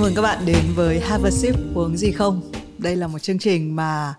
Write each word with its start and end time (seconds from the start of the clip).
Chào 0.00 0.06
mừng 0.06 0.14
các 0.14 0.22
bạn 0.22 0.46
đến 0.46 0.64
với 0.74 1.00
Have 1.00 1.28
a 1.28 1.30
Sip 1.30 1.54
uống 1.74 1.96
gì 1.96 2.12
không? 2.12 2.52
Đây 2.78 2.96
là 2.96 3.06
một 3.06 3.18
chương 3.18 3.38
trình 3.38 3.76
mà 3.76 4.14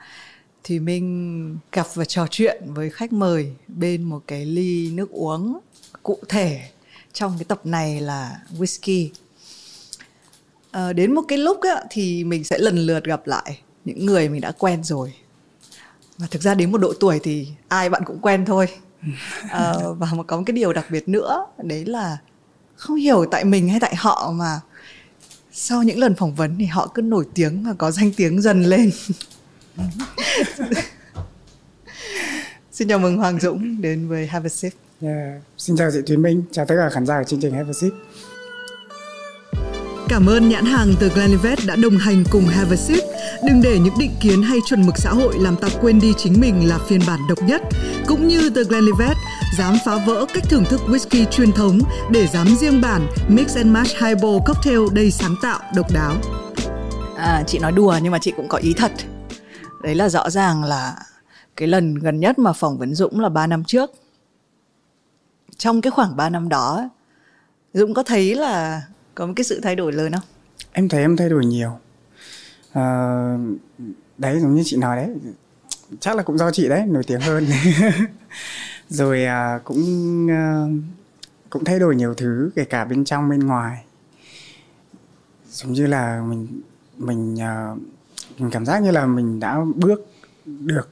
thì 0.64 0.80
mình 0.80 1.58
gặp 1.72 1.88
và 1.94 2.06
trò 2.06 2.28
chuyện 2.30 2.64
với 2.66 2.90
khách 2.90 3.14
mời 3.14 3.54
bên 3.68 4.04
một 4.04 4.20
cái 4.28 4.46
ly 4.46 4.92
nước 4.92 5.12
uống 5.12 5.60
cụ 6.04 6.18
thể 6.30 6.70
trong 7.14 7.34
cái 7.38 7.46
tập 7.46 7.66
này 7.66 8.02
là 8.02 8.42
whisky. 8.60 9.10
À, 10.72 10.94
đến 10.94 11.16
một 11.16 11.22
cái 11.28 11.38
lúc 11.38 11.62
á, 11.62 11.84
thì 11.90 12.24
mình 12.24 12.44
sẽ 12.44 12.58
lần 12.58 12.78
lượt 12.78 13.04
gặp 13.04 13.28
lại 13.28 13.60
những 13.86 14.06
người 14.06 14.30
mình 14.30 14.42
đã 14.42 14.52
quen 14.52 14.84
rồi. 14.84 15.14
Và 16.18 16.28
thực 16.32 16.42
ra 16.42 16.54
đến 16.54 16.72
một 16.72 16.78
độ 16.78 16.94
tuổi 17.00 17.20
thì 17.24 17.48
ai 17.68 17.90
bạn 17.90 18.02
cũng 18.06 18.20
quen 18.22 18.46
thôi. 18.46 18.68
À, 19.50 19.74
và 19.98 20.08
một 20.14 20.24
có 20.28 20.38
một 20.38 20.44
cái 20.46 20.54
điều 20.54 20.74
đặc 20.74 20.86
biệt 20.92 21.10
nữa 21.10 21.46
đấy 21.58 21.86
là 21.86 22.18
không 22.76 22.96
hiểu 22.96 23.26
tại 23.32 23.46
mình 23.46 23.70
hay 23.70 23.80
tại 23.80 23.96
họ 23.96 24.32
mà 24.36 24.60
sau 25.52 25.84
những 25.84 26.00
lần 26.00 26.16
phỏng 26.16 26.36
vấn 26.36 26.56
thì 26.60 26.66
họ 26.66 26.92
cứ 26.94 27.02
nổi 27.02 27.26
tiếng 27.34 27.64
và 27.64 27.74
có 27.74 27.92
danh 27.92 28.12
tiếng 28.18 28.42
dần 28.42 28.64
lên. 28.64 28.92
Xin 32.72 32.88
chào 32.88 33.00
mừng 33.00 33.18
Hoàng 33.18 33.40
Dũng 33.40 33.82
đến 33.82 34.08
với 34.08 34.28
Have 34.28 34.46
a 34.46 34.50
Sip. 34.50 34.74
Yeah. 35.02 35.42
xin 35.58 35.78
chào 35.78 35.92
chị 35.92 36.00
Thúy 36.08 36.18
Minh. 36.18 36.44
Chào 36.52 36.66
tất 36.66 36.76
cả 36.78 36.90
khán 36.90 37.06
giả 37.06 37.20
của 37.20 37.24
chương 37.24 37.40
trình 37.42 37.54
Have 37.54 37.70
a 37.70 37.74
Sip 37.74 37.94
Cảm 40.12 40.30
ơn 40.30 40.50
nhãn 40.50 40.66
hàng 40.66 40.94
từ 41.00 41.10
Glenlivet 41.10 41.60
đã 41.68 41.76
đồng 41.76 41.98
hành 41.98 42.24
cùng 42.32 42.46
Have 42.46 42.76
a 42.76 42.76
Sip. 42.76 43.04
Đừng 43.48 43.62
để 43.64 43.80
những 43.80 43.94
định 44.00 44.12
kiến 44.22 44.42
hay 44.42 44.60
chuẩn 44.66 44.86
mực 44.86 44.98
xã 44.98 45.10
hội 45.10 45.38
làm 45.38 45.56
ta 45.56 45.68
quên 45.82 46.00
đi 46.00 46.14
chính 46.18 46.40
mình 46.40 46.70
là 46.70 46.78
phiên 46.78 47.00
bản 47.08 47.20
độc 47.30 47.38
nhất. 47.48 47.62
Cũng 48.08 48.28
như 48.28 48.50
The 48.50 48.64
Glenlivet, 48.64 49.18
dám 49.58 49.76
phá 49.86 49.98
vỡ 50.06 50.26
cách 50.34 50.44
thưởng 50.50 50.64
thức 50.70 50.82
whisky 50.88 51.26
truyền 51.26 51.52
thống 51.52 51.80
để 52.12 52.28
dám 52.28 52.48
riêng 52.60 52.82
bản 52.82 53.08
Mix 53.28 53.58
and 53.58 53.68
Match 53.68 53.90
Highball 53.90 54.38
Cocktail 54.46 54.80
đầy 54.94 55.12
sáng 55.12 55.36
tạo, 55.42 55.60
độc 55.76 55.94
đáo. 55.94 56.16
À, 57.18 57.44
chị 57.48 57.60
nói 57.60 57.72
đùa 57.72 57.96
nhưng 58.04 58.12
mà 58.12 58.20
chị 58.22 58.34
cũng 58.38 58.48
có 58.48 58.58
ý 58.58 58.74
thật. 58.74 58.92
Đấy 59.84 59.96
là 59.96 60.10
rõ 60.10 60.30
ràng 60.30 60.64
là 60.64 60.96
cái 61.56 61.68
lần 61.68 61.96
gần 61.96 62.20
nhất 62.20 62.40
mà 62.40 62.54
phỏng 62.54 62.78
vấn 62.78 62.96
Dũng 62.96 63.20
là 63.20 63.30
3 63.30 63.48
năm 63.48 63.64
trước. 63.64 63.92
Trong 65.58 65.82
cái 65.82 65.92
khoảng 65.92 66.16
3 66.16 66.30
năm 66.30 66.50
đó, 66.50 66.90
Dũng 67.74 67.94
có 67.94 68.04
thấy 68.04 68.36
là 68.36 68.82
có 69.22 69.28
một 69.28 69.34
cái 69.36 69.44
sự 69.44 69.60
thay 69.64 69.76
đổi 69.76 69.94
lớn 69.94 70.12
không? 70.12 70.24
Em 70.72 70.90
thấy 70.90 71.02
em 71.02 71.18
thay 71.18 71.30
đổi 71.30 71.46
nhiều. 71.46 71.72
À, 72.74 72.84
đấy 74.18 74.40
giống 74.40 74.56
như 74.56 74.62
chị 74.66 74.78
nói 74.78 74.98
đấy. 74.98 75.10
Chắc 76.00 76.16
là 76.16 76.24
cũng 76.24 76.38
do 76.38 76.52
chị 76.52 76.70
đấy 76.70 76.84
nổi 76.88 77.04
tiếng 77.08 77.22
hơn. 77.22 77.48
Rồi 78.90 79.26
à, 79.26 79.60
cũng 79.64 80.28
à, 80.32 80.66
cũng 81.50 81.64
thay 81.64 81.80
đổi 81.80 81.96
nhiều 81.96 82.14
thứ 82.14 82.52
kể 82.56 82.64
cả 82.64 82.86
bên 82.86 83.06
trong 83.06 83.30
bên 83.30 83.40
ngoài. 83.40 83.84
Giống 85.50 85.74
như 85.74 85.88
là 85.88 86.24
mình 86.30 86.62
mình 86.98 87.42
à, 87.42 87.76
mình 88.38 88.52
cảm 88.52 88.66
giác 88.66 88.82
như 88.82 88.92
là 88.92 89.06
mình 89.06 89.40
đã 89.40 89.58
bước 89.76 90.08
được 90.46 90.90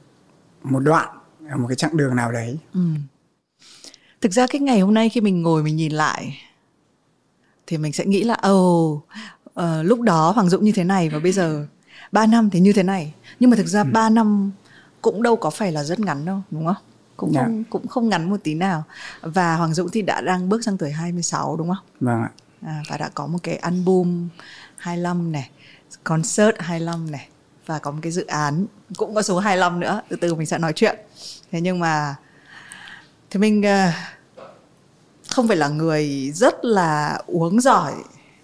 một 0.62 0.80
đoạn 0.80 1.18
một 1.56 1.66
cái 1.68 1.76
chặng 1.76 1.96
đường 1.96 2.16
nào 2.16 2.32
đấy. 2.32 2.58
Ừ. 2.74 2.80
thực 4.20 4.32
ra 4.32 4.46
cái 4.46 4.60
ngày 4.60 4.80
hôm 4.80 4.94
nay 4.94 5.08
khi 5.08 5.20
mình 5.20 5.42
ngồi 5.42 5.62
mình 5.62 5.76
nhìn 5.76 5.92
lại 5.92 6.49
thì 7.70 7.78
mình 7.78 7.92
sẽ 7.92 8.04
nghĩ 8.04 8.24
là 8.24 8.34
ồ 8.34 8.90
oh, 8.90 9.04
uh, 9.60 9.64
lúc 9.82 10.00
đó 10.00 10.30
Hoàng 10.30 10.50
Dũng 10.50 10.64
như 10.64 10.72
thế 10.72 10.84
này 10.84 11.08
và 11.08 11.18
bây 11.18 11.32
giờ 11.32 11.66
3 12.12 12.26
năm 12.26 12.50
thì 12.50 12.60
như 12.60 12.72
thế 12.72 12.82
này 12.82 13.14
nhưng 13.40 13.50
mà 13.50 13.56
thực 13.56 13.66
ra 13.66 13.82
ừ. 13.82 13.88
3 13.92 14.10
năm 14.10 14.50
cũng 15.02 15.22
đâu 15.22 15.36
có 15.36 15.50
phải 15.50 15.72
là 15.72 15.84
rất 15.84 16.00
ngắn 16.00 16.24
đâu 16.24 16.42
đúng 16.50 16.66
không 16.66 16.76
cũng. 17.16 17.32
Dạ. 17.32 17.44
không 17.44 17.64
cũng 17.70 17.88
không 17.88 18.08
ngắn 18.08 18.30
một 18.30 18.36
tí 18.44 18.54
nào 18.54 18.84
và 19.22 19.56
Hoàng 19.56 19.74
Dũng 19.74 19.88
thì 19.92 20.02
đã 20.02 20.20
đang 20.20 20.48
bước 20.48 20.64
sang 20.64 20.78
tuổi 20.78 20.90
26 20.90 21.56
đúng 21.56 21.68
không? 21.68 21.84
Vâng 22.00 22.22
ạ. 22.22 22.30
À, 22.66 22.82
và 22.88 22.96
đã 22.96 23.10
có 23.14 23.26
một 23.26 23.38
cái 23.42 23.56
album 23.56 24.28
25 24.76 25.32
này, 25.32 25.50
concert 26.04 26.56
25 26.58 27.10
này 27.10 27.28
và 27.66 27.78
có 27.78 27.90
một 27.90 27.98
cái 28.02 28.12
dự 28.12 28.26
án 28.26 28.66
cũng 28.96 29.14
có 29.14 29.22
số 29.22 29.38
25 29.38 29.80
nữa, 29.80 30.02
từ 30.08 30.16
từ 30.16 30.34
mình 30.34 30.46
sẽ 30.46 30.58
nói 30.58 30.72
chuyện. 30.72 30.98
Thế 31.52 31.60
nhưng 31.60 31.78
mà 31.78 32.14
thì 33.30 33.40
mình 33.40 33.60
uh, 33.60 33.94
không 35.30 35.48
phải 35.48 35.56
là 35.56 35.68
người 35.68 36.30
rất 36.34 36.64
là 36.64 37.22
uống 37.26 37.60
giỏi 37.60 37.92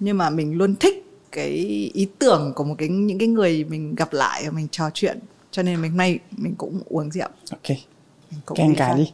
nhưng 0.01 0.19
mà 0.19 0.31
mình 0.31 0.59
luôn 0.59 0.77
thích 0.77 1.03
cái 1.33 1.49
ý 1.95 2.09
tưởng 2.19 2.53
của 2.57 2.65
một 2.65 2.75
cái 2.79 2.89
những 2.89 3.19
cái 3.19 3.29
người 3.29 3.65
mình 3.65 3.95
gặp 3.95 4.13
lại 4.13 4.45
và 4.45 4.51
mình 4.51 4.69
trò 4.69 4.91
chuyện. 4.95 5.19
Cho 5.51 5.63
nên 5.63 5.83
mình 5.83 5.97
nay 5.97 6.19
mình 6.31 6.55
cũng 6.59 6.83
uống 6.87 7.11
rượu. 7.11 7.29
Ok. 7.51 7.77
Mình 8.31 8.41
cũng 8.45 8.75
cả 8.75 8.95
đi. 8.95 9.13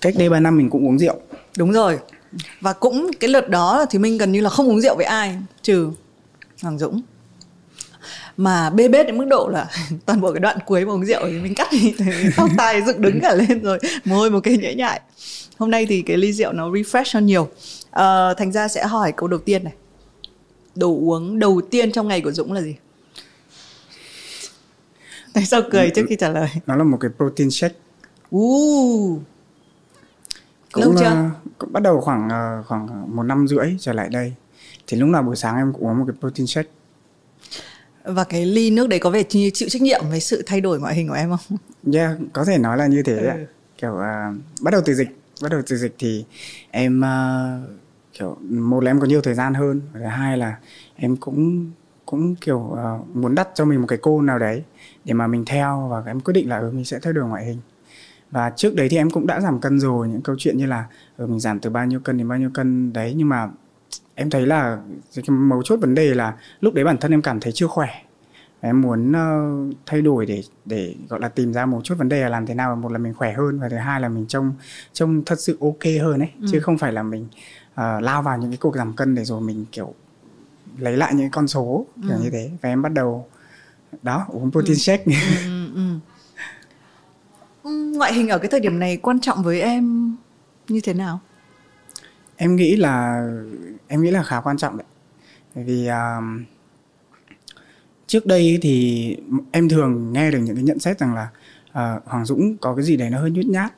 Cách 0.00 0.14
đây 0.18 0.28
3 0.28 0.40
năm 0.40 0.56
mình 0.56 0.70
cũng 0.70 0.86
uống 0.86 0.98
rượu. 0.98 1.20
Đúng 1.56 1.72
rồi. 1.72 1.98
Và 2.60 2.72
cũng 2.72 3.10
cái 3.20 3.30
lượt 3.30 3.48
đó 3.48 3.84
thì 3.90 3.98
mình 3.98 4.18
gần 4.18 4.32
như 4.32 4.40
là 4.40 4.50
không 4.50 4.68
uống 4.68 4.80
rượu 4.80 4.96
với 4.96 5.06
ai 5.06 5.38
trừ 5.62 5.90
Hoàng 6.62 6.78
Dũng 6.78 7.02
mà 8.36 8.70
bê 8.70 8.88
bết 8.88 9.06
đến 9.06 9.18
mức 9.18 9.24
độ 9.24 9.48
là 9.48 9.68
toàn 10.06 10.20
bộ 10.20 10.32
cái 10.32 10.40
đoạn 10.40 10.58
cuối 10.66 10.84
mà 10.84 10.92
uống 10.92 11.04
rượu 11.04 11.20
thì 11.26 11.32
mình 11.32 11.54
cắt 11.54 11.68
đi 11.72 11.94
tóc 12.36 12.50
tai 12.58 12.82
dựng 12.86 13.00
đứng 13.00 13.20
cả 13.20 13.34
lên 13.34 13.62
rồi 13.62 13.78
môi 14.04 14.30
một 14.30 14.40
cái 14.42 14.56
nhễ 14.56 14.74
nhại. 14.74 15.00
Hôm 15.58 15.70
nay 15.70 15.86
thì 15.86 16.02
cái 16.02 16.16
ly 16.16 16.32
rượu 16.32 16.52
nó 16.52 16.70
refresh 16.70 17.14
hơn 17.14 17.26
nhiều. 17.26 17.48
À, 17.90 18.34
thành 18.34 18.52
ra 18.52 18.68
sẽ 18.68 18.86
hỏi 18.86 19.12
câu 19.16 19.28
đầu 19.28 19.40
tiên 19.40 19.64
này. 19.64 19.72
Đồ 20.74 20.88
uống 20.88 21.38
đầu 21.38 21.60
tiên 21.70 21.92
trong 21.92 22.08
ngày 22.08 22.20
của 22.20 22.32
Dũng 22.32 22.52
là 22.52 22.60
gì? 22.60 22.76
Tại 25.34 25.44
sao 25.44 25.60
cười 25.70 25.90
trước 25.90 26.06
khi 26.08 26.16
trả 26.16 26.28
lời? 26.28 26.48
Nó 26.66 26.76
là 26.76 26.84
một 26.84 26.98
cái 27.00 27.10
protein 27.16 27.50
shake. 27.50 27.74
Uh. 28.36 29.20
cũng, 30.72 30.84
lâu 30.84 30.94
chưa? 30.98 31.30
cũng 31.58 31.72
bắt 31.72 31.82
đầu 31.82 32.00
khoảng 32.00 32.28
ờ, 32.28 32.62
khoảng 32.66 33.16
một 33.16 33.22
năm 33.22 33.48
rưỡi 33.48 33.76
trở 33.80 33.92
lại 33.92 34.08
đây. 34.08 34.32
Thì 34.86 34.96
lúc 34.96 35.08
nào 35.08 35.22
buổi 35.22 35.36
sáng 35.36 35.56
em 35.56 35.72
cũng 35.72 35.82
uống 35.82 35.98
một 35.98 36.04
cái 36.08 36.16
protein 36.20 36.46
shake 36.46 36.68
và 38.04 38.24
cái 38.24 38.46
ly 38.46 38.70
nước 38.70 38.88
đấy 38.88 38.98
có 38.98 39.10
vẻ 39.10 39.22
chịu 39.22 39.68
trách 39.68 39.82
nhiệm 39.82 40.00
với 40.10 40.20
sự 40.20 40.42
thay 40.46 40.60
đổi 40.60 40.80
ngoại 40.80 40.94
hình 40.94 41.08
của 41.08 41.14
em 41.14 41.30
không? 41.30 41.58
Yeah, 41.94 42.18
có 42.32 42.44
thể 42.44 42.58
nói 42.58 42.76
là 42.76 42.86
như 42.86 43.02
thế 43.02 43.16
ừ. 43.16 43.46
Kiểu 43.78 43.92
uh, 43.92 44.36
bắt 44.60 44.70
đầu 44.70 44.80
từ 44.84 44.94
dịch, 44.94 45.08
bắt 45.42 45.48
đầu 45.50 45.62
từ 45.66 45.76
dịch 45.76 45.94
thì 45.98 46.24
em 46.70 47.00
uh, 47.00 47.68
kiểu 48.12 48.36
một 48.50 48.84
là 48.84 48.90
em 48.90 49.00
có 49.00 49.06
nhiều 49.06 49.20
thời 49.20 49.34
gian 49.34 49.54
hơn, 49.54 49.80
và 49.92 50.00
thứ 50.00 50.06
hai 50.06 50.38
là 50.38 50.56
em 50.96 51.16
cũng 51.16 51.70
cũng 52.06 52.34
kiểu 52.34 52.58
uh, 52.58 53.16
muốn 53.16 53.34
đặt 53.34 53.48
cho 53.54 53.64
mình 53.64 53.80
một 53.80 53.86
cái 53.86 53.98
cô 54.02 54.22
nào 54.22 54.38
đấy 54.38 54.62
để 55.04 55.14
mà 55.14 55.26
mình 55.26 55.44
theo 55.44 55.88
và 55.90 56.02
em 56.06 56.20
quyết 56.20 56.32
định 56.32 56.48
là 56.48 56.58
ừ, 56.58 56.70
mình 56.74 56.84
sẽ 56.84 56.98
thay 57.02 57.12
đổi 57.12 57.24
ngoại 57.24 57.44
hình 57.44 57.58
và 58.30 58.50
trước 58.50 58.74
đấy 58.74 58.88
thì 58.88 58.96
em 58.96 59.10
cũng 59.10 59.26
đã 59.26 59.40
giảm 59.40 59.60
cân 59.60 59.80
rồi 59.80 60.08
những 60.08 60.22
câu 60.22 60.36
chuyện 60.38 60.58
như 60.58 60.66
là 60.66 60.84
ừ, 61.16 61.26
mình 61.26 61.40
giảm 61.40 61.60
từ 61.60 61.70
bao 61.70 61.86
nhiêu 61.86 62.00
cân 62.00 62.18
đến 62.18 62.28
bao 62.28 62.38
nhiêu 62.38 62.50
cân 62.54 62.92
đấy 62.92 63.14
nhưng 63.16 63.28
mà 63.28 63.48
em 64.14 64.30
thấy 64.30 64.46
là 64.46 64.78
cái 65.14 65.24
mấu 65.28 65.62
chốt 65.62 65.76
vấn 65.76 65.94
đề 65.94 66.14
là 66.14 66.36
lúc 66.60 66.74
đấy 66.74 66.84
bản 66.84 66.98
thân 66.98 67.10
em 67.10 67.22
cảm 67.22 67.40
thấy 67.40 67.52
chưa 67.52 67.66
khỏe 67.66 67.88
em 68.60 68.80
muốn 68.80 69.12
uh, 69.12 69.74
thay 69.86 70.02
đổi 70.02 70.26
để 70.26 70.42
để 70.64 70.94
gọi 71.08 71.20
là 71.20 71.28
tìm 71.28 71.52
ra 71.52 71.66
một 71.66 71.80
chút 71.84 71.94
vấn 71.98 72.08
đề 72.08 72.20
là 72.22 72.28
làm 72.28 72.46
thế 72.46 72.54
nào 72.54 72.76
một 72.76 72.92
là 72.92 72.98
mình 72.98 73.14
khỏe 73.14 73.32
hơn 73.32 73.60
và 73.60 73.68
thứ 73.68 73.76
hai 73.76 74.00
là 74.00 74.08
mình 74.08 74.26
trông 74.26 74.52
trông 74.92 75.22
thật 75.26 75.40
sự 75.40 75.58
ok 75.60 76.02
hơn 76.02 76.18
ấy 76.20 76.30
ừ. 76.40 76.46
chứ 76.52 76.60
không 76.60 76.78
phải 76.78 76.92
là 76.92 77.02
mình 77.02 77.26
uh, 77.72 78.02
lao 78.02 78.22
vào 78.22 78.38
những 78.38 78.50
cái 78.50 78.56
cuộc 78.56 78.76
giảm 78.76 78.96
cân 78.96 79.14
để 79.14 79.24
rồi 79.24 79.40
mình 79.40 79.64
kiểu 79.72 79.94
lấy 80.78 80.96
lại 80.96 81.14
những 81.14 81.30
con 81.30 81.48
số 81.48 81.86
ừ. 81.96 82.02
kiểu 82.08 82.18
như 82.22 82.30
thế 82.30 82.50
và 82.60 82.68
em 82.68 82.82
bắt 82.82 82.92
đầu 82.92 83.26
đó 84.02 84.26
uống 84.28 84.50
protein 84.50 84.72
ừ. 84.72 84.78
shake 84.78 85.04
ừ, 85.04 85.12
ừ, 85.44 85.74
ừ. 85.74 85.98
ừ. 87.62 87.92
ngoại 87.96 88.14
hình 88.14 88.28
ở 88.28 88.38
cái 88.38 88.48
thời 88.50 88.60
điểm 88.60 88.78
này 88.78 88.96
quan 88.96 89.20
trọng 89.20 89.42
với 89.42 89.60
em 89.60 90.16
như 90.68 90.80
thế 90.80 90.94
nào 90.94 91.20
em 92.36 92.56
nghĩ 92.56 92.76
là 92.76 93.26
em 93.88 94.02
nghĩ 94.02 94.10
là 94.10 94.22
khá 94.22 94.40
quan 94.40 94.56
trọng 94.56 94.76
đấy. 94.76 94.86
Vì 95.54 95.88
uh, 95.88 96.42
trước 98.06 98.26
đây 98.26 98.58
thì 98.62 99.16
em 99.50 99.68
thường 99.68 100.12
nghe 100.12 100.30
được 100.30 100.38
những 100.38 100.54
cái 100.56 100.64
nhận 100.64 100.78
xét 100.78 100.98
rằng 100.98 101.14
là 101.14 101.28
uh, 101.70 102.04
Hoàng 102.04 102.24
Dũng 102.24 102.56
có 102.56 102.74
cái 102.74 102.84
gì 102.84 102.96
đấy 102.96 103.10
nó 103.10 103.20
hơi 103.20 103.30
nhút 103.30 103.46
nhát 103.46 103.72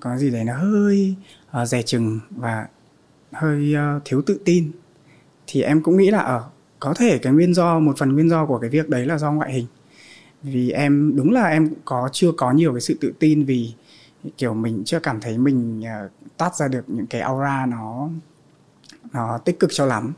có 0.00 0.10
cái 0.10 0.18
gì 0.18 0.30
đấy 0.30 0.44
nó 0.44 0.56
hơi 0.56 1.14
uh, 1.62 1.68
dè 1.68 1.82
chừng 1.82 2.20
và 2.30 2.66
hơi 3.32 3.74
uh, 3.96 4.02
thiếu 4.04 4.22
tự 4.22 4.40
tin. 4.44 4.70
Thì 5.46 5.62
em 5.62 5.82
cũng 5.82 5.96
nghĩ 5.96 6.10
là 6.10 6.18
ở 6.18 6.36
uh, 6.36 6.42
có 6.80 6.94
thể 6.94 7.18
cái 7.18 7.32
nguyên 7.32 7.54
do 7.54 7.78
một 7.78 7.98
phần 7.98 8.12
nguyên 8.12 8.30
do 8.30 8.46
của 8.46 8.58
cái 8.58 8.70
việc 8.70 8.88
đấy 8.88 9.06
là 9.06 9.18
do 9.18 9.32
ngoại 9.32 9.52
hình. 9.52 9.66
Vì 10.42 10.70
em 10.70 11.16
đúng 11.16 11.32
là 11.32 11.46
em 11.46 11.70
có 11.84 12.08
chưa 12.12 12.32
có 12.32 12.52
nhiều 12.52 12.72
cái 12.72 12.80
sự 12.80 12.98
tự 13.00 13.12
tin 13.18 13.44
vì 13.44 13.72
kiểu 14.38 14.54
mình 14.54 14.82
chưa 14.86 15.00
cảm 15.00 15.20
thấy 15.20 15.38
mình 15.38 15.80
uh, 15.80 16.12
toát 16.36 16.56
ra 16.56 16.68
được 16.68 16.84
những 16.86 17.06
cái 17.06 17.20
aura 17.20 17.66
nó 17.66 18.08
nó 19.12 19.38
tích 19.38 19.60
cực 19.60 19.70
cho 19.72 19.86
lắm. 19.86 20.12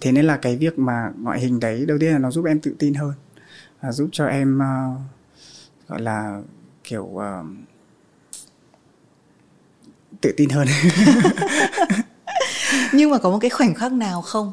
Thế 0.00 0.12
nên 0.12 0.24
là 0.24 0.36
cái 0.36 0.56
việc 0.56 0.78
mà 0.78 1.12
ngoại 1.20 1.40
hình 1.40 1.60
đấy 1.60 1.86
đầu 1.86 1.98
tiên 2.00 2.12
là 2.12 2.18
nó 2.18 2.30
giúp 2.30 2.44
em 2.44 2.60
tự 2.60 2.74
tin 2.78 2.94
hơn. 2.94 3.12
Và 3.80 3.92
giúp 3.92 4.08
cho 4.12 4.26
em 4.26 4.58
uh, 4.58 5.00
gọi 5.88 6.02
là 6.02 6.42
kiểu 6.84 7.04
uh, 7.04 7.46
tự 10.20 10.32
tin 10.36 10.50
hơn. 10.50 10.68
Nhưng 12.92 13.10
mà 13.10 13.18
có 13.18 13.30
một 13.30 13.38
cái 13.40 13.50
khoảnh 13.50 13.74
khắc 13.74 13.92
nào 13.92 14.22
không? 14.22 14.52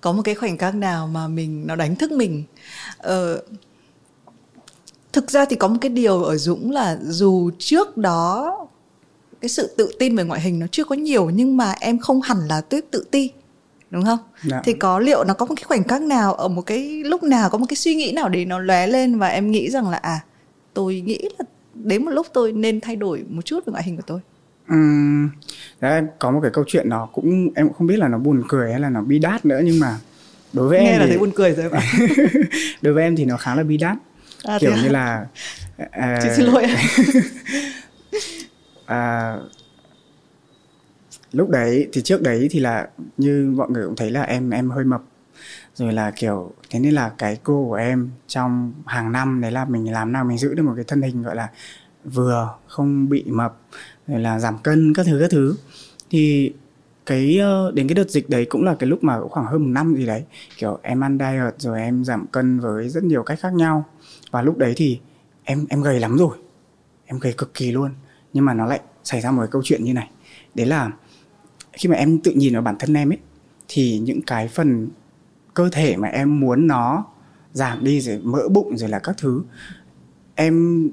Có 0.00 0.12
một 0.12 0.22
cái 0.24 0.34
khoảnh 0.34 0.58
khắc 0.58 0.74
nào 0.74 1.06
mà 1.06 1.28
mình 1.28 1.66
nó 1.66 1.76
đánh 1.76 1.96
thức 1.96 2.12
mình? 2.12 2.44
Uh, 2.98 3.44
thực 5.12 5.30
ra 5.30 5.44
thì 5.44 5.56
có 5.56 5.68
một 5.68 5.76
cái 5.80 5.88
điều 5.88 6.22
ở 6.22 6.36
dũng 6.36 6.70
là 6.70 6.98
dù 7.02 7.50
trước 7.58 7.96
đó 7.96 8.56
cái 9.40 9.48
sự 9.48 9.74
tự 9.76 9.92
tin 9.98 10.16
về 10.16 10.24
ngoại 10.24 10.40
hình 10.40 10.58
nó 10.58 10.66
chưa 10.70 10.84
có 10.84 10.94
nhiều 10.94 11.30
nhưng 11.30 11.56
mà 11.56 11.74
em 11.80 11.98
không 11.98 12.20
hẳn 12.20 12.38
là 12.48 12.60
tuyết 12.60 12.90
tự 12.90 13.04
ti 13.10 13.30
đúng 13.90 14.04
không? 14.04 14.18
Dạ. 14.42 14.62
thì 14.64 14.72
có 14.72 14.98
liệu 14.98 15.24
nó 15.24 15.34
có 15.34 15.46
một 15.46 15.54
cái 15.56 15.64
khoảnh 15.64 15.84
khắc 15.84 16.02
nào 16.02 16.34
ở 16.34 16.48
một 16.48 16.62
cái 16.62 17.02
lúc 17.04 17.22
nào 17.22 17.50
có 17.50 17.58
một 17.58 17.66
cái 17.68 17.76
suy 17.76 17.94
nghĩ 17.94 18.12
nào 18.12 18.28
đấy 18.28 18.44
nó 18.44 18.58
lóe 18.58 18.86
lên 18.86 19.18
và 19.18 19.28
em 19.28 19.50
nghĩ 19.50 19.70
rằng 19.70 19.90
là 19.90 19.96
à 19.96 20.20
tôi 20.74 21.00
nghĩ 21.00 21.18
là 21.38 21.44
đến 21.74 22.04
một 22.04 22.10
lúc 22.10 22.26
tôi 22.32 22.52
nên 22.52 22.80
thay 22.80 22.96
đổi 22.96 23.24
một 23.28 23.44
chút 23.44 23.66
về 23.66 23.70
ngoại 23.70 23.84
hình 23.84 23.96
của 23.96 24.02
tôi? 24.06 24.20
Đấy, 25.80 25.92
em 25.92 26.08
có 26.18 26.30
một 26.30 26.40
cái 26.42 26.50
câu 26.54 26.64
chuyện 26.66 26.88
nó 26.88 27.08
cũng 27.12 27.48
em 27.54 27.66
cũng 27.66 27.74
không 27.74 27.86
biết 27.86 27.98
là 27.98 28.08
nó 28.08 28.18
buồn 28.18 28.42
cười 28.48 28.70
hay 28.70 28.80
là 28.80 28.90
nó 28.90 29.02
bi 29.02 29.18
đát 29.18 29.44
nữa 29.44 29.60
nhưng 29.64 29.80
mà 29.80 29.98
đối 30.52 30.68
với 30.68 30.80
nghe 30.80 30.90
em 30.90 30.98
là 30.98 31.04
thì, 31.04 31.10
thấy 31.10 31.18
buồn 31.18 31.30
cười 31.34 31.52
rồi 31.52 31.70
đối 32.82 32.94
với 32.94 33.04
em 33.04 33.16
thì 33.16 33.24
nó 33.24 33.36
khá 33.36 33.54
là 33.54 33.62
bi 33.62 33.76
đát 33.76 33.96
à, 34.44 34.58
kiểu 34.60 34.70
thế 34.70 34.76
à? 34.78 34.82
như 34.82 34.88
là 34.88 35.26
à, 35.90 36.20
chị 36.22 36.28
xin 36.36 36.46
lỗi 36.46 36.66
à, 38.86 39.36
lúc 41.32 41.48
đấy 41.48 41.88
thì 41.92 42.02
trước 42.02 42.22
đấy 42.22 42.48
thì 42.50 42.60
là 42.60 42.88
như 43.16 43.52
mọi 43.56 43.70
người 43.70 43.84
cũng 43.86 43.96
thấy 43.96 44.10
là 44.10 44.22
em 44.22 44.50
em 44.50 44.70
hơi 44.70 44.84
mập. 44.84 45.02
Rồi 45.74 45.92
là 45.92 46.10
kiểu 46.10 46.52
thế 46.70 46.80
nên 46.80 46.94
là 46.94 47.12
cái 47.18 47.38
cô 47.42 47.66
của 47.68 47.74
em 47.74 48.10
trong 48.26 48.72
hàng 48.86 49.12
năm 49.12 49.40
đấy 49.40 49.50
là 49.50 49.64
mình 49.64 49.92
làm 49.92 50.12
nào 50.12 50.24
mình 50.24 50.38
giữ 50.38 50.54
được 50.54 50.62
một 50.62 50.72
cái 50.76 50.84
thân 50.84 51.02
hình 51.02 51.22
gọi 51.22 51.36
là 51.36 51.48
vừa 52.04 52.54
không 52.66 53.08
bị 53.08 53.24
mập 53.26 53.56
rồi 54.06 54.20
là 54.20 54.38
giảm 54.38 54.58
cân 54.58 54.94
các 54.94 55.06
thứ 55.06 55.18
các 55.20 55.30
thứ. 55.30 55.56
Thì 56.10 56.52
cái 57.06 57.38
ờ, 57.38 57.70
đến 57.74 57.88
cái 57.88 57.94
đợt 57.94 58.10
dịch 58.10 58.30
đấy 58.30 58.44
cũng 58.44 58.64
là 58.64 58.74
cái 58.74 58.88
lúc 58.88 59.04
mà 59.04 59.20
khoảng 59.20 59.46
hơn 59.46 59.62
một 59.62 59.70
năm 59.70 59.94
gì 59.94 60.06
đấy 60.06 60.24
kiểu 60.56 60.78
em 60.82 61.04
ăn 61.04 61.18
diet 61.18 61.54
rồi 61.58 61.80
em 61.80 62.04
giảm 62.04 62.26
cân 62.26 62.60
với 62.60 62.88
rất 62.88 63.04
nhiều 63.04 63.22
cách 63.22 63.40
khác 63.40 63.52
nhau 63.54 63.84
và 64.30 64.42
lúc 64.42 64.58
đấy 64.58 64.72
thì 64.76 65.00
em 65.44 65.66
em 65.68 65.82
gầy 65.82 66.00
lắm 66.00 66.16
rồi. 66.16 66.38
Em 67.06 67.18
gầy 67.18 67.32
cực 67.32 67.54
kỳ 67.54 67.72
luôn. 67.72 67.90
Nhưng 68.32 68.44
mà 68.44 68.54
nó 68.54 68.66
lại 68.66 68.80
xảy 69.04 69.20
ra 69.20 69.30
một 69.30 69.42
cái 69.42 69.48
câu 69.50 69.62
chuyện 69.64 69.84
như 69.84 69.94
này. 69.94 70.10
Đấy 70.54 70.66
là 70.66 70.90
khi 71.72 71.88
mà 71.88 71.96
em 71.96 72.18
tự 72.18 72.32
nhìn 72.32 72.52
vào 72.52 72.62
bản 72.62 72.76
thân 72.78 72.94
em 72.94 73.12
ấy, 73.12 73.18
thì 73.68 73.98
những 73.98 74.22
cái 74.22 74.48
phần 74.48 74.88
cơ 75.54 75.68
thể 75.72 75.96
mà 75.96 76.08
em 76.08 76.40
muốn 76.40 76.66
nó 76.66 77.04
giảm 77.52 77.84
đi 77.84 78.00
rồi 78.00 78.20
mỡ 78.22 78.48
bụng 78.48 78.76
rồi 78.76 78.88
là 78.88 78.98
các 78.98 79.16
thứ, 79.18 79.42
em 80.34 80.88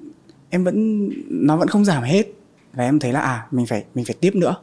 em 0.50 0.64
vẫn, 0.64 1.10
nó 1.30 1.58
vẫn 1.58 1.68
không 1.68 1.86
giảm 1.86 2.04
hết. 2.04 2.28
Và 2.74 2.84
em 2.84 3.00
thấy 3.00 3.14
là 3.14 3.20
à 3.20 3.48
mình 3.52 3.66
phải 3.66 3.86
mình 3.96 4.06
phải 4.06 4.16
tiếp 4.20 4.36
nữa. 4.36 4.56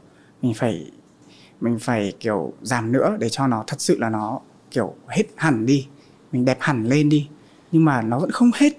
Mình 0.42 0.54
phải 0.54 0.90
mình 1.60 1.78
phải, 1.78 2.12
kiểu, 2.20 2.52
giảm 2.62 2.92
nữa 2.92 3.16
để 3.20 3.28
cho 3.28 3.46
nó 3.46 3.64
thật 3.66 3.80
sự 3.80 3.98
là 3.98 4.10
nó, 4.10 4.40
kiểu, 4.70 4.94
hết 5.08 5.22
hẳn 5.36 5.66
đi. 5.66 5.86
Mình 6.32 6.44
đẹp 6.44 6.56
hẳn 6.60 6.84
lên 6.84 7.08
đi 7.08 7.28
nhưng 7.74 7.84
mà 7.84 8.02
nó 8.02 8.18
vẫn 8.18 8.30
không 8.30 8.50
hết. 8.54 8.72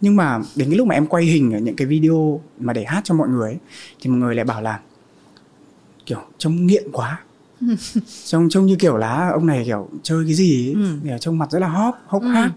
Nhưng 0.00 0.16
mà 0.16 0.38
đến 0.56 0.68
cái 0.68 0.78
lúc 0.78 0.86
mà 0.86 0.94
em 0.94 1.06
quay 1.06 1.24
hình 1.24 1.52
ở 1.52 1.58
những 1.58 1.76
cái 1.76 1.86
video 1.86 2.40
mà 2.58 2.72
để 2.72 2.84
hát 2.84 3.00
cho 3.04 3.14
mọi 3.14 3.28
người 3.28 3.50
ấy, 3.50 3.58
thì 4.00 4.10
mọi 4.10 4.18
người 4.18 4.34
lại 4.34 4.44
bảo 4.44 4.62
là 4.62 4.80
kiểu 6.06 6.18
trông 6.38 6.66
nghiện 6.66 6.84
quá. 6.92 7.20
Trông 8.24 8.48
trông 8.48 8.66
như 8.66 8.76
kiểu 8.76 8.96
là 8.96 9.30
ông 9.32 9.46
này 9.46 9.62
kiểu 9.66 9.88
chơi 10.02 10.24
cái 10.24 10.34
gì 10.34 10.68
ấy, 10.68 10.74
Ừ. 10.74 10.96
kiểu 11.04 11.18
trông 11.18 11.38
mặt 11.38 11.50
rất 11.50 11.58
là 11.58 11.68
hot 11.68 11.94
hốc 12.06 12.22
Ừ. 12.22 12.28
hác. 12.28 12.50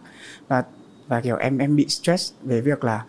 Và 0.47 0.63
và 1.07 1.21
kiểu 1.21 1.35
em 1.35 1.57
em 1.57 1.75
bị 1.75 1.85
stress 1.89 2.33
về 2.43 2.61
việc 2.61 2.83
là 2.83 3.05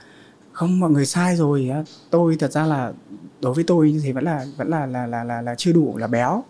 không 0.53 0.81
mọi 0.81 0.91
người 0.91 1.07
sai 1.07 1.37
rồi 1.37 1.71
tôi 2.11 2.37
thật 2.37 2.53
ra 2.53 2.67
là 2.67 2.93
đối 3.41 3.55
với 3.55 3.65
tôi 3.65 4.01
thì 4.03 4.13
vẫn 4.13 4.25
là 4.25 4.47
vẫn 4.57 4.69
là 4.69 4.87
là 4.87 5.07
là 5.07 5.25
là, 5.25 5.43
là 5.43 5.55
chưa 5.59 5.73
đủ 5.73 5.97
là 5.97 6.07
béo. 6.07 6.45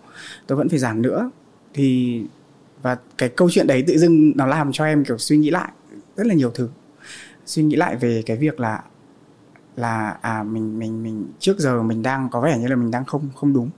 Tôi 0.47 0.59
vẫn 0.59 0.69
phải 0.69 0.79
giảm 0.79 1.03
nữa. 1.03 1.31
Thì 1.75 2.21
và 2.83 2.97
cái 3.19 3.29
câu 3.29 3.51
chuyện 3.51 3.67
đấy 3.67 3.85
tự 3.87 3.99
dưng 3.99 4.33
nó 4.37 4.47
làm 4.47 4.73
cho 4.73 4.85
em 4.85 5.05
kiểu 5.05 5.19
suy 5.19 5.37
nghĩ 5.37 5.51
lại 5.51 5.71
rất 6.17 6.27
là 6.27 6.35
nhiều 6.35 6.51
thứ 6.51 6.69
suy 7.47 7.63
nghĩ 7.63 7.77
lại 7.77 7.97
về 7.97 8.23
cái 8.27 8.37
việc 8.37 8.61
là 8.61 8.83
là 9.77 10.17
à 10.21 10.43
mình 10.43 10.79
mình 10.79 11.03
mình 11.03 11.27
trước 11.39 11.59
giờ 11.59 11.83
mình 11.83 12.03
đang 12.03 12.29
có 12.31 12.41
vẻ 12.41 12.59
như 12.59 12.67
là 12.67 12.77
mình 12.77 12.91
đang 12.91 13.05
không 13.05 13.29
không 13.37 13.53
đúng 13.53 13.71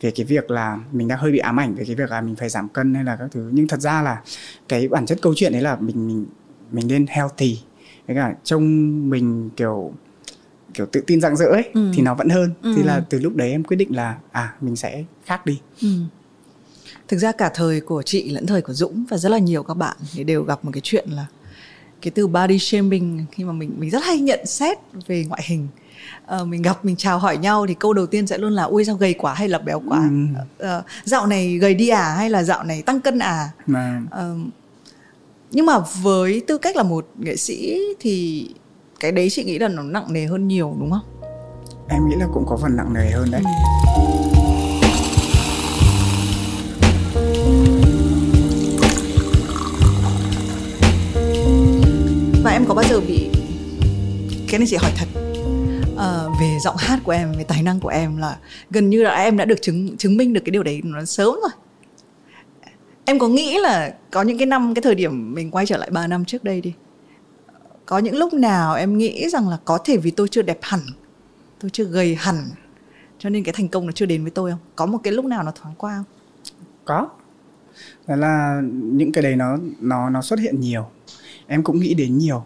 về 0.00 0.10
cái 0.10 0.26
việc 0.26 0.50
là 0.50 0.78
mình 0.92 1.08
đang 1.08 1.18
hơi 1.18 1.32
bị 1.32 1.38
ám 1.38 1.60
ảnh 1.60 1.74
về 1.74 1.84
cái 1.84 1.94
việc 1.94 2.10
là 2.10 2.20
mình 2.20 2.36
phải 2.36 2.48
giảm 2.48 2.68
cân 2.68 2.94
hay 2.94 3.04
là 3.04 3.16
các 3.16 3.28
thứ 3.32 3.50
nhưng 3.52 3.68
thật 3.68 3.80
ra 3.80 4.02
là 4.02 4.22
cái 4.68 4.88
bản 4.88 5.06
chất 5.06 5.18
câu 5.22 5.32
chuyện 5.36 5.52
đấy 5.52 5.62
là 5.62 5.76
mình 5.76 6.06
mình 6.06 6.26
mình 6.72 6.86
nên 6.88 7.06
healthy 7.08 7.58
với 8.06 8.16
cả 8.16 8.34
trông 8.44 8.64
mình 9.10 9.50
kiểu 9.56 9.92
kiểu 10.74 10.86
tự 10.92 11.00
tin 11.06 11.20
rạng 11.20 11.36
rỡ 11.36 11.46
ấy 11.46 11.70
Ừ. 11.74 11.90
thì 11.94 12.02
nó 12.02 12.14
vẫn 12.14 12.28
hơn 12.28 12.50
Ừ. 12.62 12.72
thì 12.76 12.82
là 12.82 13.00
từ 13.00 13.20
lúc 13.20 13.36
đấy 13.36 13.50
em 13.50 13.64
quyết 13.64 13.76
định 13.76 13.96
là 13.96 14.18
à 14.32 14.54
mình 14.60 14.76
sẽ 14.76 15.04
khác 15.24 15.46
đi 15.46 15.60
Ừ. 15.82 15.88
Thực 17.08 17.16
ra 17.18 17.32
cả 17.32 17.50
thời 17.54 17.80
của 17.80 18.02
chị 18.02 18.30
lẫn 18.30 18.46
thời 18.46 18.62
của 18.62 18.72
Dũng 18.72 19.04
và 19.10 19.16
rất 19.16 19.28
là 19.28 19.38
nhiều 19.38 19.62
các 19.62 19.74
bạn 19.74 19.96
thì 20.12 20.24
đều 20.24 20.42
gặp 20.42 20.64
một 20.64 20.70
cái 20.74 20.80
chuyện 20.84 21.08
là 21.10 21.26
cái 22.02 22.10
từ 22.10 22.26
body 22.26 22.58
shaming 22.58 23.24
khi 23.32 23.44
mà 23.44 23.52
mình 23.52 23.74
mình 23.78 23.90
rất 23.90 24.04
hay 24.04 24.18
nhận 24.18 24.46
xét 24.46 24.78
về 25.06 25.24
ngoại 25.28 25.42
hình. 25.46 25.68
Ờ, 26.26 26.44
mình 26.44 26.62
gặp 26.62 26.84
mình 26.84 26.96
chào 26.96 27.18
hỏi 27.18 27.36
nhau 27.36 27.66
thì 27.66 27.74
câu 27.74 27.92
đầu 27.92 28.06
tiên 28.06 28.26
sẽ 28.26 28.38
luôn 28.38 28.52
là 28.52 28.62
ui 28.62 28.84
sao 28.84 28.94
gầy 28.94 29.14
quá 29.14 29.34
hay 29.34 29.48
là 29.48 29.58
béo 29.58 29.82
quá? 29.88 29.98
Ừ. 29.98 30.42
Ờ, 30.58 30.82
dạo 31.04 31.26
này 31.26 31.58
gầy 31.58 31.74
đi 31.74 31.88
à 31.88 32.14
hay 32.18 32.30
là 32.30 32.42
dạo 32.42 32.64
này 32.64 32.82
tăng 32.82 33.00
cân 33.00 33.18
à? 33.18 33.50
Ờ, 34.10 34.36
nhưng 35.50 35.66
mà 35.66 35.78
với 36.02 36.42
tư 36.46 36.58
cách 36.58 36.76
là 36.76 36.82
một 36.82 37.06
nghệ 37.18 37.36
sĩ 37.36 37.80
thì 38.00 38.46
cái 39.00 39.12
đấy 39.12 39.30
chị 39.30 39.44
nghĩ 39.44 39.58
là 39.58 39.68
nó 39.68 39.82
nặng 39.82 40.12
nề 40.12 40.26
hơn 40.26 40.48
nhiều 40.48 40.76
đúng 40.80 40.90
không? 40.90 41.18
em 41.88 42.08
nghĩ 42.08 42.16
là 42.16 42.26
cũng 42.34 42.46
có 42.46 42.56
phần 42.56 42.76
nặng 42.76 42.94
nề 42.94 43.10
hơn 43.10 43.30
đấy 43.30 43.42
Và 52.48 52.54
em 52.54 52.64
có 52.68 52.74
bao 52.74 52.84
giờ 52.88 53.00
bị 53.00 53.28
cái 54.48 54.58
này 54.58 54.66
chị 54.66 54.76
hỏi 54.76 54.92
thật 54.96 55.06
ờ, 55.96 56.30
về 56.40 56.58
giọng 56.60 56.76
hát 56.78 57.00
của 57.04 57.12
em, 57.12 57.32
về 57.38 57.44
tài 57.44 57.62
năng 57.62 57.80
của 57.80 57.88
em 57.88 58.16
là 58.16 58.38
gần 58.70 58.90
như 58.90 59.02
là 59.02 59.14
em 59.14 59.36
đã 59.36 59.44
được 59.44 59.62
chứng 59.62 59.96
chứng 59.96 60.16
minh 60.16 60.32
được 60.32 60.40
cái 60.44 60.50
điều 60.50 60.62
đấy 60.62 60.80
nó 60.84 61.04
sớm 61.04 61.34
rồi. 61.34 61.50
Em 63.04 63.18
có 63.18 63.28
nghĩ 63.28 63.58
là 63.58 63.94
có 64.10 64.22
những 64.22 64.38
cái 64.38 64.46
năm 64.46 64.74
cái 64.74 64.82
thời 64.82 64.94
điểm 64.94 65.34
mình 65.34 65.50
quay 65.50 65.66
trở 65.66 65.76
lại 65.76 65.90
3 65.90 66.06
năm 66.06 66.24
trước 66.24 66.44
đây 66.44 66.60
đi. 66.60 66.74
Có 67.86 67.98
những 67.98 68.16
lúc 68.16 68.34
nào 68.34 68.74
em 68.74 68.98
nghĩ 68.98 69.28
rằng 69.28 69.48
là 69.48 69.58
có 69.64 69.78
thể 69.84 69.96
vì 69.96 70.10
tôi 70.10 70.28
chưa 70.28 70.42
đẹp 70.42 70.58
hẳn, 70.62 70.80
tôi 71.60 71.70
chưa 71.70 71.84
gầy 71.84 72.14
hẳn 72.14 72.36
cho 73.18 73.28
nên 73.28 73.44
cái 73.44 73.52
thành 73.52 73.68
công 73.68 73.86
nó 73.86 73.92
chưa 73.92 74.06
đến 74.06 74.22
với 74.22 74.30
tôi 74.30 74.50
không? 74.50 74.60
Có 74.76 74.86
một 74.86 74.98
cái 75.02 75.12
lúc 75.12 75.24
nào 75.24 75.42
nó 75.42 75.52
thoáng 75.62 75.74
qua 75.78 75.96
không? 75.96 76.04
có 76.84 77.08
đó 78.06 78.16
là 78.16 78.60
những 78.72 79.12
cái 79.12 79.22
đấy 79.22 79.36
nó 79.36 79.56
nó 79.80 80.10
nó 80.10 80.22
xuất 80.22 80.40
hiện 80.40 80.60
nhiều 80.60 80.86
em 81.48 81.62
cũng 81.62 81.80
nghĩ 81.80 81.94
đến 81.94 82.18
nhiều. 82.18 82.44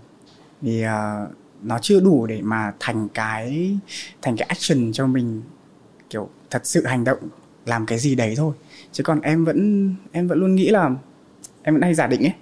Vì 0.61 0.83
à, 0.83 1.27
nó 1.63 1.79
chưa 1.79 2.01
đủ 2.01 2.27
để 2.27 2.43
mà 2.43 2.73
thành 2.81 3.09
cái 3.15 3.79
thành 4.23 4.37
cái 4.37 4.47
action 4.49 4.93
cho 4.93 5.07
mình 5.07 5.43
kiểu 6.11 6.29
thật 6.51 6.67
sự 6.67 6.87
hành 6.87 7.05
động 7.05 7.19
làm 7.67 7.87
cái 7.87 7.99
gì 7.99 8.15
đấy 8.15 8.35
thôi. 8.37 8.55
Chứ 8.93 9.05
còn 9.05 9.21
em 9.21 9.45
vẫn 9.45 9.95
em 10.13 10.29
vẫn 10.29 10.39
luôn 10.39 10.55
nghĩ 10.55 10.71
là 10.71 10.91
em 11.63 11.75
vẫn 11.75 11.83
hay 11.83 11.95
giả 11.95 12.07
định 12.07 12.23
ấy 12.23 12.35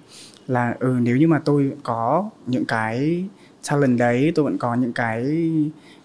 là 0.46 0.76
ừ 0.80 0.96
nếu 1.02 1.16
như 1.16 1.28
mà 1.28 1.38
tôi 1.44 1.72
có 1.82 2.30
những 2.46 2.64
cái 2.64 3.24
talent 3.68 3.98
đấy 3.98 4.32
tôi 4.34 4.44
vẫn 4.44 4.58
có 4.58 4.74
những 4.74 4.92
cái 4.92 5.24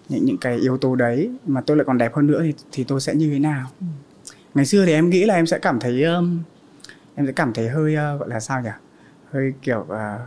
những 0.08 0.24
những 0.24 0.36
cái 0.38 0.56
yếu 0.56 0.78
tố 0.78 0.94
đấy 0.94 1.30
mà 1.46 1.60
tôi 1.60 1.76
lại 1.76 1.84
còn 1.86 1.98
đẹp 1.98 2.14
hơn 2.14 2.26
nữa 2.26 2.42
thì 2.44 2.54
thì 2.72 2.84
tôi 2.84 3.00
sẽ 3.00 3.14
như 3.14 3.30
thế 3.30 3.38
nào? 3.38 3.66
Ngày 4.54 4.66
xưa 4.66 4.86
thì 4.86 4.92
em 4.92 5.10
nghĩ 5.10 5.24
là 5.24 5.34
em 5.34 5.46
sẽ 5.46 5.58
cảm 5.58 5.80
thấy 5.80 6.02
um, 6.02 6.38
em 7.14 7.26
sẽ 7.26 7.32
cảm 7.32 7.52
thấy 7.52 7.68
hơi 7.68 7.92
uh, 7.92 8.20
gọi 8.20 8.28
là 8.28 8.40
sao 8.40 8.62
nhỉ? 8.62 8.70
Hơi 9.32 9.52
kiểu 9.62 9.80
uh, 9.80 10.20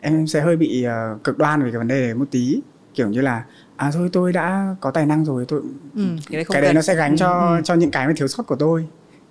em 0.00 0.26
sẽ 0.26 0.40
hơi 0.40 0.56
bị 0.56 0.86
uh, 0.86 1.24
cực 1.24 1.38
đoan 1.38 1.62
về 1.62 1.70
cái 1.70 1.78
vấn 1.78 1.88
đề 1.88 2.04
này 2.04 2.14
một 2.14 2.26
tí. 2.30 2.60
Kiểu 2.94 3.08
như 3.08 3.20
là 3.20 3.44
à 3.76 3.90
thôi 3.94 4.10
tôi 4.12 4.32
đã 4.32 4.76
có 4.80 4.90
tài 4.90 5.06
năng 5.06 5.24
rồi 5.24 5.44
tôi 5.48 5.62
Ừ, 5.94 6.02
cái 6.30 6.36
đấy 6.36 6.44
không 6.44 6.54
cái 6.54 6.62
đấy 6.62 6.68
cần. 6.68 6.74
nó 6.74 6.82
sẽ 6.82 6.94
gánh 6.94 7.10
Ừ, 7.10 7.16
cho 7.16 7.56
ừ. 7.56 7.60
cho 7.64 7.74
những 7.74 7.90
cái 7.90 8.06
mà 8.06 8.12
thiếu 8.16 8.28
sót 8.28 8.42
của 8.46 8.56
tôi. 8.56 8.86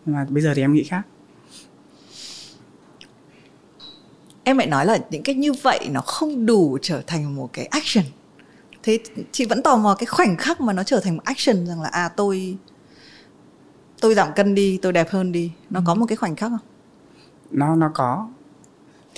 Nhưng 0.05 0.15
mà 0.15 0.25
bây 0.29 0.43
giờ 0.43 0.53
thì 0.55 0.61
em 0.61 0.73
nghĩ 0.73 0.83
khác. 0.83 1.01
Em 4.43 4.57
lại 4.57 4.67
nói 4.67 4.85
là 4.85 4.97
những 5.09 5.23
cái 5.23 5.35
như 5.35 5.53
vậy 5.53 5.89
nó 5.91 6.01
không 6.01 6.45
đủ 6.45 6.77
trở 6.81 7.01
thành 7.07 7.35
một 7.35 7.49
cái 7.53 7.65
action. 7.65 8.05
Thế 8.83 8.99
chị 9.31 9.45
vẫn 9.45 9.63
tò 9.63 9.77
mò 9.77 9.95
cái 9.99 10.05
khoảnh 10.05 10.35
khắc 10.37 10.61
mà 10.61 10.73
nó 10.73 10.83
trở 10.83 10.99
thành 10.99 11.17
một 11.17 11.23
action 11.25 11.65
rằng 11.67 11.81
là 11.81 11.89
à 11.89 12.09
tôi 12.09 12.57
tôi 14.01 14.15
giảm 14.15 14.27
cân 14.35 14.55
đi 14.55 14.79
tôi 14.81 14.93
đẹp 14.93 15.09
hơn 15.09 15.31
đi. 15.31 15.51
Nó 15.69 15.81
có 15.85 15.95
một 15.95 16.05
cái 16.05 16.15
khoảnh 16.15 16.35
khắc 16.35 16.51
không? 16.51 16.59
Nó 17.51 17.75
nó 17.75 17.91
có 17.93 18.29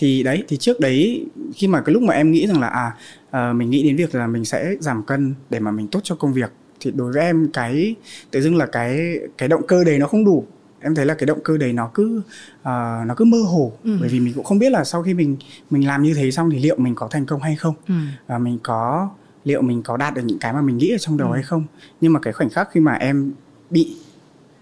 thì 0.01 0.23
đấy 0.23 0.43
thì 0.47 0.57
trước 0.57 0.79
đấy 0.79 1.25
khi 1.55 1.67
mà 1.67 1.81
cái 1.81 1.93
lúc 1.93 2.03
mà 2.03 2.13
em 2.13 2.31
nghĩ 2.31 2.47
rằng 2.47 2.59
là 2.61 2.67
à 2.67 2.95
ờ, 3.31 3.53
mình 3.53 3.69
nghĩ 3.69 3.83
đến 3.83 3.95
việc 3.95 4.15
là 4.15 4.27
mình 4.27 4.45
sẽ 4.45 4.75
giảm 4.79 5.03
cân 5.03 5.33
để 5.49 5.59
mà 5.59 5.71
mình 5.71 5.87
tốt 5.87 5.99
cho 6.03 6.15
công 6.15 6.33
việc 6.33 6.51
thì 6.79 6.91
đối 6.91 7.11
với 7.11 7.21
em 7.21 7.49
cái 7.53 7.95
tự 8.31 8.41
dưng 8.41 8.55
là 8.57 8.65
cái 8.65 9.19
cái 9.37 9.49
động 9.49 9.67
cơ 9.67 9.83
đấy 9.83 9.99
nó 9.99 10.07
không 10.07 10.25
đủ 10.25 10.45
em 10.81 10.95
thấy 10.95 11.05
là 11.05 11.13
cái 11.13 11.25
động 11.25 11.39
cơ 11.43 11.57
đấy 11.57 11.73
nó 11.73 11.91
cứ 11.93 12.21
ờ, 12.63 13.03
nó 13.07 13.15
cứ 13.15 13.25
mơ 13.25 13.37
hồ 13.37 13.71
Ừ. 13.83 13.97
bởi 13.99 14.09
vì 14.09 14.19
mình 14.19 14.33
cũng 14.33 14.43
không 14.43 14.59
biết 14.59 14.71
là 14.71 14.83
sau 14.83 15.03
khi 15.03 15.13
mình 15.13 15.37
mình 15.69 15.87
làm 15.87 16.03
như 16.03 16.13
thế 16.13 16.31
xong 16.31 16.49
thì 16.49 16.59
liệu 16.59 16.75
mình 16.77 16.95
có 16.95 17.07
thành 17.07 17.25
công 17.25 17.41
hay 17.41 17.55
không 17.55 17.75
ừ. 17.87 17.93
và 18.27 18.37
mình 18.37 18.57
có 18.63 19.09
liệu 19.43 19.61
mình 19.61 19.83
có 19.83 19.97
đạt 19.97 20.13
được 20.13 20.21
những 20.25 20.39
cái 20.39 20.53
mà 20.53 20.61
mình 20.61 20.77
nghĩ 20.77 20.89
ở 20.91 20.97
trong 20.97 21.17
đầu 21.17 21.27
Ừ. 21.29 21.33
hay 21.33 21.43
không 21.43 21.63
nhưng 22.01 22.13
mà 22.13 22.19
cái 22.19 22.33
khoảnh 22.33 22.49
khắc 22.49 22.69
khi 22.71 22.79
mà 22.79 22.93
em 22.93 23.31
bị 23.69 23.95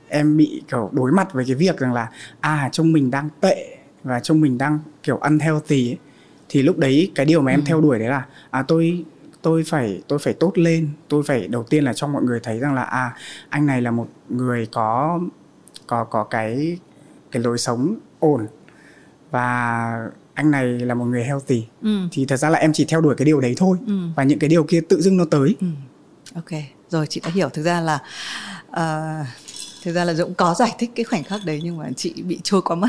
em 0.10 0.38
bị 0.38 0.62
kiểu 0.72 0.90
đối 0.94 1.12
mặt 1.12 1.34
với 1.34 1.46
cái 1.48 1.56
việc 1.56 1.78
rằng 1.78 1.94
là 1.94 2.10
à 2.40 2.70
trông 2.72 2.92
mình 2.92 3.12
đang 3.12 3.30
tệ 3.42 3.78
và 4.04 4.20
trông 4.20 4.42
mình 4.42 4.58
đang 4.58 4.80
kiểu 5.04 5.18
unhealthy 5.18 5.90
ấy, 5.90 5.98
thì 6.50 6.62
lúc 6.62 6.78
đấy 6.78 7.12
cái 7.16 7.26
điều 7.26 7.42
mà 7.42 7.52
em 7.52 7.60
ừ. 7.60 7.64
theo 7.68 7.82
đuổi 7.82 8.00
đấy 8.00 8.08
là 8.08 8.26
à 8.52 8.62
tôi 8.62 9.06
tôi 9.42 9.64
phải 9.64 10.02
tôi 10.08 10.20
phải 10.20 10.34
tốt 10.34 10.52
lên 10.56 10.90
tôi 11.08 11.24
phải 11.24 11.48
đầu 11.48 11.64
tiên 11.64 11.84
là 11.84 11.94
cho 11.94 12.08
mọi 12.08 12.24
người 12.24 12.40
thấy 12.44 12.60
rằng 12.60 12.74
là 12.74 12.84
à 12.84 13.16
anh 13.50 13.66
này 13.66 13.82
là 13.82 13.92
một 13.92 14.08
người 14.30 14.66
có 14.72 15.20
có 15.88 16.04
có 16.04 16.24
cái 16.24 16.78
cái 17.32 17.44
lối 17.44 17.58
sống 17.58 17.96
ổn 18.20 18.48
và 19.32 20.10
anh 20.34 20.52
này 20.52 20.66
là 20.66 20.94
một 20.94 21.06
người 21.06 21.24
healthy 21.24 21.66
ừ. 21.82 21.90
thì 22.12 22.26
thật 22.26 22.38
ra 22.38 22.50
là 22.50 22.60
em 22.60 22.74
chỉ 22.74 22.86
theo 22.86 23.02
đuổi 23.02 23.16
cái 23.16 23.26
điều 23.26 23.40
đấy 23.40 23.54
thôi 23.58 23.78
ừ. 23.88 23.94
và 24.16 24.24
những 24.24 24.40
cái 24.40 24.50
điều 24.50 24.64
kia 24.64 24.82
tự 24.90 25.02
dưng 25.02 25.18
nó 25.18 25.26
tới 25.26 25.56
ừ. 25.62 25.68
ok 26.36 26.62
rồi 26.90 27.08
chị 27.08 27.22
đã 27.24 27.30
hiểu 27.34 27.50
thực 27.50 27.64
ra 27.64 27.82
là 27.82 28.00
uh, 28.70 29.28
thực 29.90 29.96
ra 29.96 30.06
là 30.06 30.14
dũng 30.14 30.34
có 30.34 30.54
giải 30.54 30.76
thích 30.80 30.92
cái 30.96 31.04
khoảnh 31.04 31.24
khắc 31.24 31.46
đấy 31.46 31.60
nhưng 31.64 31.78
mà 31.78 31.90
chị 31.96 32.14
bị 32.22 32.40
trôi 32.44 32.62
qua 32.62 32.76
mất 32.76 32.88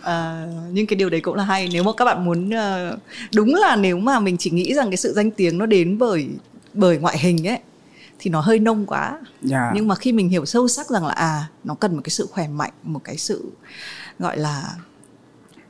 à, 0.00 0.46
nhưng 0.72 0.86
cái 0.86 0.96
điều 0.96 1.10
đấy 1.10 1.20
cũng 1.20 1.34
là 1.34 1.44
hay 1.44 1.68
nếu 1.72 1.82
mà 1.82 1.90
các 1.96 2.04
bạn 2.04 2.24
muốn 2.24 2.48
uh, 2.48 2.98
đúng 3.34 3.54
là 3.54 3.76
nếu 3.76 3.98
mà 3.98 4.20
mình 4.20 4.36
chỉ 4.38 4.50
nghĩ 4.50 4.74
rằng 4.74 4.90
cái 4.90 4.96
sự 4.96 5.12
danh 5.12 5.30
tiếng 5.30 5.58
nó 5.58 5.66
đến 5.66 5.98
bởi 5.98 6.28
bởi 6.72 6.98
ngoại 6.98 7.18
hình 7.18 7.48
ấy 7.48 7.58
thì 8.18 8.30
nó 8.30 8.40
hơi 8.40 8.58
nông 8.58 8.86
quá 8.86 9.08
yeah. 9.10 9.22
Dạ. 9.42 9.72
nhưng 9.74 9.88
mà 9.88 9.94
khi 9.94 10.12
mình 10.12 10.28
hiểu 10.28 10.46
sâu 10.46 10.68
sắc 10.68 10.90
rằng 10.90 11.06
là 11.06 11.12
à 11.12 11.48
nó 11.64 11.74
cần 11.74 11.94
một 11.94 12.00
cái 12.04 12.10
sự 12.10 12.26
khỏe 12.30 12.48
mạnh 12.48 12.72
một 12.82 13.00
cái 13.04 13.16
sự 13.16 13.52
gọi 14.18 14.38
là 14.38 14.74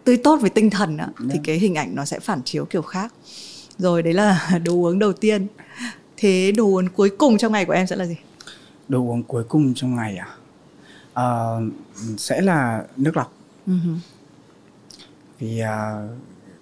tươi 0.04 0.16
tốt 0.16 0.36
về 0.36 0.48
tinh 0.48 0.70
thần 0.70 0.96
á, 0.96 1.04
yeah. 1.04 1.16
thì 1.18 1.36
dạ. 1.36 1.42
cái 1.44 1.58
hình 1.58 1.74
ảnh 1.74 1.94
nó 1.94 2.04
sẽ 2.04 2.20
phản 2.20 2.42
chiếu 2.44 2.64
kiểu 2.64 2.82
khác 2.82 3.14
rồi 3.78 4.02
đấy 4.02 4.14
là 4.14 4.50
đồ 4.64 4.72
uống 4.72 4.98
đầu 4.98 5.12
tiên 5.12 5.46
thế 6.16 6.52
đồ 6.56 6.64
uống 6.64 6.88
cuối 6.88 7.10
cùng 7.18 7.38
trong 7.38 7.52
ngày 7.52 7.64
của 7.64 7.72
em 7.72 7.86
sẽ 7.86 7.96
là 7.96 8.06
gì 8.06 8.16
đồ 8.88 8.98
uống 8.98 9.22
cuối 9.22 9.44
cùng 9.44 9.74
trong 9.74 9.96
ngày 9.96 10.16
à? 10.16 10.28
Uh, 11.12 11.72
sẽ 12.18 12.40
là 12.40 12.84
nước 12.96 13.16
lọc. 13.16 13.32
Uh-huh. 13.66 13.96
vì 15.38 15.62
uh, 15.62 16.10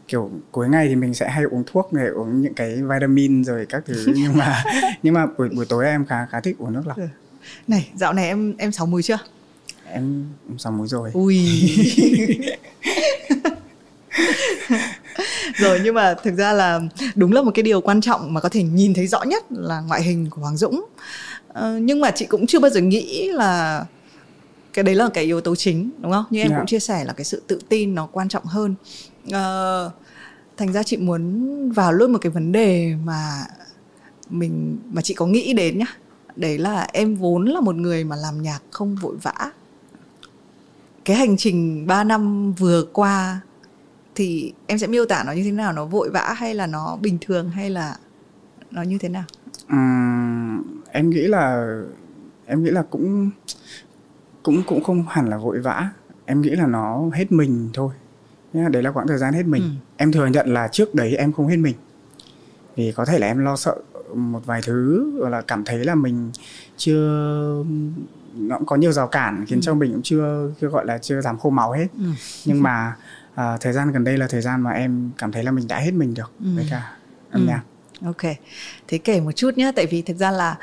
kiểu 0.08 0.30
cuối 0.50 0.68
ngày 0.68 0.88
thì 0.88 0.96
mình 0.96 1.14
sẽ 1.14 1.28
hay 1.28 1.44
uống 1.44 1.64
thuốc 1.66 1.92
này 1.92 2.06
uống 2.06 2.42
những 2.42 2.54
cái 2.54 2.82
vitamin 2.82 3.44
rồi 3.44 3.66
các 3.68 3.82
thứ. 3.86 4.06
Nhưng 4.16 4.36
mà 4.36 4.64
nhưng 5.02 5.14
mà 5.14 5.26
buổi 5.38 5.48
buổi 5.48 5.66
tối 5.66 5.84
em 5.84 6.06
khá 6.06 6.26
khá 6.26 6.40
thích 6.40 6.56
uống 6.58 6.72
nước 6.72 6.82
lọc. 6.86 6.96
Ừ. 6.96 7.06
này 7.68 7.90
dạo 7.94 8.12
này 8.12 8.26
em 8.26 8.56
em 8.58 8.72
sáu 8.72 8.86
múi 8.86 9.02
chưa? 9.02 9.18
Em 9.86 10.26
em 10.48 10.58
sáu 10.58 10.72
múi 10.72 10.88
rồi. 10.88 11.10
Ui. 11.14 11.38
Rồi 15.56 15.80
nhưng 15.84 15.94
mà 15.94 16.14
thực 16.14 16.34
ra 16.34 16.52
là 16.52 16.80
đúng 17.14 17.32
là 17.32 17.42
một 17.42 17.50
cái 17.54 17.62
điều 17.62 17.80
quan 17.80 18.00
trọng 18.00 18.34
mà 18.34 18.40
có 18.40 18.48
thể 18.48 18.62
nhìn 18.62 18.94
thấy 18.94 19.06
rõ 19.06 19.22
nhất 19.22 19.44
là 19.50 19.80
ngoại 19.80 20.02
hình 20.02 20.30
của 20.30 20.42
Hoàng 20.42 20.56
Dũng 20.56 20.84
Ờ, 21.52 21.78
nhưng 21.78 22.00
mà 22.00 22.10
chị 22.10 22.26
cũng 22.26 22.46
chưa 22.46 22.58
bao 22.58 22.70
giờ 22.70 22.80
nghĩ 22.80 23.30
là 23.32 23.84
cái 24.72 24.82
đấy 24.82 24.94
là 24.94 25.08
cái 25.14 25.24
yếu 25.24 25.40
tố 25.40 25.56
chính 25.56 25.90
đúng 26.00 26.12
không? 26.12 26.24
Như 26.30 26.40
em 26.40 26.50
yeah. 26.50 26.58
cũng 26.58 26.66
dạ. 26.66 26.66
chia 26.66 26.80
sẻ 26.80 27.04
là 27.04 27.12
cái 27.12 27.24
sự 27.24 27.42
tự 27.46 27.58
tin 27.68 27.94
nó 27.94 28.06
quan 28.06 28.28
trọng 28.28 28.44
hơn. 28.44 28.74
Uh, 29.26 29.92
thành 30.56 30.72
ra 30.72 30.82
chị 30.82 30.96
muốn 30.96 31.72
vào 31.72 31.92
luôn 31.92 32.12
một 32.12 32.18
cái 32.18 32.30
vấn 32.30 32.52
đề 32.52 32.94
mà 33.04 33.44
mình 34.30 34.78
mà 34.92 35.02
chị 35.02 35.14
có 35.14 35.26
nghĩ 35.26 35.52
đến 35.52 35.78
nhá. 35.78 35.96
Đấy 36.36 36.58
là 36.58 36.88
em 36.92 37.16
vốn 37.16 37.44
là 37.44 37.60
một 37.60 37.76
người 37.76 38.04
mà 38.04 38.16
làm 38.16 38.42
nhạc 38.42 38.60
không 38.70 38.96
vội 38.96 39.16
vã. 39.22 39.50
Cái 41.04 41.16
hành 41.16 41.36
trình 41.36 41.86
3 41.86 42.04
năm 42.04 42.52
vừa 42.52 42.84
qua 42.92 43.40
thì 44.14 44.52
em 44.66 44.78
sẽ 44.78 44.86
miêu 44.86 45.06
tả 45.06 45.24
nó 45.26 45.32
như 45.32 45.44
thế 45.44 45.52
nào? 45.52 45.72
Nó 45.72 45.84
vội 45.84 46.10
vã 46.10 46.34
hay 46.36 46.54
là 46.54 46.66
nó 46.66 46.96
bình 47.00 47.18
thường 47.20 47.50
hay 47.50 47.70
là 47.70 47.96
nó 48.70 48.82
như 48.82 48.98
thế 48.98 49.08
nào? 49.08 49.24
Uhm, 49.72 50.81
em 50.92 51.10
nghĩ 51.10 51.20
là 51.20 51.74
em 52.46 52.64
nghĩ 52.64 52.70
là 52.70 52.82
cũng 52.82 53.30
cũng 54.42 54.62
cũng 54.66 54.82
không 54.82 55.04
hẳn 55.08 55.28
là 55.28 55.36
vội 55.36 55.60
vã 55.60 55.90
em 56.26 56.40
nghĩ 56.40 56.50
là 56.50 56.66
nó 56.66 57.10
hết 57.12 57.32
mình 57.32 57.70
thôi 57.74 57.92
đấy 58.52 58.82
là 58.82 58.90
quãng 58.90 59.08
thời 59.08 59.18
gian 59.18 59.34
hết 59.34 59.46
mình 59.46 59.62
ừ. 59.62 59.68
em 59.96 60.12
thừa 60.12 60.26
nhận 60.26 60.54
là 60.54 60.68
trước 60.68 60.94
đấy 60.94 61.16
em 61.16 61.32
không 61.32 61.48
hết 61.48 61.56
mình 61.56 61.74
vì 62.76 62.92
có 62.92 63.04
thể 63.04 63.18
là 63.18 63.26
em 63.26 63.38
lo 63.38 63.56
sợ 63.56 63.76
một 64.14 64.46
vài 64.46 64.60
thứ 64.64 65.10
hoặc 65.20 65.28
là 65.28 65.40
cảm 65.40 65.64
thấy 65.64 65.84
là 65.84 65.94
mình 65.94 66.30
chưa 66.76 67.64
nó 68.34 68.56
cũng 68.58 68.66
có 68.66 68.76
nhiều 68.76 68.92
rào 68.92 69.06
cản 69.06 69.44
khiến 69.48 69.58
ừ. 69.58 69.62
cho 69.62 69.74
mình 69.74 69.92
cũng 69.92 70.02
chưa 70.02 70.50
chưa 70.60 70.68
gọi 70.68 70.86
là 70.86 70.98
chưa 70.98 71.20
giảm 71.20 71.38
khô 71.38 71.50
máu 71.50 71.72
hết 71.72 71.86
ừ. 71.98 72.04
nhưng 72.44 72.62
mà 72.62 72.96
à, 73.34 73.56
thời 73.60 73.72
gian 73.72 73.92
gần 73.92 74.04
đây 74.04 74.18
là 74.18 74.26
thời 74.26 74.40
gian 74.40 74.60
mà 74.60 74.70
em 74.70 75.10
cảm 75.18 75.32
thấy 75.32 75.44
là 75.44 75.50
mình 75.50 75.68
đã 75.68 75.78
hết 75.78 75.94
mình 75.94 76.14
được 76.14 76.32
ừ. 76.40 76.46
với 76.56 76.66
cả 76.70 76.96
âm 77.30 77.42
ừ. 77.42 77.48
nhạc 77.48 77.62
ok. 78.04 78.36
Thế 78.88 78.98
kể 78.98 79.20
một 79.20 79.32
chút 79.32 79.58
nhé 79.58 79.72
tại 79.76 79.86
vì 79.86 80.02
thực 80.02 80.16
ra 80.16 80.30
là 80.30 80.56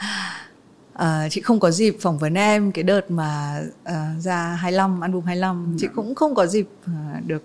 uh, 0.93 1.31
chị 1.31 1.41
không 1.41 1.59
có 1.59 1.71
dịp 1.71 1.97
phỏng 2.01 2.17
vấn 2.17 2.33
em 2.33 2.71
cái 2.71 2.83
đợt 2.83 3.11
mà 3.11 3.61
uh, 3.83 4.23
ra 4.23 4.55
25 4.55 5.01
album 5.01 5.25
25 5.25 5.65
ừ. 5.65 5.77
chị 5.79 5.87
cũng 5.95 6.15
không 6.15 6.35
có 6.35 6.45
dịp 6.45 6.67
uh, 6.85 7.27
được 7.27 7.43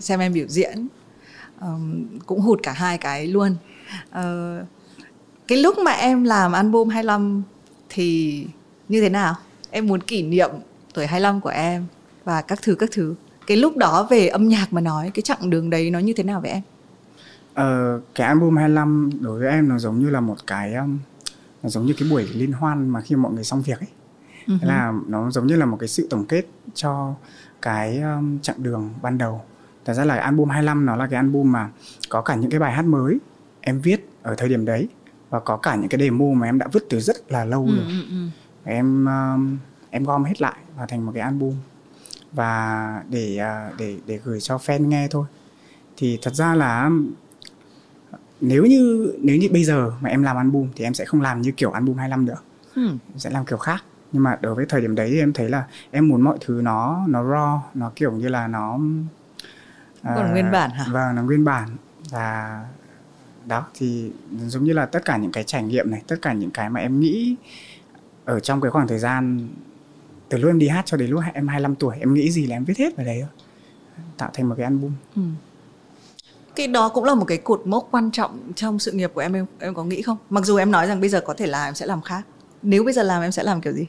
xem 0.00 0.20
em 0.20 0.32
biểu 0.32 0.46
diễn. 0.48 0.88
Um, 1.60 2.18
cũng 2.26 2.40
hụt 2.40 2.60
cả 2.62 2.72
hai 2.72 2.98
cái 2.98 3.26
luôn. 3.26 3.56
Uh, 4.10 4.66
cái 5.48 5.58
lúc 5.58 5.78
mà 5.78 5.92
em 5.92 6.24
làm 6.24 6.52
album 6.52 6.88
25 6.88 7.42
thì 7.88 8.44
như 8.88 9.00
thế 9.00 9.08
nào? 9.08 9.34
Em 9.70 9.86
muốn 9.86 10.00
kỷ 10.00 10.22
niệm 10.22 10.50
tuổi 10.94 11.06
25 11.06 11.40
của 11.40 11.48
em 11.48 11.86
và 12.24 12.42
các 12.42 12.58
thứ 12.62 12.74
các 12.74 12.88
thứ. 12.92 13.14
Cái 13.46 13.56
lúc 13.56 13.76
đó 13.76 14.06
về 14.10 14.28
âm 14.28 14.48
nhạc 14.48 14.72
mà 14.72 14.80
nói 14.80 15.10
cái 15.14 15.22
chặng 15.22 15.50
đường 15.50 15.70
đấy 15.70 15.90
nó 15.90 15.98
như 15.98 16.12
thế 16.12 16.24
nào 16.24 16.40
với 16.40 16.50
em 16.50 16.62
Ờ, 17.58 18.00
cái 18.14 18.26
album 18.26 18.56
25 18.56 19.10
đối 19.20 19.38
với 19.38 19.48
em 19.48 19.68
nó 19.68 19.78
giống 19.78 19.98
như 19.98 20.10
là 20.10 20.20
một 20.20 20.36
cái 20.46 20.74
um, 20.74 20.98
nó 21.62 21.68
giống 21.68 21.86
như 21.86 21.94
cái 21.98 22.08
buổi 22.10 22.28
liên 22.32 22.52
hoan 22.52 22.88
mà 22.88 23.00
khi 23.00 23.16
mọi 23.16 23.32
người 23.32 23.44
xong 23.44 23.62
việc 23.62 23.80
ấy. 23.80 23.88
Uh-huh. 24.46 24.66
là 24.66 24.92
nó 25.06 25.30
giống 25.30 25.46
như 25.46 25.56
là 25.56 25.66
một 25.66 25.76
cái 25.76 25.88
sự 25.88 26.06
tổng 26.10 26.24
kết 26.26 26.46
cho 26.74 27.14
cái 27.62 28.00
um, 28.00 28.38
chặng 28.38 28.62
đường 28.62 28.90
ban 29.02 29.18
đầu. 29.18 29.42
Thật 29.84 29.94
ra 29.94 30.04
là 30.04 30.14
album 30.16 30.48
25 30.48 30.86
nó 30.86 30.96
là 30.96 31.06
cái 31.06 31.16
album 31.16 31.52
mà 31.52 31.70
có 32.08 32.22
cả 32.22 32.34
những 32.34 32.50
cái 32.50 32.60
bài 32.60 32.72
hát 32.72 32.84
mới 32.84 33.18
em 33.60 33.80
viết 33.80 34.08
ở 34.22 34.34
thời 34.34 34.48
điểm 34.48 34.64
đấy 34.64 34.88
và 35.30 35.40
có 35.40 35.56
cả 35.56 35.74
những 35.74 35.88
cái 35.88 36.00
demo 36.00 36.26
mà 36.34 36.46
em 36.46 36.58
đã 36.58 36.66
vứt 36.72 36.86
từ 36.90 37.00
rất 37.00 37.32
là 37.32 37.44
lâu 37.44 37.66
rồi. 37.66 37.84
Uh-huh. 37.88 38.28
Em 38.64 39.06
um, 39.06 39.58
em 39.90 40.04
gom 40.04 40.24
hết 40.24 40.42
lại 40.42 40.56
và 40.76 40.86
thành 40.86 41.06
một 41.06 41.12
cái 41.14 41.22
album 41.22 41.54
và 42.32 43.02
để 43.10 43.40
uh, 43.40 43.78
để 43.78 43.96
để 44.06 44.20
gửi 44.24 44.40
cho 44.40 44.56
fan 44.56 44.86
nghe 44.86 45.08
thôi. 45.10 45.26
Thì 45.96 46.18
thật 46.22 46.34
ra 46.34 46.54
là 46.54 46.90
nếu 48.40 48.66
như 48.66 49.14
nếu 49.20 49.36
như 49.36 49.48
bây 49.52 49.64
giờ 49.64 49.92
mà 50.00 50.10
em 50.10 50.22
làm 50.22 50.36
album 50.36 50.68
thì 50.76 50.84
em 50.84 50.94
sẽ 50.94 51.04
không 51.04 51.20
làm 51.20 51.42
như 51.42 51.52
kiểu 51.52 51.70
album 51.70 51.96
25 51.96 52.24
nữa. 52.24 52.36
Hmm. 52.74 52.88
em 52.88 53.18
sẽ 53.18 53.30
làm 53.30 53.44
kiểu 53.44 53.58
khác. 53.58 53.84
Nhưng 54.12 54.22
mà 54.22 54.38
đối 54.40 54.54
với 54.54 54.66
thời 54.68 54.80
điểm 54.80 54.94
đấy 54.94 55.10
thì 55.10 55.18
em 55.18 55.32
thấy 55.32 55.48
là 55.48 55.64
em 55.90 56.08
muốn 56.08 56.20
mọi 56.20 56.38
thứ 56.40 56.60
nó 56.62 57.04
nó 57.08 57.22
raw 57.22 57.58
nó 57.74 57.92
kiểu 57.96 58.12
như 58.12 58.28
là 58.28 58.48
nó 58.48 58.78
còn 60.04 60.26
uh, 60.26 60.30
nguyên 60.30 60.50
bản 60.50 60.70
hả? 60.70 60.86
vâng 60.90 61.14
nó 61.14 61.22
nguyên 61.22 61.44
bản. 61.44 61.68
Và 62.10 62.64
đó 63.46 63.66
thì 63.74 64.10
giống 64.46 64.64
như 64.64 64.72
là 64.72 64.86
tất 64.86 65.04
cả 65.04 65.16
những 65.16 65.32
cái 65.32 65.44
trải 65.44 65.62
nghiệm 65.62 65.90
này 65.90 66.02
tất 66.06 66.16
cả 66.22 66.32
những 66.32 66.50
cái 66.50 66.70
mà 66.70 66.80
em 66.80 67.00
nghĩ 67.00 67.36
ở 68.24 68.40
trong 68.40 68.60
cái 68.60 68.70
khoảng 68.70 68.88
thời 68.88 68.98
gian 68.98 69.48
từ 70.28 70.38
lúc 70.38 70.50
em 70.50 70.58
đi 70.58 70.68
hát 70.68 70.86
cho 70.86 70.96
đến 70.96 71.10
lúc 71.10 71.20
em 71.34 71.48
25 71.48 71.74
tuổi 71.74 71.96
em 72.00 72.14
nghĩ 72.14 72.30
gì 72.30 72.46
là 72.46 72.56
em 72.56 72.64
viết 72.64 72.78
hết 72.78 72.96
vào 72.96 73.06
đấy 73.06 73.18
thôi. 73.20 73.46
Tạo 74.16 74.30
thành 74.34 74.48
một 74.48 74.54
cái 74.58 74.64
album. 74.64 74.92
Ừ 75.16 75.22
cái 76.58 76.68
đó 76.68 76.88
cũng 76.88 77.04
là 77.04 77.14
một 77.14 77.24
cái 77.24 77.38
cột 77.38 77.62
mốc 77.64 77.88
quan 77.90 78.10
trọng 78.10 78.52
trong 78.54 78.78
sự 78.78 78.92
nghiệp 78.92 79.10
của 79.14 79.20
em 79.20 79.32
em 79.32 79.46
em 79.58 79.74
có 79.74 79.84
nghĩ 79.84 80.02
không? 80.02 80.16
Mặc 80.30 80.44
dù 80.44 80.56
em 80.56 80.70
nói 80.70 80.86
rằng 80.86 81.00
bây 81.00 81.08
giờ 81.08 81.20
có 81.20 81.34
thể 81.34 81.46
là 81.46 81.64
em 81.64 81.74
sẽ 81.74 81.86
làm 81.86 82.02
khác. 82.02 82.22
Nếu 82.62 82.84
bây 82.84 82.92
giờ 82.92 83.02
làm 83.02 83.22
em 83.22 83.32
sẽ 83.32 83.42
làm 83.42 83.60
kiểu 83.60 83.72
gì? 83.72 83.86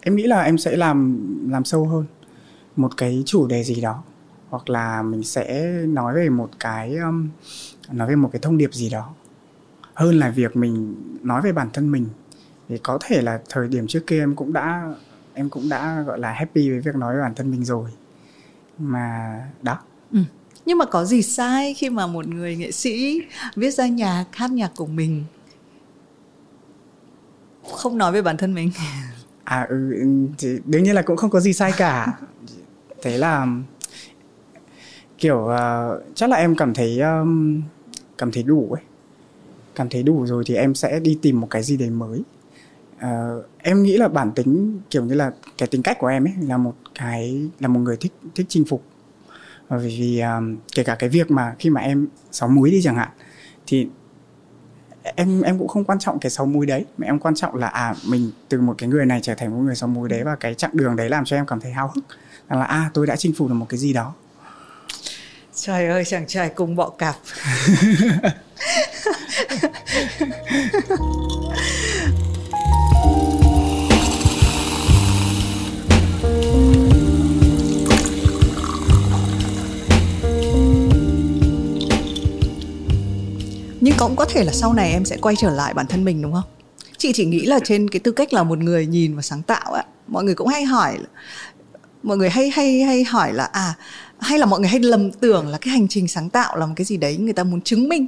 Em 0.00 0.16
nghĩ 0.16 0.22
là 0.22 0.42
em 0.42 0.58
sẽ 0.58 0.76
làm 0.76 1.18
làm 1.50 1.64
sâu 1.64 1.86
hơn 1.86 2.04
một 2.76 2.96
cái 2.96 3.22
chủ 3.26 3.46
đề 3.46 3.64
gì 3.64 3.80
đó 3.80 4.02
hoặc 4.50 4.70
là 4.70 5.02
mình 5.02 5.22
sẽ 5.22 5.72
nói 5.86 6.14
về 6.14 6.28
một 6.28 6.50
cái 6.60 6.96
um, 6.96 7.28
nói 7.92 8.08
về 8.08 8.16
một 8.16 8.28
cái 8.32 8.40
thông 8.40 8.58
điệp 8.58 8.74
gì 8.74 8.90
đó. 8.90 9.10
Hơn 9.94 10.18
là 10.18 10.30
việc 10.30 10.56
mình 10.56 10.96
nói 11.22 11.42
về 11.42 11.52
bản 11.52 11.68
thân 11.72 11.92
mình. 11.92 12.06
Thì 12.68 12.78
có 12.78 12.98
thể 13.00 13.22
là 13.22 13.40
thời 13.48 13.68
điểm 13.68 13.86
trước 13.86 14.06
kia 14.06 14.20
em 14.20 14.36
cũng 14.36 14.52
đã 14.52 14.94
em 15.34 15.50
cũng 15.50 15.68
đã 15.68 16.02
gọi 16.06 16.18
là 16.18 16.32
happy 16.32 16.70
với 16.70 16.80
việc 16.80 16.94
nói 16.94 17.14
về 17.14 17.20
bản 17.20 17.34
thân 17.34 17.50
mình 17.50 17.64
rồi. 17.64 17.90
Mà 18.78 19.38
đó. 19.62 19.78
Ừ 20.12 20.18
nhưng 20.68 20.78
mà 20.78 20.84
có 20.84 21.04
gì 21.04 21.22
sai 21.22 21.74
khi 21.74 21.90
mà 21.90 22.06
một 22.06 22.26
người 22.26 22.56
nghệ 22.56 22.72
sĩ 22.72 23.22
viết 23.56 23.70
ra 23.70 23.86
nhạc 23.86 24.24
hát 24.32 24.50
nhạc 24.50 24.72
của 24.76 24.86
mình? 24.86 25.24
Không 27.72 27.98
nói 27.98 28.12
về 28.12 28.22
bản 28.22 28.36
thân 28.36 28.54
mình. 28.54 28.70
À 29.44 29.66
ừ, 29.68 29.92
ừ 29.92 30.06
thì 30.38 30.48
đương 30.64 30.82
nhiên 30.82 30.94
là 30.94 31.02
cũng 31.02 31.16
không 31.16 31.30
có 31.30 31.40
gì 31.40 31.52
sai 31.52 31.72
cả. 31.76 32.18
Thế 33.02 33.18
là 33.18 33.46
kiểu 35.18 35.38
uh, 35.38 36.14
chắc 36.14 36.30
là 36.30 36.36
em 36.36 36.56
cảm 36.56 36.74
thấy 36.74 37.00
um, 37.00 37.62
cảm 38.18 38.32
thấy 38.32 38.42
đủ 38.42 38.68
ấy. 38.72 38.82
Cảm 39.74 39.88
thấy 39.88 40.02
đủ 40.02 40.26
rồi 40.26 40.44
thì 40.46 40.54
em 40.54 40.74
sẽ 40.74 41.00
đi 41.00 41.18
tìm 41.22 41.40
một 41.40 41.46
cái 41.50 41.62
gì 41.62 41.76
đấy 41.76 41.90
mới. 41.90 42.22
Uh, 42.96 43.44
em 43.58 43.82
nghĩ 43.82 43.96
là 43.96 44.08
bản 44.08 44.32
tính 44.32 44.80
kiểu 44.90 45.04
như 45.04 45.14
là 45.14 45.32
cái 45.58 45.68
tính 45.68 45.82
cách 45.82 45.98
của 45.98 46.06
em 46.06 46.24
ấy 46.24 46.34
là 46.40 46.56
một 46.56 46.74
cái 46.94 47.48
là 47.60 47.68
một 47.68 47.80
người 47.80 47.96
thích 47.96 48.12
thích 48.34 48.46
chinh 48.48 48.64
phục 48.64 48.82
bởi 49.68 49.78
vì 49.78 50.20
um, 50.20 50.56
kể 50.74 50.84
cả 50.84 50.94
cái 50.94 51.08
việc 51.08 51.30
mà 51.30 51.54
khi 51.58 51.70
mà 51.70 51.80
em 51.80 52.08
sáu 52.30 52.48
múi 52.48 52.70
đi 52.70 52.82
chẳng 52.82 52.96
hạn 52.96 53.08
thì 53.66 53.88
em 55.02 55.42
em 55.42 55.58
cũng 55.58 55.68
không 55.68 55.84
quan 55.84 55.98
trọng 55.98 56.18
cái 56.18 56.30
sáu 56.30 56.46
múi 56.46 56.66
đấy 56.66 56.84
mà 56.98 57.06
em 57.06 57.18
quan 57.18 57.34
trọng 57.34 57.54
là 57.54 57.66
à 57.66 57.94
mình 58.08 58.30
từ 58.48 58.60
một 58.60 58.74
cái 58.78 58.88
người 58.88 59.06
này 59.06 59.20
trở 59.22 59.34
thành 59.34 59.50
một 59.50 59.58
người 59.58 59.74
sáu 59.74 59.88
múi 59.88 60.08
đấy 60.08 60.24
và 60.24 60.36
cái 60.36 60.54
chặng 60.54 60.70
đường 60.74 60.96
đấy 60.96 61.08
làm 61.08 61.24
cho 61.24 61.36
em 61.36 61.46
cảm 61.46 61.60
thấy 61.60 61.72
háo 61.72 61.90
hức 61.94 62.04
rằng 62.48 62.58
là 62.58 62.64
à 62.64 62.90
tôi 62.94 63.06
đã 63.06 63.16
chinh 63.16 63.32
phục 63.38 63.48
được 63.48 63.54
một 63.54 63.66
cái 63.68 63.78
gì 63.78 63.92
đó. 63.92 64.14
Trời 65.54 65.86
ơi 65.88 66.04
chàng 66.04 66.26
trai 66.26 66.48
cùng 66.48 66.76
bọ 66.76 66.88
cạp 66.88 67.16
nhưng 83.80 83.94
cũng 83.98 84.16
có 84.16 84.24
thể 84.24 84.44
là 84.44 84.52
sau 84.52 84.72
này 84.72 84.92
em 84.92 85.04
sẽ 85.04 85.16
quay 85.16 85.34
trở 85.38 85.50
lại 85.50 85.74
bản 85.74 85.86
thân 85.86 86.04
mình 86.04 86.22
đúng 86.22 86.32
không? 86.32 86.44
Chị 86.98 87.12
chỉ 87.14 87.24
nghĩ 87.24 87.40
là 87.40 87.60
trên 87.64 87.90
cái 87.90 88.00
tư 88.00 88.12
cách 88.12 88.32
là 88.32 88.42
một 88.42 88.58
người 88.58 88.86
nhìn 88.86 89.16
và 89.16 89.22
sáng 89.22 89.42
tạo 89.42 89.72
ạ 89.72 89.84
mọi 90.08 90.24
người 90.24 90.34
cũng 90.34 90.48
hay 90.48 90.64
hỏi 90.64 90.98
mọi 92.02 92.16
người 92.16 92.30
hay 92.30 92.50
hay 92.50 92.82
hay 92.82 93.04
hỏi 93.04 93.32
là 93.32 93.44
à 93.44 93.74
hay 94.18 94.38
là 94.38 94.46
mọi 94.46 94.60
người 94.60 94.68
hay 94.68 94.80
lầm 94.80 95.10
tưởng 95.10 95.48
là 95.48 95.58
cái 95.58 95.72
hành 95.72 95.88
trình 95.88 96.08
sáng 96.08 96.30
tạo 96.30 96.56
là 96.56 96.66
một 96.66 96.72
cái 96.76 96.84
gì 96.84 96.96
đấy 96.96 97.16
người 97.16 97.32
ta 97.32 97.44
muốn 97.44 97.60
chứng 97.60 97.88
minh. 97.88 98.06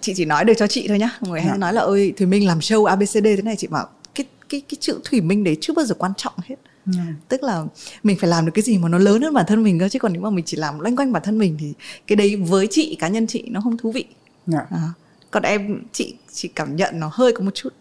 Chị 0.00 0.12
chỉ 0.16 0.24
nói 0.24 0.44
được 0.44 0.54
cho 0.56 0.66
chị 0.66 0.88
thôi 0.88 0.98
nhá. 0.98 1.10
Mọi 1.20 1.30
người 1.30 1.40
hay 1.40 1.50
dạ. 1.50 1.56
nói 1.56 1.72
là 1.72 1.80
ơi 1.80 2.12
thùy 2.16 2.26
minh 2.26 2.46
làm 2.46 2.58
show 2.58 2.84
abcd 2.84 3.24
thế 3.24 3.42
này. 3.42 3.56
Chị 3.56 3.66
bảo 3.66 3.88
cái 4.14 4.26
cái 4.48 4.60
cái 4.60 4.76
chữ 4.80 5.00
thủy 5.04 5.20
minh 5.20 5.44
đấy 5.44 5.56
chưa 5.60 5.72
bao 5.72 5.84
giờ 5.84 5.94
quan 5.98 6.12
trọng 6.16 6.34
hết 6.48 6.56
ừ. 6.86 6.92
tức 7.28 7.42
là 7.42 7.64
mình 8.02 8.16
phải 8.20 8.30
làm 8.30 8.46
được 8.46 8.52
cái 8.54 8.62
gì 8.62 8.78
mà 8.78 8.88
nó 8.88 8.98
lớn 8.98 9.22
hơn 9.22 9.34
bản 9.34 9.44
thân 9.48 9.62
mình 9.62 9.78
cơ 9.78 9.88
chứ 9.88 9.98
còn 9.98 10.12
nếu 10.12 10.22
mà 10.22 10.30
mình 10.30 10.44
chỉ 10.44 10.56
làm 10.56 10.80
loanh 10.80 10.96
quanh 10.96 11.12
bản 11.12 11.22
thân 11.22 11.38
mình 11.38 11.56
thì 11.60 11.74
cái 12.06 12.16
đấy 12.16 12.36
với 12.36 12.68
chị 12.70 12.96
cá 13.00 13.08
nhân 13.08 13.26
chị 13.26 13.44
nó 13.50 13.60
không 13.60 13.76
thú 13.76 13.92
vị 13.92 14.04
yeah. 14.52 14.66
Dạ. 14.70 14.76
à, 14.76 14.92
còn 15.30 15.42
em 15.42 15.82
chị 15.92 16.16
chị 16.32 16.48
cảm 16.48 16.76
nhận 16.76 17.00
nó 17.00 17.10
hơi 17.12 17.32
có 17.32 17.44
một 17.44 17.54
chút 17.54 17.74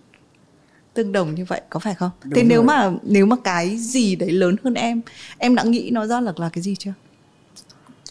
tương 0.93 1.11
đồng 1.11 1.35
như 1.35 1.45
vậy 1.45 1.61
có 1.69 1.79
phải 1.79 1.95
không 1.95 2.11
Đúng 2.23 2.33
thế 2.33 2.41
rồi. 2.41 2.49
nếu 2.49 2.63
mà 2.63 2.91
nếu 3.03 3.25
mà 3.25 3.35
cái 3.43 3.77
gì 3.77 4.15
đấy 4.15 4.31
lớn 4.31 4.55
hơn 4.63 4.73
em 4.73 5.01
em 5.37 5.55
đã 5.55 5.63
nghĩ 5.63 5.89
nó 5.93 6.05
ra 6.05 6.21
là 6.21 6.33
là 6.37 6.49
cái 6.49 6.61
gì 6.61 6.75
chưa 6.75 6.93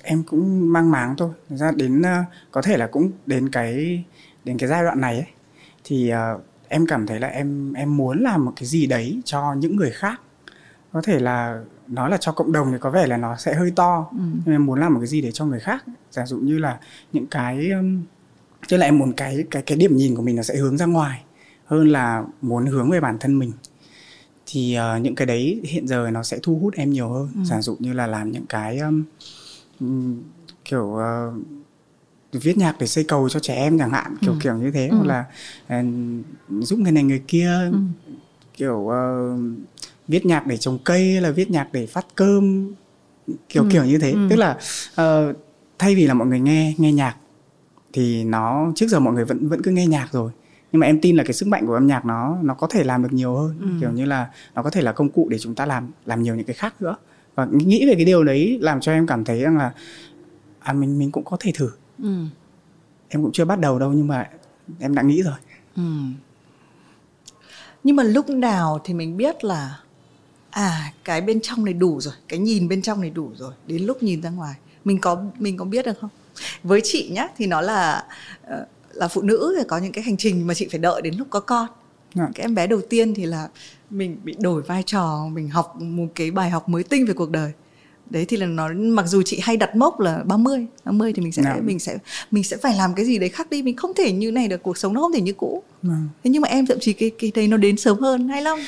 em 0.03 0.23
cũng 0.23 0.73
mang 0.73 0.91
máng 0.91 1.15
thôi 1.19 1.31
ra 1.49 1.73
đến 1.77 2.01
uh, 2.01 2.07
có 2.51 2.63
thể 2.63 2.77
là 2.77 2.87
cũng 2.87 3.11
đến 3.27 3.49
cái 3.49 4.05
đến 4.45 4.59
cái 4.59 4.69
giai 4.69 4.83
đoạn 4.83 5.01
này 5.01 5.15
ấy 5.15 5.27
thì 5.85 6.13
uh, 6.13 6.43
em 6.69 6.87
cảm 6.87 7.07
thấy 7.07 7.21
là 7.21 7.29
em 7.29 7.73
em 7.73 7.97
muốn 7.97 8.23
làm 8.23 8.45
một 8.45 8.53
cái 8.57 8.67
gì 8.67 8.87
đấy 8.87 9.21
cho 9.25 9.55
những 9.55 9.77
người 9.77 9.91
khác 9.91 10.21
có 10.93 11.03
thể 11.03 11.19
là 11.19 11.63
nói 11.89 12.11
là 12.11 12.17
cho 12.17 12.33
cộng 12.33 12.53
đồng 12.53 12.73
thì 12.73 12.79
có 12.81 12.91
vẻ 12.91 13.07
là 13.07 13.17
nó 13.17 13.37
sẽ 13.37 13.55
hơi 13.55 13.71
to 13.77 14.07
ừ. 14.11 14.19
nhưng 14.45 14.55
em 14.55 14.67
muốn 14.67 14.81
làm 14.81 14.95
một 14.95 15.01
cái 15.01 15.07
gì 15.07 15.21
để 15.21 15.33
cho 15.33 15.45
người 15.45 15.61
khác 15.61 15.85
giả 16.11 16.27
dụ 16.27 16.39
như 16.39 16.59
là 16.59 16.79
những 17.13 17.27
cái 17.27 17.71
um, 17.71 18.03
chứ 18.67 18.77
là 18.77 18.87
em 18.87 18.99
muốn 18.99 19.13
cái 19.13 19.45
cái 19.51 19.63
cái 19.63 19.79
điểm 19.79 19.97
nhìn 19.97 20.17
của 20.17 20.23
mình 20.23 20.37
nó 20.37 20.43
sẽ 20.43 20.57
hướng 20.57 20.77
ra 20.77 20.87
ngoài 20.87 21.23
hơn 21.65 21.89
là 21.89 22.25
muốn 22.43 22.67
hướng 22.67 22.91
về 22.91 23.01
bản 23.01 23.19
thân 23.19 23.39
mình 23.39 23.53
thì 24.47 24.79
uh, 24.97 25.03
những 25.03 25.15
cái 25.15 25.27
đấy 25.27 25.61
hiện 25.65 25.89
giờ 25.89 26.11
nó 26.13 26.23
sẽ 26.23 26.39
thu 26.43 26.59
hút 26.59 26.75
em 26.75 26.91
nhiều 26.91 27.09
hơn 27.09 27.29
ừ. 27.35 27.41
giả 27.45 27.63
dụ 27.63 27.77
như 27.79 27.93
là 27.93 28.07
làm 28.07 28.33
những 28.33 28.47
cái 28.47 28.79
um, 29.81 30.23
kiểu 30.65 30.85
uh, 30.85 31.45
viết 32.33 32.59
nhạc 32.59 32.77
để 32.79 32.87
xây 32.87 33.05
cầu 33.05 33.29
cho 33.29 33.41
trẻ 33.41 33.55
em 33.55 33.79
chẳng 33.79 33.91
hạn 33.91 34.17
kiểu 34.21 34.33
ừ. 34.33 34.39
kiểu 34.43 34.55
như 34.55 34.71
thế 34.71 34.89
ừ. 34.89 34.97
hoặc 34.97 35.07
là 35.07 35.25
uh, 35.81 36.65
giúp 36.65 36.79
người 36.79 36.93
này 36.93 37.03
người 37.03 37.23
kia 37.29 37.51
ừ. 37.73 37.79
kiểu 38.57 38.77
uh, 38.77 39.41
viết 40.09 40.27
nhạc 40.27 40.47
để 40.47 40.57
trồng 40.57 40.79
cây 40.85 41.13
hay 41.13 41.21
là 41.21 41.31
viết 41.31 41.51
nhạc 41.51 41.69
để 41.73 41.87
phát 41.87 42.07
cơm 42.15 42.75
kiểu 43.49 43.63
ừ. 43.63 43.69
kiểu 43.73 43.85
như 43.85 43.99
thế 43.99 44.13
ừ. 44.13 44.27
tức 44.31 44.37
là 44.37 44.59
uh, 45.01 45.37
thay 45.79 45.95
vì 45.95 46.07
là 46.07 46.15
mọi 46.15 46.27
người 46.27 46.41
nghe 46.41 46.75
nghe 46.79 46.93
nhạc 46.93 47.17
thì 47.93 48.25
nó 48.25 48.73
trước 48.75 48.87
giờ 48.89 49.01
mọi 49.01 49.15
người 49.15 49.25
vẫn 49.25 49.49
vẫn 49.49 49.63
cứ 49.63 49.71
nghe 49.71 49.87
nhạc 49.87 50.09
rồi 50.13 50.31
nhưng 50.73 50.81
mà 50.81 50.87
em 50.87 51.01
tin 51.01 51.17
là 51.17 51.25
cái 51.25 51.33
sức 51.33 51.49
mạnh 51.49 51.67
của 51.67 51.75
âm 51.75 51.87
nhạc 51.87 52.05
nó 52.05 52.39
nó 52.43 52.55
có 52.55 52.67
thể 52.67 52.85
làm 52.85 53.03
được 53.03 53.13
nhiều 53.13 53.37
hơn 53.37 53.59
ừ. 53.61 53.69
kiểu 53.81 53.91
như 53.91 54.05
là 54.05 54.31
nó 54.55 54.63
có 54.63 54.71
thể 54.71 54.83
là 54.83 54.93
công 54.93 55.09
cụ 55.09 55.29
để 55.31 55.39
chúng 55.39 55.55
ta 55.55 55.67
làm 55.67 55.91
làm 56.07 56.23
nhiều 56.23 56.35
những 56.35 56.47
cái 56.47 56.55
khác 56.55 56.83
nữa 56.83 56.97
và 57.35 57.47
nghĩ 57.51 57.87
về 57.87 57.95
cái 57.95 58.05
điều 58.05 58.25
đấy 58.25 58.59
làm 58.61 58.81
cho 58.81 58.93
em 58.93 59.07
cảm 59.07 59.25
thấy 59.25 59.41
rằng 59.41 59.57
là 59.57 59.73
à 60.61 60.73
mình 60.73 60.99
mình 60.99 61.11
cũng 61.11 61.25
có 61.25 61.37
thể 61.41 61.53
thử 61.55 61.71
ừ. 62.03 62.25
em 63.09 63.23
cũng 63.23 63.33
chưa 63.33 63.45
bắt 63.45 63.61
đầu 63.61 63.79
đâu 63.79 63.93
nhưng 63.93 64.07
mà 64.07 64.29
em 64.81 64.95
đã 64.95 65.03
nghĩ 65.03 65.23
rồi 65.23 65.35
ừ. 65.77 65.83
nhưng 67.85 67.97
mà 67.97 68.03
lúc 68.03 68.29
nào 68.29 68.81
thì 68.85 68.95
mình 68.95 69.17
biết 69.17 69.45
là 69.45 69.79
à 70.51 70.93
cái 71.05 71.21
bên 71.21 71.41
trong 71.41 71.65
này 71.65 71.75
đủ 71.75 72.01
rồi 72.01 72.15
cái 72.29 72.39
nhìn 72.39 72.69
bên 72.69 72.83
trong 72.83 73.01
này 73.01 73.11
đủ 73.11 73.31
rồi 73.37 73.53
đến 73.67 73.85
lúc 73.85 74.03
nhìn 74.03 74.23
ra 74.23 74.31
ngoài 74.31 74.55
mình 74.85 74.99
có 75.01 75.23
mình 75.39 75.57
có 75.57 75.65
biết 75.65 75.87
được 75.87 75.99
không 76.01 76.11
với 76.63 76.81
chị 76.85 77.11
nhá 77.13 77.29
thì 77.37 77.47
nó 77.47 77.61
là 77.61 78.05
ờ, 78.47 78.67
là 78.93 79.09
phụ 79.09 79.23
nữ 79.23 79.55
thì 79.59 79.65
có 79.69 79.79
những 79.79 79.93
cái 79.93 80.05
hành 80.05 80.17
trình 80.17 80.47
mà 80.47 80.55
chị 80.55 80.69
phải 80.71 80.79
đợi 80.79 81.03
đến 81.03 81.15
lúc 81.19 81.27
có 81.31 81.41
con 81.41 81.69
à. 82.15 82.29
cái 82.35 82.45
em 82.45 82.55
bé 82.55 82.67
đầu 82.67 82.81
tiên 82.91 83.15
thì 83.15 83.27
là 83.27 83.49
mình 83.91 84.17
bị 84.25 84.35
đổi 84.39 84.63
vai 84.63 84.83
trò 84.83 85.27
mình 85.33 85.49
học 85.49 85.81
một 85.81 86.07
cái 86.15 86.31
bài 86.31 86.51
học 86.51 86.69
mới 86.69 86.83
tinh 86.83 87.07
về 87.07 87.15
cuộc 87.15 87.31
đời 87.31 87.53
đấy 88.11 88.25
thì 88.29 88.37
là 88.37 88.47
nó 88.47 88.69
mặc 88.75 89.07
dù 89.07 89.23
chị 89.23 89.41
hay 89.43 89.57
đặt 89.57 89.77
mốc 89.77 90.01
là 90.01 90.23
30 90.25 90.67
30 90.85 91.13
thì 91.13 91.23
mình 91.23 91.33
sẽ 91.33 91.43
yeah. 91.45 91.63
mình 91.63 91.79
sẽ 91.79 91.99
mình 92.31 92.45
sẽ 92.45 92.57
phải 92.57 92.75
làm 92.75 92.95
cái 92.95 93.05
gì 93.05 93.19
đấy 93.19 93.29
khác 93.29 93.51
đi 93.51 93.63
mình 93.63 93.77
không 93.77 93.95
thể 93.95 94.13
như 94.13 94.31
này 94.33 94.49
được 94.49 94.63
cuộc 94.63 94.79
sống 94.79 94.95
nó 94.95 95.01
không 95.01 95.13
thể 95.13 95.21
như 95.21 95.33
cũ 95.33 95.63
yeah. 95.83 95.99
thế 96.25 96.31
nhưng 96.31 96.43
mà 96.43 96.49
em 96.49 96.67
thậm 96.67 96.79
chí 96.81 96.93
cái 96.93 97.11
cái 97.19 97.33
đấy 97.35 97.49
nó 97.49 97.57
đến 97.57 97.77
sớm 97.77 97.99
hơn 97.99 98.29
hay 98.29 98.43
lắm 98.43 98.59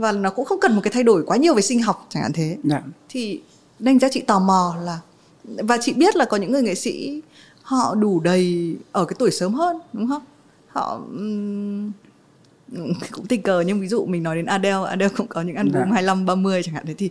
và 0.00 0.12
nó 0.12 0.30
cũng 0.30 0.44
không 0.44 0.60
cần 0.60 0.74
một 0.74 0.80
cái 0.84 0.90
thay 0.92 1.02
đổi 1.02 1.22
quá 1.26 1.36
nhiều 1.36 1.54
về 1.54 1.62
sinh 1.62 1.82
học 1.82 2.06
chẳng 2.08 2.22
hạn 2.22 2.32
thế 2.32 2.56
yeah. 2.70 2.82
thì 3.08 3.40
đánh 3.78 3.98
ra 3.98 4.08
chị 4.08 4.20
tò 4.20 4.38
mò 4.38 4.76
là 4.82 5.00
và 5.44 5.78
chị 5.80 5.92
biết 5.92 6.16
là 6.16 6.24
có 6.24 6.36
những 6.36 6.52
người 6.52 6.62
nghệ 6.62 6.74
sĩ 6.74 7.22
họ 7.62 7.94
đủ 7.94 8.20
đầy 8.20 8.76
ở 8.92 9.04
cái 9.04 9.16
tuổi 9.18 9.30
sớm 9.30 9.54
hơn 9.54 9.78
đúng 9.92 10.08
không 10.08 10.22
họ 10.68 11.00
cũng 13.10 13.26
tình 13.28 13.42
cờ 13.42 13.60
nhưng 13.60 13.80
ví 13.80 13.88
dụ 13.88 14.06
mình 14.06 14.22
nói 14.22 14.36
đến 14.36 14.46
Adele 14.46 14.88
Adele 14.88 15.12
cũng 15.16 15.26
có 15.26 15.42
những 15.42 15.56
album 15.56 15.82
dạ. 15.82 15.92
25 15.92 16.26
30 16.26 16.62
chẳng 16.62 16.74
hạn 16.74 16.84
thế 16.86 16.94
thì 16.94 17.10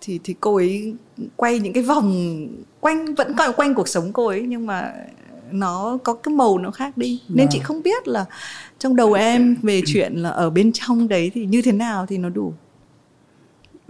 thì 0.00 0.20
thì 0.24 0.34
cô 0.40 0.56
ấy 0.56 0.94
quay 1.36 1.58
những 1.58 1.72
cái 1.72 1.82
vòng 1.82 2.38
quanh 2.80 3.14
vẫn 3.14 3.34
còn 3.38 3.52
quanh 3.56 3.74
cuộc 3.74 3.88
sống 3.88 4.12
cô 4.12 4.26
ấy 4.26 4.42
nhưng 4.42 4.66
mà 4.66 4.92
nó 5.50 5.98
có 6.04 6.14
cái 6.14 6.34
màu 6.34 6.58
nó 6.58 6.70
khác 6.70 6.96
đi. 6.96 7.22
Nên 7.28 7.46
dạ. 7.46 7.50
chị 7.50 7.58
không 7.58 7.82
biết 7.82 8.08
là 8.08 8.24
trong 8.78 8.96
đầu 8.96 9.12
em 9.12 9.56
về 9.62 9.80
chuyện 9.86 10.14
là 10.14 10.30
ở 10.30 10.50
bên 10.50 10.70
trong 10.74 11.08
đấy 11.08 11.30
thì 11.34 11.46
như 11.46 11.62
thế 11.62 11.72
nào 11.72 12.06
thì 12.06 12.18
nó 12.18 12.28
đủ. 12.28 12.54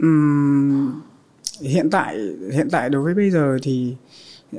Uhm, 0.03 1.01
hiện 1.61 1.90
tại 1.90 2.19
hiện 2.53 2.69
tại 2.71 2.90
đối 2.90 3.03
với 3.03 3.14
bây 3.14 3.31
giờ 3.31 3.59
thì 3.62 3.97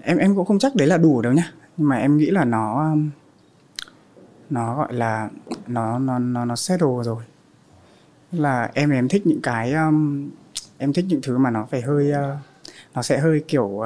em 0.01 0.17
em 0.17 0.35
cũng 0.35 0.45
không 0.45 0.59
chắc 0.59 0.75
đấy 0.75 0.87
là 0.87 0.97
đủ 0.97 1.21
đâu 1.21 1.33
nhá 1.33 1.51
nhưng 1.77 1.89
mà 1.89 1.95
em 1.95 2.17
nghĩ 2.17 2.25
là 2.25 2.45
nó 2.45 2.95
nó 4.49 4.75
gọi 4.75 4.93
là 4.93 5.29
nó 5.67 5.99
nó 5.99 6.19
nó 6.19 6.45
nó 6.45 6.55
settle 6.55 7.03
rồi. 7.03 7.23
Là 8.31 8.71
em 8.73 8.89
em 8.89 9.07
thích 9.07 9.27
những 9.27 9.41
cái 9.41 9.73
um, 9.73 10.29
em 10.77 10.93
thích 10.93 11.05
những 11.07 11.21
thứ 11.23 11.37
mà 11.37 11.49
nó 11.49 11.67
phải 11.71 11.81
hơi 11.81 12.11
uh, 12.11 12.37
nó 12.95 13.01
sẽ 13.01 13.17
hơi 13.19 13.43
kiểu 13.47 13.65
uh, 13.65 13.85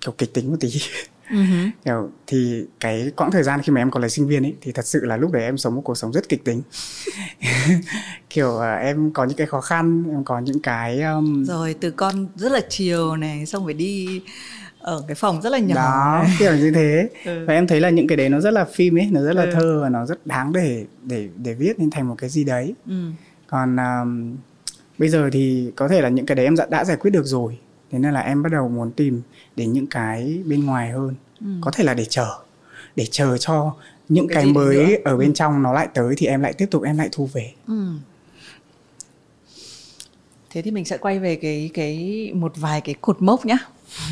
kiểu 0.00 0.14
kịch 0.18 0.34
tính 0.34 0.50
một 0.50 0.56
tí 0.60 0.68
uh-huh. 1.28 1.70
kiểu 1.84 2.10
thì 2.26 2.64
cái 2.80 3.12
quãng 3.16 3.30
thời 3.30 3.42
gian 3.42 3.62
khi 3.62 3.72
mà 3.72 3.80
em 3.80 3.90
còn 3.90 4.02
là 4.02 4.08
sinh 4.08 4.28
viên 4.28 4.42
ấy 4.42 4.54
thì 4.60 4.72
thật 4.72 4.86
sự 4.86 5.04
là 5.04 5.16
lúc 5.16 5.32
đấy 5.32 5.42
em 5.42 5.58
sống 5.58 5.74
một 5.74 5.82
cuộc 5.84 5.94
sống 5.94 6.12
rất 6.12 6.28
kịch 6.28 6.44
tính 6.44 6.62
kiểu 8.30 8.48
uh, 8.48 8.80
em 8.80 9.10
có 9.12 9.24
những 9.24 9.36
cái 9.36 9.46
khó 9.46 9.60
khăn 9.60 10.04
em 10.10 10.24
có 10.24 10.38
những 10.38 10.60
cái 10.60 11.02
um... 11.02 11.44
rồi 11.44 11.74
từ 11.80 11.90
con 11.90 12.26
rất 12.36 12.52
là 12.52 12.60
chiều 12.68 13.16
này 13.16 13.46
xong 13.46 13.64
phải 13.64 13.74
đi 13.74 14.20
ở 14.80 15.04
cái 15.08 15.14
phòng 15.14 15.42
rất 15.42 15.50
là 15.50 15.58
nhỏ 15.58 15.74
đó 15.74 16.24
kiểu 16.38 16.56
như 16.56 16.70
thế 16.70 17.08
ừ. 17.24 17.44
và 17.46 17.54
em 17.54 17.66
thấy 17.66 17.80
là 17.80 17.90
những 17.90 18.06
cái 18.06 18.16
đấy 18.16 18.28
nó 18.28 18.40
rất 18.40 18.50
là 18.50 18.64
phim 18.64 18.98
ấy 18.98 19.08
nó 19.10 19.20
rất 19.20 19.36
là 19.36 19.42
ừ. 19.42 19.50
thơ 19.54 19.80
và 19.82 19.88
nó 19.88 20.06
rất 20.06 20.26
đáng 20.26 20.52
để 20.52 20.84
để 21.02 21.28
để 21.36 21.54
viết 21.54 21.78
nên 21.78 21.90
thành 21.90 22.08
một 22.08 22.14
cái 22.18 22.30
gì 22.30 22.44
đấy 22.44 22.74
ừ. 22.86 23.10
còn 23.46 23.76
um, 23.76 24.36
bây 24.98 25.08
giờ 25.08 25.30
thì 25.32 25.72
có 25.76 25.88
thể 25.88 26.00
là 26.00 26.08
những 26.08 26.26
cái 26.26 26.34
đấy 26.34 26.46
em 26.46 26.56
đã, 26.56 26.66
đã 26.70 26.84
giải 26.84 26.96
quyết 26.96 27.10
được 27.10 27.26
rồi 27.26 27.58
thế 27.90 27.98
nên 27.98 28.14
là 28.14 28.20
em 28.20 28.42
bắt 28.42 28.52
đầu 28.52 28.68
muốn 28.68 28.90
tìm 28.90 29.22
đến 29.58 29.72
những 29.72 29.86
cái 29.86 30.42
bên 30.44 30.66
ngoài 30.66 30.90
hơn 30.90 31.14
ừ. 31.40 31.46
có 31.60 31.70
thể 31.70 31.84
là 31.84 31.94
để 31.94 32.04
chờ 32.04 32.38
để 32.96 33.06
chờ 33.10 33.38
cho 33.38 33.74
những 34.08 34.28
cái, 34.28 34.36
cái 34.36 34.52
mới 34.52 34.76
nữa. 34.76 34.96
ở 35.04 35.16
bên 35.16 35.28
ừ. 35.28 35.34
trong 35.34 35.62
nó 35.62 35.72
lại 35.72 35.88
tới 35.94 36.14
thì 36.18 36.26
em 36.26 36.40
lại 36.40 36.52
tiếp 36.52 36.66
tục 36.70 36.82
em 36.82 36.98
lại 36.98 37.08
thu 37.12 37.28
về 37.32 37.52
ừ. 37.66 37.92
thế 40.50 40.62
thì 40.62 40.70
mình 40.70 40.84
sẽ 40.84 40.98
quay 40.98 41.18
về 41.18 41.36
cái 41.36 41.70
cái 41.74 42.30
một 42.34 42.52
vài 42.56 42.80
cái 42.80 42.94
cột 43.00 43.22
mốc 43.22 43.46
nhá 43.46 43.58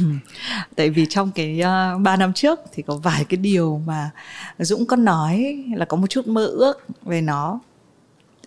tại 0.76 0.90
vì 0.90 1.06
trong 1.06 1.30
cái 1.34 1.60
uh, 1.96 2.00
3 2.00 2.16
năm 2.16 2.32
trước 2.32 2.60
thì 2.72 2.82
có 2.82 2.96
vài 2.96 3.24
cái 3.28 3.36
điều 3.36 3.82
mà 3.86 4.10
Dũng 4.58 4.86
có 4.86 4.96
nói 4.96 5.64
là 5.76 5.84
có 5.84 5.96
một 5.96 6.06
chút 6.10 6.26
mơ 6.26 6.46
ước 6.46 6.86
về 7.02 7.20
nó 7.20 7.60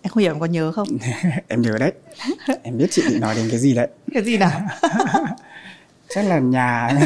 em 0.02 0.10
không 0.10 0.20
hiểu 0.20 0.32
em 0.32 0.40
có 0.40 0.46
nhớ 0.46 0.72
không 0.72 0.88
em 1.48 1.62
nhớ 1.62 1.78
đấy 1.78 1.92
em 2.62 2.78
biết 2.78 2.86
chị 2.90 3.02
định 3.08 3.20
nói 3.20 3.34
đến 3.34 3.46
cái 3.50 3.58
gì 3.58 3.74
đấy 3.74 3.88
cái 4.12 4.22
gì 4.22 4.36
nào 4.36 4.60
chắc 6.14 6.26
là 6.26 6.38
nhà. 6.38 6.90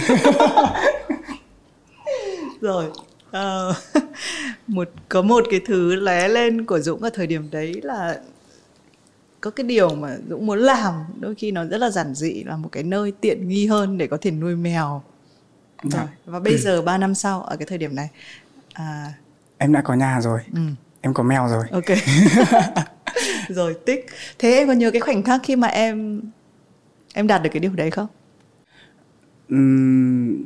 Rồi 2.61 2.87
uh, 3.29 3.77
một 4.67 4.89
có 5.09 5.23
một 5.23 5.45
cái 5.51 5.61
thứ 5.67 5.95
lé 5.95 6.29
lên 6.29 6.65
của 6.65 6.81
Dũng 6.81 7.03
ở 7.03 7.11
thời 7.15 7.27
điểm 7.27 7.49
đấy 7.51 7.81
là 7.83 8.19
có 9.41 9.51
cái 9.51 9.65
điều 9.65 9.95
mà 9.95 10.17
Dũng 10.29 10.47
muốn 10.47 10.59
làm. 10.59 10.95
Đôi 11.21 11.35
khi 11.35 11.51
nó 11.51 11.65
rất 11.65 11.79
là 11.79 11.91
giản 11.91 12.15
dị 12.15 12.45
là 12.45 12.57
một 12.57 12.69
cái 12.73 12.83
nơi 12.83 13.13
tiện 13.21 13.49
nghi 13.49 13.67
hơn 13.67 13.99
để 13.99 14.07
có 14.07 14.17
thể 14.21 14.31
nuôi 14.31 14.57
mèo. 14.57 15.03
Dạ. 15.83 15.99
rồi 15.99 16.09
và 16.25 16.41
bây 16.41 16.59
giờ 16.59 16.83
3 16.83 16.99
năm 16.99 17.15
sau 17.15 17.43
ở 17.43 17.57
cái 17.57 17.67
thời 17.67 17.79
điểm 17.79 17.95
này 17.95 18.09
à... 18.73 19.13
em 19.59 19.73
đã 19.73 19.83
có 19.85 19.95
nhà 19.95 20.21
rồi. 20.21 20.41
Ừ. 20.55 20.61
em 21.01 21.15
có 21.15 21.23
mèo 21.23 21.49
rồi. 21.49 21.65
Ok. 21.71 21.85
Rồi 23.49 23.75
tích. 23.87 24.07
Thế 24.39 24.53
em 24.53 24.69
có 24.69 24.73
nhớ 24.73 24.91
cái 24.91 25.01
khoảnh 25.01 25.23
khắc 25.23 25.41
khi 25.45 25.57
mà 25.57 25.69
em 25.69 26.23
em 27.15 27.27
đạt 27.27 27.43
được 27.43 27.51
cái 27.53 27.61
điều 27.61 27.73
đấy 27.73 27.91
không 27.91 28.07
Ừm, 29.55 30.45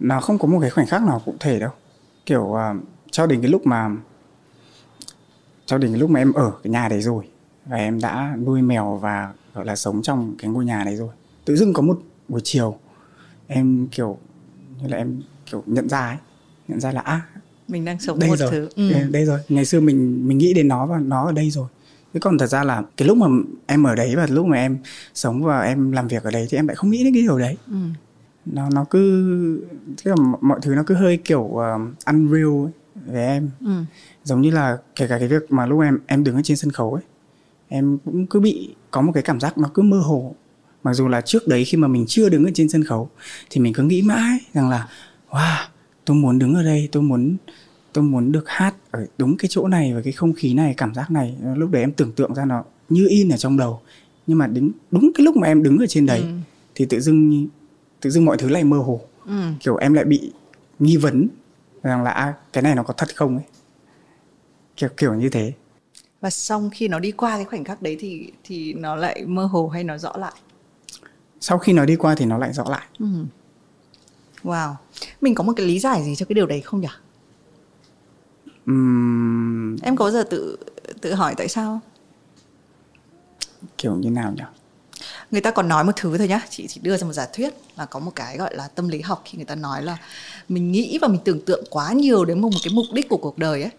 nó 0.00 0.20
không 0.20 0.38
có 0.38 0.48
một 0.48 0.58
cái 0.60 0.70
khoảnh 0.70 0.86
khắc 0.86 1.02
nào 1.02 1.22
cụ 1.24 1.34
thể 1.40 1.58
đâu. 1.60 1.70
Kiểu 2.26 2.42
uh, 2.42 2.58
cho 3.10 3.26
đến 3.26 3.40
cái 3.40 3.50
lúc 3.50 3.66
mà 3.66 3.90
cho 5.66 5.78
đến 5.78 5.90
cái 5.90 6.00
lúc 6.00 6.10
mà 6.10 6.20
em 6.20 6.32
ở 6.32 6.52
cái 6.62 6.70
nhà 6.70 6.88
đấy 6.88 7.02
rồi 7.02 7.24
và 7.66 7.76
em 7.76 8.00
đã 8.00 8.36
nuôi 8.46 8.62
mèo 8.62 8.98
và 9.02 9.32
gọi 9.54 9.64
là 9.64 9.76
sống 9.76 10.02
trong 10.02 10.34
cái 10.38 10.50
ngôi 10.50 10.64
nhà 10.64 10.84
đấy 10.84 10.96
rồi 10.96 11.08
tự 11.44 11.56
dưng 11.56 11.72
có 11.72 11.82
một 11.82 12.00
buổi 12.28 12.40
chiều 12.44 12.76
em 13.46 13.88
kiểu 13.90 14.18
như 14.82 14.88
là 14.88 14.96
em 14.96 15.22
kiểu 15.50 15.62
nhận 15.66 15.88
ra 15.88 16.06
ấy 16.06 16.16
nhận 16.68 16.80
ra 16.80 16.92
là 16.92 17.00
à 17.00 17.20
mình 17.68 17.84
đang 17.84 18.00
sống 18.00 18.18
đây 18.18 18.28
một 18.28 18.36
rồi 18.36 18.50
thứ. 18.50 18.68
Ừ. 18.76 18.92
đây, 18.92 19.02
đây 19.10 19.24
rồi. 19.24 19.40
Ngày 19.48 19.64
xưa 19.64 19.80
mình 19.80 20.28
mình 20.28 20.38
nghĩ 20.38 20.54
đến 20.54 20.68
nó 20.68 20.86
và 20.86 20.98
nó 20.98 21.26
ở 21.26 21.32
đây 21.32 21.50
rồi. 21.50 21.68
Thế 22.14 22.20
còn 22.20 22.38
thật 22.38 22.46
ra 22.46 22.64
là 22.64 22.82
cái 22.96 23.08
lúc 23.08 23.16
mà 23.16 23.26
em 23.66 23.86
ở 23.86 23.94
đấy 23.94 24.16
và 24.16 24.26
lúc 24.26 24.46
mà 24.46 24.56
em 24.56 24.78
sống 25.14 25.42
và 25.42 25.60
em 25.60 25.92
làm 25.92 26.08
việc 26.08 26.22
ở 26.22 26.30
đấy 26.30 26.46
thì 26.50 26.58
em 26.58 26.66
lại 26.68 26.74
không 26.76 26.90
nghĩ 26.90 27.04
đến 27.04 27.14
cái 27.14 27.22
điều 27.22 27.38
đấy. 27.38 27.56
Ừ. 27.70 27.76
nó 28.46 28.68
nó 28.74 28.84
cứ 28.90 29.60
tức 30.04 30.10
là 30.10 30.36
mọi 30.40 30.58
thứ 30.62 30.74
nó 30.74 30.82
cứ 30.86 30.94
hơi 30.94 31.16
kiểu 31.16 31.42
um, 31.48 31.94
unreal 32.06 32.46
ấy, 32.64 32.72
với 33.06 33.22
em 33.26 33.50
Ừ. 33.60 33.70
giống 34.24 34.40
như 34.40 34.50
là 34.50 34.78
kể 34.96 35.06
cả 35.06 35.18
cái 35.18 35.28
việc 35.28 35.52
mà 35.52 35.66
lúc 35.66 35.80
em 35.82 35.98
em 36.06 36.24
đứng 36.24 36.34
ở 36.36 36.40
trên 36.44 36.56
sân 36.56 36.72
khấu 36.72 36.92
ấy 36.94 37.02
em 37.68 37.98
cũng 38.04 38.26
cứ 38.26 38.40
bị 38.40 38.74
có 38.90 39.00
một 39.02 39.12
cái 39.12 39.22
cảm 39.22 39.40
giác 39.40 39.58
nó 39.58 39.70
cứ 39.74 39.82
mơ 39.82 39.98
hồ 40.00 40.34
mặc 40.82 40.94
dù 40.94 41.08
là 41.08 41.20
trước 41.20 41.48
đấy 41.48 41.64
khi 41.64 41.78
mà 41.78 41.88
mình 41.88 42.04
chưa 42.08 42.28
đứng 42.28 42.44
ở 42.44 42.50
trên 42.54 42.68
sân 42.68 42.84
khấu 42.84 43.08
thì 43.50 43.60
mình 43.60 43.72
cứ 43.72 43.82
nghĩ 43.82 44.02
mãi 44.02 44.38
rằng 44.52 44.68
là 44.70 44.88
wow 45.30 45.56
tôi 46.04 46.16
muốn 46.16 46.38
đứng 46.38 46.54
ở 46.54 46.62
đây 46.62 46.88
tôi 46.92 47.02
muốn 47.02 47.36
tôi 47.92 48.04
muốn 48.04 48.32
được 48.32 48.44
hát 48.48 48.74
ở 48.90 49.06
đúng 49.18 49.36
cái 49.36 49.48
chỗ 49.52 49.68
này 49.68 49.94
và 49.94 50.00
cái 50.04 50.12
không 50.12 50.32
khí 50.32 50.54
này 50.54 50.74
cảm 50.76 50.94
giác 50.94 51.10
này 51.10 51.36
lúc 51.56 51.70
đấy 51.70 51.82
em 51.82 51.92
tưởng 51.92 52.12
tượng 52.12 52.34
ra 52.34 52.44
nó 52.44 52.64
như 52.88 53.06
in 53.08 53.28
ở 53.28 53.36
trong 53.36 53.56
đầu 53.56 53.80
nhưng 54.26 54.38
mà 54.38 54.46
đúng 54.46 54.70
đúng 54.90 55.10
cái 55.14 55.24
lúc 55.24 55.36
mà 55.36 55.46
em 55.46 55.62
đứng 55.62 55.78
ở 55.78 55.86
trên 55.88 56.06
đấy 56.06 56.20
Ừ. 56.20 56.26
thì 56.74 56.86
tự 56.86 57.00
dưng 57.00 57.46
tự 58.00 58.10
dưng 58.10 58.24
mọi 58.24 58.36
thứ 58.36 58.48
lại 58.48 58.64
mơ 58.64 58.78
hồ. 58.78 59.00
Ừ. 59.26 59.32
kiểu 59.60 59.76
em 59.76 59.94
lại 59.94 60.04
bị 60.04 60.32
nghi 60.78 60.96
vấn 60.96 61.28
rằng 61.82 62.02
là 62.02 62.10
à, 62.10 62.34
cái 62.52 62.62
này 62.62 62.74
nó 62.74 62.82
có 62.82 62.94
thật 62.96 63.16
không 63.16 63.36
ấy. 63.36 63.44
Kiểu 64.76 64.88
kiểu 64.96 65.14
như 65.14 65.28
thế. 65.28 65.52
Và 66.20 66.30
xong 66.30 66.70
khi 66.70 66.88
nó 66.88 66.98
đi 66.98 67.12
qua 67.12 67.36
cái 67.36 67.44
khoảnh 67.44 67.64
khắc 67.64 67.82
đấy 67.82 67.96
thì 68.00 68.32
thì 68.44 68.74
nó 68.74 68.96
lại 68.96 69.24
mơ 69.26 69.44
hồ 69.46 69.68
hay 69.68 69.84
nó 69.84 69.98
rõ 69.98 70.12
lại? 70.16 70.32
Sau 71.40 71.58
khi 71.58 71.72
nó 71.72 71.84
đi 71.84 71.96
qua 71.96 72.14
thì 72.14 72.24
nó 72.24 72.38
lại 72.38 72.52
rõ 72.52 72.64
lại. 72.68 72.86
Ừ. 72.98 73.06
wow. 74.44 74.74
Mình 75.20 75.34
có 75.34 75.44
một 75.44 75.52
cái 75.56 75.66
lý 75.66 75.78
giải 75.78 76.04
gì 76.04 76.14
cho 76.14 76.26
cái 76.26 76.34
điều 76.34 76.46
đấy 76.46 76.60
không 76.60 76.80
nhỉ? 76.80 76.88
Ừm, 78.66 79.76
em 79.82 79.96
có 79.96 80.10
giờ 80.10 80.22
tự 80.30 80.58
tự 81.00 81.14
hỏi 81.14 81.34
tại 81.36 81.48
sao? 81.48 81.80
Kiểu 83.78 83.96
như 83.96 84.10
nào 84.10 84.32
nhỉ 84.32 84.42
người 85.30 85.40
ta 85.40 85.50
còn 85.50 85.68
nói 85.68 85.84
một 85.84 85.92
thứ 85.96 86.18
thôi 86.18 86.28
nhá. 86.28 86.40
Chị 86.50 86.66
chỉ 86.66 86.80
đưa 86.80 86.96
ra 86.96 87.06
một 87.06 87.12
giả 87.12 87.26
thuyết 87.32 87.54
là 87.76 87.86
có 87.86 88.00
một 88.00 88.12
cái 88.14 88.36
gọi 88.36 88.54
là 88.54 88.68
tâm 88.68 88.88
lý 88.88 89.00
học 89.00 89.22
khi 89.24 89.36
người 89.36 89.44
ta 89.44 89.54
nói 89.54 89.82
là 89.82 89.98
mình 90.48 90.72
nghĩ 90.72 90.98
và 91.00 91.08
mình 91.08 91.20
tưởng 91.24 91.40
tượng 91.40 91.64
quá 91.70 91.92
nhiều 91.92 92.24
đến 92.24 92.40
một 92.40 92.52
một 92.52 92.58
cái 92.64 92.74
mục 92.74 92.86
đích 92.92 93.08
của 93.08 93.16
cuộc 93.16 93.38
đời 93.38 93.62
ấy. 93.62 93.70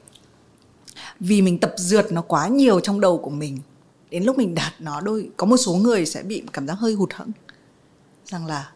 Vì 1.19 1.41
mình 1.41 1.59
tập 1.59 1.73
dượt 1.77 2.11
nó 2.11 2.21
quá 2.21 2.47
nhiều 2.47 2.79
trong 2.79 2.99
đầu 2.99 3.17
của 3.17 3.29
mình 3.29 3.59
đến 4.11 4.23
lúc 4.23 4.37
mình 4.37 4.55
đạt 4.55 4.73
nó 4.79 5.01
đôi 5.01 5.29
có 5.37 5.45
một 5.45 5.57
số 5.57 5.73
người 5.73 6.05
sẽ 6.05 6.23
bị 6.23 6.43
cảm 6.53 6.67
giác 6.67 6.73
hơi 6.73 6.93
hụt 6.93 7.13
hẫng. 7.13 7.31
Rằng 8.25 8.45
là 8.45 8.71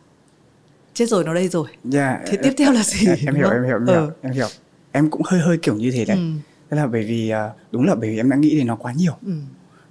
chết 0.93 1.09
rồi 1.09 1.23
nó 1.23 1.33
đây 1.33 1.47
rồi. 1.47 1.67
Yeah, 1.93 2.19
thế 2.27 2.37
tiếp 2.43 2.53
theo 2.57 2.71
là 2.71 2.83
gì? 2.83 3.07
Em, 3.25 3.35
hiểu 3.35 3.49
em 3.49 3.63
hiểu 3.63 3.75
em 3.75 3.85
hiểu. 3.87 3.95
Ừ. 3.95 4.11
em 4.21 4.33
hiểu. 4.33 4.47
Em 4.91 5.09
cũng 5.09 5.21
hơi 5.25 5.39
hơi 5.39 5.57
kiểu 5.57 5.75
như 5.75 5.91
thế 5.91 6.05
đấy. 6.05 6.17
Ừ. 6.17 6.23
Tức 6.69 6.77
là 6.77 6.87
bởi 6.87 7.03
vì 7.03 7.29
à, 7.29 7.49
đúng 7.71 7.83
là 7.83 7.95
bởi 7.95 8.09
vì 8.09 8.17
em 8.17 8.29
đã 8.29 8.37
nghĩ 8.37 8.57
đến 8.57 8.67
nó 8.67 8.75
quá 8.75 8.93
nhiều. 8.93 9.13
Ừ. 9.25 9.33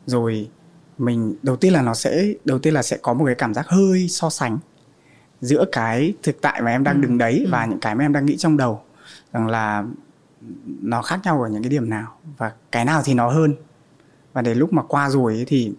rồi 0.06 0.48
mình 1.00 1.34
đầu 1.42 1.56
tiên 1.56 1.72
là 1.72 1.82
nó 1.82 1.94
sẽ 1.94 2.32
đầu 2.44 2.58
tiên 2.58 2.74
là 2.74 2.82
sẽ 2.82 2.96
có 3.02 3.14
một 3.14 3.24
cái 3.26 3.34
cảm 3.34 3.54
giác 3.54 3.66
hơi 3.68 4.08
so 4.08 4.30
sánh 4.30 4.58
giữa 5.40 5.64
cái 5.72 6.14
thực 6.22 6.40
tại 6.40 6.62
mà 6.62 6.70
em 6.70 6.84
đang 6.84 6.96
Ừ, 6.96 7.00
đứng 7.02 7.18
đấy 7.18 7.42
ừ. 7.44 7.50
và 7.52 7.66
những 7.66 7.80
cái 7.80 7.94
mà 7.94 8.04
em 8.04 8.12
đang 8.12 8.26
nghĩ 8.26 8.36
trong 8.36 8.56
đầu 8.56 8.82
rằng 9.32 9.48
là 9.48 9.84
nó 10.82 11.02
khác 11.02 11.20
nhau 11.24 11.42
ở 11.42 11.48
những 11.48 11.62
cái 11.62 11.70
điểm 11.70 11.90
nào 11.90 12.16
và 12.38 12.52
cái 12.72 12.84
nào 12.84 13.02
thì 13.04 13.14
nó 13.14 13.30
hơn 13.30 13.54
và 14.32 14.42
đến 14.42 14.58
lúc 14.58 14.72
mà 14.72 14.82
qua 14.82 15.10
rồi 15.10 15.34
ấy 15.34 15.44
thì 15.48 15.72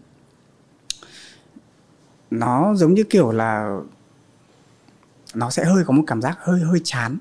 nó 2.31 2.73
giống 2.75 2.93
như 2.93 3.03
kiểu 3.03 3.31
là 3.31 3.77
nó 5.33 5.49
sẽ 5.49 5.65
hơi 5.65 5.83
có 5.83 5.93
một 5.93 6.03
cảm 6.07 6.21
giác 6.21 6.37
hơi 6.41 6.59
hơi 6.59 6.81
chán 6.83 7.17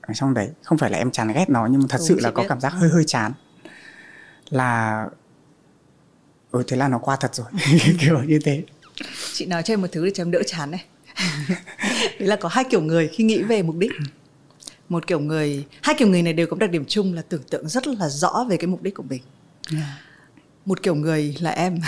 ở 0.00 0.14
trong 0.14 0.34
đấy 0.34 0.50
không 0.62 0.78
phải 0.78 0.90
là 0.90 0.98
em 0.98 1.10
chán 1.10 1.32
ghét 1.34 1.50
nó 1.50 1.66
nhưng 1.66 1.80
mà 1.80 1.86
thật 1.88 1.98
Đúng, 1.98 2.08
sự 2.08 2.20
là 2.20 2.30
có 2.30 2.42
biết. 2.42 2.48
cảm 2.48 2.60
giác 2.60 2.72
hơi 2.72 2.90
hơi 2.90 3.04
chán 3.06 3.32
là 4.50 5.06
ừ 6.50 6.62
thế 6.66 6.76
là 6.76 6.88
nó 6.88 6.98
qua 6.98 7.16
thật 7.16 7.34
rồi. 7.34 7.46
Kiểu 8.00 8.22
như 8.22 8.38
thế. 8.44 8.62
Chị 9.32 9.46
nói 9.46 9.62
cho 9.62 9.74
em 9.74 9.80
một 9.80 9.88
thứ 9.92 10.04
để 10.04 10.10
cho 10.14 10.22
em 10.22 10.30
đỡ 10.30 10.42
chán 10.46 10.70
này. 10.70 10.84
Đấy 12.18 12.28
là 12.28 12.36
có 12.36 12.48
hai 12.48 12.64
kiểu 12.70 12.80
người 12.80 13.08
khi 13.08 13.24
nghĩ 13.24 13.42
về 13.42 13.62
mục 13.62 13.76
đích. 13.76 13.90
Một 14.88 15.06
kiểu 15.06 15.20
người 15.20 15.64
hai 15.82 15.94
kiểu 15.98 16.08
người 16.08 16.22
này 16.22 16.32
đều 16.32 16.46
có 16.46 16.56
đặc 16.56 16.70
điểm 16.70 16.84
chung 16.88 17.14
là 17.14 17.22
tưởng 17.22 17.42
tượng 17.42 17.68
rất 17.68 17.86
là 17.86 18.08
rõ 18.08 18.46
về 18.48 18.56
cái 18.56 18.66
mục 18.66 18.82
đích 18.82 18.94
của 18.94 19.02
mình. 19.02 19.22
Một 20.66 20.82
kiểu 20.82 20.94
người 20.94 21.36
là 21.40 21.50
em 21.50 21.80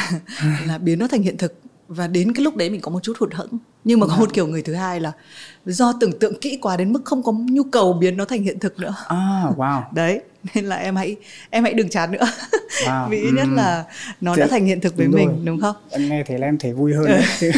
là 0.66 0.78
biến 0.78 0.98
nó 0.98 1.08
thành 1.08 1.22
hiện 1.22 1.36
thực 1.36 1.54
và 1.90 2.06
đến 2.06 2.32
cái 2.34 2.44
lúc 2.44 2.56
đấy 2.56 2.70
mình 2.70 2.80
có 2.80 2.90
một 2.90 3.02
chút 3.02 3.16
hụt 3.20 3.34
hẫng. 3.34 3.58
Nhưng 3.84 4.00
mà 4.00 4.06
có 4.06 4.16
một 4.16 4.32
kiểu 4.34 4.46
người 4.46 4.62
thứ 4.62 4.74
hai 4.74 5.00
là 5.00 5.12
do 5.64 5.92
tưởng 6.00 6.18
tượng 6.18 6.40
kỹ 6.40 6.58
quá 6.62 6.76
đến 6.76 6.92
mức 6.92 7.00
không 7.04 7.22
có 7.22 7.32
nhu 7.32 7.62
cầu 7.62 7.92
biến 7.92 8.16
nó 8.16 8.24
thành 8.24 8.42
hiện 8.42 8.58
thực 8.58 8.78
nữa. 8.78 8.94
À 9.08 9.42
wow. 9.56 9.82
Đấy 9.92 10.20
nên 10.54 10.64
là 10.64 10.76
em 10.76 10.96
hãy 10.96 11.16
em 11.50 11.64
hãy 11.64 11.74
đừng 11.74 11.88
chán 11.88 12.12
nữa. 12.12 12.26
Wow, 12.84 13.08
vì 13.08 13.20
ít 13.20 13.30
nhất 13.34 13.42
ừm. 13.42 13.56
là 13.56 13.84
nó 14.20 14.36
Thế- 14.36 14.40
đã 14.40 14.46
thành 14.48 14.64
hiện 14.64 14.80
thực 14.80 14.96
với 14.96 15.06
đúng 15.06 15.14
mình 15.14 15.28
rồi. 15.28 15.36
đúng 15.44 15.60
không? 15.60 15.76
Em 15.90 16.08
nghe 16.08 16.24
thế 16.26 16.38
là 16.38 16.46
em 16.46 16.58
thấy 16.58 16.72
vui 16.72 16.94
hơn 16.94 17.06
đấy. 17.06 17.22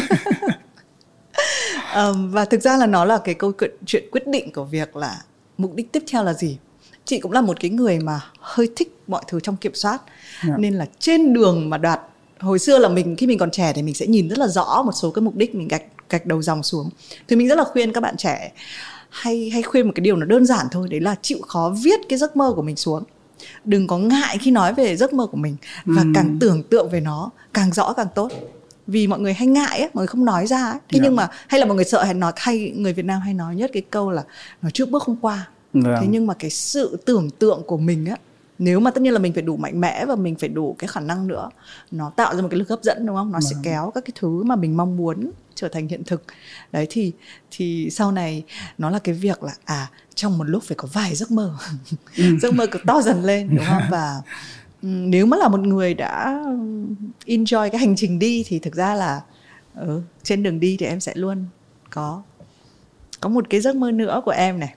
Ờm, 1.93 2.31
và 2.31 2.45
thực 2.45 2.61
ra 2.61 2.77
là 2.77 2.85
nó 2.87 3.05
là 3.05 3.17
cái 3.17 3.35
câu 3.35 3.51
chuyện, 3.85 4.03
quyết 4.11 4.27
định 4.27 4.51
của 4.51 4.63
việc 4.65 4.95
là 4.95 5.17
mục 5.57 5.75
đích 5.75 5.91
tiếp 5.91 6.03
theo 6.11 6.23
là 6.23 6.33
gì. 6.33 6.57
Chị 7.05 7.19
cũng 7.19 7.31
là 7.31 7.41
một 7.41 7.57
cái 7.59 7.71
người 7.71 7.99
mà 7.99 8.21
hơi 8.39 8.69
thích 8.75 8.97
mọi 9.07 9.23
thứ 9.27 9.39
trong 9.39 9.55
kiểm 9.57 9.73
soát. 9.75 10.01
Dạ. 10.47 10.55
nên 10.57 10.73
là 10.73 10.85
trên 10.99 11.33
đường 11.33 11.69
mà 11.69 11.77
đạt 11.77 11.99
hồi 12.43 12.59
xưa 12.59 12.77
là 12.79 12.89
mình 12.89 13.15
khi 13.15 13.27
mình 13.27 13.37
còn 13.37 13.51
trẻ 13.51 13.73
thì 13.73 13.81
mình 13.81 13.93
sẽ 13.93 14.07
nhìn 14.07 14.29
rất 14.29 14.37
là 14.39 14.47
rõ 14.47 14.83
một 14.85 14.91
số 14.91 15.11
cái 15.11 15.21
mục 15.21 15.35
đích 15.35 15.55
mình 15.55 15.67
gạch 15.67 15.83
gạch 16.09 16.25
đầu 16.25 16.41
dòng 16.41 16.63
xuống 16.63 16.89
thì 17.27 17.35
mình 17.35 17.47
rất 17.47 17.57
là 17.57 17.63
khuyên 17.63 17.93
các 17.93 18.01
bạn 18.01 18.17
trẻ 18.17 18.51
hay 19.09 19.49
hay 19.49 19.63
khuyên 19.63 19.85
một 19.85 19.91
cái 19.95 20.01
điều 20.01 20.15
nó 20.15 20.25
đơn 20.25 20.45
giản 20.45 20.67
thôi 20.71 20.87
đấy 20.91 20.99
là 20.99 21.15
chịu 21.21 21.37
khó 21.47 21.75
viết 21.83 21.99
cái 22.09 22.19
giấc 22.19 22.35
mơ 22.35 22.53
của 22.55 22.61
mình 22.61 22.75
xuống 22.75 23.03
đừng 23.65 23.87
có 23.87 23.97
ngại 23.97 24.37
khi 24.37 24.51
nói 24.51 24.73
về 24.73 24.95
giấc 24.97 25.13
mơ 25.13 25.27
của 25.27 25.37
mình 25.37 25.55
và 25.85 26.01
Ừm. 26.01 26.13
càng 26.13 26.37
tưởng 26.39 26.63
tượng 26.63 26.89
về 26.89 26.99
nó 26.99 27.29
càng 27.53 27.73
rõ 27.73 27.93
càng 27.93 28.07
tốt 28.15 28.31
vì 28.87 29.07
mọi 29.07 29.19
người 29.19 29.33
hay 29.33 29.47
ngại 29.47 29.79
ấy, 29.79 29.89
mọi 29.93 30.01
người 30.01 30.07
không 30.07 30.25
nói 30.25 30.47
ra 30.47 30.65
ấy. 30.65 30.79
thế 30.89 30.99
Dạ. 30.99 31.03
nhưng 31.03 31.15
mà 31.15 31.29
hay 31.47 31.59
là 31.59 31.65
mọi 31.65 31.75
người 31.75 31.85
sợ 31.85 32.03
hay 32.03 32.13
nói 32.13 32.31
hay 32.35 32.73
người 32.75 32.93
Việt 32.93 33.05
Nam 33.05 33.21
hay 33.21 33.33
nói 33.33 33.55
nhất 33.55 33.69
cái 33.73 33.83
câu 33.89 34.11
là 34.11 34.23
nói 34.61 34.71
trước 34.71 34.89
bước 34.89 35.03
không 35.03 35.15
qua 35.21 35.47
Vâng. 35.73 35.95
thế 36.01 36.07
nhưng 36.09 36.27
mà 36.27 36.33
cái 36.33 36.49
sự 36.49 36.97
tưởng 37.05 37.29
tượng 37.29 37.61
của 37.67 37.77
mình 37.77 38.05
á 38.05 38.15
nếu 38.59 38.79
mà 38.79 38.91
tất 38.91 39.01
nhiên 39.01 39.13
là 39.13 39.19
mình 39.19 39.33
phải 39.33 39.41
đủ 39.41 39.57
mạnh 39.57 39.81
mẽ 39.81 40.05
và 40.05 40.15
mình 40.15 40.35
phải 40.35 40.49
đủ 40.49 40.75
cái 40.79 40.87
khả 40.87 40.99
năng 40.99 41.27
nữa 41.27 41.49
nó 41.91 42.09
tạo 42.09 42.35
ra 42.35 42.41
một 42.41 42.47
cái 42.51 42.59
lực 42.59 42.69
hấp 42.69 42.83
dẫn 42.83 43.05
đúng 43.05 43.15
không? 43.15 43.31
Nó 43.31 43.39
sẽ 43.39 43.53
Vâng. 43.53 43.63
kéo 43.63 43.91
các 43.95 44.05
cái 44.05 44.11
thứ 44.19 44.43
mà 44.43 44.55
mình 44.55 44.77
mong 44.77 44.97
muốn 44.97 45.31
trở 45.55 45.67
thành 45.69 45.87
hiện 45.87 46.03
thực. 46.03 46.23
Đấy 46.71 46.87
thì 46.89 47.11
thì 47.51 47.89
sau 47.91 48.11
này 48.11 48.43
nó 48.77 48.89
là 48.89 48.99
cái 48.99 49.15
việc 49.15 49.43
là 49.43 49.53
à 49.65 49.91
trong 50.15 50.37
một 50.37 50.43
lúc 50.43 50.63
phải 50.63 50.75
có 50.75 50.87
vài 50.93 51.15
giấc 51.15 51.31
mơ. 51.31 51.55
Ừ. 52.17 52.23
giấc 52.41 52.53
mơ 52.53 52.67
cứ 52.71 52.79
to 52.87 53.01
dần 53.01 53.23
lên 53.23 53.55
đúng 53.55 53.65
không? 53.65 53.83
Và 53.89 54.21
ừm, 54.81 55.11
nếu 55.11 55.25
mà 55.25 55.37
là 55.37 55.47
một 55.47 55.59
người 55.59 55.93
đã 55.93 56.43
enjoy 57.25 57.69
cái 57.69 57.79
hành 57.79 57.95
trình 57.95 58.19
đi 58.19 58.43
thì 58.47 58.59
thực 58.59 58.75
ra 58.75 58.93
là 58.95 59.21
ừ, 59.75 60.01
trên 60.23 60.43
đường 60.43 60.59
đi 60.59 60.77
thì 60.79 60.85
em 60.85 60.99
sẽ 60.99 61.13
luôn 61.15 61.45
có 61.89 62.21
có 63.19 63.29
một 63.29 63.45
cái 63.49 63.61
giấc 63.61 63.75
mơ 63.75 63.91
nữa 63.91 64.21
của 64.25 64.31
em 64.31 64.59
này. 64.59 64.75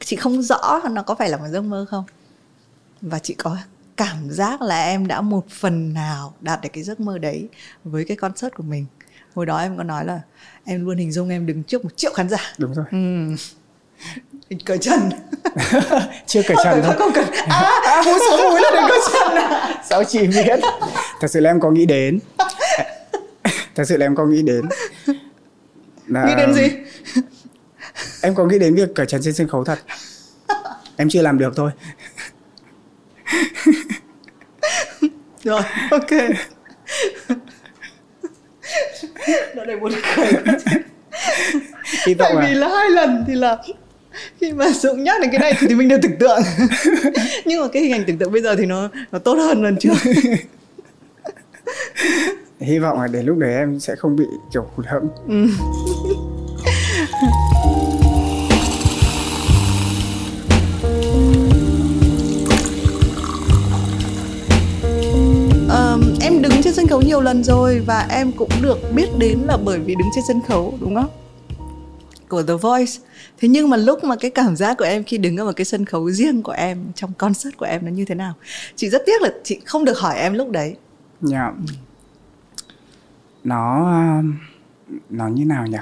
Chị 0.00 0.16
không 0.16 0.42
rõ 0.42 0.80
nó 0.90 1.02
có 1.02 1.14
phải 1.14 1.28
là 1.30 1.36
một 1.36 1.46
giấc 1.50 1.60
mơ 1.60 1.86
không 1.90 2.04
và 3.02 3.18
chị 3.18 3.34
có 3.34 3.56
cảm 3.96 4.30
giác 4.30 4.62
là 4.62 4.84
em 4.84 5.06
đã 5.06 5.20
một 5.20 5.48
phần 5.50 5.94
nào 5.94 6.34
đạt 6.40 6.60
được 6.62 6.68
cái 6.72 6.82
giấc 6.84 7.00
mơ 7.00 7.18
đấy 7.18 7.48
với 7.84 8.04
cái 8.04 8.16
concert 8.16 8.54
của 8.54 8.62
mình. 8.62 8.86
Hồi 9.34 9.46
đó 9.46 9.58
em 9.58 9.76
có 9.76 9.82
nói 9.82 10.04
là 10.04 10.20
em 10.64 10.84
luôn 10.84 10.96
hình 10.96 11.12
dung 11.12 11.28
em 11.28 11.46
đứng 11.46 11.62
trước 11.62 11.84
một 11.84 11.96
triệu 11.96 12.12
khán 12.12 12.28
giả. 12.28 12.52
Đúng 12.58 12.74
rồi. 12.74 12.84
Ừ. 12.90 14.56
cởi 14.64 14.78
chân 14.78 15.00
chưa 16.26 16.42
cởi 16.42 16.56
chân 16.64 16.82
thôi 16.82 16.94
không 16.98 17.12
cần. 17.14 17.24
À 17.48 18.02
muốn 18.06 18.18
xuống 18.30 18.40
núi 18.50 18.60
là 18.62 18.70
đừng 18.74 18.84
cởi 18.88 19.00
chân 19.12 19.36
à 19.36 19.82
sao 19.90 20.04
chị 20.04 20.26
biết? 20.26 20.60
Thật 21.20 21.28
sự 21.28 21.40
là 21.40 21.50
em 21.50 21.60
có 21.60 21.70
nghĩ 21.70 21.86
đến. 21.86 22.18
Thật 23.74 23.84
sự 23.84 23.96
là 23.96 24.06
em 24.06 24.14
có 24.14 24.26
nghĩ 24.26 24.42
đến. 24.42 24.68
Là, 26.06 26.24
nghĩ 26.24 26.34
đến 26.36 26.54
gì? 26.54 26.68
Em 28.22 28.34
có 28.34 28.44
nghĩ 28.44 28.58
đến 28.58 28.74
việc 28.74 28.88
cởi 28.94 29.06
trần 29.06 29.20
trên 29.24 29.34
sân 29.34 29.48
khấu 29.48 29.64
thật. 29.64 29.78
Em 30.96 31.08
chưa 31.08 31.22
làm 31.22 31.38
được 31.38 31.52
thôi 31.56 31.70
rồi 35.48 35.62
ok. 35.90 36.10
Nó 39.54 39.64
đầy 39.64 39.76
buồn 39.76 39.92
cười 40.16 40.32
tại 42.18 42.34
vì 42.42 42.54
là 42.54 42.68
hai 42.68 42.90
lần 42.90 43.24
thì 43.26 43.34
là 43.34 43.56
khi 44.40 44.52
mà 44.52 44.70
dũng 44.70 45.04
nhắc 45.04 45.20
đến 45.20 45.30
cái 45.30 45.40
này 45.40 45.54
thì, 45.60 45.74
mình 45.74 45.88
đều 45.88 45.98
tưởng 46.02 46.16
tượng. 46.20 46.40
Nhưng 47.44 47.62
mà 47.62 47.68
cái 47.72 47.82
hình 47.82 47.92
ảnh 47.92 48.04
tưởng 48.06 48.18
tượng 48.18 48.32
bây 48.32 48.42
giờ 48.42 48.56
thì 48.56 48.66
nó 48.66 48.88
nó 49.12 49.18
tốt 49.18 49.34
hơn 49.34 49.62
lần 49.62 49.76
trước. 49.80 49.94
Hy 52.60 52.78
vọng 52.78 53.00
là 53.00 53.06
đến 53.06 53.26
lúc 53.26 53.38
đấy 53.38 53.54
em 53.54 53.80
sẽ 53.80 53.94
không 53.96 54.16
bị 54.16 54.24
kiểu 54.52 54.66
hụt 54.76 54.86
hẫng 54.86 55.08
sân 66.88 67.00
khấu 67.00 67.08
nhiều 67.08 67.20
lần 67.20 67.44
rồi 67.44 67.82
và 67.86 68.06
em 68.10 68.32
cũng 68.32 68.48
được 68.62 68.78
biết 68.94 69.08
đến 69.18 69.38
là 69.38 69.56
bởi 69.56 69.80
vì 69.80 69.94
đứng 69.94 70.08
trên 70.14 70.24
sân 70.28 70.40
khấu 70.48 70.78
đúng 70.80 70.94
không? 70.94 71.10
Của 72.28 72.42
The 72.42 72.54
Voice. 72.54 72.92
Thế 73.38 73.48
nhưng 73.48 73.70
mà 73.70 73.76
lúc 73.76 74.04
mà 74.04 74.16
cái 74.16 74.30
cảm 74.30 74.56
giác 74.56 74.76
của 74.78 74.84
em 74.84 75.04
khi 75.04 75.18
đứng 75.18 75.36
ở 75.36 75.44
một 75.44 75.52
cái 75.56 75.64
sân 75.64 75.84
khấu 75.84 76.10
riêng 76.10 76.42
của 76.42 76.52
em 76.52 76.92
trong 76.94 77.12
concert 77.12 77.56
của 77.56 77.66
em 77.66 77.84
nó 77.84 77.90
như 77.90 78.04
thế 78.04 78.14
nào? 78.14 78.34
Chị 78.76 78.90
rất 78.90 79.02
tiếc 79.06 79.22
là 79.22 79.30
chị 79.44 79.60
không 79.64 79.84
được 79.84 79.98
hỏi 79.98 80.16
em 80.18 80.34
lúc 80.34 80.50
đấy. 80.50 80.76
Dạ. 81.20 81.42
Yeah. 81.42 81.54
nó 83.44 83.88
nó 85.10 85.28
như 85.28 85.44
nào 85.44 85.66
nhỉ? 85.66 85.78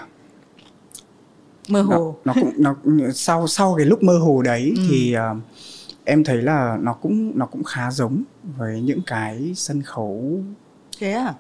Mơ 1.69 1.83
hồ. 1.83 2.17
Nó, 2.25 2.35
nó 2.35 2.43
cũng 2.43 2.97
nó 2.99 3.11
sau 3.15 3.47
sau 3.47 3.75
cái 3.77 3.87
lúc 3.87 4.03
mơ 4.03 4.19
hồ 4.19 4.43
đấy 4.43 4.73
ừ. 4.77 4.83
thì 4.91 5.17
uh, 5.17 5.43
em 6.05 6.25
thấy 6.25 6.43
là 6.43 6.79
nó 6.81 6.93
cũng 6.93 7.39
nó 7.39 7.47
cũng 7.47 7.65
khá 7.65 7.91
giống 7.91 8.23
với 8.59 8.81
những 8.81 9.01
cái 9.07 9.53
sân 9.57 9.83
khấu 9.83 10.43
thế 10.99 11.13
à 11.13 11.35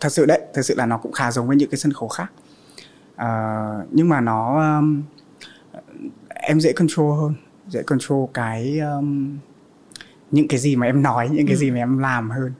thật 0.00 0.08
sự 0.08 0.26
đấy 0.26 0.40
thật 0.54 0.62
sự 0.62 0.74
là 0.74 0.86
nó 0.86 0.98
cũng 0.98 1.12
khá 1.12 1.30
giống 1.30 1.46
với 1.46 1.56
những 1.56 1.70
cái 1.70 1.78
sân 1.78 1.92
khấu 1.92 2.08
khác 2.08 2.32
uh, 3.14 3.88
nhưng 3.90 4.08
mà 4.08 4.20
nó 4.20 4.60
um, 4.78 5.02
em 6.28 6.60
dễ 6.60 6.72
control 6.72 7.20
hơn 7.20 7.34
dễ 7.68 7.82
control 7.82 8.24
cái 8.34 8.78
um, 8.78 9.38
những 10.30 10.48
cái 10.48 10.58
gì 10.58 10.76
mà 10.76 10.86
em 10.86 11.02
nói 11.02 11.28
những 11.28 11.46
cái 11.46 11.56
ừ. 11.56 11.58
gì 11.58 11.70
mà 11.70 11.76
em 11.76 11.98
làm 11.98 12.30
hơn 12.30 12.52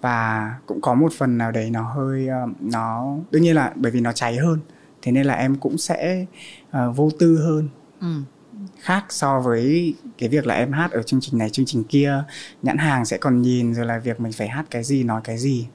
và 0.00 0.54
cũng 0.66 0.80
có 0.80 0.94
một 0.94 1.12
phần 1.12 1.38
nào 1.38 1.52
đấy 1.52 1.70
nó 1.70 1.82
hơi 1.82 2.28
um, 2.28 2.54
nó 2.60 3.16
đương 3.30 3.42
nhiên 3.42 3.56
là 3.56 3.72
bởi 3.76 3.92
vì 3.92 4.00
nó 4.00 4.12
cháy 4.12 4.36
hơn 4.36 4.60
thế 5.02 5.12
nên 5.12 5.26
là 5.26 5.34
em 5.34 5.56
cũng 5.56 5.78
sẽ 5.78 6.26
uh, 6.68 6.96
vô 6.96 7.10
tư 7.18 7.38
hơn 7.38 7.68
ừ. 8.00 8.22
Khác 8.80 9.04
so 9.08 9.40
với 9.40 9.94
cái 10.18 10.28
việc 10.28 10.46
là 10.46 10.54
em 10.54 10.72
hát 10.72 10.90
ở 10.90 11.02
chương 11.02 11.20
trình 11.20 11.38
này 11.38 11.50
chương 11.50 11.66
trình 11.66 11.84
kia 11.84 12.24
nhãn 12.62 12.78
hàng 12.78 13.04
sẽ 13.04 13.18
còn 13.18 13.42
nhìn 13.42 13.74
rồi 13.74 13.86
là 13.86 13.98
việc 13.98 14.20
mình 14.20 14.32
phải 14.32 14.48
hát 14.48 14.66
cái 14.70 14.84
gì 14.84 15.04
nói 15.04 15.20
cái 15.24 15.38
gì 15.38 15.66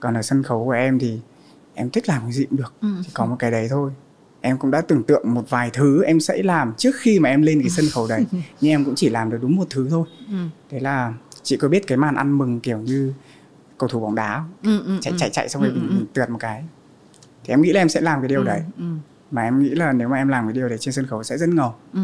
còn 0.00 0.14
ở 0.14 0.22
sân 0.22 0.42
khấu 0.42 0.64
của 0.64 0.70
em 0.70 0.98
thì 0.98 1.20
em 1.74 1.90
thích 1.90 2.08
làm 2.08 2.22
cái 2.22 2.32
gì 2.32 2.44
cũng 2.44 2.58
được 2.58 2.72
ừ. 2.80 2.88
chỉ 3.02 3.10
có 3.14 3.26
một 3.26 3.36
cái 3.38 3.50
đấy 3.50 3.68
thôi 3.70 3.90
em 4.40 4.58
cũng 4.58 4.70
đã 4.70 4.80
tưởng 4.80 5.02
tượng 5.02 5.34
một 5.34 5.50
vài 5.50 5.70
thứ 5.72 6.02
em 6.02 6.20
sẽ 6.20 6.42
làm 6.42 6.74
trước 6.76 6.94
khi 7.00 7.18
mà 7.18 7.28
em 7.28 7.42
lên 7.42 7.60
cái 7.60 7.70
sân 7.70 7.86
khấu 7.92 8.06
đấy 8.08 8.26
nhưng 8.60 8.70
em 8.70 8.84
cũng 8.84 8.94
chỉ 8.94 9.08
làm 9.08 9.30
được 9.30 9.38
đúng 9.42 9.56
một 9.56 9.66
thứ 9.70 9.86
thôi 9.90 10.06
ừ. 10.28 10.34
thế 10.70 10.80
là 10.80 11.14
chị 11.42 11.56
có 11.56 11.68
biết 11.68 11.86
cái 11.86 11.98
màn 11.98 12.14
ăn 12.14 12.38
mừng 12.38 12.60
kiểu 12.60 12.78
như 12.78 13.12
cầu 13.78 13.88
thủ 13.88 14.00
bóng 14.00 14.14
đá 14.14 14.44
ừ, 14.62 14.82
ừ, 14.84 14.98
chạy 15.00 15.12
ừ. 15.12 15.16
chạy 15.18 15.30
chạy 15.30 15.48
xong 15.48 15.62
rồi 15.62 15.70
ừ, 15.70 15.78
mình, 15.78 15.98
ừ. 15.98 16.04
trượt 16.14 16.30
một 16.30 16.38
cái 16.40 16.64
thì 17.44 17.54
em 17.54 17.62
nghĩ 17.62 17.72
là 17.72 17.80
em 17.80 17.88
sẽ 17.88 18.00
làm 18.00 18.20
cái 18.20 18.28
điều 18.28 18.40
ừ, 18.40 18.46
đấy 18.46 18.62
ừ. 18.78 18.84
Mà 19.30 19.42
em 19.42 19.62
nghĩ 19.62 19.68
là 19.68 19.92
nếu 19.92 20.08
mà 20.08 20.16
em 20.16 20.28
làm 20.28 20.46
cái 20.46 20.52
điều 20.52 20.68
đấy 20.68 20.78
trên 20.78 20.94
sân 20.94 21.06
khấu 21.06 21.22
sẽ 21.22 21.38
rất 21.38 21.48
ngầu. 21.48 21.74
Ừ. 21.92 22.00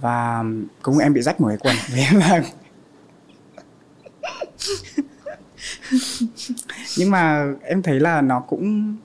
và 0.00 0.44
cũng 0.82 0.98
em 0.98 1.14
bị 1.14 1.22
rách 1.22 1.40
một 1.40 1.48
cái 1.48 1.56
quần 1.56 1.76
vì 1.92 2.00
em 2.00 2.20
làm. 2.20 2.42
Nhưng 6.98 7.10
mà 7.10 7.52
em 7.62 7.82
thấy 7.82 8.00
là 8.00 8.20
nó 8.20 8.40
cũng 8.40 8.96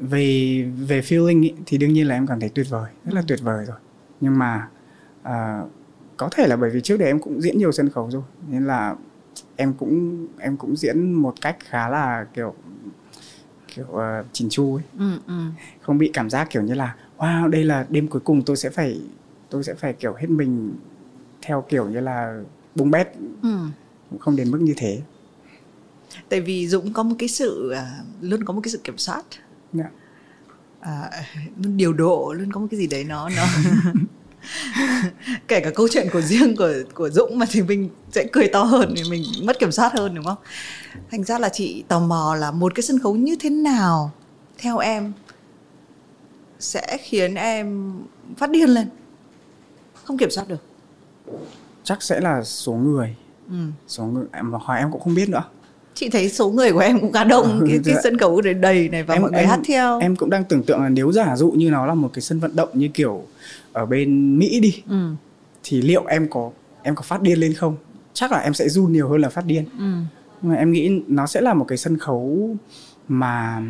về 0.00 0.62
về 0.78 1.00
feeling 1.00 1.42
ý, 1.42 1.54
thì 1.66 1.78
đương 1.78 1.92
nhiên 1.92 2.08
là 2.08 2.14
em 2.14 2.26
cảm 2.26 2.40
thấy 2.40 2.48
tuyệt 2.48 2.66
vời 2.70 2.90
rất 3.04 3.14
là 3.14 3.22
tuyệt 3.26 3.40
vời 3.42 3.64
rồi. 3.64 3.76
Nhưng 4.20 4.38
mà 4.38 4.68
uh, 5.22 5.70
có 6.16 6.28
thể 6.32 6.46
là 6.46 6.56
bởi 6.56 6.70
vì 6.70 6.80
trước 6.80 6.96
đây 6.96 7.08
em 7.08 7.18
cũng 7.18 7.40
diễn 7.40 7.58
nhiều 7.58 7.72
sân 7.72 7.88
khấu 7.88 8.10
rồi 8.10 8.22
nên 8.48 8.64
là 8.64 8.94
em 9.56 9.74
cũng 9.74 10.26
em 10.38 10.56
cũng 10.56 10.76
diễn 10.76 11.12
một 11.12 11.34
cách 11.40 11.56
khá 11.68 11.88
là 11.88 12.26
kiểu 12.34 12.54
kiểu 13.74 13.86
uh, 13.90 14.26
chỉn 14.32 14.48
chu 14.50 14.74
ấy 14.74 14.82
ừ, 14.98 15.18
ừ. 15.26 15.44
không 15.80 15.98
bị 15.98 16.10
cảm 16.12 16.30
giác 16.30 16.50
kiểu 16.50 16.62
như 16.62 16.74
là 16.74 16.94
wow 17.18 17.48
đây 17.48 17.64
là 17.64 17.86
đêm 17.88 18.08
cuối 18.08 18.20
cùng 18.24 18.42
tôi 18.42 18.56
sẽ 18.56 18.70
phải 18.70 19.00
tôi 19.50 19.64
sẽ 19.64 19.74
phải 19.74 19.92
kiểu 19.92 20.14
hết 20.14 20.30
mình 20.30 20.74
theo 21.42 21.64
kiểu 21.68 21.88
như 21.88 22.00
là 22.00 22.42
bung 22.74 22.90
bét 22.90 23.08
ừ. 23.42 23.56
không 24.18 24.36
đến 24.36 24.50
mức 24.50 24.58
như 24.60 24.74
thế 24.76 25.02
tại 26.28 26.40
vì 26.40 26.68
dũng 26.68 26.92
có 26.92 27.02
một 27.02 27.14
cái 27.18 27.28
sự 27.28 27.72
uh, 27.72 28.06
luôn 28.24 28.44
có 28.44 28.54
một 28.54 28.60
cái 28.64 28.70
sự 28.70 28.80
kiểm 28.84 28.98
soát 28.98 29.22
yeah. 29.78 29.90
à, 30.80 31.10
luôn 31.62 31.76
điều 31.76 31.92
độ 31.92 32.34
luôn 32.38 32.52
có 32.52 32.60
một 32.60 32.66
cái 32.70 32.80
gì 32.80 32.86
đấy 32.86 33.04
nó 33.04 33.28
nó 33.28 33.44
kể 35.48 35.60
cả 35.60 35.70
câu 35.74 35.88
chuyện 35.90 36.08
của 36.12 36.20
riêng 36.20 36.56
của 36.56 36.72
của 36.94 37.10
Dũng 37.10 37.38
mà 37.38 37.46
thì 37.50 37.62
mình 37.62 37.88
sẽ 38.12 38.24
cười 38.32 38.48
to 38.48 38.62
hơn 38.62 38.94
thì 38.96 39.02
mình 39.10 39.24
mất 39.42 39.58
kiểm 39.58 39.72
soát 39.72 39.92
hơn 39.92 40.14
đúng 40.14 40.24
không? 40.24 40.38
Thành 41.10 41.24
ra 41.24 41.38
là 41.38 41.48
chị 41.48 41.84
tò 41.88 42.00
mò 42.00 42.34
là 42.38 42.50
một 42.50 42.74
cái 42.74 42.82
sân 42.82 42.98
khấu 42.98 43.14
như 43.14 43.36
thế 43.40 43.50
nào 43.50 44.10
theo 44.58 44.78
em 44.78 45.12
sẽ 46.58 46.98
khiến 47.00 47.34
em 47.34 47.92
phát 48.36 48.50
điên 48.50 48.68
lên? 48.68 48.88
Không 50.04 50.18
kiểm 50.18 50.30
soát 50.30 50.48
được. 50.48 50.62
Chắc 51.84 52.02
sẽ 52.02 52.20
là 52.20 52.44
số 52.44 52.72
người. 52.72 53.16
Ừ. 53.48 53.56
số 53.88 54.04
người 54.04 54.24
em 54.32 54.52
hỏi 54.52 54.78
em 54.78 54.90
cũng 54.92 55.00
không 55.00 55.14
biết 55.14 55.28
nữa. 55.28 55.44
Chị 55.94 56.08
thấy 56.10 56.28
số 56.28 56.50
người 56.50 56.72
của 56.72 56.78
em 56.78 57.00
cũng 57.00 57.12
khá 57.12 57.24
đông 57.24 57.64
cái, 57.68 57.80
cái 57.84 57.94
sân 58.02 58.18
khấu 58.18 58.40
đầy 58.40 58.54
đầy 58.54 58.88
này 58.88 59.02
và 59.02 59.14
em, 59.14 59.22
mọi 59.22 59.30
người 59.30 59.40
em, 59.40 59.48
hát 59.48 59.60
theo. 59.66 59.98
em 60.00 60.16
cũng 60.16 60.30
đang 60.30 60.44
tưởng 60.44 60.62
tượng 60.62 60.80
là 60.82 60.88
nếu 60.88 61.12
giả 61.12 61.36
dụ 61.36 61.50
như 61.50 61.70
nó 61.70 61.86
là 61.86 61.94
một 61.94 62.10
cái 62.14 62.22
sân 62.22 62.40
vận 62.40 62.56
động 62.56 62.68
như 62.72 62.88
kiểu 62.94 63.24
ở 63.72 63.86
bên 63.86 64.38
Mỹ 64.38 64.60
đi 64.60 64.82
ừ. 64.88 65.14
thì 65.62 65.82
liệu 65.82 66.04
em 66.04 66.28
có 66.30 66.50
em 66.82 66.94
có 66.94 67.02
phát 67.02 67.22
điên 67.22 67.38
lên 67.38 67.54
không 67.54 67.76
chắc 68.12 68.32
là 68.32 68.38
em 68.38 68.54
sẽ 68.54 68.68
run 68.68 68.92
nhiều 68.92 69.08
hơn 69.08 69.20
là 69.20 69.28
phát 69.28 69.46
điên 69.46 69.64
ừ. 69.78 69.92
nhưng 70.42 70.52
mà 70.52 70.54
em 70.54 70.72
nghĩ 70.72 71.02
nó 71.06 71.26
sẽ 71.26 71.40
là 71.40 71.54
một 71.54 71.64
cái 71.64 71.78
sân 71.78 71.98
khấu 71.98 72.56
mà 73.08 73.62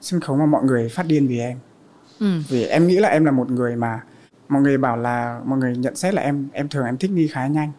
sân 0.00 0.20
khấu 0.20 0.36
mà 0.36 0.46
mọi 0.46 0.64
người 0.64 0.88
phát 0.88 1.06
điên 1.06 1.26
vì 1.26 1.38
em 1.38 1.58
ừ. 2.20 2.40
vì 2.48 2.64
em 2.64 2.86
nghĩ 2.86 2.98
là 2.98 3.08
em 3.08 3.24
là 3.24 3.30
một 3.30 3.50
người 3.50 3.76
mà 3.76 4.00
mọi 4.48 4.62
người 4.62 4.78
bảo 4.78 4.96
là 4.96 5.40
mọi 5.44 5.58
người 5.58 5.76
nhận 5.76 5.96
xét 5.96 6.14
là 6.14 6.22
em 6.22 6.48
em 6.52 6.68
thường 6.68 6.84
em 6.84 6.96
thích 6.96 7.10
nghi 7.10 7.26
khá 7.26 7.46
nhanh 7.46 7.72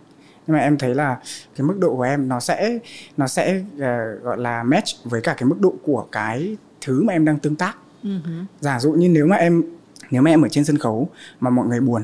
nhưng 0.47 0.57
mà 0.57 0.63
em 0.63 0.77
thấy 0.77 0.95
là 0.95 1.19
cái 1.55 1.67
mức 1.67 1.77
độ 1.79 1.95
của 1.95 2.01
em 2.01 2.27
nó 2.27 2.39
sẽ 2.39 2.79
nó 3.17 3.27
sẽ 3.27 3.63
uh, 3.75 4.23
gọi 4.23 4.37
là 4.37 4.63
match 4.63 4.89
với 5.03 5.21
cả 5.21 5.33
cái 5.33 5.49
mức 5.49 5.59
độ 5.59 5.73
của 5.83 6.07
cái 6.11 6.57
thứ 6.81 7.03
mà 7.03 7.13
em 7.13 7.25
đang 7.25 7.39
tương 7.39 7.55
tác 7.55 7.77
uh-huh. 8.03 8.45
giả 8.59 8.79
dụ 8.79 8.91
như 8.91 9.09
nếu 9.09 9.27
mà 9.27 9.35
em 9.35 9.63
nếu 10.11 10.21
mà 10.21 10.31
em 10.31 10.41
ở 10.41 10.49
trên 10.49 10.65
sân 10.65 10.77
khấu 10.77 11.09
mà 11.39 11.49
mọi 11.49 11.67
người 11.67 11.79
buồn 11.79 12.03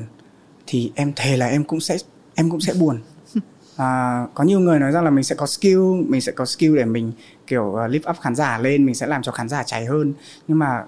thì 0.66 0.92
em 0.94 1.12
thề 1.16 1.36
là 1.36 1.46
em 1.46 1.64
cũng 1.64 1.80
sẽ 1.80 1.96
em 2.34 2.50
cũng 2.50 2.60
sẽ 2.60 2.74
buồn. 2.80 3.00
À, 3.76 4.26
có 4.34 4.44
nhiều 4.44 4.60
người 4.60 4.80
nói 4.80 4.92
rằng 4.92 5.04
là 5.04 5.10
mình 5.10 5.24
sẽ 5.24 5.34
có 5.34 5.46
skill 5.46 5.80
mình 6.08 6.20
sẽ 6.20 6.32
có 6.32 6.44
skill 6.44 6.76
để 6.76 6.84
mình 6.84 7.12
kiểu 7.46 7.62
uh, 7.64 7.90
lift 7.90 8.10
up 8.10 8.16
khán 8.20 8.34
giả 8.34 8.58
lên 8.58 8.86
mình 8.86 8.94
sẽ 8.94 9.06
làm 9.06 9.22
cho 9.22 9.32
khán 9.32 9.48
giả 9.48 9.62
cháy 9.62 9.84
hơn. 9.84 10.14
Nhưng 10.48 10.58
mà 10.58 10.84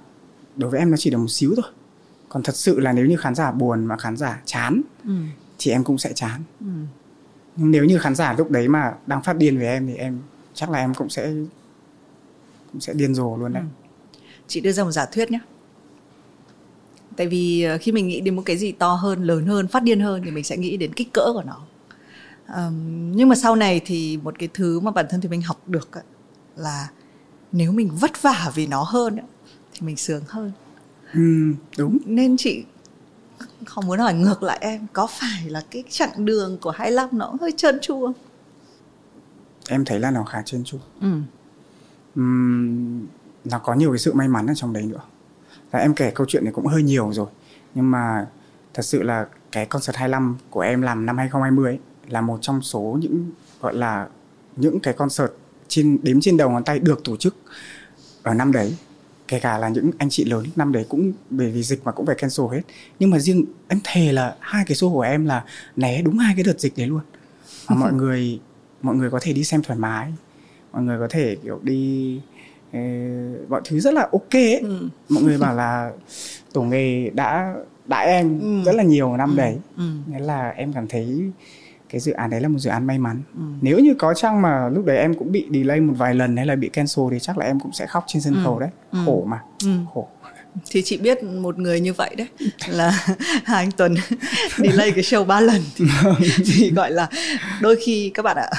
đối 0.57 0.71
với 0.71 0.81
em 0.81 0.91
nó 0.91 0.97
chỉ 0.97 1.11
được 1.11 1.19
một 1.19 1.29
xíu 1.29 1.55
thôi. 1.57 1.73
Còn 2.29 2.43
thật 2.43 2.57
sự 2.57 2.81
là 2.81 2.93
nếu 2.93 3.07
như 3.07 3.17
khán 3.17 3.35
giả 3.35 3.53
buồn 3.53 3.85
mà 3.85 3.97
khán 3.97 4.17
giả 4.17 4.41
chán 4.45 4.83
ừ. 5.05 5.11
thì 5.59 5.71
em 5.71 5.85
cũng 5.85 5.99
sẽ 5.99 6.13
chán. 6.15 6.43
Ừ. 6.61 6.67
Nhưng 7.57 7.71
nếu 7.71 7.85
như 7.85 7.99
khán 7.99 8.15
giả 8.15 8.33
lúc 8.33 8.51
đấy 8.51 8.69
mà 8.69 8.95
đang 9.07 9.23
phát 9.23 9.37
điên 9.37 9.59
về 9.59 9.67
em 9.67 9.87
thì 9.87 9.95
em 9.95 10.21
chắc 10.55 10.71
là 10.71 10.79
em 10.79 10.95
cũng 10.95 11.09
sẽ 11.09 11.33
cũng 12.73 12.81
sẽ 12.81 12.93
điên 12.93 13.15
rồ 13.15 13.37
luôn 13.37 13.53
đấy. 13.53 13.63
Ừ. 13.63 14.19
chị 14.47 14.61
đưa 14.61 14.73
ra 14.73 14.85
một 14.85 14.91
giả 14.91 15.07
thuyết 15.07 15.31
nhé 15.31 15.41
tại 17.19 17.27
vì 17.27 17.63
ờ, 17.63 17.79
khi 17.81 17.93
mình 17.93 18.09
nghĩ 18.09 18.21
đến 18.21 18.37
một 18.37 18.43
cái 18.47 18.57
gì 18.57 18.73
to 18.73 18.95
hơn 18.95 19.25
lớn 19.25 19.47
hơn 19.47 19.69
phát 19.69 19.83
điên 19.83 20.01
hơn 20.01 20.23
thì 20.25 20.31
mình 20.31 20.45
sẽ 20.45 20.57
nghĩ 20.57 20.77
đến 20.77 20.93
kích 20.93 21.13
cỡ 21.13 21.33
của 21.33 21.43
nó 21.43 21.61
um, 22.55 23.13
nhưng 23.13 23.29
mà 23.29 23.35
sau 23.35 23.57
này 23.57 23.81
thì 23.85 24.17
một 24.17 24.35
cái 24.39 24.49
thứ 24.55 24.81
mà 24.81 24.91
bản 24.91 25.07
thân 25.11 25.21
thì 25.21 25.29
mình 25.29 25.43
học 25.43 25.69
được 25.69 25.89
là 26.57 26.91
nếu 27.53 27.73
mình 27.73 27.91
vất 28.01 28.23
vả 28.23 28.53
vì 28.55 28.67
nó 28.67 28.83
hơn 28.83 29.19
thì 29.73 29.87
mình 29.87 29.97
sướng 29.97 30.23
hơn 30.29 30.53
ừ, 31.15 31.53
đúng 31.79 31.99
nên 32.05 32.37
chị 32.37 32.65
không 33.67 33.87
muốn 33.87 33.99
hỏi 33.99 34.15
ngược 34.15 34.43
lại 34.43 34.59
em 34.61 34.87
có 34.93 35.07
phải 35.07 35.45
là 35.47 35.63
cái 35.71 35.85
chặng 35.89 36.25
đường 36.25 36.59
của 36.61 36.71
25 36.71 37.09
nó 37.13 37.35
hơi 37.41 37.53
trơn 37.57 37.79
tru 37.81 38.07
không? 38.07 38.15
Em 39.69 39.85
thấy 39.85 40.01
là 40.01 40.11
nó 40.11 40.25
khá 40.25 40.43
trơn 40.43 40.65
tru. 40.65 40.79
Ừ. 41.01 41.09
Uhm, 42.21 43.07
nó 43.45 43.59
có 43.59 43.75
nhiều 43.75 43.91
cái 43.91 43.99
sự 43.99 44.13
may 44.13 44.29
mắn 44.29 44.47
ở 44.47 44.55
trong 44.55 44.73
đấy 44.73 44.83
nữa. 44.83 45.01
Và 45.71 45.79
em 45.79 45.95
kể 45.95 46.11
câu 46.15 46.27
chuyện 46.29 46.45
này 46.45 46.53
cũng 46.53 46.67
hơi 46.67 46.83
nhiều 46.83 47.13
rồi. 47.13 47.27
Nhưng 47.75 47.91
mà 47.91 48.27
thật 48.75 48.83
sự 48.83 49.03
là 49.03 49.27
cái 49.53 49.67
concert 49.67 49.97
25 49.97 50.37
của 50.51 50.61
em 50.61 50.83
làm 50.83 51.07
năm 51.07 51.19
2020 51.19 51.73
ấy, 51.73 51.79
là 52.09 52.21
một 52.21 52.39
trong 52.41 52.63
số 52.63 52.99
những 53.01 53.31
gọi 53.61 53.75
là 53.75 54.09
những 54.57 54.81
cái 54.81 54.95
concert 54.95 55.31
trên 55.69 55.99
đếm 56.03 56.21
trên 56.21 56.37
đầu 56.37 56.51
ngón 56.51 56.65
tay 56.65 56.79
được 56.79 57.05
tổ 57.05 57.17
chức 57.17 57.37
ở 58.23 58.35
năm 58.35 58.53
đấy. 58.53 58.77
Kể 59.29 59.41
cả 59.41 59.59
là 59.59 59.69
những 59.69 59.91
anh 59.99 60.11
chị 60.11 60.25
lớn 60.25 60.47
năm 60.57 60.73
đấy 60.73 60.87
cũng 60.89 61.13
bởi 61.31 61.51
vì 61.51 61.63
dịch 61.63 61.85
mà 61.85 61.93
cũng 61.93 62.07
phải 62.07 62.15
cancel 62.15 62.47
hết. 62.53 62.63
Nhưng 62.99 63.11
mà 63.11 63.19
riêng 63.19 63.45
em 63.69 63.81
thề 63.85 64.13
là 64.13 64.37
hai 64.41 64.65
cái 64.67 64.77
show 64.77 64.93
của 64.93 65.01
em 65.01 65.25
là 65.25 65.45
né 65.77 66.03
đúng 66.03 66.19
hai 66.19 66.35
cái 66.35 66.45
đợt 66.45 66.61
dịch 66.61 66.77
đấy 66.77 66.87
luôn. 66.87 67.01
Mà 67.69 67.77
mọi 67.77 67.93
người 67.99 68.41
mọi 68.83 68.97
người 68.97 69.11
có 69.11 69.19
thể 69.23 69.33
đi 69.33 69.45
xem 69.45 69.63
thoải 69.63 69.79
mái. 69.79 70.13
Mọi 70.73 70.83
người 70.83 70.99
có 70.99 71.07
thể 71.11 71.37
kiểu 71.43 71.61
đi 71.63 72.21
mọi 73.49 73.61
thứ 73.65 73.81
rất 73.81 73.95
là 73.95 74.09
ok 74.13 74.33
ấy. 74.33 74.61
Ừ. 74.63 74.89
mọi 75.09 75.23
người 75.23 75.39
bảo 75.39 75.55
là 75.55 75.93
tổ 76.53 76.63
nghề 76.63 77.11
đã 77.11 77.55
đãi 77.87 78.07
em 78.07 78.41
ừ. 78.41 78.63
rất 78.65 78.75
là 78.75 78.83
nhiều 78.83 79.17
năm 79.17 79.31
ừ. 79.31 79.37
đấy 79.37 79.59
ừ. 79.77 79.91
nên 80.07 80.23
là 80.23 80.51
em 80.51 80.73
cảm 80.73 80.89
thấy 80.89 81.31
cái 81.89 82.01
dự 82.01 82.13
án 82.13 82.31
đấy 82.31 82.41
là 82.41 82.49
một 82.49 82.59
dự 82.59 82.71
án 82.71 82.87
may 82.87 82.99
mắn 82.99 83.23
ừ. 83.35 83.43
nếu 83.61 83.79
như 83.79 83.95
có 83.99 84.15
chăng 84.15 84.43
mà 84.43 84.69
lúc 84.69 84.85
đấy 84.85 84.99
em 84.99 85.15
cũng 85.15 85.33
bị 85.33 85.47
delay 85.53 85.81
một 85.81 85.95
vài 85.97 86.15
lần 86.15 86.37
hay 86.37 86.47
là 86.47 86.57
bị 86.57 86.69
cancel 86.69 87.05
thì 87.11 87.19
chắc 87.19 87.39
là 87.39 87.47
em 87.47 87.61
cũng 87.61 87.73
sẽ 87.73 87.87
khóc 87.87 88.05
trên 88.07 88.23
sân 88.23 88.35
ừ. 88.35 88.41
khấu 88.45 88.59
đấy 88.59 88.71
ừ. 88.93 88.99
khổ 89.07 89.25
mà 89.27 89.43
ừ. 89.65 89.71
khổ 89.95 90.09
thì 90.71 90.83
chị 90.83 90.97
biết 90.97 91.23
một 91.23 91.59
người 91.59 91.81
như 91.81 91.93
vậy 91.93 92.15
đấy 92.17 92.27
là 92.69 92.91
hai 93.45 93.65
anh 93.65 93.71
Tuấn 93.71 93.95
đi 94.59 94.69
lay 94.69 94.91
cái 94.91 95.05
show 95.05 95.25
ba 95.25 95.41
lần 95.41 95.63
thì, 95.77 95.85
thì 96.47 96.71
gọi 96.71 96.91
là 96.91 97.09
đôi 97.61 97.77
khi 97.77 98.11
các 98.15 98.23
bạn 98.23 98.37
ạ 98.37 98.51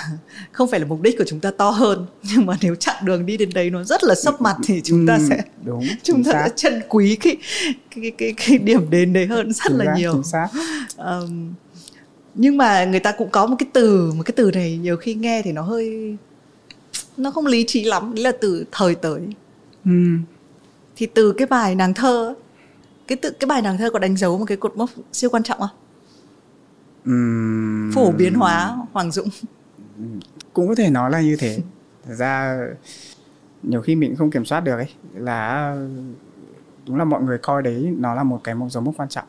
không 0.52 0.70
phải 0.72 0.80
là 0.80 0.86
mục 0.86 1.02
đích 1.02 1.18
của 1.18 1.24
chúng 1.28 1.40
ta 1.40 1.52
to 1.52 1.70
hơn 1.70 2.06
nhưng 2.24 2.46
mà 2.46 2.58
nếu 2.62 2.76
chặng 2.76 3.06
đường 3.06 3.26
đi 3.26 3.38
đến 3.38 3.50
đấy 3.54 3.70
nó 3.70 3.84
rất 3.84 4.04
là 4.04 4.16
sấp 4.16 4.42
mặt 4.42 4.56
thì 4.64 4.82
chúng 4.84 5.08
ta 5.08 5.20
sẽ 5.30 5.42
đúng 5.66 5.88
chúng 6.04 6.24
ta 6.24 6.32
sẽ 6.32 6.50
trân 6.56 6.82
quý 6.90 7.16
cái 7.16 7.38
cái 7.96 8.12
cái 8.18 8.34
cái 8.38 8.58
điểm 8.58 8.90
đến 8.90 9.14
đấy 9.14 9.26
hơn 9.26 9.54
rất 9.54 9.64
chính 9.68 9.78
là 9.78 9.86
xác, 9.86 9.94
nhiều 9.98 10.14
chính 10.14 10.24
xác. 10.24 10.48
um, 10.98 11.54
nhưng 12.36 12.58
mà 12.58 12.86
người 12.86 13.00
ta 13.00 13.12
cũng 13.12 13.30
có 13.30 13.46
một 13.46 13.56
cái 13.60 13.70
từ 13.74 14.12
một 14.12 14.24
cái 14.26 14.34
từ 14.36 14.52
này 14.52 14.78
nhiều 14.78 14.98
khi 14.98 15.14
nghe 15.14 15.42
thì 15.42 15.52
nó 15.52 15.62
hơi 15.62 16.18
nó 17.18 17.32
không 17.32 17.46
lý 17.46 17.64
trí 17.68 17.84
lắm 17.84 18.16
đấy 18.16 18.24
là 18.24 18.32
từ 18.42 18.66
thời 18.72 18.96
tới 18.96 19.22
ừ. 19.86 19.92
Thì 21.00 21.06
từ 21.06 21.34
cái 21.34 21.48
bài 21.48 21.76
nàng 21.76 21.94
thơ 21.94 22.36
cái 23.08 23.16
tự 23.16 23.32
cái 23.32 23.46
bài 23.46 23.62
nàng 23.62 23.78
thơ 23.78 23.90
có 23.90 24.00
đánh 24.00 24.18
dấu 24.18 24.38
một 24.38 24.46
cái 24.48 24.58
cột 24.58 24.78
mốc 24.78 24.90
siêu 25.12 25.30
quan 25.30 25.44
trọng 25.44 25.60
không? 25.60 25.70
Ừm, 27.06 27.92
phổ 27.96 28.12
biến 28.12 28.34
hóa 28.34 28.78
hoàng 28.92 29.12
dũng. 29.12 29.30
Cũng 30.54 30.68
có 30.68 30.76
thể 30.76 30.90
nói 30.90 31.12
là 31.12 31.22
như 31.22 31.36
thế. 31.40 31.60
Thật 32.06 32.14
ra 32.14 32.60
nhiều 33.64 33.82
khi 33.82 33.96
mình 33.96 34.16
không 34.16 34.32
kiểm 34.32 34.46
soát 34.46 34.60
được 34.60 34.76
ấy 34.76 34.88
là 35.14 35.76
đúng 36.88 36.98
là 36.98 37.04
mọi 37.04 37.22
người 37.22 37.38
coi 37.38 37.62
đấy 37.62 37.94
nó 37.98 38.14
là 38.14 38.24
một 38.24 38.42
cái 38.44 38.56
một 38.56 38.70
dấu 38.70 38.84
mốc 38.84 38.98
quan 38.98 39.10
trọng. 39.10 39.28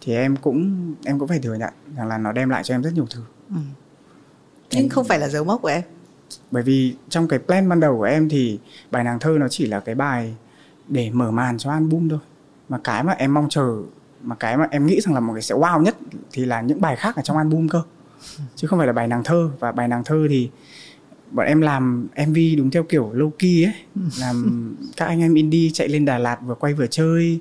Thì 0.00 0.14
em 0.14 0.36
cũng 0.36 0.94
em 1.04 1.18
cũng 1.18 1.28
phải 1.28 1.38
thừa 1.38 1.54
nhận 1.54 1.72
rằng 1.96 2.08
là 2.08 2.18
nó 2.18 2.32
đem 2.32 2.48
lại 2.48 2.62
cho 2.64 2.74
em 2.74 2.82
rất 2.82 2.90
nhiều 2.94 3.06
thứ. 3.10 3.22
Ừ. 3.50 3.56
nhưng 4.70 4.88
không 4.88 5.04
phải 5.04 5.18
là 5.18 5.28
dấu 5.28 5.44
mốc 5.44 5.62
của 5.62 5.68
em. 5.68 5.82
Bởi 6.50 6.62
vì 6.62 6.96
trong 7.08 7.28
cái 7.28 7.38
plan 7.38 7.68
ban 7.68 7.80
đầu 7.80 7.98
của 7.98 8.04
em 8.04 8.28
thì 8.28 8.58
bài 8.90 9.04
nàng 9.04 9.18
thơ 9.18 9.36
nó 9.40 9.48
chỉ 9.48 9.66
là 9.66 9.80
cái 9.80 9.94
bài 9.94 10.34
để 10.92 11.10
mở 11.10 11.30
màn 11.30 11.58
cho 11.58 11.70
album 11.70 12.08
thôi. 12.08 12.18
Mà 12.68 12.78
cái 12.84 13.04
mà 13.04 13.12
em 13.12 13.34
mong 13.34 13.48
chờ 13.48 13.76
mà 14.22 14.34
cái 14.34 14.56
mà 14.56 14.68
em 14.70 14.86
nghĩ 14.86 15.00
rằng 15.00 15.14
là 15.14 15.20
một 15.20 15.32
cái 15.32 15.42
sẽ 15.42 15.54
wow 15.54 15.82
nhất 15.82 15.96
thì 16.32 16.44
là 16.44 16.60
những 16.60 16.80
bài 16.80 16.96
khác 16.96 17.16
ở 17.16 17.22
trong 17.22 17.36
album 17.36 17.68
cơ. 17.68 17.82
Chứ 18.56 18.68
không 18.68 18.78
phải 18.78 18.86
là 18.86 18.92
bài 18.92 19.08
nàng 19.08 19.24
thơ. 19.24 19.50
Và 19.58 19.72
bài 19.72 19.88
nàng 19.88 20.04
thơ 20.04 20.26
thì 20.30 20.50
bọn 21.30 21.46
em 21.46 21.60
làm 21.60 22.08
MV 22.26 22.36
đúng 22.56 22.70
theo 22.70 22.82
kiểu 22.82 23.12
low 23.14 23.30
key 23.30 23.64
ấy. 23.64 23.74
Làm 24.20 24.76
các 24.96 25.06
anh 25.06 25.20
em 25.20 25.34
indie 25.34 25.70
chạy 25.70 25.88
lên 25.88 26.04
Đà 26.04 26.18
Lạt 26.18 26.38
vừa 26.46 26.54
quay 26.54 26.74
vừa 26.74 26.86
chơi. 26.86 27.40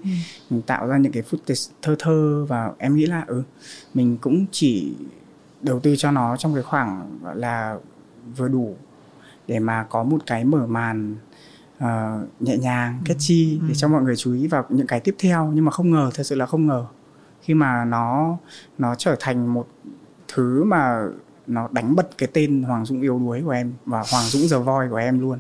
Mình 0.49 0.61
tạo 0.61 0.87
ra 0.87 0.97
những 0.97 1.11
cái 1.11 1.23
footage 1.31 1.71
thơ 1.81 1.95
thơ 1.99 2.45
và 2.49 2.71
em 2.77 2.95
nghĩ 2.95 3.05
là 3.05 3.23
ừ 3.27 3.43
mình 3.93 4.17
cũng 4.21 4.45
chỉ 4.51 4.93
đầu 5.61 5.79
tư 5.79 5.95
cho 5.95 6.11
nó 6.11 6.37
trong 6.37 6.53
cái 6.53 6.63
khoảng 6.63 7.19
gọi 7.23 7.35
là 7.35 7.77
vừa 8.37 8.47
đủ 8.47 8.75
để 9.47 9.59
mà 9.59 9.83
có 9.89 10.03
một 10.03 10.23
cái 10.25 10.45
mở 10.45 10.67
màn 10.67 11.15
uh, 11.83 12.41
nhẹ 12.41 12.57
nhàng 12.57 13.01
catchy 13.05 13.59
để 13.67 13.75
cho 13.75 13.87
mọi 13.87 14.01
người 14.01 14.15
chú 14.15 14.33
ý 14.33 14.47
vào 14.47 14.65
những 14.69 14.87
cái 14.87 14.99
tiếp 14.99 15.15
theo. 15.19 15.51
Nhưng 15.53 15.65
mà 15.65 15.71
không 15.71 15.91
ngờ 15.91 16.11
thật 16.13 16.23
sự 16.23 16.35
là 16.35 16.45
không 16.45 16.67
ngờ 16.67 16.85
khi 17.41 17.53
mà 17.53 17.85
nó 17.85 18.37
nó 18.77 18.95
trở 18.95 19.15
thành 19.19 19.53
một 19.53 19.67
thứ 20.33 20.63
mà 20.63 21.03
nó 21.47 21.69
đánh 21.71 21.95
bật 21.95 22.17
cái 22.17 22.29
tên 22.33 22.63
Hoàng 22.63 22.85
Dũng 22.85 23.01
yếu 23.01 23.19
đuối 23.19 23.41
của 23.45 23.51
em 23.51 23.73
và 23.85 24.03
Hoàng 24.11 24.25
Dũng 24.25 24.47
giờ 24.47 24.59
voi 24.59 24.89
của 24.89 24.95
em 24.95 25.19
luôn. 25.19 25.39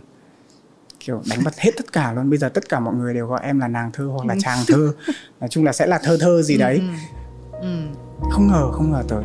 Kiểu 0.99 1.21
đánh 1.29 1.39
bật 1.45 1.57
hết 1.57 1.71
tất 1.77 1.93
cả 1.93 2.13
luôn. 2.13 2.29
Bây 2.29 2.39
giờ 2.39 2.49
tất 2.49 2.69
cả 2.69 2.79
mọi 2.79 2.95
người 2.95 3.13
đều 3.13 3.27
gọi 3.27 3.39
em 3.43 3.59
là 3.59 3.67
nàng 3.67 3.91
thơ 3.91 4.05
hoặc 4.05 4.25
là 4.25 4.35
chàng 4.39 4.59
thơ. 4.67 4.93
Nói 5.39 5.49
chung 5.49 5.65
là 5.65 5.71
sẽ 5.71 5.87
là 5.87 5.99
thơ 6.03 6.17
thơ 6.21 6.41
gì 6.41 6.57
đấy. 6.57 6.77
ừ. 6.77 6.85
Ừ. 7.61 7.77
không 8.31 8.47
ngờ 8.47 8.71
không 8.71 8.91
ngờ 8.91 9.03
tới 9.07 9.23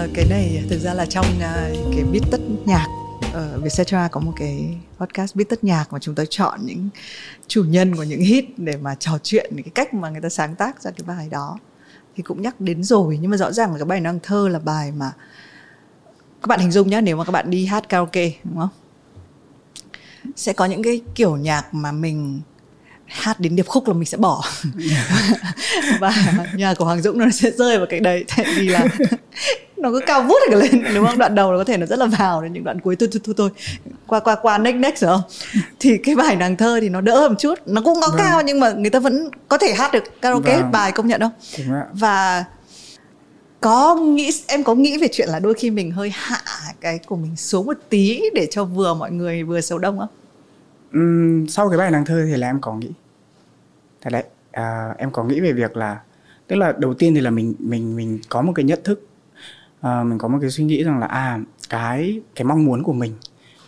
Ờ, 0.00 0.08
cái 0.14 0.26
này 0.30 0.64
thực 0.70 0.78
ra 0.78 0.94
là 0.94 1.06
trong 1.06 1.26
uh, 1.36 1.94
cái 1.94 2.04
biết 2.12 2.20
tất 2.30 2.40
nhạc. 2.64 2.86
Ở 3.32 3.60
Vietcetera 3.62 4.08
có 4.08 4.20
một 4.20 4.32
cái 4.36 4.76
podcast 4.98 5.36
biết 5.36 5.48
tất 5.48 5.64
nhạc 5.64 5.92
mà 5.92 5.98
chúng 5.98 6.14
tôi 6.14 6.26
chọn 6.30 6.60
những 6.64 6.88
chủ 7.46 7.64
nhân 7.64 7.96
của 7.96 8.02
những 8.02 8.20
hit 8.20 8.44
để 8.56 8.76
mà 8.76 8.94
trò 8.94 9.18
chuyện 9.22 9.52
cái 9.56 9.70
cách 9.74 9.94
mà 9.94 10.10
người 10.10 10.20
ta 10.20 10.28
sáng 10.28 10.56
tác 10.56 10.82
ra 10.82 10.90
cái 10.90 11.04
bài 11.06 11.28
đó. 11.30 11.58
Thì 12.16 12.22
cũng 12.22 12.42
nhắc 12.42 12.60
đến 12.60 12.82
rồi 12.82 13.18
nhưng 13.20 13.30
mà 13.30 13.36
rõ 13.36 13.52
ràng 13.52 13.72
là 13.72 13.78
cái 13.78 13.84
bài 13.84 14.00
năng 14.00 14.18
thơ 14.22 14.48
là 14.48 14.58
bài 14.58 14.92
mà 14.92 15.12
các 16.42 16.46
bạn 16.46 16.60
hình 16.60 16.70
dung 16.70 16.90
nhé 16.90 17.00
nếu 17.00 17.16
mà 17.16 17.24
các 17.24 17.32
bạn 17.32 17.50
đi 17.50 17.66
hát 17.66 17.88
karaoke 17.88 18.32
đúng 18.44 18.56
không? 18.56 18.70
Sẽ 20.36 20.52
có 20.52 20.64
những 20.64 20.82
cái 20.82 21.00
kiểu 21.14 21.36
nhạc 21.36 21.74
mà 21.74 21.92
mình 21.92 22.40
hát 23.10 23.40
đến 23.40 23.56
điệp 23.56 23.66
khúc 23.66 23.88
là 23.88 23.94
mình 23.94 24.06
sẽ 24.06 24.16
bỏ. 24.18 24.44
Và 26.00 26.12
nhà 26.54 26.74
của 26.74 26.84
Hoàng 26.84 27.02
Dũng 27.02 27.18
nó 27.18 27.26
sẽ 27.32 27.50
rơi 27.50 27.78
vào 27.78 27.86
cái 27.90 28.00
đấy 28.00 28.24
tại 28.36 28.46
vì 28.56 28.68
là 28.68 28.84
nó 29.76 29.90
cứ 29.90 30.00
cao 30.06 30.22
vút 30.22 30.38
cả 30.50 30.56
lên 30.56 30.94
đúng 30.94 31.06
không? 31.06 31.18
Đoạn 31.18 31.34
đầu 31.34 31.52
nó 31.52 31.58
có 31.58 31.64
thể 31.64 31.76
nó 31.76 31.86
rất 31.86 31.98
là 31.98 32.06
vào 32.06 32.42
đến 32.42 32.52
những 32.52 32.64
đoạn 32.64 32.80
cuối 32.80 32.96
thôi 32.96 33.08
thôi 33.12 33.20
thôi, 33.24 33.34
thôi. 33.38 33.50
qua 34.06 34.20
qua 34.20 34.34
qua 34.42 34.58
next 34.58 34.76
next 34.76 35.02
rồi. 35.02 35.18
Thì 35.80 35.98
cái 36.04 36.16
bài 36.16 36.36
nàng 36.36 36.56
thơ 36.56 36.78
thì 36.80 36.88
nó 36.88 37.00
đỡ 37.00 37.28
một 37.28 37.34
chút. 37.38 37.54
Nó 37.66 37.82
cũng 37.84 38.00
có 38.00 38.08
Vâng. 38.08 38.16
cao 38.18 38.42
nhưng 38.42 38.60
mà 38.60 38.70
người 38.72 38.90
ta 38.90 38.98
vẫn 38.98 39.30
có 39.48 39.58
thể 39.58 39.74
hát 39.74 39.92
được 39.92 40.04
karaoke 40.22 40.56
Vâng. 40.56 40.72
bài 40.72 40.92
công 40.92 41.08
nhận 41.08 41.20
không? 41.20 41.32
Và 41.92 42.44
có 43.60 43.94
nghĩ 43.94 44.32
em 44.46 44.64
có 44.64 44.74
nghĩ 44.74 44.98
về 44.98 45.08
chuyện 45.12 45.28
là 45.28 45.38
đôi 45.40 45.54
khi 45.54 45.70
mình 45.70 45.90
hơi 45.90 46.10
hạ 46.14 46.40
cái 46.80 46.98
của 46.98 47.16
mình 47.16 47.36
xuống 47.36 47.66
một 47.66 47.76
tí 47.88 48.22
để 48.34 48.48
cho 48.50 48.64
vừa 48.64 48.94
mọi 48.94 49.10
người 49.10 49.42
vừa 49.42 49.60
số 49.60 49.78
đông 49.78 49.98
không 49.98 50.08
um, 50.92 51.46
sau 51.46 51.68
cái 51.68 51.78
bài 51.78 51.90
nàng 51.90 52.04
thơ 52.04 52.24
thì 52.26 52.36
là 52.36 52.46
em 52.46 52.60
có 52.60 52.74
nghĩ 52.74 52.90
thật 54.00 54.10
đấy 54.10 54.24
à, 54.52 54.94
em 54.98 55.10
có 55.10 55.24
nghĩ 55.24 55.40
về 55.40 55.52
việc 55.52 55.76
là 55.76 56.00
tức 56.46 56.56
là 56.56 56.72
đầu 56.78 56.94
tiên 56.94 57.14
thì 57.14 57.20
là 57.20 57.30
mình 57.30 57.54
mình 57.58 57.96
mình 57.96 58.18
có 58.28 58.42
một 58.42 58.52
cái 58.54 58.64
nhận 58.64 58.80
thức 58.84 59.08
à, 59.80 60.02
mình 60.02 60.18
có 60.18 60.28
một 60.28 60.38
cái 60.40 60.50
suy 60.50 60.64
nghĩ 60.64 60.84
rằng 60.84 60.98
là 60.98 61.06
à 61.06 61.40
cái 61.68 62.20
cái 62.34 62.44
mong 62.44 62.64
muốn 62.64 62.82
của 62.82 62.92
mình 62.92 63.14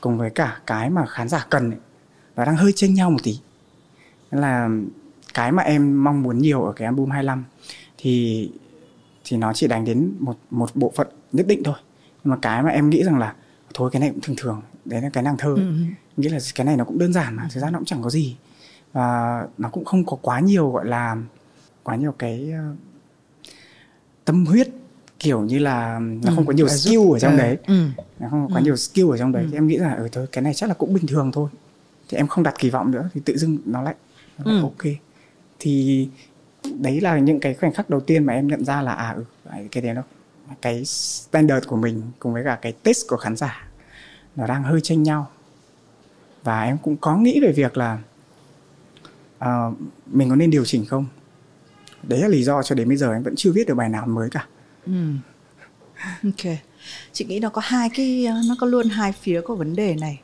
cùng 0.00 0.18
với 0.18 0.30
cả 0.30 0.58
cái 0.66 0.90
mà 0.90 1.06
khán 1.06 1.28
giả 1.28 1.46
cần 1.50 1.70
ấy, 1.70 1.80
nó 2.36 2.44
đang 2.44 2.56
hơi 2.56 2.72
chênh 2.72 2.94
nhau 2.94 3.10
một 3.10 3.18
tí. 3.22 3.38
Nên 4.30 4.40
là 4.40 4.68
cái 5.34 5.52
mà 5.52 5.62
em 5.62 6.04
mong 6.04 6.22
muốn 6.22 6.38
nhiều 6.38 6.62
ở 6.62 6.72
cái 6.72 6.86
album 6.86 7.10
25 7.10 7.44
thì 7.98 8.50
thì 9.24 9.36
nó 9.36 9.52
chỉ 9.52 9.66
đánh 9.66 9.84
đến 9.84 10.12
một 10.18 10.36
một 10.50 10.70
bộ 10.74 10.92
phận 10.96 11.06
nhất 11.32 11.46
định 11.46 11.62
thôi. 11.64 11.74
Nhưng 12.24 12.30
mà 12.30 12.36
cái 12.42 12.62
mà 12.62 12.70
em 12.70 12.90
nghĩ 12.90 13.04
rằng 13.04 13.18
là 13.18 13.34
thôi 13.74 13.90
cái 13.92 14.00
này 14.00 14.10
cũng 14.10 14.20
thường 14.20 14.36
thường 14.38 14.62
đấy 14.84 15.02
là 15.02 15.08
cái 15.10 15.22
nàng 15.22 15.36
thơ 15.38 15.48
ấy. 15.54 15.64
Ừ. 15.64 15.72
nghĩ 16.16 16.28
là 16.28 16.38
cái 16.54 16.64
này 16.64 16.76
nó 16.76 16.84
cũng 16.84 16.98
đơn 16.98 17.12
giản 17.12 17.36
mà 17.36 17.48
thực 17.52 17.60
ra 17.60 17.70
nó 17.70 17.78
cũng 17.78 17.86
chẳng 17.86 18.02
có 18.02 18.10
gì. 18.10 18.36
Và 18.92 19.46
nó 19.58 19.68
cũng 19.68 19.84
không 19.84 20.04
có 20.06 20.16
quá 20.22 20.40
nhiều 20.40 20.70
gọi 20.70 20.86
là 20.86 21.16
quá 21.82 21.96
nhiều 21.96 22.12
cái 22.18 22.50
ờ, 22.52 22.74
tâm 24.24 24.46
huyết 24.46 24.68
kiểu 25.18 25.40
như 25.40 25.58
là 25.58 25.98
nó 25.98 26.32
không 26.36 26.46
có 26.46 26.52
nhiều 26.52 26.66
là 26.66 26.74
giúp- 26.74 26.90
skill 26.90 27.12
ở 27.14 27.18
trong 27.18 27.32
ừ, 27.32 27.38
đấy. 27.38 27.56
ừ. 27.66 27.86
nó 28.18 28.28
không 28.30 28.48
có 28.48 28.54
quá 28.54 28.60
nhiều 28.60 28.76
skill 28.76 29.10
ở 29.10 29.18
trong 29.18 29.32
đấy. 29.32 29.46
Thì 29.50 29.56
em 29.56 29.66
nghĩ 29.66 29.76
là 29.76 29.94
ừ 29.94 30.08
thôi 30.12 30.26
cái 30.32 30.42
này 30.42 30.54
chắc 30.54 30.68
là 30.68 30.74
cũng 30.74 30.94
bình 30.94 31.06
thường 31.06 31.30
thôi. 31.32 31.50
Thì 32.08 32.16
em 32.16 32.26
không 32.26 32.44
đặt 32.44 32.54
kỳ 32.58 32.70
vọng 32.70 32.90
nữa 32.90 33.08
thì 33.14 33.20
tự 33.24 33.38
dưng 33.38 33.58
nó 33.64 33.82
lại, 33.82 33.94
nó 34.38 34.44
lại 34.52 34.60
Ừ. 34.60 34.62
ok. 34.62 34.92
Thì 35.58 36.08
đấy 36.78 37.00
là 37.00 37.18
những 37.18 37.40
cái 37.40 37.54
khoảnh 37.54 37.72
khắc 37.72 37.90
đầu 37.90 38.00
tiên 38.00 38.24
mà 38.24 38.32
em 38.32 38.46
nhận 38.46 38.64
ra 38.64 38.82
là 38.82 38.92
à 38.92 39.10
ừ 39.10 39.24
cái 39.70 39.82
đấy 39.82 39.94
nó 39.94 40.02
cái 40.62 40.84
standard 40.84 41.66
của 41.68 41.76
mình 41.76 42.02
cùng 42.18 42.32
với 42.32 42.44
cả 42.44 42.58
cái 42.62 42.72
taste 42.72 43.06
của 43.08 43.16
khán 43.16 43.36
giả 43.36 43.66
nó 44.36 44.46
đang 44.46 44.62
hơi 44.62 44.80
chênh 44.82 45.02
nhau 45.02 45.30
và 46.44 46.62
em 46.62 46.78
cũng 46.78 46.96
có 46.96 47.16
nghĩ 47.16 47.40
về 47.40 47.52
việc 47.52 47.76
là 47.76 47.98
ờ, 49.38 49.72
mình 50.06 50.28
có 50.30 50.36
nên 50.36 50.50
điều 50.50 50.64
chỉnh 50.64 50.86
không 50.86 51.06
đấy 52.02 52.20
là 52.20 52.28
lý 52.28 52.42
do 52.42 52.62
cho 52.62 52.74
đến 52.74 52.88
bây 52.88 52.96
giờ 52.96 53.12
em 53.12 53.22
vẫn 53.22 53.34
chưa 53.36 53.52
viết 53.52 53.68
được 53.68 53.74
bài 53.74 53.88
nào 53.88 54.06
mới 54.06 54.30
cả 54.30 54.46
Ừ. 54.86 54.92
Ok. 56.24 56.56
Chị 57.12 57.24
nghĩ 57.24 57.38
nó 57.40 57.48
có 57.48 57.62
hai 57.64 57.90
cái 57.94 58.26
nó 58.48 58.54
có 58.60 58.66
luôn 58.66 58.88
hai 58.88 59.12
phía 59.12 59.40
của 59.40 59.56
vấn 59.56 59.76
đề 59.76 59.94
này. 59.94 60.20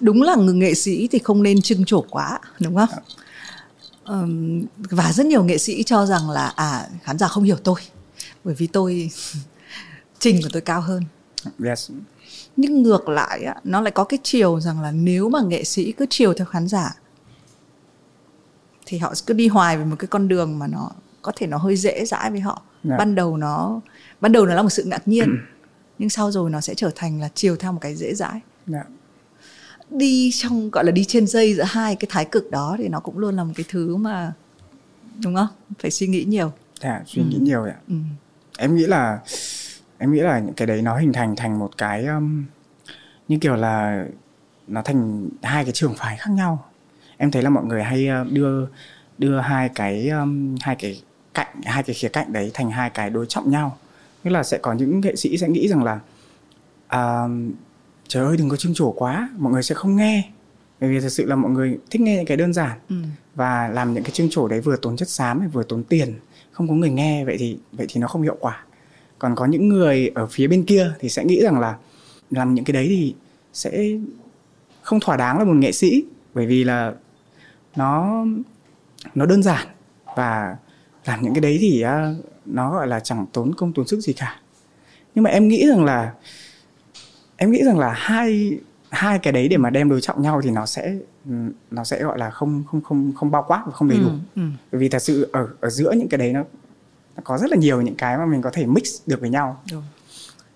Đúng 0.00 0.22
là 0.22 0.34
người 0.36 0.54
nghệ 0.54 0.74
sĩ 0.74 1.08
thì 1.08 1.18
không 1.18 1.42
nên 1.42 1.62
trưng 1.62 1.84
trổ 1.84 2.04
quá, 2.10 2.38
đúng 2.60 2.76
không? 2.76 2.88
Ừm, 4.04 4.62
và 4.76 5.12
rất 5.12 5.26
nhiều 5.26 5.44
nghệ 5.44 5.58
sĩ 5.58 5.82
cho 5.82 6.06
rằng 6.06 6.30
là 6.30 6.46
à 6.46 6.88
khán 7.02 7.18
giả 7.18 7.28
không 7.28 7.44
hiểu 7.44 7.56
tôi 7.56 7.80
bởi 8.44 8.54
vì 8.54 8.66
tôi 8.66 9.10
trình 10.18 10.42
của 10.42 10.48
tôi 10.52 10.62
cao 10.62 10.80
hơn. 10.80 11.02
yes. 11.66 11.90
Nhưng 12.56 12.82
ngược 12.82 13.08
lại 13.08 13.44
á, 13.44 13.54
nó 13.64 13.80
lại 13.80 13.90
có 13.90 14.04
cái 14.04 14.18
chiều 14.22 14.60
rằng 14.60 14.80
là 14.80 14.90
nếu 14.92 15.28
mà 15.28 15.40
nghệ 15.42 15.64
sĩ 15.64 15.92
cứ 15.92 16.06
chiều 16.10 16.34
theo 16.34 16.46
khán 16.46 16.68
giả 16.68 16.94
thì 18.86 18.98
họ 18.98 19.12
cứ 19.26 19.34
đi 19.34 19.48
hoài 19.48 19.78
về 19.78 19.84
một 19.84 19.96
cái 19.98 20.08
con 20.08 20.28
đường 20.28 20.58
mà 20.58 20.66
nó 20.66 20.90
có 21.22 21.32
thể 21.36 21.46
nó 21.46 21.56
hơi 21.56 21.76
dễ 21.76 22.04
dãi 22.04 22.30
với 22.30 22.40
họ. 22.40 22.62
Dạ. 22.84 22.96
Ban 22.96 23.14
đầu 23.14 23.36
nó 23.36 23.80
ban 24.20 24.32
đầu 24.32 24.46
nó 24.46 24.54
là 24.54 24.62
một 24.62 24.70
sự 24.70 24.84
ngạc 24.84 25.08
nhiên 25.08 25.36
nhưng 25.98 26.10
sau 26.10 26.30
rồi 26.30 26.50
nó 26.50 26.60
sẽ 26.60 26.74
trở 26.74 26.90
thành 26.94 27.20
là 27.20 27.28
chiều 27.34 27.56
theo 27.56 27.72
một 27.72 27.78
cái 27.80 27.94
dễ 27.96 28.14
dãi. 28.14 28.40
Dạ. 28.66 28.84
Đi 29.90 30.30
trong 30.34 30.70
gọi 30.70 30.84
là 30.84 30.90
đi 30.92 31.04
trên 31.04 31.26
dây 31.26 31.54
giữa 31.54 31.62
hai 31.62 31.96
cái 31.96 32.08
thái 32.10 32.24
cực 32.24 32.50
đó 32.50 32.76
thì 32.78 32.88
nó 32.88 33.00
cũng 33.00 33.18
luôn 33.18 33.36
là 33.36 33.44
một 33.44 33.52
cái 33.56 33.64
thứ 33.68 33.96
mà 33.96 34.32
đúng 35.22 35.34
không? 35.36 35.48
Phải 35.78 35.90
suy 35.90 36.06
nghĩ 36.06 36.24
nhiều. 36.24 36.52
Dạ, 36.82 37.02
suy 37.06 37.22
nghĩ 37.22 37.36
nhiều 37.40 37.64
ạ 37.64 37.74
Ừ. 37.88 37.94
em 38.58 38.76
nghĩ 38.76 38.86
là 38.86 39.18
em 40.00 40.12
nghĩ 40.12 40.20
là 40.20 40.38
những 40.38 40.54
cái 40.54 40.66
đấy 40.66 40.82
nó 40.82 40.96
hình 40.96 41.12
thành 41.12 41.36
thành 41.36 41.58
một 41.58 41.70
cái 41.78 42.06
um, 42.06 42.44
như 43.28 43.38
kiểu 43.40 43.56
là 43.56 44.06
nó 44.66 44.82
thành 44.82 45.28
hai 45.42 45.64
cái 45.64 45.72
trường 45.72 45.94
phái 45.94 46.16
khác 46.16 46.30
nhau. 46.30 46.64
Em 47.16 47.30
thấy 47.30 47.42
là 47.42 47.50
mọi 47.50 47.64
người 47.64 47.82
hay 47.82 48.08
uh, 48.22 48.32
đưa 48.32 48.66
đưa 49.18 49.40
hai 49.40 49.68
cái 49.68 50.08
um, 50.08 50.56
hai 50.60 50.76
cái 50.76 51.02
cạnh 51.34 51.62
hai 51.64 51.82
cái 51.82 51.94
khía 51.94 52.08
cạnh 52.08 52.32
đấy 52.32 52.50
thành 52.54 52.70
hai 52.70 52.90
cái 52.90 53.10
đối 53.10 53.26
trọng 53.26 53.50
nhau. 53.50 53.76
Tức 54.22 54.30
là 54.30 54.42
sẽ 54.42 54.58
có 54.58 54.72
những 54.72 55.00
nghệ 55.00 55.16
sĩ 55.16 55.38
sẽ 55.38 55.48
nghĩ 55.48 55.68
rằng 55.68 55.84
là 55.84 56.00
à, 56.88 57.24
trời 58.08 58.24
ơi 58.24 58.36
đừng 58.36 58.48
có 58.48 58.56
trưng 58.56 58.74
trổ 58.74 58.92
quá 58.92 59.30
mọi 59.38 59.52
người 59.52 59.62
sẽ 59.62 59.74
không 59.74 59.96
nghe. 59.96 60.30
Bởi 60.80 60.90
vì 60.90 61.00
thật 61.00 61.08
sự 61.08 61.26
là 61.26 61.36
mọi 61.36 61.50
người 61.50 61.78
thích 61.90 62.02
nghe 62.02 62.16
những 62.16 62.26
cái 62.26 62.36
đơn 62.36 62.52
giản 62.52 62.78
ừ. 62.88 62.96
và 63.34 63.68
làm 63.68 63.94
những 63.94 64.02
cái 64.04 64.10
trưng 64.10 64.30
trổ 64.30 64.48
đấy 64.48 64.60
vừa 64.60 64.76
tốn 64.76 64.96
chất 64.96 65.08
xám 65.08 65.48
vừa 65.52 65.62
tốn 65.62 65.84
tiền 65.84 66.14
không 66.50 66.68
có 66.68 66.74
người 66.74 66.90
nghe 66.90 67.24
vậy 67.24 67.36
thì 67.38 67.58
vậy 67.72 67.86
thì 67.90 68.00
nó 68.00 68.08
không 68.08 68.22
hiệu 68.22 68.36
quả 68.40 68.64
còn 69.20 69.34
có 69.34 69.44
những 69.44 69.68
người 69.68 70.10
ở 70.14 70.26
phía 70.26 70.48
bên 70.48 70.64
kia 70.64 70.92
thì 71.00 71.08
sẽ 71.08 71.24
nghĩ 71.24 71.40
rằng 71.42 71.60
là 71.60 71.76
làm 72.30 72.54
những 72.54 72.64
cái 72.64 72.72
đấy 72.72 72.86
thì 72.88 73.14
sẽ 73.52 73.88
không 74.82 75.00
thỏa 75.00 75.16
đáng 75.16 75.38
là 75.38 75.44
một 75.44 75.54
nghệ 75.56 75.72
sĩ 75.72 76.04
bởi 76.34 76.46
vì 76.46 76.64
là 76.64 76.92
nó 77.76 78.24
nó 79.14 79.26
đơn 79.26 79.42
giản 79.42 79.66
và 80.16 80.56
làm 81.04 81.22
những 81.22 81.34
cái 81.34 81.40
đấy 81.40 81.58
thì 81.60 81.84
uh, 81.84 82.24
nó 82.46 82.72
gọi 82.72 82.86
là 82.86 83.00
chẳng 83.00 83.26
tốn 83.32 83.54
công 83.54 83.72
tốn 83.72 83.86
sức 83.86 84.00
gì 84.00 84.12
cả 84.12 84.40
nhưng 85.14 85.22
mà 85.22 85.30
em 85.30 85.48
nghĩ 85.48 85.66
rằng 85.68 85.84
là 85.84 86.14
em 87.36 87.50
nghĩ 87.50 87.62
rằng 87.64 87.78
là 87.78 87.92
hai 87.96 88.58
hai 88.90 89.18
cái 89.18 89.32
đấy 89.32 89.48
để 89.48 89.56
mà 89.56 89.70
đem 89.70 89.88
đối 89.88 90.00
trọng 90.00 90.22
nhau 90.22 90.40
thì 90.44 90.50
nó 90.50 90.66
sẽ 90.66 90.94
nó 91.70 91.84
sẽ 91.84 92.02
gọi 92.02 92.18
là 92.18 92.30
không 92.30 92.64
không 92.66 92.80
không 92.80 93.12
không 93.16 93.30
bao 93.30 93.44
quát 93.48 93.62
và 93.66 93.72
không 93.72 93.88
đầy 93.88 93.98
đủ 93.98 94.08
ừ, 94.08 94.18
ừ. 94.36 94.42
bởi 94.72 94.80
vì 94.80 94.88
thật 94.88 94.98
sự 94.98 95.30
ở 95.32 95.48
ở 95.60 95.70
giữa 95.70 95.92
những 95.92 96.08
cái 96.08 96.18
đấy 96.18 96.32
nó, 96.32 96.40
nó 96.40 96.59
có 97.24 97.38
rất 97.38 97.50
là 97.50 97.56
nhiều 97.56 97.80
những 97.80 97.96
cái 97.96 98.18
mà 98.18 98.26
mình 98.26 98.42
có 98.42 98.50
thể 98.52 98.66
mix 98.66 99.00
được 99.06 99.20
với 99.20 99.30
nhau. 99.30 99.62
Đúng 99.72 99.82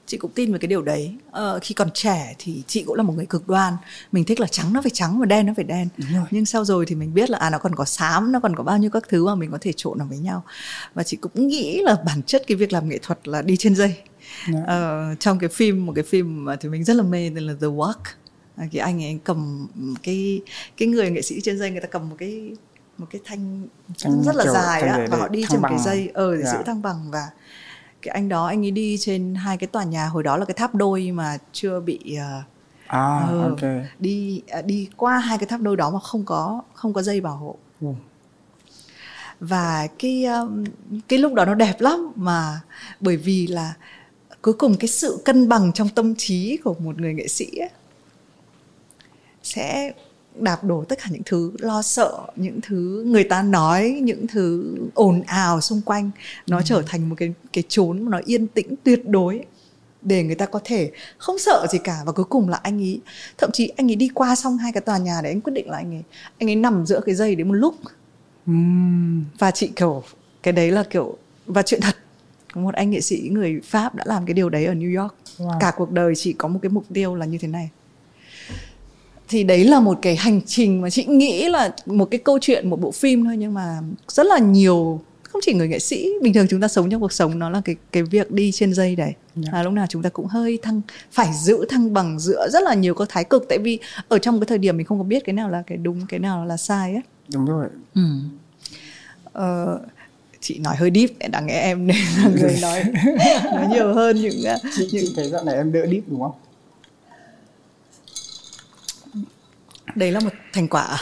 chị 0.06 0.18
cũng 0.18 0.30
tin 0.34 0.52
về 0.52 0.58
cái 0.58 0.68
điều 0.68 0.82
đấy. 0.82 1.16
Ờ, 1.30 1.58
khi 1.62 1.74
còn 1.74 1.90
trẻ 1.94 2.34
thì 2.38 2.62
chị 2.66 2.82
cũng 2.86 2.96
là 2.96 3.02
một 3.02 3.12
người 3.12 3.26
cực 3.26 3.48
đoan. 3.48 3.74
Mình 4.12 4.24
thích 4.24 4.40
là 4.40 4.46
trắng 4.46 4.72
nó 4.72 4.82
phải 4.82 4.90
trắng 4.90 5.20
và 5.20 5.26
đen 5.26 5.46
nó 5.46 5.52
phải 5.56 5.64
đen. 5.64 5.88
Nhưng 6.30 6.46
sau 6.46 6.64
rồi 6.64 6.86
thì 6.86 6.94
mình 6.94 7.14
biết 7.14 7.30
là 7.30 7.38
à 7.38 7.50
nó 7.50 7.58
còn 7.58 7.74
có 7.74 7.84
xám 7.84 8.32
nó 8.32 8.40
còn 8.40 8.56
có 8.56 8.62
bao 8.62 8.78
nhiêu 8.78 8.90
các 8.90 9.04
thứ 9.08 9.26
mà 9.26 9.34
mình 9.34 9.50
có 9.50 9.58
thể 9.60 9.72
trộn 9.76 9.98
nó 9.98 10.04
với 10.04 10.18
nhau. 10.18 10.44
Và 10.94 11.02
chị 11.02 11.16
cũng 11.16 11.48
nghĩ 11.48 11.80
là 11.82 11.96
bản 12.06 12.22
chất 12.22 12.42
cái 12.46 12.56
việc 12.56 12.72
làm 12.72 12.88
nghệ 12.88 12.98
thuật 13.02 13.28
là 13.28 13.42
đi 13.42 13.56
trên 13.56 13.74
dây. 13.74 13.88
Yeah. 13.88 14.54
Dạ. 14.54 14.60
ờ, 14.66 15.14
trong 15.20 15.38
cái 15.38 15.48
phim 15.48 15.86
một 15.86 15.92
cái 15.94 16.04
phim 16.04 16.44
mà 16.44 16.56
thì 16.56 16.68
mình 16.68 16.84
rất 16.84 16.94
là 16.94 17.02
mê 17.02 17.30
tên 17.34 17.44
là 17.44 17.54
The 17.60 17.66
Walk. 17.66 18.02
À, 18.56 18.66
cái 18.72 18.80
anh 18.80 19.04
ấy 19.04 19.18
cầm 19.24 19.68
cái 20.02 20.40
cái 20.76 20.88
người 20.88 21.10
nghệ 21.10 21.22
sĩ 21.22 21.40
trên 21.40 21.58
dây 21.58 21.70
người 21.70 21.80
ta 21.80 21.86
cầm 21.86 22.08
một 22.10 22.16
cái 22.18 22.52
một 22.98 23.06
cái 23.10 23.20
thanh, 23.24 23.66
thanh 24.02 24.22
rất 24.22 24.36
là 24.36 24.46
dài 24.46 24.82
á 24.82 25.06
và 25.10 25.16
họ 25.16 25.28
đi 25.28 25.44
trên 25.50 25.62
một 25.62 25.68
cái 25.70 25.78
dây 25.78 26.10
ờ 26.14 26.36
để 26.36 26.42
yeah. 26.42 26.52
giữ 26.52 26.58
dạ. 26.58 26.64
thăng 26.66 26.82
bằng 26.82 27.10
và 27.10 27.30
cái 28.02 28.12
anh 28.12 28.28
đó 28.28 28.46
anh 28.46 28.64
ấy 28.64 28.70
đi 28.70 28.96
trên 28.98 29.34
hai 29.34 29.56
cái 29.56 29.66
tòa 29.66 29.84
nhà 29.84 30.06
hồi 30.06 30.22
đó 30.22 30.36
là 30.36 30.44
cái 30.44 30.54
tháp 30.54 30.74
đôi 30.74 31.10
mà 31.10 31.38
chưa 31.52 31.80
bị 31.80 31.98
uh, 32.12 32.44
à, 32.86 33.28
uh, 33.38 33.50
okay. 33.50 33.88
đi 33.98 34.42
uh, 34.58 34.64
đi 34.64 34.88
qua 34.96 35.18
hai 35.18 35.38
cái 35.38 35.46
tháp 35.46 35.60
đôi 35.60 35.76
đó 35.76 35.90
mà 35.90 36.00
không 36.00 36.24
có 36.24 36.62
không 36.74 36.92
có 36.92 37.02
dây 37.02 37.20
bảo 37.20 37.36
hộ 37.36 37.56
ừ. 37.80 37.88
và 39.40 39.88
cái 39.98 40.26
cái 41.08 41.18
lúc 41.18 41.34
đó 41.34 41.44
nó 41.44 41.54
đẹp 41.54 41.80
lắm 41.80 42.12
mà 42.16 42.60
bởi 43.00 43.16
vì 43.16 43.46
là 43.46 43.74
cuối 44.44 44.54
cùng 44.54 44.76
cái 44.76 44.88
sự 44.88 45.22
cân 45.24 45.48
bằng 45.48 45.72
trong 45.72 45.88
tâm 45.88 46.14
trí 46.14 46.58
của 46.64 46.74
một 46.74 47.00
người 47.00 47.14
nghệ 47.14 47.28
sĩ 47.28 47.56
ấy, 47.56 47.70
sẽ 49.42 49.92
đạp 50.34 50.64
đổ 50.64 50.84
tất 50.84 50.98
cả 50.98 51.08
những 51.10 51.22
thứ 51.24 51.52
lo 51.58 51.82
sợ 51.82 52.18
những 52.36 52.60
thứ 52.60 53.04
người 53.06 53.24
ta 53.24 53.42
nói 53.42 54.00
những 54.02 54.26
thứ 54.26 54.74
ồn 54.94 55.22
ào 55.26 55.60
xung 55.60 55.80
quanh 55.80 56.10
nó 56.46 56.56
ừ. 56.56 56.62
trở 56.66 56.82
thành 56.86 57.08
một 57.08 57.14
cái 57.18 57.34
cái 57.52 57.64
chốn 57.68 58.02
mà 58.02 58.10
nó 58.10 58.20
yên 58.24 58.46
tĩnh 58.46 58.74
tuyệt 58.84 59.08
đối 59.08 59.44
để 60.02 60.22
người 60.22 60.34
ta 60.34 60.46
có 60.46 60.60
thể 60.64 60.90
không 61.18 61.38
sợ 61.38 61.66
gì 61.70 61.78
cả 61.78 61.98
và 62.06 62.12
cuối 62.12 62.24
cùng 62.24 62.48
là 62.48 62.60
anh 62.62 62.78
ấy 62.82 63.00
thậm 63.38 63.50
chí 63.52 63.68
anh 63.76 63.90
ấy 63.90 63.96
đi 63.96 64.08
qua 64.14 64.36
xong 64.36 64.58
hai 64.58 64.72
cái 64.72 64.80
tòa 64.80 64.98
nhà 64.98 65.20
để 65.22 65.30
anh 65.30 65.40
quyết 65.40 65.52
định 65.52 65.70
là 65.70 65.76
anh 65.76 65.94
ấy 65.94 66.02
anh 66.38 66.48
ấy 66.48 66.56
nằm 66.56 66.86
giữa 66.86 67.00
cái 67.06 67.14
dây 67.14 67.34
đấy 67.34 67.44
một 67.44 67.54
lúc 67.54 67.74
uhm. 68.50 69.24
và 69.38 69.50
chị 69.50 69.70
kiểu 69.76 70.02
cái 70.42 70.52
đấy 70.52 70.70
là 70.70 70.82
kiểu 70.82 71.16
và 71.46 71.62
chuyện 71.62 71.80
thật 71.80 71.96
một 72.54 72.74
anh 72.74 72.90
nghệ 72.90 73.00
sĩ 73.00 73.28
người 73.32 73.60
pháp 73.64 73.94
đã 73.94 74.04
làm 74.06 74.26
cái 74.26 74.34
điều 74.34 74.50
đấy 74.50 74.64
ở 74.64 74.74
New 74.74 75.02
York 75.02 75.14
wow. 75.38 75.58
cả 75.60 75.72
cuộc 75.76 75.90
đời 75.90 76.14
chị 76.16 76.32
có 76.32 76.48
một 76.48 76.58
cái 76.62 76.70
mục 76.70 76.84
tiêu 76.94 77.14
là 77.14 77.26
như 77.26 77.38
thế 77.38 77.48
này 77.48 77.70
thì 79.28 79.44
đấy 79.44 79.64
là 79.64 79.80
một 79.80 79.98
cái 80.02 80.16
hành 80.16 80.40
trình 80.46 80.80
mà 80.80 80.90
chị 80.90 81.04
nghĩ 81.04 81.48
là 81.48 81.74
một 81.86 82.08
cái 82.10 82.18
câu 82.18 82.38
chuyện 82.40 82.70
một 82.70 82.80
bộ 82.80 82.90
phim 82.90 83.24
thôi 83.24 83.36
nhưng 83.36 83.54
mà 83.54 83.80
rất 84.08 84.26
là 84.26 84.38
nhiều 84.38 85.00
không 85.34 85.40
chỉ 85.44 85.54
người 85.54 85.68
nghệ 85.68 85.78
sĩ 85.78 86.08
bình 86.22 86.34
thường 86.34 86.46
chúng 86.50 86.60
ta 86.60 86.68
sống 86.68 86.90
trong 86.90 87.00
cuộc 87.00 87.12
sống 87.12 87.38
nó 87.38 87.50
là 87.50 87.60
cái 87.64 87.76
cái 87.92 88.02
việc 88.02 88.30
đi 88.30 88.52
trên 88.52 88.74
dây 88.74 88.96
đấy 88.96 89.06
yeah. 89.06 89.16
Dạ. 89.36 89.48
à, 89.52 89.62
lúc 89.62 89.72
nào 89.72 89.86
chúng 89.88 90.02
ta 90.02 90.08
cũng 90.08 90.26
hơi 90.26 90.58
thăng 90.62 90.80
phải 91.12 91.28
giữ 91.34 91.66
thăng 91.68 91.92
bằng 91.92 92.18
giữa 92.18 92.48
rất 92.52 92.62
là 92.62 92.74
nhiều 92.74 92.94
các 92.94 93.08
thái 93.08 93.24
cực 93.24 93.46
tại 93.48 93.58
vì 93.58 93.78
ở 94.08 94.18
trong 94.18 94.40
cái 94.40 94.46
thời 94.46 94.58
điểm 94.58 94.76
mình 94.76 94.86
không 94.86 94.98
có 94.98 95.04
biết 95.04 95.24
cái 95.24 95.32
nào 95.34 95.50
là 95.50 95.62
cái 95.66 95.78
đúng 95.78 96.06
cái 96.08 96.20
nào 96.20 96.44
là 96.44 96.56
sai 96.56 96.92
ấy 96.92 97.02
đúng 97.32 97.46
rồi 97.46 97.66
ừ. 97.94 98.02
ờ, 99.32 99.80
chị 100.40 100.58
nói 100.58 100.76
hơi 100.76 100.90
deep 100.94 101.30
đáng 101.30 101.46
nghe 101.46 101.60
em 101.60 101.86
nên 101.86 101.96
là 102.16 102.30
người 102.40 102.58
nói 102.62 102.84
nói 103.44 103.66
nhiều 103.70 103.94
hơn 103.94 104.16
những 104.16 104.44
chị, 104.76 104.88
những... 104.92 105.04
chị 105.06 105.12
thấy 105.16 105.28
dạo 105.30 105.44
này 105.44 105.54
em 105.54 105.72
đỡ 105.72 105.86
deep 105.86 106.02
đúng 106.06 106.20
không 106.20 106.32
đấy 109.94 110.12
là 110.12 110.20
một 110.20 110.30
thành 110.52 110.68
quả 110.68 110.82
à? 110.82 110.98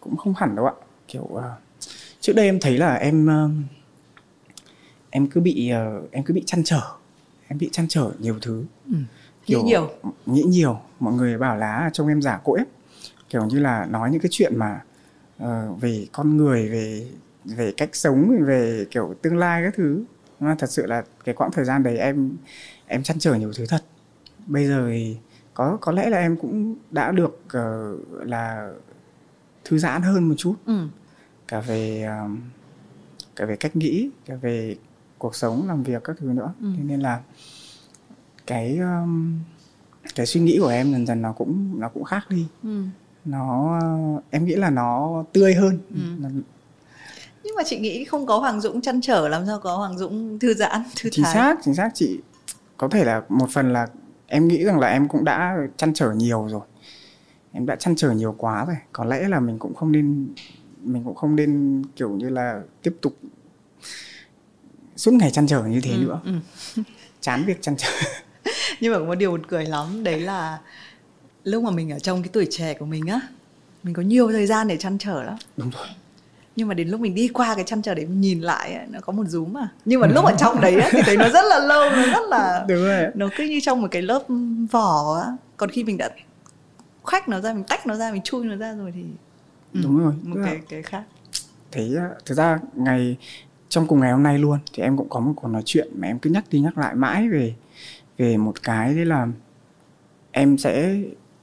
cũng 0.00 0.16
không 0.16 0.34
hẳn 0.34 0.56
đâu 0.56 0.66
ạ. 0.66 0.72
Kiểu 1.08 1.22
uh, 1.22 1.42
trước 2.20 2.32
đây 2.36 2.46
em 2.46 2.60
thấy 2.60 2.78
là 2.78 2.94
em 2.94 3.26
uh, 3.26 3.50
em 5.10 5.26
cứ 5.26 5.40
bị 5.40 5.72
uh, 5.98 6.12
em 6.12 6.24
cứ 6.24 6.34
bị 6.34 6.42
chăn 6.46 6.64
trở. 6.64 6.80
Em 7.48 7.58
bị 7.58 7.68
chăn 7.72 7.88
trở 7.88 8.10
nhiều 8.18 8.38
thứ. 8.42 8.64
Ừ. 8.86 8.94
kiểu, 9.46 9.62
nghĩ 9.62 9.68
nhiều. 9.68 9.90
nghĩ 10.26 10.42
nhiều. 10.42 10.80
Mọi 11.00 11.14
người 11.14 11.38
bảo 11.38 11.56
là 11.56 11.90
trông 11.92 12.08
em 12.08 12.22
giả 12.22 12.40
cỗi 12.44 12.60
kiểu 13.30 13.46
như 13.46 13.58
là 13.58 13.86
nói 13.90 14.10
những 14.10 14.20
cái 14.20 14.28
chuyện 14.32 14.56
mà 14.56 14.80
uh, 15.42 15.80
về 15.80 16.06
con 16.12 16.36
người 16.36 16.68
về 16.68 17.06
về 17.44 17.72
cách 17.76 17.90
sống 17.92 18.44
về 18.46 18.86
kiểu 18.90 19.14
tương 19.22 19.36
lai 19.36 19.62
các 19.64 19.74
thứ. 19.76 20.04
Thật 20.58 20.70
sự 20.70 20.86
là 20.86 21.04
cái 21.24 21.34
quãng 21.34 21.50
thời 21.52 21.64
gian 21.64 21.82
đấy 21.82 21.98
em 21.98 22.36
em 22.86 23.02
chăn 23.02 23.18
trở 23.18 23.34
nhiều 23.34 23.52
thứ 23.56 23.66
thật. 23.66 23.84
Bây 24.46 24.66
giờ 24.66 24.86
thì 24.90 25.16
có 25.56 25.78
có 25.80 25.92
lẽ 25.92 26.10
là 26.10 26.18
em 26.18 26.36
cũng 26.36 26.74
đã 26.90 27.12
được 27.12 27.40
uh, 27.46 28.26
là 28.26 28.70
thư 29.64 29.78
giãn 29.78 30.02
hơn 30.02 30.28
một 30.28 30.34
chút 30.38 30.54
ừ. 30.66 30.86
cả 31.48 31.60
về 31.60 32.04
um, 32.04 32.40
cả 33.36 33.44
về 33.44 33.56
cách 33.56 33.76
nghĩ 33.76 34.10
cả 34.26 34.34
về 34.34 34.76
cuộc 35.18 35.34
sống 35.34 35.68
làm 35.68 35.82
việc 35.82 36.04
các 36.04 36.16
thứ 36.20 36.26
nữa 36.26 36.52
ừ. 36.60 36.66
nên 36.82 37.00
là 37.00 37.20
cái 38.46 38.78
um, 38.78 39.38
cái 40.14 40.26
suy 40.26 40.40
nghĩ 40.40 40.58
của 40.60 40.68
em 40.68 40.92
dần 40.92 41.06
dần 41.06 41.22
nó 41.22 41.32
cũng 41.32 41.80
nó 41.80 41.88
cũng 41.88 42.04
khác 42.04 42.26
đi 42.30 42.46
ừ. 42.62 42.82
nó 43.24 43.80
em 44.30 44.44
nghĩ 44.44 44.54
là 44.54 44.70
nó 44.70 45.24
tươi 45.32 45.54
hơn 45.54 45.78
ừ. 45.90 46.28
nhưng 47.44 47.54
mà 47.56 47.62
chị 47.66 47.78
nghĩ 47.78 48.04
không 48.04 48.26
có 48.26 48.38
Hoàng 48.38 48.60
Dũng 48.60 48.80
chăn 48.80 49.00
trở 49.00 49.28
làm 49.28 49.46
sao 49.46 49.60
có 49.60 49.76
Hoàng 49.76 49.98
Dũng 49.98 50.38
thư 50.38 50.54
giãn 50.54 50.82
thư 50.96 51.10
chính 51.12 51.24
thái 51.24 51.34
xác 51.34 51.58
chính 51.64 51.74
xác 51.74 51.90
chị 51.94 52.20
có 52.76 52.88
thể 52.88 53.04
là 53.04 53.22
một 53.28 53.50
phần 53.50 53.72
là 53.72 53.86
em 54.26 54.48
nghĩ 54.48 54.64
rằng 54.64 54.78
là 54.78 54.88
em 54.88 55.08
cũng 55.08 55.24
đã 55.24 55.56
chăn 55.76 55.94
trở 55.94 56.12
nhiều 56.12 56.48
rồi. 56.50 56.60
Em 57.52 57.66
đã 57.66 57.76
chăn 57.76 57.96
trở 57.96 58.10
nhiều 58.10 58.34
quá 58.38 58.64
rồi. 58.64 58.76
Có 58.92 59.04
lẽ 59.04 59.28
là 59.28 59.40
mình 59.40 59.58
cũng 59.58 59.74
không 59.74 59.92
nên 59.92 60.28
mình 60.82 61.04
cũng 61.04 61.14
không 61.14 61.36
nên 61.36 61.82
kiểu 61.96 62.10
như 62.10 62.28
là 62.28 62.62
tiếp 62.82 62.96
tục 63.00 63.16
suốt 64.96 65.12
ngày 65.12 65.30
chăn 65.30 65.46
trở 65.46 65.62
như 65.64 65.80
thế 65.80 65.90
ừ, 65.90 65.96
nữa. 65.96 66.20
ừ. 66.24 66.32
chán 67.20 67.44
việc 67.46 67.62
chăn 67.62 67.76
trở. 67.76 67.88
Nhưng 68.80 68.92
mà 68.92 68.98
có 68.98 69.04
một 69.04 69.14
điều 69.14 69.30
buồn 69.30 69.46
cười 69.46 69.64
lắm 69.64 70.04
đấy 70.04 70.20
là 70.20 70.58
lúc 71.44 71.62
mà 71.62 71.70
mình 71.70 71.92
ở 71.92 71.98
trong 71.98 72.22
cái 72.22 72.30
tuổi 72.32 72.46
trẻ 72.50 72.74
của 72.74 72.86
mình 72.86 73.06
á 73.06 73.20
mình 73.82 73.94
có 73.94 74.02
nhiều 74.02 74.32
thời 74.32 74.46
gian 74.46 74.68
để 74.68 74.76
chăn 74.76 74.98
trở 74.98 75.22
lắm. 75.22 75.36
Đúng 75.56 75.70
rồi 75.70 75.86
nhưng 76.56 76.68
mà 76.68 76.74
đến 76.74 76.88
lúc 76.88 77.00
mình 77.00 77.14
đi 77.14 77.28
qua 77.28 77.54
cái 77.54 77.64
chăn 77.64 77.82
trở 77.82 77.94
để 77.94 78.04
mình 78.04 78.20
nhìn 78.20 78.40
lại 78.40 78.74
ấy, 78.74 78.86
nó 78.90 79.00
có 79.00 79.12
một 79.12 79.24
rúm 79.26 79.52
mà. 79.52 79.68
Nhưng 79.84 80.00
mà 80.00 80.06
lúc 80.06 80.24
ở 80.24 80.34
trong 80.38 80.60
đấy 80.60 80.80
ấy, 80.80 80.90
thì 80.92 81.02
thấy 81.04 81.16
nó 81.16 81.28
rất 81.28 81.44
là 81.44 81.58
lâu 81.58 81.90
nó 81.90 82.06
rất 82.06 82.28
là 82.28 82.64
đúng 82.68 82.84
rồi 82.84 83.06
nó 83.14 83.28
cứ 83.36 83.44
như 83.44 83.60
trong 83.60 83.82
một 83.82 83.88
cái 83.90 84.02
lớp 84.02 84.22
vỏ 84.70 85.20
á. 85.24 85.36
Còn 85.56 85.70
khi 85.70 85.84
mình 85.84 85.98
đã 85.98 86.10
khoách 87.02 87.28
nó 87.28 87.40
ra 87.40 87.52
mình 87.52 87.64
tách 87.64 87.86
nó 87.86 87.94
ra 87.94 88.12
mình 88.12 88.22
chui 88.22 88.44
nó 88.44 88.56
ra 88.56 88.74
rồi 88.74 88.92
thì 88.94 89.02
ừ, 89.74 89.80
đúng 89.82 89.98
rồi. 89.98 90.12
một 90.22 90.40
cái 90.44 90.60
cái 90.68 90.82
khác. 90.82 91.02
Thế 91.72 91.90
thực 92.24 92.34
ra 92.34 92.58
ngày 92.74 93.16
trong 93.68 93.86
cùng 93.86 94.00
ngày 94.00 94.12
hôm 94.12 94.22
nay 94.22 94.38
luôn 94.38 94.58
thì 94.72 94.82
em 94.82 94.96
cũng 94.96 95.08
có 95.08 95.20
một 95.20 95.32
cuộc 95.36 95.48
nói 95.48 95.62
chuyện 95.64 95.88
mà 95.94 96.08
em 96.08 96.18
cứ 96.18 96.30
nhắc 96.30 96.44
đi 96.50 96.60
nhắc 96.60 96.78
lại 96.78 96.94
mãi 96.94 97.28
về 97.28 97.54
về 98.18 98.36
một 98.36 98.62
cái 98.62 98.94
đấy 98.94 99.04
là 99.04 99.26
em 100.32 100.58
sẽ 100.58 100.96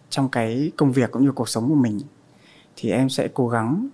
trong 0.10 0.30
cái 0.30 0.72
công 0.78 0.92
việc 0.92 1.12
cũng 1.12 1.24
như 1.24 1.32
cuộc 1.32 1.50
sống 1.50 1.70
của 1.70 1.76
mình 1.76 2.00
thì 2.76 2.90
em 2.90 3.10
sẽ 3.10 3.28
cố 3.34 3.50
gắng 3.50 3.88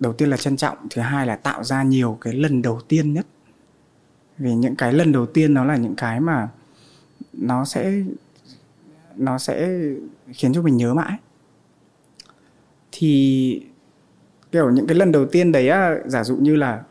đầu 0.00 0.12
tiên 0.12 0.30
là 0.30 0.36
trân 0.36 0.56
trọng 0.56 0.76
thứ 0.90 1.02
hai 1.02 1.26
là 1.26 1.36
tạo 1.36 1.64
ra 1.64 1.82
nhiều 1.82 2.18
cái 2.20 2.32
lần 2.32 2.62
đầu 2.62 2.80
tiên 2.88 3.14
nhất. 3.14 3.26
Vì 4.38 4.54
những 4.54 4.76
cái 4.76 4.92
lần 4.92 5.12
đầu 5.12 5.26
tiên 5.26 5.54
nó 5.54 5.64
là 5.64 5.76
những 5.76 5.94
cái 5.96 6.20
mà 6.20 6.48
nó 7.32 7.64
sẽ 7.64 7.92
nó 9.16 9.38
sẽ 9.38 9.68
khiến 10.32 10.52
cho 10.54 10.62
mình 10.62 10.76
nhớ 10.76 10.94
mãi. 10.94 11.16
Thì 12.92 13.62
kiểu 14.52 14.70
những 14.70 14.86
cái 14.86 14.96
lần 14.96 15.12
đầu 15.12 15.26
tiên 15.26 15.52
đấy 15.52 15.68
á 15.68 15.94
giả 16.06 16.24
dụ 16.24 16.36
như 16.36 16.56
là 16.56 16.82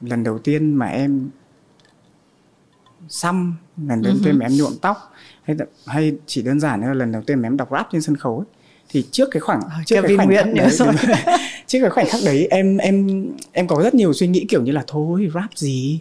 lần 0.00 0.24
đầu 0.24 0.38
tiên 0.38 0.74
mà 0.74 0.86
em 0.86 1.30
xăm 3.08 3.54
lần 3.88 4.02
đầu 4.02 4.14
tiên 4.24 4.38
mà 4.38 4.46
em 4.46 4.52
nhuộm 4.56 4.72
tóc 4.82 5.12
hay 5.42 5.56
hay 5.86 6.16
chỉ 6.26 6.42
đơn 6.42 6.60
giản 6.60 6.80
là 6.80 6.94
lần 6.94 7.12
đầu 7.12 7.22
tiên 7.22 7.42
mà 7.42 7.48
em 7.48 7.56
đọc 7.56 7.68
rap 7.72 7.88
trên 7.92 8.02
sân 8.02 8.16
khấu 8.16 8.38
ấy, 8.38 8.46
thì 8.88 9.06
trước 9.10 9.28
cái 9.30 9.40
khoảng 9.40 9.60
trước 9.86 10.02
cái 10.02 10.16
khoảnh 10.16 10.28
khắc 10.36 10.46
đấy, 10.54 10.70
rồi. 10.70 10.94
trước 11.66 11.78
cái 11.80 11.90
khoảnh 11.90 12.06
khắc 12.06 12.20
đấy 12.24 12.48
em 12.50 12.76
em 12.76 13.26
em 13.52 13.66
có 13.66 13.82
rất 13.82 13.94
nhiều 13.94 14.12
suy 14.12 14.26
nghĩ 14.26 14.46
kiểu 14.48 14.62
như 14.62 14.72
là 14.72 14.84
thôi 14.86 15.28
rap 15.34 15.50
gì? 15.54 16.00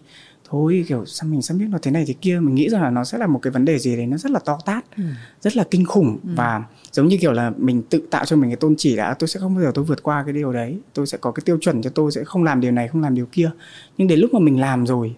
Thôi 0.49 0.85
kiểu 0.87 1.05
sao 1.05 1.29
mình 1.29 1.41
sắp 1.41 1.53
biết 1.53 1.65
nó 1.69 1.77
thế 1.81 1.91
này 1.91 2.03
thế 2.07 2.13
kia? 2.21 2.39
Mình 2.39 2.55
nghĩ 2.55 2.69
rằng 2.69 2.83
là 2.83 2.89
nó 2.89 3.03
sẽ 3.03 3.17
là 3.17 3.27
một 3.27 3.39
cái 3.41 3.51
vấn 3.51 3.65
đề 3.65 3.79
gì 3.79 3.95
đấy 3.95 4.05
nó 4.05 4.17
rất 4.17 4.31
là 4.31 4.39
to 4.39 4.59
tát 4.65 4.85
ừ. 4.97 5.03
rất 5.41 5.57
là 5.57 5.63
kinh 5.71 5.85
khủng. 5.85 6.17
Ừ. 6.23 6.29
và 6.35 6.63
giống 6.91 7.07
như 7.07 7.17
kiểu 7.21 7.31
là 7.31 7.51
mình 7.57 7.83
tự 7.89 8.01
tạo 8.11 8.25
cho 8.25 8.35
mình 8.35 8.49
cái 8.49 8.57
tôn 8.57 8.75
chỉ 8.77 8.95
đã 8.95 9.15
tôi 9.19 9.27
sẽ 9.27 9.39
không 9.39 9.55
bao 9.55 9.63
giờ 9.63 9.71
tôi 9.73 9.85
vượt 9.85 10.03
qua 10.03 10.23
cái 10.23 10.33
điều 10.33 10.53
đấy. 10.53 10.79
Tôi 10.93 11.07
sẽ 11.07 11.17
có 11.17 11.31
cái 11.31 11.41
tiêu 11.45 11.57
chuẩn 11.61 11.81
cho 11.81 11.89
tôi 11.89 12.11
sẽ 12.11 12.23
không 12.23 12.43
làm 12.43 12.61
điều 12.61 12.71
này 12.71 12.87
không 12.87 13.01
làm 13.01 13.15
điều 13.15 13.25
kia. 13.25 13.51
Nhưng 13.97 14.07
đến 14.07 14.19
lúc 14.19 14.33
mà 14.33 14.39
mình 14.39 14.59
làm 14.59 14.85
rồi 14.85 15.15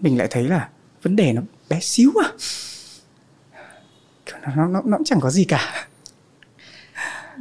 mình 0.00 0.18
lại 0.18 0.28
thấy 0.30 0.44
là 0.44 0.68
vấn 1.02 1.16
đề 1.16 1.32
nó 1.32 1.42
bé 1.70 1.80
xíu 1.80 2.12
à. 2.24 2.30
Nó 4.42 4.54
nó 4.56 4.68
nó, 4.68 4.82
nó 4.84 4.98
chẳng 5.04 5.20
có 5.20 5.30
gì 5.30 5.44
cả 5.44 5.86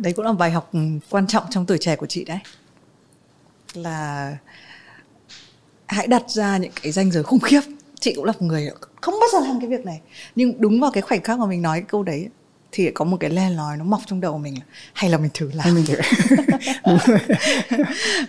đấy 0.02 0.14
cũng 0.14 0.26
là 0.26 0.34
bài 0.34 0.52
học 0.52 0.72
quan 1.10 1.28
trọng 1.28 1.44
trong 1.50 1.66
tuổi 1.66 1.78
trẻ 1.78 1.96
của 1.96 2.06
chị 2.06 2.24
đấy 2.24 2.40
là 3.74 4.38
hãy 5.88 6.08
đặt 6.08 6.30
ra 6.30 6.58
những 6.58 6.72
cái 6.82 6.92
danh 6.92 7.12
giới 7.12 7.24
khủng 7.24 7.40
khiếp 7.40 7.62
chị 8.00 8.14
cũng 8.16 8.26
là 8.26 8.32
một 8.32 8.42
người 8.42 8.70
không 9.02 9.16
bao 9.20 9.30
giờ 9.34 9.48
làm 9.48 9.60
cái 9.60 9.70
việc 9.70 9.86
này 9.86 10.02
nhưng 10.36 10.62
đúng 10.62 10.80
vào 10.80 10.92
cái 10.92 11.02
khoảnh 11.02 11.22
khắc 11.22 11.40
mà 11.40 11.46
mình 11.46 11.62
nói 11.62 11.80
cái 11.80 11.88
câu 11.90 12.04
đấy 12.04 12.28
thì 12.72 12.92
có 12.92 13.06
một 13.06 13.18
cái 13.20 13.30
le 13.30 13.50
lói 13.50 13.78
nó 13.78 13.84
mọc 13.84 14.02
trong 14.06 14.22
đầu 14.22 14.38
mình 14.38 14.56
hay 14.94 15.10
là 15.10 15.18
mình 15.18 15.32
thử 15.34 15.52
làm 15.54 15.76
mình 15.76 15.86
thử. 15.86 15.96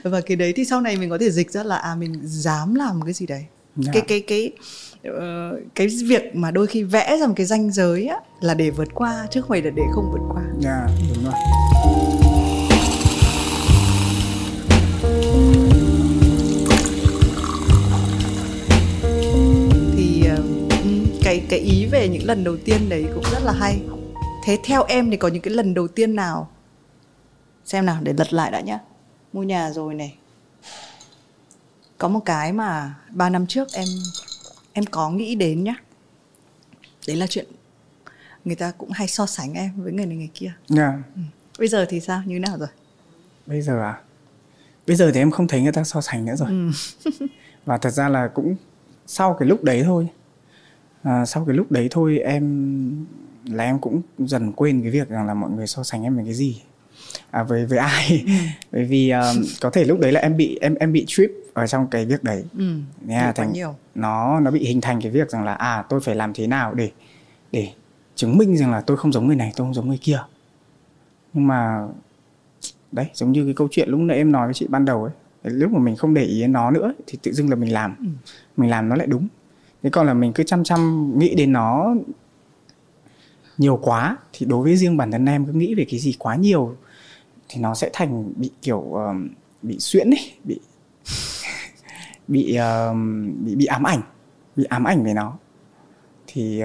và 0.11 0.21
cái 0.21 0.37
đấy 0.37 0.53
thì 0.57 0.65
sau 0.65 0.81
này 0.81 0.97
mình 0.97 1.11
có 1.11 1.19
thể 1.19 1.31
dịch 1.31 1.51
ra 1.51 1.63
là 1.63 1.77
à 1.77 1.95
mình 1.95 2.21
dám 2.25 2.75
làm 2.75 3.03
cái 3.03 3.13
gì 3.13 3.27
đấy 3.27 3.39
yeah. 3.39 3.51
Dạ. 3.77 3.93
cái 3.93 4.03
cái 4.09 4.21
cái 4.21 4.53
cái 5.75 5.87
việc 6.07 6.37
mà 6.37 6.51
đôi 6.51 6.67
khi 6.67 6.83
vẽ 6.83 7.17
ra 7.21 7.27
một 7.27 7.35
cái 7.37 7.47
ranh 7.47 7.71
giới 7.71 8.07
á 8.07 8.17
là 8.41 8.55
để 8.55 8.71
vượt 8.71 8.89
qua 8.95 9.27
chứ 9.31 9.41
không 9.41 9.49
phải 9.49 9.63
là 9.63 9.71
để 9.71 9.83
không 9.95 10.11
vượt 10.13 10.35
qua. 10.35 10.43
Dạ, 10.61 10.71
yeah, 10.71 10.91
đúng 11.15 11.25
rồi. 11.25 11.35
cái 21.25 21.43
cái 21.49 21.59
ý 21.59 21.87
về 21.87 22.09
những 22.09 22.27
lần 22.27 22.45
đầu 22.45 22.57
tiên 22.65 22.89
đấy 22.89 23.05
cũng 23.15 23.25
rất 23.33 23.43
là 23.43 23.53
hay 23.53 23.81
thế 24.45 24.59
theo 24.65 24.85
em 24.85 25.11
thì 25.11 25.17
có 25.17 25.29
những 25.29 25.43
cái 25.43 25.55
lần 25.55 25.75
đầu 25.75 25.89
tiên 25.89 26.17
nào 26.17 26.49
xem 27.65 27.87
nào 27.87 27.99
để 28.03 28.13
lật 28.13 28.33
lại 28.33 28.51
đã 28.51 28.61
nhá 28.61 28.79
mua 29.33 29.43
nhà 29.43 29.71
rồi 29.71 29.95
này 29.95 30.15
có 31.99 32.09
một 32.09 32.21
cái 32.25 32.53
mà 32.53 32.95
ba 33.11 33.31
năm 33.31 33.47
trước 33.47 33.73
em 33.73 33.87
em 34.73 34.85
có 34.85 35.11
nghĩ 35.11 35.35
đến 35.35 35.65
nhá. 35.65 35.75
Đấy 37.07 37.17
là 37.17 37.27
chuyện 37.27 37.47
người 38.45 38.57
ta 38.57 38.73
cũng 38.79 38.91
hay 38.91 39.09
so 39.09 39.27
sánh 39.27 39.55
em 39.55 39.71
với 39.77 39.93
người 39.93 40.07
này 40.07 40.17
người 40.17 40.31
kia. 40.35 40.53
Yeah. 40.77 40.95
Ừ. 41.17 41.23
bây 41.59 41.69
giờ 41.69 41.87
thì 41.89 42.01
sao? 42.01 42.23
Như 42.27 42.39
nào 42.39 42.59
rồi? 42.59 42.69
Bây 43.47 43.63
giờ 43.63 43.83
à? 43.83 44.01
Bây 44.87 44.97
giờ 44.97 45.11
thì 45.15 45.21
em 45.21 45.31
không 45.31 45.49
thấy 45.49 45.63
người 45.63 45.73
ta 45.73 45.85
so 45.85 46.01
sánh 46.01 46.25
nữa 46.25 46.37
rồi. 46.37 46.49
Ừ. 46.49 46.71
và 47.65 47.79
thật 47.79 47.91
ra 47.91 48.09
là 48.09 48.29
cũng 48.29 48.57
sau 49.07 49.37
cái 49.39 49.49
lúc 49.49 49.65
đấy 49.65 49.83
thôi. 49.85 50.09
À, 51.03 51.27
sau 51.27 51.45
cái 51.45 51.57
lúc 51.57 51.73
đấy 51.73 51.89
thôi 51.91 52.19
em 52.19 53.07
là 53.45 53.65
em 53.65 53.79
cũng 53.79 54.03
dần 54.19 54.53
quên 54.53 54.83
cái 54.83 54.91
việc 54.91 55.09
rằng 55.09 55.27
là 55.27 55.35
mọi 55.35 55.51
người 55.51 55.67
so 55.67 55.83
sánh 55.83 56.03
em 56.03 56.17
với 56.17 56.25
cái 56.25 56.35
gì. 56.35 56.63
À, 57.31 57.43
với 57.43 57.67
với 57.67 57.79
ai? 57.79 58.25
Ừ. 58.27 58.33
bởi 58.73 58.85
vì 58.85 59.11
um, 59.11 59.45
có 59.61 59.71
thể 59.71 59.85
lúc 59.85 60.01
đấy 60.01 60.13
là 60.13 60.21
em 60.21 60.37
bị 60.37 60.59
em 60.61 60.75
em 60.75 60.93
bị 60.93 61.05
trip 61.07 61.31
ở 61.55 61.67
trong 61.67 61.87
cái 61.87 62.07
việc 62.07 62.25
đấy 62.25 62.45
ừ. 62.59 62.65
nha 63.01 63.33
thành 63.33 63.53
nhiều. 63.53 63.75
nó 63.95 64.41
nó 64.41 64.51
bị 64.51 64.67
hình 64.67 64.81
thành 64.81 65.01
cái 65.01 65.13
việc 65.13 65.31
rằng 65.31 65.45
là 65.45 65.55
à 65.55 65.85
tôi 65.89 66.01
phải 66.01 66.15
làm 66.15 66.33
thế 66.33 66.47
nào 66.47 66.75
để 66.75 66.91
để 67.53 67.69
chứng 68.15 68.39
minh 68.39 68.57
rằng 68.57 68.71
là 68.71 68.81
tôi 68.81 68.97
không 68.97 69.13
giống 69.13 69.27
người 69.27 69.37
này 69.37 69.53
tôi 69.57 69.67
không 69.67 69.75
giống 69.75 69.89
người 69.89 69.99
kia 70.03 70.19
nhưng 71.33 71.47
mà 71.47 71.87
đấy 72.93 73.07
giống 73.15 73.33
như 73.33 73.45
cái 73.45 73.55
câu 73.55 73.69
chuyện 73.71 73.89
lúc 73.89 74.01
nãy 74.01 74.17
em 74.17 74.33
nói 74.33 74.47
với 74.47 74.55
chị 74.55 74.67
ban 74.69 74.85
đầu 74.85 75.05
ấy 75.05 75.13
lúc 75.43 75.73
mà 75.73 75.79
mình 75.79 75.97
không 75.97 76.15
để 76.15 76.25
ý 76.25 76.41
đến 76.41 76.53
nó 76.53 76.71
nữa 76.71 76.93
thì 77.07 77.19
tự 77.23 77.33
dưng 77.33 77.51
là 77.51 77.57
mình 77.57 77.73
làm 77.73 77.97
ừ. 77.99 78.07
mình 78.57 78.71
làm 78.71 78.89
nó 78.89 78.97
lại 78.97 79.07
đúng 79.07 79.29
thế 79.83 79.91
còn 79.91 80.07
là 80.07 80.15
mình 80.15 80.33
cứ 80.33 80.45
chăm 80.45 80.65
chăm 80.65 81.13
nghĩ 81.19 81.35
đến 81.35 81.53
nó 81.53 81.95
nhiều 83.59 83.81
quá 83.83 84.17
thì 84.33 84.47
đối 84.47 84.63
với 84.63 84.77
riêng 84.77 84.97
bản 84.97 85.11
thân 85.11 85.27
em 85.27 85.47
cứ 85.47 85.53
nghĩ 85.53 85.75
về 85.75 85.87
cái 85.91 86.01
gì 86.01 86.15
quá 86.19 86.37
nhiều 86.37 86.77
thì 87.49 87.61
nó 87.61 87.75
sẽ 87.75 87.91
thành 87.93 88.33
bị 88.37 88.51
kiểu 88.63 88.79
uh, 88.79 89.01
bị 89.63 89.79
xuyễn 89.79 90.11
ấy 90.11 90.33
bị 90.45 90.61
bị, 92.29 92.59
uh, 92.91 92.97
bị 93.41 93.55
bị 93.55 93.67
ám 93.67 93.83
ảnh 93.83 94.03
bị 94.57 94.65
ám 94.65 94.85
ảnh 94.85 95.05
về 95.05 95.15
nó. 95.15 95.39
Thì 96.27 96.63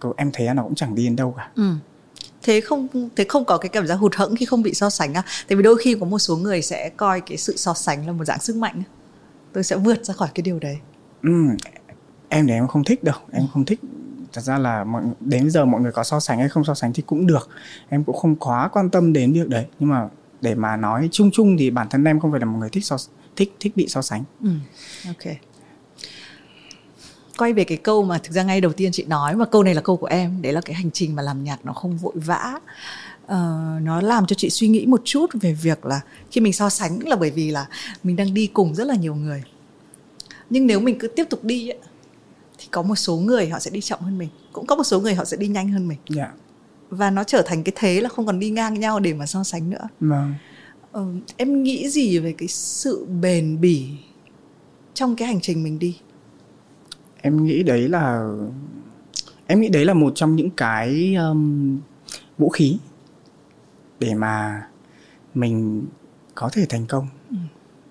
uh, 0.00 0.16
em 0.16 0.30
thấy 0.32 0.54
nó 0.54 0.62
cũng 0.62 0.74
chẳng 0.74 0.94
đi 0.94 1.04
đến 1.04 1.16
đâu 1.16 1.34
cả. 1.36 1.50
Ừ. 1.54 1.72
thế 2.42 2.60
không 2.60 2.88
thế 3.16 3.24
không 3.28 3.44
có 3.44 3.58
cái 3.58 3.68
cảm 3.68 3.86
giác 3.86 3.94
hụt 3.94 4.14
hẫng 4.14 4.36
khi 4.36 4.46
không 4.46 4.62
bị 4.62 4.74
so 4.74 4.90
sánh 4.90 5.14
à? 5.14 5.22
Tại 5.48 5.56
vì 5.56 5.62
đôi 5.62 5.76
khi 5.78 5.96
có 6.00 6.06
một 6.06 6.18
số 6.18 6.36
người 6.36 6.62
sẽ 6.62 6.90
coi 6.96 7.20
cái 7.20 7.36
sự 7.36 7.56
so 7.56 7.74
sánh 7.74 8.06
là 8.06 8.12
một 8.12 8.24
dạng 8.24 8.40
sức 8.40 8.56
mạnh 8.56 8.82
tôi 9.52 9.64
sẽ 9.64 9.76
vượt 9.76 10.04
ra 10.04 10.14
khỏi 10.14 10.28
cái 10.34 10.42
điều 10.42 10.58
đấy. 10.58 10.78
Ừ, 11.22 11.46
em 12.28 12.46
thì 12.46 12.52
em 12.52 12.66
không 12.66 12.84
thích 12.84 13.04
đâu. 13.04 13.14
Em 13.32 13.42
không 13.52 13.64
thích. 13.64 13.80
Thật 14.32 14.40
ra 14.40 14.58
là 14.58 14.84
mọi, 14.84 15.02
đến 15.20 15.50
giờ 15.50 15.64
mọi 15.64 15.80
người 15.80 15.92
có 15.92 16.04
so 16.04 16.20
sánh 16.20 16.38
hay 16.38 16.48
không 16.48 16.64
so 16.64 16.74
sánh 16.74 16.92
thì 16.92 17.02
cũng 17.06 17.26
được. 17.26 17.48
Em 17.88 18.04
cũng 18.04 18.16
không 18.16 18.36
quá 18.36 18.68
quan 18.68 18.90
tâm 18.90 19.12
đến 19.12 19.32
việc 19.32 19.48
đấy. 19.48 19.66
Nhưng 19.78 19.88
mà 19.88 20.08
để 20.40 20.54
mà 20.54 20.76
nói 20.76 21.08
chung 21.12 21.30
chung 21.32 21.56
thì 21.58 21.70
bản 21.70 21.86
thân 21.90 22.04
em 22.04 22.20
không 22.20 22.30
phải 22.30 22.40
là 22.40 22.46
một 22.46 22.58
người 22.58 22.68
thích 22.68 22.84
so 22.84 22.96
thích 23.36 23.54
thích 23.60 23.72
bị 23.76 23.88
so 23.88 24.02
sánh 24.02 24.24
ừ. 24.42 24.50
ok 25.06 25.36
quay 27.38 27.52
về 27.52 27.64
cái 27.64 27.78
câu 27.78 28.02
mà 28.02 28.18
thực 28.18 28.32
ra 28.32 28.42
ngay 28.42 28.60
đầu 28.60 28.72
tiên 28.72 28.92
chị 28.92 29.04
nói 29.04 29.36
mà 29.36 29.44
câu 29.44 29.62
này 29.62 29.74
là 29.74 29.80
câu 29.80 29.96
của 29.96 30.06
em 30.06 30.42
đấy 30.42 30.52
là 30.52 30.60
cái 30.60 30.74
hành 30.74 30.90
trình 30.90 31.16
mà 31.16 31.22
làm 31.22 31.44
nhạc 31.44 31.66
nó 31.66 31.72
không 31.72 31.96
vội 31.96 32.12
vã 32.14 32.60
uh, 33.24 33.30
nó 33.82 34.00
làm 34.00 34.26
cho 34.26 34.34
chị 34.34 34.50
suy 34.50 34.68
nghĩ 34.68 34.86
một 34.86 35.00
chút 35.04 35.26
về 35.32 35.52
việc 35.52 35.86
là 35.86 36.00
khi 36.30 36.40
mình 36.40 36.52
so 36.52 36.70
sánh 36.70 37.08
là 37.08 37.16
bởi 37.16 37.30
vì 37.30 37.50
là 37.50 37.66
mình 38.02 38.16
đang 38.16 38.34
đi 38.34 38.46
cùng 38.46 38.74
rất 38.74 38.86
là 38.86 38.94
nhiều 38.94 39.14
người 39.14 39.42
nhưng 40.50 40.66
nếu 40.66 40.80
mình 40.80 40.98
cứ 40.98 41.08
tiếp 41.08 41.24
tục 41.30 41.44
đi 41.44 41.68
ấy, 41.68 41.78
thì 42.58 42.68
có 42.70 42.82
một 42.82 42.96
số 42.96 43.16
người 43.16 43.48
họ 43.48 43.58
sẽ 43.58 43.70
đi 43.70 43.80
chậm 43.80 44.00
hơn 44.00 44.18
mình 44.18 44.28
cũng 44.52 44.66
có 44.66 44.76
một 44.76 44.84
số 44.84 45.00
người 45.00 45.14
họ 45.14 45.24
sẽ 45.24 45.36
đi 45.36 45.48
nhanh 45.48 45.68
hơn 45.68 45.88
mình 45.88 45.98
yeah. 46.16 46.28
Dạ. 46.28 46.36
và 46.90 47.10
nó 47.10 47.24
trở 47.24 47.42
thành 47.46 47.64
cái 47.64 47.72
thế 47.76 48.00
là 48.00 48.08
không 48.08 48.26
còn 48.26 48.40
đi 48.40 48.50
ngang 48.50 48.80
nhau 48.80 49.00
để 49.00 49.14
mà 49.14 49.26
so 49.26 49.44
sánh 49.44 49.70
nữa 49.70 49.88
vâng. 50.00 50.34
Ờ, 50.92 51.06
em 51.36 51.62
nghĩ 51.62 51.88
gì 51.88 52.18
về 52.18 52.34
cái 52.38 52.48
sự 52.48 53.06
bền 53.20 53.60
bỉ 53.60 53.88
trong 54.94 55.16
cái 55.16 55.28
hành 55.28 55.40
trình 55.40 55.62
mình 55.62 55.78
đi? 55.78 55.98
Em 57.22 57.44
nghĩ 57.44 57.62
đấy 57.62 57.88
là 57.88 58.28
em 59.46 59.60
nghĩ 59.60 59.68
đấy 59.68 59.84
là 59.84 59.94
một 59.94 60.12
trong 60.14 60.36
những 60.36 60.50
cái 60.50 61.14
um, 61.14 61.78
vũ 62.38 62.48
khí 62.48 62.78
để 64.00 64.14
mà 64.14 64.62
mình 65.34 65.86
có 66.34 66.48
thể 66.52 66.66
thành 66.68 66.86
công. 66.86 67.06
Ừ. 67.30 67.36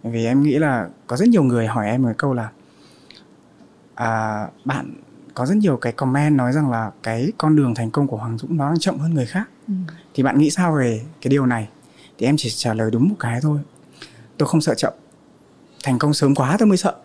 Vì 0.04 0.26
em 0.26 0.44
nghĩ 0.44 0.60
là 0.60 0.90
có 1.08 1.18
rất 1.18 1.30
nhiều 1.30 1.44
người 1.44 1.68
hỏi 1.68 1.88
em 1.88 2.02
một 2.02 2.12
câu 2.18 2.34
là 2.34 2.50
à, 3.96 4.48
bạn 4.66 4.94
có 5.34 5.46
rất 5.46 5.58
nhiều 5.58 5.78
cái 5.78 5.94
comment 5.94 6.36
nói 6.36 6.54
rằng 6.54 6.72
là 6.72 6.92
cái 7.04 7.32
con 7.38 7.56
đường 7.56 7.76
thành 7.76 7.92
công 7.92 8.08
của 8.08 8.18
Hoàng 8.18 8.38
Dũng 8.38 8.58
nó 8.58 8.70
đang 8.70 8.80
chậm 8.80 8.98
hơn 8.98 9.14
người 9.14 9.26
khác. 9.26 9.50
Ừ. 9.68 9.74
thì 10.14 10.24
bạn 10.24 10.38
nghĩ 10.38 10.50
sao 10.50 10.76
về 10.76 11.02
cái 11.22 11.30
điều 11.30 11.46
này 11.46 11.68
thì 12.20 12.26
em 12.26 12.38
chỉ 12.38 12.50
trả 12.50 12.74
lời 12.74 12.92
đúng 12.92 13.10
một 13.10 13.16
cái 13.20 13.40
thôi. 13.42 13.60
Tôi 14.38 14.48
không 14.48 14.62
sợ 14.62 14.76
chậm. 14.76 14.94
Thành 15.84 16.00
công 16.00 16.14
sớm 16.14 16.36
quá 16.36 16.56
tôi 16.60 16.68
mới 16.68 16.78
sợ. 16.78 16.96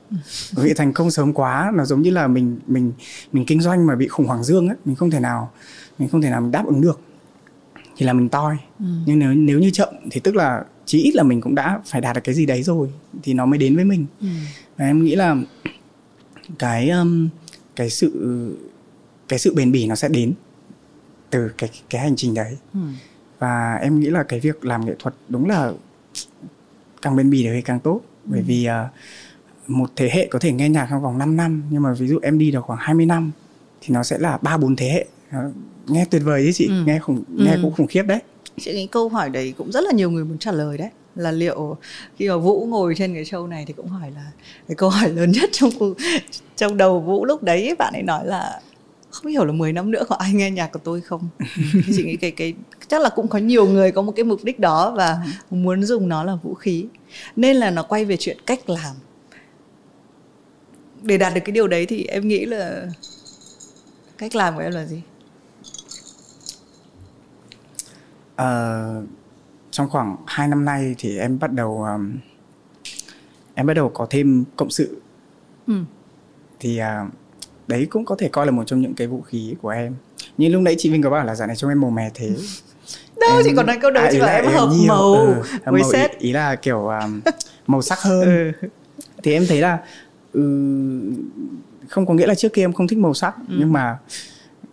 Bởi 0.57 0.67
vì 0.67 0.75
thành 0.75 0.93
công 0.93 1.11
sớm 1.11 1.33
quá 1.33 1.73
nó 1.75 1.85
giống 1.85 2.03
như 2.03 2.11
là 2.11 2.27
mình 2.27 2.59
mình 2.67 2.93
mình 3.33 3.47
kinh 3.47 3.61
doanh 3.61 3.87
mà 3.87 3.95
bị 3.95 4.09
khủng 4.09 4.27
hoảng 4.27 4.45
dương 4.45 4.69
ấy 4.69 4.77
mình 4.85 4.97
không 4.97 5.11
thể 5.11 5.21
nào 5.21 5.51
mình 5.99 6.09
không 6.09 6.23
thể 6.23 6.31
nào 6.31 6.41
mình 6.41 6.51
đáp 6.51 6.67
ứng 6.67 6.81
được. 6.81 7.01
Thì 7.97 8.07
là 8.07 8.13
mình 8.13 8.29
toi. 8.29 8.57
Ừ. 8.79 8.85
nhưng 9.07 9.19
nếu 9.19 9.35
nếu 9.35 9.59
như 9.59 9.71
chậm 9.71 9.89
thì 10.11 10.21
tức 10.21 10.35
là 10.35 10.65
chí 10.85 11.03
ít 11.03 11.15
là 11.15 11.23
mình 11.23 11.41
cũng 11.41 11.55
đã 11.55 11.81
phải 11.87 12.01
đạt 12.01 12.17
được 12.17 12.23
cái 12.25 12.35
gì 12.35 12.47
đấy 12.47 12.63
rồi 12.63 12.91
thì 13.23 13.35
nó 13.35 13.47
mới 13.47 13.59
đến 13.59 13.77
với 13.77 13.85
mình. 13.85 14.07
Ừ. 14.21 14.27
và 14.77 14.87
em 14.87 15.05
nghĩ 15.05 15.15
là 15.15 15.37
cái 16.59 16.91
um, 16.91 17.29
cái 17.77 17.91
sự 17.91 18.11
cái 19.29 19.39
sự 19.39 19.55
bền 19.55 19.73
bỉ 19.73 19.87
nó 19.87 19.95
sẽ 19.95 20.09
đến 20.09 20.33
từ 21.31 21.49
cái 21.59 21.71
cái 21.91 22.03
hành 22.03 22.17
trình 22.17 22.35
đấy. 22.35 22.57
Ừ. 22.75 22.81
và 23.39 23.75
em 23.75 24.01
nghĩ 24.01 24.07
là 24.07 24.23
cái 24.23 24.41
việc 24.41 24.65
làm 24.65 24.87
nghệ 24.87 24.95
thuật 24.99 25.15
đúng 25.29 25.49
là 25.49 25.73
càng 27.03 27.17
bền 27.17 27.31
bỉ 27.31 27.49
thì 27.53 27.63
càng 27.63 27.81
tốt 27.81 28.01
ừ. 28.05 28.31
bởi 28.31 28.43
vì 28.43 28.69
uh, 28.69 28.91
một 29.71 29.91
thế 29.97 30.11
hệ 30.13 30.27
có 30.31 30.39
thể 30.39 30.53
nghe 30.53 30.69
nhạc 30.69 30.87
trong 30.91 31.03
vòng 31.03 31.19
5 31.19 31.37
năm 31.37 31.63
nhưng 31.71 31.83
mà 31.83 31.93
ví 31.93 32.07
dụ 32.07 32.19
em 32.23 32.39
đi 32.39 32.51
được 32.51 32.65
khoảng 32.65 32.79
20 32.83 33.07
năm 33.07 33.31
thì 33.81 33.95
nó 33.95 34.03
sẽ 34.03 34.19
là 34.19 34.39
ba 34.43 34.57
bốn 34.57 34.77
thế 34.77 34.89
hệ 34.89 35.07
nghe 35.87 36.05
tuyệt 36.11 36.23
vời 36.25 36.43
đấy 36.43 36.53
chị 36.53 36.67
ừ. 36.69 36.85
nghe 36.87 36.99
khủng 36.99 37.23
nghe 37.29 37.53
ừ. 37.53 37.59
cũng 37.63 37.73
khủng 37.73 37.87
khiếp 37.87 38.03
đấy 38.03 38.21
chị 38.61 38.73
nghĩ 38.73 38.87
câu 38.87 39.09
hỏi 39.09 39.31
đấy 39.31 39.55
cũng 39.59 39.73
rất 39.73 39.85
là 39.85 39.93
nhiều 39.93 40.11
người 40.11 40.25
muốn 40.25 40.39
trả 40.39 40.53
lời 40.53 40.79
đấy 40.79 40.89
là 41.15 41.31
liệu 41.31 41.77
khi 42.17 42.29
mà 42.29 42.37
vũ 42.37 42.67
ngồi 42.67 42.95
trên 42.97 43.15
cái 43.15 43.25
show 43.25 43.49
này 43.49 43.65
thì 43.67 43.73
cũng 43.73 43.89
hỏi 43.89 44.11
là 44.11 44.31
cái 44.69 44.75
câu 44.75 44.89
hỏi 44.89 45.11
lớn 45.11 45.31
nhất 45.31 45.51
trong 45.53 45.71
trong 46.57 46.77
đầu 46.77 47.01
vũ 47.01 47.25
lúc 47.25 47.43
đấy 47.43 47.75
bạn 47.79 47.93
ấy 47.93 48.03
nói 48.03 48.27
là 48.27 48.61
không 49.15 49.33
hiểu 49.33 49.45
là 49.45 49.53
10 49.53 49.73
năm 49.73 49.91
nữa 49.91 50.05
có 50.09 50.17
ai 50.17 50.33
nghe 50.33 50.51
nhạc 50.51 50.73
của 50.73 50.81
tôi 50.85 51.01
không? 51.01 51.29
Chị 51.97 52.05
nghĩ 52.05 52.17
cái 52.17 52.31
cái 52.31 52.55
chắc 52.89 53.03
là 53.03 53.09
cũng 53.09 53.29
có 53.29 53.39
nhiều 53.39 53.67
người 53.67 53.93
có 53.93 54.03
một 54.03 54.13
cái 54.17 54.25
mục 54.25 54.45
đích 54.45 54.61
đó 54.61 54.95
và 54.97 55.19
ừ. 55.51 55.55
muốn 55.55 55.85
dùng 55.85 56.09
nó 56.09 56.25
là 56.25 56.35
vũ 56.35 56.55
khí. 56.55 56.87
Nên 57.37 57.57
là 57.57 57.71
nó 57.71 57.83
quay 57.83 58.05
về 58.05 58.17
chuyện 58.17 58.39
cách 58.47 58.71
làm. 58.71 58.97
Để 61.03 61.19
đạt 61.19 61.35
được 61.35 61.41
cái 61.45 61.53
điều 61.53 61.69
đấy 61.69 61.87
thì 61.87 62.05
em 62.05 62.29
nghĩ 62.29 62.45
là 62.45 62.87
cách 64.19 64.35
làm 64.35 64.55
của 64.55 64.61
em 64.61 64.73
là 64.73 64.85
gì? 64.85 65.03
Uh, 68.35 69.09
trong 69.71 69.89
khoảng 69.89 70.17
2 70.27 70.49
năm 70.49 70.65
nay 70.65 70.95
thì 70.99 71.19
em 71.19 71.39
bắt 71.39 71.53
đầu 71.53 71.85
um, 71.95 72.17
em 73.55 73.67
bắt 73.67 73.75
đầu 73.75 73.91
có 73.95 74.07
thêm 74.11 74.45
cộng 74.57 74.71
sự. 74.71 75.01
Ừ. 75.67 75.75
thì 76.61 76.81
uh, 76.81 77.13
đấy 77.67 77.87
cũng 77.91 78.05
có 78.05 78.17
thể 78.19 78.29
coi 78.29 78.47
là 78.47 78.53
một 78.53 78.65
trong 78.67 78.81
những 78.81 78.95
cái 78.95 79.07
vũ 79.07 79.23
khí 79.23 79.55
của 79.63 79.69
em. 79.69 79.95
Như 80.39 80.49
lúc 80.49 80.63
nãy 80.63 80.75
chị 80.79 80.91
Vinh 80.91 81.03
có 81.03 81.11
bảo 81.11 81.25
là 81.25 81.35
dạo 81.35 81.47
này 81.47 81.57
trông 81.57 81.71
em 81.71 81.81
màu 81.81 81.91
mè 81.91 82.11
thế. 82.15 82.31
Đâu 83.21 83.37
em, 83.37 83.43
chị 83.45 83.51
còn 83.57 83.67
nói 83.67 83.79
câu 83.83 83.91
đấy 83.91 84.05
à, 84.05 84.11
chị 84.13 84.21
bảo 84.21 84.35
em 84.35 84.47
hợp 84.47 84.69
nhiều, 84.73 84.89
màu 84.89 85.15
ừ, 85.15 85.43
với 85.65 85.83
màu 85.83 85.93
set. 85.93 86.11
ý, 86.11 86.17
ý 86.19 86.33
là 86.33 86.57
kiểu 86.57 86.87
um, 86.87 87.21
màu 87.67 87.83
sắc 87.83 87.99
hơn. 88.03 88.53
Ừ. 88.61 88.69
thì 89.23 89.33
em 89.33 89.47
thấy 89.49 89.61
là 89.61 89.79
ừ, 90.33 90.41
không 91.89 92.07
có 92.07 92.15
nghĩa 92.15 92.27
là 92.27 92.35
trước 92.35 92.53
kia 92.53 92.65
em 92.65 92.73
không 92.73 92.89
thích 92.89 92.99
màu 92.99 93.15
sắc 93.15 93.35
ừ. 93.49 93.57
nhưng 93.59 93.73
mà 93.73 93.99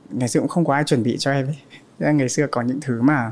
ngày 0.10 0.30
xưa 0.30 0.40
cũng 0.40 0.50
không 0.50 0.66
có 0.66 0.74
ai 0.74 0.84
chuẩn 0.84 1.04
bị 1.04 1.18
cho 1.20 1.32
em 1.32 1.48
ấy. 1.48 2.14
Ngày 2.14 2.30
xưa 2.30 2.48
có 2.48 2.62
những 2.62 2.80
thứ 2.82 3.02
mà 3.02 3.32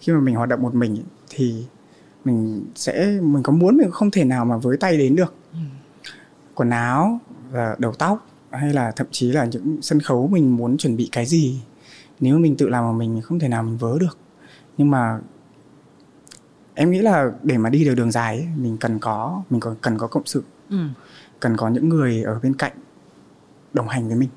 khi 0.00 0.12
mà 0.12 0.20
mình 0.20 0.34
hoạt 0.34 0.48
động 0.48 0.62
một 0.62 0.74
mình 0.74 1.02
thì 1.30 1.64
mình 2.24 2.64
sẽ 2.74 3.06
mình 3.22 3.42
có 3.42 3.52
muốn 3.52 3.76
mình 3.76 3.90
không 3.90 4.10
thể 4.10 4.24
nào 4.24 4.44
mà 4.44 4.56
với 4.56 4.76
tay 4.76 4.96
đến 4.96 5.16
được. 5.16 5.34
Ừ. 5.52 5.58
quần 6.54 6.70
áo 6.70 7.20
và 7.50 7.76
đầu 7.78 7.92
tóc 7.92 8.26
hay 8.52 8.72
là 8.72 8.90
thậm 8.90 9.06
chí 9.10 9.32
là 9.32 9.44
những 9.44 9.76
sân 9.82 10.00
khấu 10.00 10.26
mình 10.26 10.56
muốn 10.56 10.76
chuẩn 10.76 10.96
bị 10.96 11.08
cái 11.12 11.26
gì. 11.26 11.60
Nếu 12.20 12.38
mình 12.38 12.56
tự 12.56 12.68
làm 12.68 12.84
mà 12.84 12.92
mình 12.92 13.20
không 13.20 13.38
thể 13.38 13.48
nào 13.48 13.62
mình 13.62 13.76
vớ 13.76 13.98
được. 14.00 14.18
Nhưng 14.78 14.90
mà 14.90 15.20
em 16.74 16.90
nghĩ 16.90 16.98
là 16.98 17.30
để 17.42 17.58
mà 17.58 17.70
đi 17.70 17.84
được 17.84 17.94
đường 17.94 18.10
dài 18.10 18.36
ấy, 18.36 18.46
mình 18.56 18.76
cần 18.80 18.98
có 18.98 19.42
mình 19.50 19.60
còn 19.60 19.76
cần 19.80 19.98
có 19.98 20.06
cộng 20.06 20.26
sự. 20.26 20.42
Ừ. 20.70 20.76
cần 21.40 21.56
có 21.56 21.68
những 21.68 21.88
người 21.88 22.22
ở 22.22 22.40
bên 22.42 22.54
cạnh 22.54 22.72
đồng 23.72 23.88
hành 23.88 24.08
với 24.08 24.16
mình. 24.16 24.28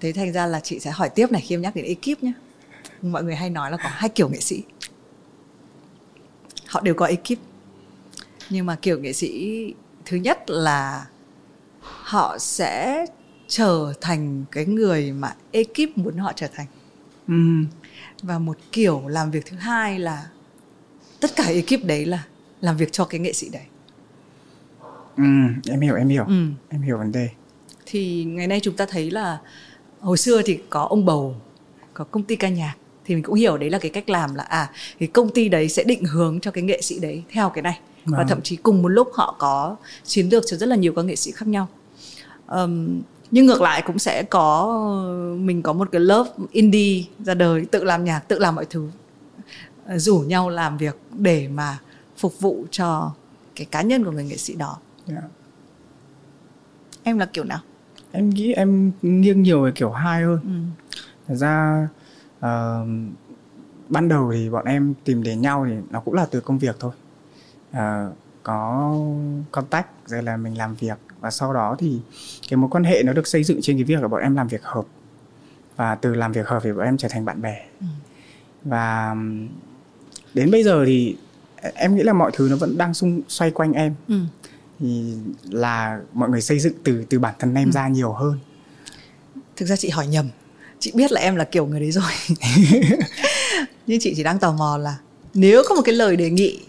Thế 0.00 0.12
thành 0.12 0.32
ra 0.32 0.46
là 0.46 0.60
chị 0.60 0.78
sẽ 0.78 0.90
hỏi 0.90 1.08
tiếp 1.08 1.32
này 1.32 1.40
khi 1.40 1.54
em 1.54 1.62
nhắc 1.62 1.76
đến 1.76 1.84
ekip 1.84 2.22
nhé 2.22 2.32
mọi 3.02 3.24
người 3.24 3.34
hay 3.34 3.50
nói 3.50 3.70
là 3.70 3.76
có 3.76 3.88
hai 3.88 4.08
kiểu 4.08 4.28
nghệ 4.28 4.40
sĩ. 4.40 4.62
Họ 6.66 6.80
đều 6.80 6.94
có 6.94 7.06
ekip. 7.06 7.38
Nhưng 8.50 8.66
mà 8.66 8.76
kiểu 8.82 8.98
nghệ 8.98 9.12
sĩ 9.12 9.74
thứ 10.04 10.16
nhất 10.16 10.50
là 10.50 11.06
họ 12.06 12.38
sẽ 12.38 13.06
trở 13.48 13.92
thành 14.00 14.44
cái 14.52 14.64
người 14.64 15.12
mà 15.12 15.34
ekip 15.52 15.98
muốn 15.98 16.16
họ 16.16 16.32
trở 16.36 16.46
thành. 16.54 16.66
Ừ. 17.28 17.34
và 18.22 18.38
một 18.38 18.58
kiểu 18.72 19.02
làm 19.08 19.30
việc 19.30 19.46
thứ 19.46 19.56
hai 19.56 19.98
là 19.98 20.26
tất 21.20 21.36
cả 21.36 21.44
ekip 21.44 21.84
đấy 21.84 22.06
là 22.06 22.24
làm 22.60 22.76
việc 22.76 22.92
cho 22.92 23.04
cái 23.04 23.20
nghệ 23.20 23.32
sĩ 23.32 23.48
đấy. 23.48 23.62
Ừ 25.16 25.22
em 25.70 25.80
hiểu 25.80 25.94
em 25.94 26.08
hiểu. 26.08 26.24
Ừ. 26.24 26.46
em 26.68 26.82
hiểu 26.82 26.98
vấn 26.98 27.12
đề. 27.12 27.28
Thì 27.86 28.24
ngày 28.24 28.46
nay 28.46 28.60
chúng 28.62 28.76
ta 28.76 28.86
thấy 28.86 29.10
là 29.10 29.38
hồi 30.00 30.18
xưa 30.18 30.42
thì 30.42 30.58
có 30.70 30.82
ông 30.82 31.04
bầu 31.04 31.36
có 31.94 32.04
công 32.04 32.22
ty 32.22 32.36
ca 32.36 32.48
nhạc. 32.48 32.74
Thì 33.04 33.14
mình 33.14 33.24
cũng 33.24 33.34
hiểu 33.34 33.58
đấy 33.58 33.70
là 33.70 33.78
cái 33.78 33.90
cách 33.90 34.10
làm 34.10 34.34
là 34.34 34.42
à 34.42 34.70
cái 34.98 35.08
công 35.08 35.30
ty 35.30 35.48
đấy 35.48 35.68
sẽ 35.68 35.84
định 35.84 36.04
hướng 36.04 36.40
cho 36.40 36.50
cái 36.50 36.64
nghệ 36.64 36.82
sĩ 36.82 36.98
đấy 36.98 37.22
theo 37.30 37.50
cái 37.50 37.62
này. 37.62 37.80
Và 38.04 38.18
vâng. 38.18 38.28
thậm 38.28 38.42
chí 38.42 38.56
cùng 38.56 38.82
một 38.82 38.88
lúc 38.88 39.08
họ 39.14 39.36
có 39.38 39.76
chiến 40.04 40.28
lược 40.28 40.44
cho 40.46 40.56
rất 40.56 40.66
là 40.66 40.76
nhiều 40.76 40.92
các 40.96 41.04
nghệ 41.04 41.16
sĩ 41.16 41.32
khác 41.32 41.48
nhau 41.48 41.68
um, 42.48 43.02
nhưng 43.30 43.46
ngược 43.46 43.60
lại 43.60 43.82
cũng 43.86 43.98
sẽ 43.98 44.22
có 44.22 44.66
mình 45.40 45.62
có 45.62 45.72
một 45.72 45.88
cái 45.92 46.00
lớp 46.00 46.26
indie 46.50 47.04
ra 47.24 47.34
đời 47.34 47.66
tự 47.70 47.84
làm 47.84 48.04
nhạc 48.04 48.20
tự 48.28 48.38
làm 48.38 48.54
mọi 48.54 48.66
thứ 48.70 48.88
rủ 49.88 50.18
nhau 50.18 50.48
làm 50.48 50.76
việc 50.76 50.98
để 51.18 51.48
mà 51.48 51.78
phục 52.16 52.40
vụ 52.40 52.66
cho 52.70 53.12
cái 53.56 53.66
cá 53.70 53.82
nhân 53.82 54.04
của 54.04 54.10
người 54.10 54.24
nghệ 54.24 54.36
sĩ 54.36 54.54
đó 54.54 54.78
yeah. 55.08 55.22
Dạ. 55.22 55.28
em 57.02 57.18
là 57.18 57.26
kiểu 57.26 57.44
nào 57.44 57.60
em 58.12 58.30
nghĩ 58.30 58.52
em 58.52 58.92
nghiêng 59.02 59.42
nhiều 59.42 59.62
về 59.62 59.72
kiểu 59.74 59.90
hai 59.90 60.22
hơn 60.22 60.40
ừ. 60.42 60.82
thật 61.28 61.34
ra 61.34 61.88
uh, 62.38 62.88
ban 63.88 64.08
đầu 64.08 64.32
thì 64.32 64.50
bọn 64.50 64.64
em 64.64 64.94
tìm 65.04 65.22
đến 65.22 65.40
nhau 65.40 65.66
thì 65.68 65.76
nó 65.90 66.00
cũng 66.00 66.14
là 66.14 66.26
từ 66.30 66.40
công 66.40 66.58
việc 66.58 66.76
thôi 66.80 66.92
uh, 67.70 68.16
có 68.42 68.94
contact 69.50 69.88
rồi 70.06 70.22
là 70.22 70.36
mình 70.36 70.58
làm 70.58 70.74
việc 70.74 70.98
và 71.26 71.30
sau 71.30 71.52
đó 71.52 71.76
thì 71.78 71.98
cái 72.48 72.56
mối 72.56 72.70
quan 72.70 72.84
hệ 72.84 73.02
nó 73.02 73.12
được 73.12 73.26
xây 73.26 73.44
dựng 73.44 73.58
trên 73.62 73.76
cái 73.76 73.84
việc 73.84 74.02
là 74.02 74.08
bọn 74.08 74.22
em 74.22 74.36
làm 74.36 74.48
việc 74.48 74.62
hợp 74.62 74.84
và 75.76 75.94
từ 75.94 76.14
làm 76.14 76.32
việc 76.32 76.46
hợp 76.46 76.60
thì 76.64 76.72
bọn 76.72 76.84
em 76.84 76.96
trở 76.96 77.08
thành 77.08 77.24
bạn 77.24 77.42
bè 77.42 77.64
ừ. 77.80 77.86
và 78.64 79.16
đến 80.34 80.50
bây 80.50 80.64
giờ 80.64 80.84
thì 80.86 81.16
em 81.74 81.96
nghĩ 81.96 82.02
là 82.02 82.12
mọi 82.12 82.30
thứ 82.34 82.48
nó 82.50 82.56
vẫn 82.56 82.78
đang 82.78 82.94
xung 82.94 83.20
xoay 83.28 83.50
quanh 83.50 83.72
em 83.72 83.94
ừ. 84.08 84.20
thì 84.78 85.14
là 85.50 86.00
mọi 86.12 86.28
người 86.28 86.40
xây 86.40 86.58
dựng 86.58 86.72
từ 86.84 87.04
từ 87.08 87.18
bản 87.18 87.34
thân 87.38 87.54
em 87.54 87.68
ừ. 87.68 87.72
ra 87.72 87.88
nhiều 87.88 88.12
hơn 88.12 88.38
thực 89.56 89.66
ra 89.66 89.76
chị 89.76 89.88
hỏi 89.88 90.06
nhầm 90.06 90.28
chị 90.78 90.92
biết 90.94 91.12
là 91.12 91.20
em 91.20 91.36
là 91.36 91.44
kiểu 91.44 91.66
người 91.66 91.80
đấy 91.80 91.90
rồi 91.92 92.10
nhưng 93.86 94.00
chị 94.00 94.12
chỉ 94.16 94.22
đang 94.22 94.38
tò 94.38 94.52
mò 94.52 94.78
là 94.78 94.96
nếu 95.34 95.62
có 95.68 95.74
một 95.74 95.82
cái 95.84 95.94
lời 95.94 96.16
đề 96.16 96.30
nghị 96.30 96.60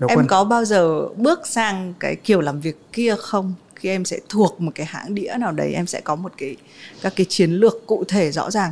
Đâu 0.00 0.08
em 0.08 0.18
quân. 0.18 0.26
có 0.26 0.44
bao 0.44 0.64
giờ 0.64 1.08
bước 1.16 1.46
sang 1.46 1.94
cái 2.00 2.16
kiểu 2.16 2.40
làm 2.40 2.60
việc 2.60 2.92
kia 2.92 3.14
không 3.18 3.54
khi 3.74 3.88
em 3.88 4.04
sẽ 4.04 4.18
thuộc 4.28 4.60
một 4.60 4.72
cái 4.74 4.86
hãng 4.86 5.14
đĩa 5.14 5.34
nào 5.38 5.52
đấy 5.52 5.72
em 5.74 5.86
sẽ 5.86 6.00
có 6.00 6.14
một 6.14 6.32
cái 6.38 6.56
các 7.02 7.12
cái 7.16 7.26
chiến 7.28 7.50
lược 7.50 7.86
cụ 7.86 8.04
thể 8.08 8.32
rõ 8.32 8.50
ràng 8.50 8.70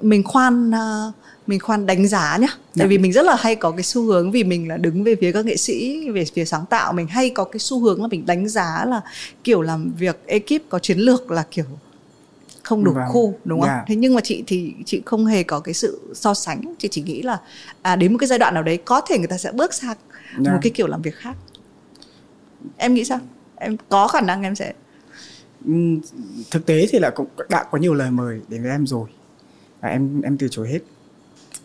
mình 0.00 0.22
khoan 0.24 0.70
uh, 0.70 1.14
mình 1.46 1.60
khoan 1.60 1.86
đánh 1.86 2.08
giá 2.08 2.36
nhá 2.40 2.46
tại 2.50 2.56
dạ. 2.74 2.86
vì 2.86 2.98
mình 2.98 3.12
rất 3.12 3.24
là 3.24 3.36
hay 3.38 3.56
có 3.56 3.70
cái 3.70 3.82
xu 3.82 4.02
hướng 4.02 4.30
vì 4.30 4.44
mình 4.44 4.68
là 4.68 4.76
đứng 4.76 5.04
về 5.04 5.16
phía 5.20 5.32
các 5.32 5.46
nghệ 5.46 5.56
sĩ 5.56 6.10
về 6.10 6.24
phía 6.34 6.44
sáng 6.44 6.66
tạo 6.66 6.92
mình 6.92 7.06
hay 7.06 7.30
có 7.30 7.44
cái 7.44 7.58
xu 7.58 7.80
hướng 7.80 8.02
là 8.02 8.08
mình 8.08 8.26
đánh 8.26 8.48
giá 8.48 8.84
là 8.84 9.00
kiểu 9.44 9.62
làm 9.62 9.92
việc 9.98 10.22
ekip 10.26 10.68
có 10.68 10.78
chiến 10.78 10.98
lược 10.98 11.30
là 11.30 11.44
kiểu 11.50 11.64
không 12.62 12.84
đủ 12.84 12.92
vâng. 12.92 13.04
khu 13.08 13.34
đúng 13.44 13.60
không? 13.60 13.68
Yeah. 13.68 13.80
Dạ. 13.80 13.84
Thế 13.88 13.96
nhưng 13.96 14.14
mà 14.14 14.20
chị 14.20 14.44
thì 14.46 14.74
chị 14.86 15.02
không 15.06 15.26
hề 15.26 15.42
có 15.42 15.60
cái 15.60 15.74
sự 15.74 16.00
so 16.14 16.34
sánh, 16.34 16.74
chị 16.78 16.88
chỉ 16.88 17.02
nghĩ 17.02 17.22
là 17.22 17.38
à 17.82 17.96
đến 17.96 18.12
một 18.12 18.18
cái 18.18 18.26
giai 18.26 18.38
đoạn 18.38 18.54
nào 18.54 18.62
đấy 18.62 18.78
có 18.84 19.00
thể 19.00 19.18
người 19.18 19.26
ta 19.26 19.38
sẽ 19.38 19.52
bước 19.52 19.74
sang 19.74 19.96
yeah. 20.32 20.54
một 20.54 20.58
cái 20.62 20.70
kiểu 20.70 20.86
làm 20.86 21.02
việc 21.02 21.14
khác. 21.14 21.36
Em 22.76 22.94
nghĩ 22.94 23.04
sao? 23.04 23.18
Em 23.56 23.76
có 23.88 24.08
khả 24.08 24.20
năng 24.20 24.42
em 24.42 24.54
sẽ 24.54 24.72
thực 26.50 26.66
tế 26.66 26.86
thì 26.90 26.98
là 26.98 27.10
cũng 27.10 27.26
đã 27.48 27.64
có 27.70 27.78
nhiều 27.78 27.94
lời 27.94 28.10
mời 28.10 28.40
đến 28.48 28.62
với 28.62 28.70
em 28.70 28.86
rồi 28.86 29.08
và 29.80 29.88
em 29.88 30.22
em 30.22 30.38
từ 30.38 30.48
chối 30.48 30.68
hết 30.68 30.78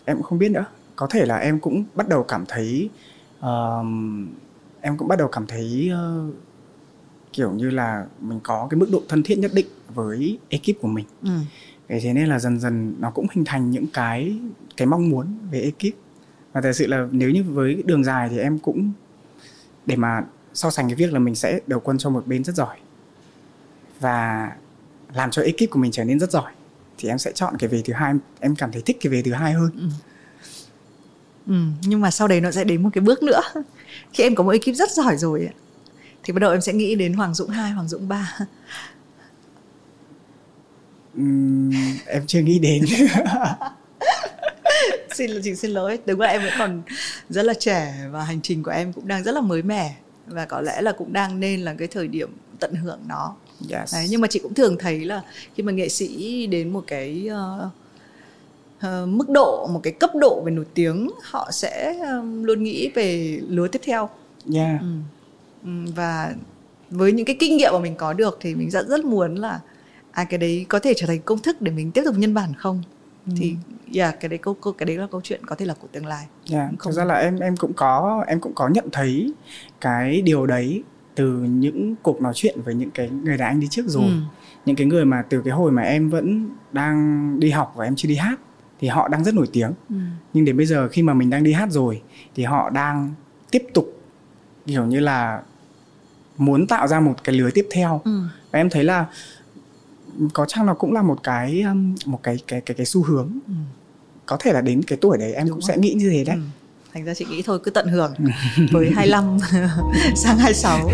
em 0.05 0.17
cũng 0.17 0.23
không 0.23 0.39
biết 0.39 0.51
nữa 0.51 0.65
có 0.95 1.07
thể 1.07 1.25
là 1.25 1.37
em 1.37 1.59
cũng 1.59 1.83
bắt 1.95 2.09
đầu 2.09 2.23
cảm 2.23 2.45
thấy 2.47 2.89
uh, 3.39 3.85
em 4.81 4.97
cũng 4.97 5.07
bắt 5.07 5.19
đầu 5.19 5.27
cảm 5.27 5.47
thấy 5.47 5.91
uh, 5.93 6.35
kiểu 7.33 7.51
như 7.51 7.69
là 7.69 8.05
mình 8.21 8.39
có 8.43 8.67
cái 8.69 8.79
mức 8.79 8.89
độ 8.91 9.01
thân 9.09 9.23
thiết 9.23 9.37
nhất 9.37 9.51
định 9.53 9.67
với 9.93 10.39
ekip 10.49 10.81
của 10.81 10.87
mình 10.87 11.05
ừ. 11.23 11.29
thế 11.87 12.13
nên 12.13 12.27
là 12.27 12.39
dần 12.39 12.59
dần 12.59 12.95
nó 12.99 13.11
cũng 13.11 13.27
hình 13.31 13.45
thành 13.45 13.71
những 13.71 13.87
cái 13.93 14.39
cái 14.77 14.87
mong 14.87 15.09
muốn 15.09 15.37
về 15.51 15.61
ekip 15.61 15.97
và 16.57 16.61
thật 16.61 16.73
sự 16.73 16.87
là 16.87 17.07
nếu 17.11 17.29
như 17.29 17.43
với 17.43 17.83
đường 17.85 18.03
dài 18.03 18.29
thì 18.29 18.39
em 18.39 18.59
cũng 18.59 18.91
để 19.85 19.95
mà 19.95 20.23
so 20.53 20.69
sánh 20.69 20.87
cái 20.87 20.95
việc 20.95 21.13
là 21.13 21.19
mình 21.19 21.35
sẽ 21.35 21.59
đầu 21.67 21.79
quân 21.79 21.97
cho 21.97 22.09
một 22.09 22.27
bên 22.27 22.43
rất 22.43 22.55
giỏi 22.55 22.77
và 23.99 24.51
làm 25.13 25.31
cho 25.31 25.41
ekip 25.41 25.69
của 25.69 25.79
mình 25.79 25.91
trở 25.91 26.03
nên 26.03 26.19
rất 26.19 26.31
giỏi 26.31 26.51
thì 26.97 27.09
em 27.09 27.17
sẽ 27.17 27.31
chọn 27.31 27.57
cái 27.59 27.67
về 27.67 27.81
thứ 27.85 27.93
hai. 27.93 28.13
Em 28.39 28.55
cảm 28.55 28.71
thấy 28.71 28.81
thích 28.81 28.97
cái 29.01 29.11
về 29.11 29.21
thứ 29.21 29.33
hai 29.33 29.53
hơn. 29.53 29.71
Ừ. 29.75 29.87
Ừ, 31.47 31.55
nhưng 31.81 32.01
mà 32.01 32.11
sau 32.11 32.27
đấy 32.27 32.41
nó 32.41 32.51
sẽ 32.51 32.63
đến 32.63 32.83
một 32.83 32.89
cái 32.93 33.01
bước 33.01 33.23
nữa. 33.23 33.41
Khi 34.13 34.23
em 34.23 34.35
có 34.35 34.43
một 34.43 34.51
ekip 34.51 34.75
rất 34.75 34.91
giỏi 34.91 35.17
rồi 35.17 35.49
thì 36.23 36.33
bắt 36.33 36.39
đầu 36.39 36.51
em 36.51 36.61
sẽ 36.61 36.73
nghĩ 36.73 36.95
đến 36.95 37.13
Hoàng 37.13 37.33
Dũng 37.33 37.49
2, 37.49 37.71
Hoàng 37.71 37.87
Dũng 37.87 38.07
3 38.07 38.37
uhm, 41.17 41.71
em 42.05 42.23
chưa 42.27 42.39
nghĩ 42.39 42.59
đến 42.59 42.85
xin 45.15 45.31
chị 45.43 45.55
xin 45.55 45.71
lỗi 45.71 45.99
đúng 46.05 46.19
là 46.19 46.27
em 46.27 46.41
vẫn 46.41 46.53
còn 46.59 46.81
rất 47.29 47.43
là 47.43 47.53
trẻ 47.53 48.07
và 48.11 48.23
hành 48.23 48.41
trình 48.41 48.63
của 48.63 48.71
em 48.71 48.93
cũng 48.93 49.07
đang 49.07 49.23
rất 49.23 49.31
là 49.35 49.41
mới 49.41 49.61
mẻ 49.61 49.95
và 50.27 50.45
có 50.45 50.61
lẽ 50.61 50.81
là 50.81 50.91
cũng 50.91 51.13
đang 51.13 51.39
nên 51.39 51.61
là 51.61 51.75
cái 51.77 51.87
thời 51.87 52.07
điểm 52.07 52.29
tận 52.59 52.73
hưởng 52.75 52.99
nó 53.07 53.35
yes. 53.69 53.93
Đấy, 53.93 54.07
nhưng 54.09 54.21
mà 54.21 54.27
chị 54.27 54.39
cũng 54.39 54.53
thường 54.53 54.77
thấy 54.79 55.05
là 55.05 55.21
khi 55.55 55.63
mà 55.63 55.71
nghệ 55.71 55.89
sĩ 55.89 56.47
đến 56.47 56.73
một 56.73 56.83
cái 56.87 57.29
uh, 57.29 57.71
uh, 58.77 59.07
mức 59.07 59.29
độ 59.29 59.67
một 59.67 59.79
cái 59.83 59.93
cấp 59.93 60.09
độ 60.15 60.41
về 60.45 60.51
nổi 60.51 60.65
tiếng 60.73 61.09
họ 61.23 61.49
sẽ 61.51 61.99
um, 61.99 62.43
luôn 62.43 62.63
nghĩ 62.63 62.89
về 62.95 63.39
lứa 63.47 63.67
tiếp 63.67 63.81
theo 63.83 64.09
yeah. 64.53 64.81
ừ. 64.81 64.87
Ừ, 65.63 65.71
và 65.95 66.33
với 66.89 67.11
những 67.11 67.25
cái 67.25 67.35
kinh 67.39 67.57
nghiệm 67.57 67.73
mà 67.73 67.79
mình 67.79 67.95
có 67.95 68.13
được 68.13 68.37
thì 68.41 68.55
mình 68.55 68.69
rất 68.69 68.87
rất 68.87 69.05
muốn 69.05 69.35
là 69.35 69.59
à 70.11 70.23
cái 70.23 70.37
đấy 70.37 70.65
có 70.69 70.79
thể 70.79 70.93
trở 70.97 71.07
thành 71.07 71.21
công 71.21 71.39
thức 71.39 71.61
để 71.61 71.71
mình 71.71 71.91
tiếp 71.91 72.01
tục 72.05 72.15
nhân 72.17 72.33
bản 72.33 72.53
không 72.57 72.83
ừ. 73.27 73.33
thì 73.37 73.55
yeah, 73.93 74.19
cái 74.19 74.29
đấy 74.29 74.39
câu 74.41 74.55
cái 74.77 74.85
đấy 74.85 74.97
là 74.97 75.07
câu 75.11 75.21
chuyện 75.21 75.45
có 75.45 75.55
thể 75.55 75.65
là 75.65 75.73
của 75.73 75.87
tương 75.91 76.05
lai 76.05 76.27
yeah, 76.51 76.69
không 76.69 76.91
thực 76.93 76.97
ra 76.97 77.03
là 77.03 77.15
em 77.15 77.39
em 77.39 77.57
cũng 77.57 77.73
có 77.73 78.23
em 78.27 78.39
cũng 78.39 78.53
có 78.55 78.67
nhận 78.67 78.85
thấy 78.91 79.33
cái 79.81 80.21
điều 80.21 80.45
đấy 80.45 80.83
từ 81.15 81.33
những 81.33 81.95
cuộc 82.01 82.21
nói 82.21 82.33
chuyện 82.35 82.61
với 82.61 82.75
những 82.75 82.91
cái 82.91 83.09
người 83.09 83.37
đàn 83.37 83.47
anh 83.47 83.59
đi 83.59 83.67
trước 83.67 83.87
rồi 83.87 84.05
ừ. 84.05 84.17
những 84.65 84.75
cái 84.75 84.87
người 84.87 85.05
mà 85.05 85.21
từ 85.29 85.41
cái 85.41 85.53
hồi 85.53 85.71
mà 85.71 85.81
em 85.81 86.09
vẫn 86.09 86.49
đang 86.71 87.39
đi 87.39 87.49
học 87.49 87.73
và 87.75 87.85
em 87.85 87.95
chưa 87.95 88.09
đi 88.09 88.15
hát 88.15 88.39
thì 88.79 88.87
họ 88.87 89.07
đang 89.07 89.23
rất 89.23 89.35
nổi 89.35 89.47
tiếng 89.53 89.73
ừ. 89.89 89.95
nhưng 90.33 90.45
đến 90.45 90.57
bây 90.57 90.65
giờ 90.65 90.87
khi 90.87 91.01
mà 91.01 91.13
mình 91.13 91.29
đang 91.29 91.43
đi 91.43 91.53
hát 91.53 91.71
rồi 91.71 92.01
thì 92.35 92.43
họ 92.43 92.69
đang 92.69 93.13
tiếp 93.51 93.63
tục 93.73 94.01
kiểu 94.65 94.85
như 94.85 94.99
là 94.99 95.41
muốn 96.37 96.67
tạo 96.67 96.87
ra 96.87 96.99
một 96.99 97.23
cái 97.23 97.35
lưới 97.35 97.51
tiếp 97.51 97.67
theo 97.71 98.01
ừ. 98.05 98.21
và 98.51 98.59
em 98.59 98.69
thấy 98.69 98.83
là 98.83 99.05
có 100.33 100.45
chăng 100.45 100.65
nó 100.65 100.73
cũng 100.73 100.93
là 100.93 101.01
một 101.01 101.23
cái 101.23 101.61
um, 101.61 101.95
một 102.05 102.19
cái 102.23 102.37
cái 102.47 102.61
cái 102.61 102.75
cái 102.75 102.85
xu 102.85 103.03
hướng? 103.03 103.29
Ừ. 103.47 103.53
có 104.25 104.37
thể 104.39 104.53
là 104.53 104.61
đến 104.61 104.83
cái 104.83 104.97
tuổi 105.01 105.17
đấy 105.17 105.33
em 105.33 105.47
Đúng 105.47 105.53
cũng 105.55 105.61
rồi. 105.61 105.67
sẽ 105.75 105.77
nghĩ 105.81 105.93
như 105.93 106.09
thế 106.09 106.23
đấy. 106.23 106.35
Ừ. 106.35 106.41
thành 106.93 107.05
ra 107.05 107.13
chị 107.13 107.25
nghĩ 107.25 107.41
thôi 107.41 107.59
cứ 107.63 107.71
tận 107.71 107.87
hưởng 107.87 108.13
với 108.71 108.91
25 108.95 109.37
sang 110.15 110.37
26 110.37 110.89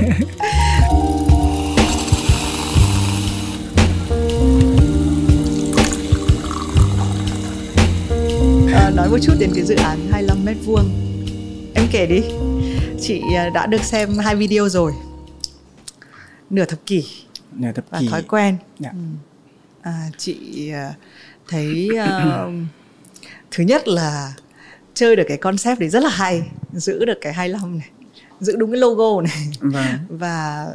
à, 8.74 8.90
nói 8.96 9.10
một 9.10 9.18
chút 9.22 9.34
đến 9.40 9.52
cái 9.56 9.64
dự 9.64 9.76
án 9.76 10.00
25 10.12 10.46
mét 10.46 10.58
vuông. 10.66 10.90
Em 11.76 11.86
kể 11.92 12.06
đi. 12.06 12.22
Chị 13.02 13.22
à, 13.36 13.50
đã 13.50 13.66
được 13.66 13.84
xem 13.84 14.18
hai 14.18 14.36
video 14.36 14.70
rồi. 14.70 14.92
Nửa 16.50 16.66
thập 16.66 16.86
kỷ 16.86 17.04
nửa 17.56 17.72
thập 17.72 17.86
và 17.90 18.00
kỷ. 18.00 18.08
thói 18.08 18.24
quen. 18.24 18.58
Dạ. 18.80 18.90
ừ. 18.90 18.98
à, 19.82 20.10
chị 20.18 20.70
à, 20.72 20.94
thấy 21.48 21.90
à, 21.98 22.46
thứ 23.52 23.64
nhất 23.64 23.88
là 23.88 24.34
chơi 24.94 25.16
được 25.16 25.24
cái 25.28 25.38
concept 25.38 25.80
đấy 25.80 25.90
rất 25.90 26.04
là 26.04 26.10
hay 26.10 26.52
giữ 26.74 27.06
được 27.06 27.18
cái 27.22 27.34
25 27.34 27.78
này 27.78 27.90
giữ 28.40 28.56
đúng 28.56 28.72
cái 28.72 28.80
logo 28.80 29.22
này. 29.22 29.48
Vâng. 29.60 29.86
Và 30.20 30.68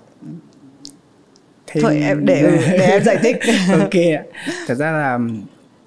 thêm... 1.66 1.83
thôi 1.83 2.01
em 2.03 2.26
để 2.26 2.43
để 2.79 2.87
em 2.87 3.05
giải 3.05 3.18
thích. 3.22 3.37
Ok 3.81 4.24
thật 4.66 4.74
ra 4.74 4.93
là 4.93 5.18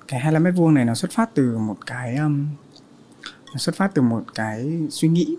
cái 0.08 0.20
25 0.20 0.44
mét 0.44 0.54
vuông 0.56 0.74
này 0.74 0.86
nó 0.86 0.96
xuất 0.96 1.12
phát 1.12 1.30
từ 1.34 1.58
một 1.58 1.78
cái 1.86 2.16
um, 2.16 2.48
nó 3.54 3.58
xuất 3.58 3.76
phát 3.76 3.92
từ 3.94 4.02
một 4.02 4.24
cái 4.36 4.80
suy 4.90 5.08
nghĩ 5.08 5.36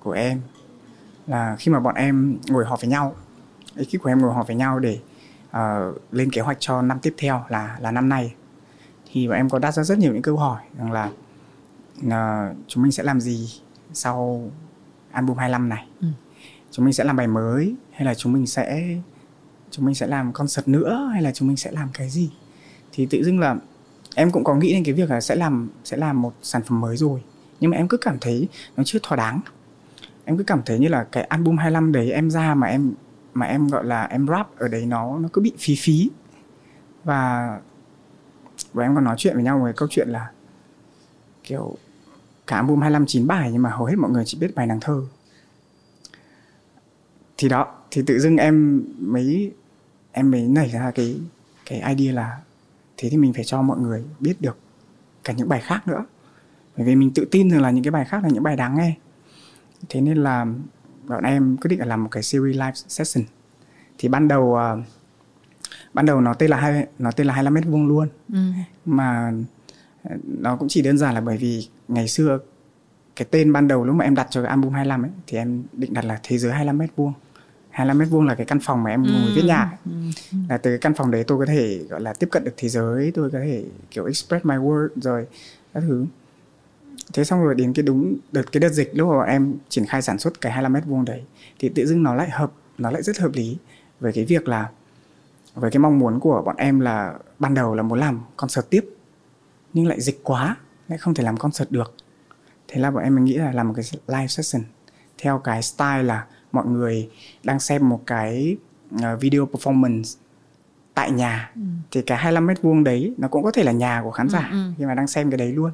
của 0.00 0.12
em 0.12 0.40
là 1.26 1.56
khi 1.58 1.72
mà 1.72 1.80
bọn 1.80 1.94
em 1.94 2.38
ngồi 2.48 2.64
họp 2.64 2.80
với 2.80 2.90
nhau 2.90 3.16
ekip 3.78 4.02
của 4.02 4.08
em 4.08 4.22
ngồi 4.22 4.34
họp 4.34 4.46
với 4.46 4.56
nhau 4.56 4.78
để 4.78 4.98
uh, 5.50 6.02
lên 6.12 6.30
kế 6.30 6.40
hoạch 6.40 6.56
cho 6.60 6.82
năm 6.82 6.98
tiếp 7.02 7.14
theo 7.18 7.44
là 7.48 7.78
là 7.80 7.90
năm 7.90 8.08
nay. 8.08 8.34
Thì 9.12 9.28
bọn 9.28 9.36
em 9.36 9.50
có 9.50 9.58
đặt 9.58 9.70
ra 9.70 9.82
rất 9.82 9.98
nhiều 9.98 10.12
những 10.12 10.22
câu 10.22 10.36
hỏi 10.36 10.62
rằng 10.78 10.92
là 10.92 11.10
uh, 12.06 12.56
chúng 12.66 12.82
mình 12.82 12.92
sẽ 12.92 13.02
làm 13.02 13.20
gì 13.20 13.48
sau 13.92 14.50
album 15.12 15.36
25 15.36 15.68
này? 15.68 15.86
Ừ. 16.00 16.08
chúng 16.70 16.84
mình 16.84 16.94
sẽ 16.94 17.04
làm 17.04 17.16
bài 17.16 17.26
mới 17.26 17.74
hay 17.92 18.04
là 18.04 18.14
chúng 18.14 18.32
mình 18.32 18.46
sẽ 18.46 18.96
chúng 19.70 19.84
mình 19.86 19.94
sẽ 19.94 20.06
làm 20.06 20.32
concert 20.32 20.68
nữa 20.68 21.10
hay 21.12 21.22
là 21.22 21.32
chúng 21.32 21.48
mình 21.48 21.56
sẽ 21.56 21.70
làm 21.70 21.88
cái 21.94 22.08
gì? 22.08 22.30
Thì 22.92 23.06
tự 23.06 23.24
dưng 23.24 23.40
là 23.40 23.56
em 24.14 24.30
cũng 24.30 24.44
có 24.44 24.54
nghĩ 24.54 24.72
đến 24.72 24.84
cái 24.84 24.94
việc 24.94 25.10
là 25.10 25.20
sẽ 25.20 25.34
làm 25.34 25.68
sẽ 25.84 25.96
làm 25.96 26.22
một 26.22 26.34
sản 26.42 26.62
phẩm 26.62 26.80
mới 26.80 26.96
rồi. 26.96 27.22
Nhưng 27.60 27.70
mà 27.70 27.76
em 27.76 27.88
cứ 27.88 27.96
cảm 27.96 28.18
thấy 28.20 28.48
nó 28.76 28.82
chưa 28.86 28.98
thỏa 29.02 29.16
đáng. 29.16 29.40
Em 30.24 30.36
cứ 30.38 30.44
cảm 30.44 30.62
thấy 30.66 30.78
như 30.78 30.88
là 30.88 31.04
cái 31.04 31.24
album 31.24 31.56
25 31.56 31.92
đấy 31.92 32.12
em 32.12 32.30
ra 32.30 32.54
mà 32.54 32.66
em 32.66 32.94
mà 33.38 33.46
em 33.46 33.68
gọi 33.68 33.84
là 33.84 34.04
em 34.04 34.26
rap 34.26 34.58
ở 34.58 34.68
đấy 34.68 34.86
nó 34.86 35.18
nó 35.18 35.28
cứ 35.32 35.40
bị 35.40 35.52
phí 35.58 35.76
phí. 35.78 36.10
Và 37.04 37.60
và 38.72 38.84
em 38.84 38.94
còn 38.94 39.04
nói 39.04 39.14
chuyện 39.18 39.34
với 39.34 39.44
nhau 39.44 39.60
về 39.64 39.72
câu 39.76 39.88
chuyện 39.90 40.08
là 40.08 40.30
kiểu 41.42 41.76
cả 42.46 42.56
album 42.56 42.80
25 42.80 43.06
chín 43.06 43.26
bài 43.26 43.50
nhưng 43.52 43.62
mà 43.62 43.70
hầu 43.70 43.86
hết 43.86 43.94
mọi 43.98 44.10
người 44.10 44.24
chỉ 44.26 44.38
biết 44.40 44.54
bài 44.54 44.66
nàng 44.66 44.80
thơ. 44.80 45.02
Thì 47.36 47.48
đó, 47.48 47.74
thì 47.90 48.02
tự 48.06 48.18
dưng 48.18 48.36
em 48.36 48.84
mới 48.98 49.52
em 50.12 50.30
mới 50.30 50.42
nảy 50.42 50.68
ra 50.68 50.90
cái 50.90 51.20
cái 51.66 51.96
idea 51.96 52.14
là 52.14 52.40
thế 52.96 53.08
thì 53.10 53.16
mình 53.16 53.32
phải 53.32 53.44
cho 53.44 53.62
mọi 53.62 53.78
người 53.78 54.04
biết 54.20 54.40
được 54.40 54.58
cả 55.24 55.32
những 55.32 55.48
bài 55.48 55.60
khác 55.60 55.88
nữa. 55.88 56.04
Bởi 56.76 56.86
vì 56.86 56.96
mình 56.96 57.10
tự 57.14 57.24
tin 57.30 57.50
rằng 57.50 57.62
là 57.62 57.70
những 57.70 57.84
cái 57.84 57.90
bài 57.90 58.04
khác 58.04 58.22
là 58.22 58.28
những 58.28 58.42
bài 58.42 58.56
đáng 58.56 58.76
nghe. 58.76 58.96
Thế 59.88 60.00
nên 60.00 60.16
là 60.16 60.46
bọn 61.08 61.24
em 61.24 61.56
quyết 61.56 61.68
định 61.68 61.78
là 61.78 61.86
làm 61.86 62.04
một 62.04 62.08
cái 62.12 62.22
series 62.22 62.56
live 62.56 62.72
session 62.74 63.24
thì 63.98 64.08
ban 64.08 64.28
đầu 64.28 64.42
uh, 64.42 64.84
ban 65.94 66.06
đầu 66.06 66.20
nó 66.20 66.34
tên 66.34 66.50
là 66.50 66.56
hai 66.56 66.86
nó 66.98 67.10
tên 67.10 67.26
là 67.26 67.34
25 67.34 67.54
mét 67.54 67.64
vuông 67.66 67.88
luôn 67.88 68.08
ừ. 68.32 68.38
mà 68.84 69.32
ờ, 70.02 70.16
nó 70.40 70.56
cũng 70.56 70.68
chỉ 70.68 70.82
đơn 70.82 70.98
giản 70.98 71.14
là 71.14 71.20
bởi 71.20 71.36
vì 71.36 71.68
ngày 71.88 72.08
xưa 72.08 72.38
cái 73.16 73.28
tên 73.30 73.52
ban 73.52 73.68
đầu 73.68 73.84
lúc 73.84 73.96
mà 73.96 74.04
em 74.04 74.14
đặt 74.14 74.26
cho 74.30 74.42
cái 74.42 74.50
album 74.50 74.72
25 74.72 75.02
ấy 75.02 75.10
thì 75.26 75.38
em 75.38 75.62
định 75.72 75.94
đặt 75.94 76.04
là 76.04 76.20
thế 76.22 76.38
giới 76.38 76.52
25 76.52 76.78
mét 76.78 76.90
vuông 76.96 77.12
25 77.70 77.98
mét 77.98 78.08
vuông 78.08 78.26
là 78.26 78.34
cái 78.34 78.46
căn 78.46 78.60
phòng 78.60 78.82
mà 78.82 78.90
em 78.90 79.02
ngồi 79.02 79.32
viết 79.34 79.44
nhạc. 79.44 79.76
Ừ. 79.84 79.90
là 80.48 80.58
từ 80.58 80.70
cái 80.70 80.78
căn 80.78 80.94
phòng 80.94 81.10
đấy 81.10 81.24
tôi 81.24 81.38
có 81.38 81.46
thể 81.46 81.78
gọi 81.90 82.00
là 82.00 82.14
tiếp 82.14 82.28
cận 82.30 82.44
được 82.44 82.54
thế 82.56 82.68
giới 82.68 83.12
tôi 83.14 83.30
có 83.30 83.38
thể 83.38 83.64
kiểu 83.90 84.04
express 84.04 84.44
my 84.44 84.56
word 84.56 84.88
rồi 84.96 85.26
các 85.74 85.80
thứ 85.80 86.06
thế 87.12 87.24
xong 87.24 87.44
rồi 87.44 87.54
đến 87.54 87.72
cái 87.72 87.82
đúng 87.82 88.16
đợt 88.32 88.52
cái 88.52 88.60
đợt 88.60 88.68
dịch 88.68 88.90
lúc 88.94 89.08
mà 89.08 89.14
bọn 89.16 89.28
em 89.28 89.54
triển 89.68 89.86
khai 89.86 90.02
sản 90.02 90.18
xuất 90.18 90.40
cái 90.40 90.52
25 90.52 90.72
mét 90.72 90.84
vuông 90.86 91.04
đấy 91.04 91.22
thì 91.58 91.68
tự 91.68 91.86
dưng 91.86 92.02
nó 92.02 92.14
lại 92.14 92.30
hợp 92.30 92.52
nó 92.78 92.90
lại 92.90 93.02
rất 93.02 93.18
hợp 93.18 93.30
lý 93.34 93.56
với 94.00 94.12
cái 94.12 94.24
việc 94.24 94.48
là 94.48 94.68
với 95.54 95.70
cái 95.70 95.78
mong 95.78 95.98
muốn 95.98 96.20
của 96.20 96.42
bọn 96.46 96.56
em 96.56 96.80
là 96.80 97.14
ban 97.38 97.54
đầu 97.54 97.74
là 97.74 97.82
muốn 97.82 97.98
làm 97.98 98.20
concert 98.36 98.66
tiếp 98.70 98.84
nhưng 99.74 99.86
lại 99.86 100.00
dịch 100.00 100.20
quá 100.24 100.56
lại 100.88 100.98
không 100.98 101.14
thể 101.14 101.24
làm 101.24 101.36
concert 101.36 101.70
được 101.70 101.94
thế 102.68 102.80
là 102.80 102.90
bọn 102.90 103.02
em 103.04 103.14
mới 103.14 103.24
nghĩ 103.24 103.34
là 103.34 103.52
làm 103.52 103.68
một 103.68 103.74
cái 103.76 103.84
live 104.08 104.26
session 104.26 104.62
theo 105.18 105.38
cái 105.38 105.62
style 105.62 106.02
là 106.02 106.26
mọi 106.52 106.66
người 106.66 107.10
đang 107.44 107.60
xem 107.60 107.88
một 107.88 108.00
cái 108.06 108.56
uh, 108.94 109.00
video 109.20 109.46
performance 109.52 110.16
tại 110.94 111.10
nhà 111.10 111.50
Ừ. 111.54 111.60
thì 111.90 112.02
cái 112.02 112.18
25 112.18 112.46
mét 112.46 112.62
vuông 112.62 112.84
đấy 112.84 113.14
nó 113.18 113.28
cũng 113.28 113.42
có 113.42 113.50
thể 113.50 113.62
là 113.64 113.72
nhà 113.72 114.00
của 114.04 114.10
khán 114.10 114.28
giả 114.28 114.48
Ừ, 114.52 114.56
ừ. 114.56 114.70
khi 114.78 114.84
mà 114.86 114.94
đang 114.94 115.06
xem 115.06 115.30
cái 115.30 115.38
đấy 115.38 115.52
luôn 115.52 115.70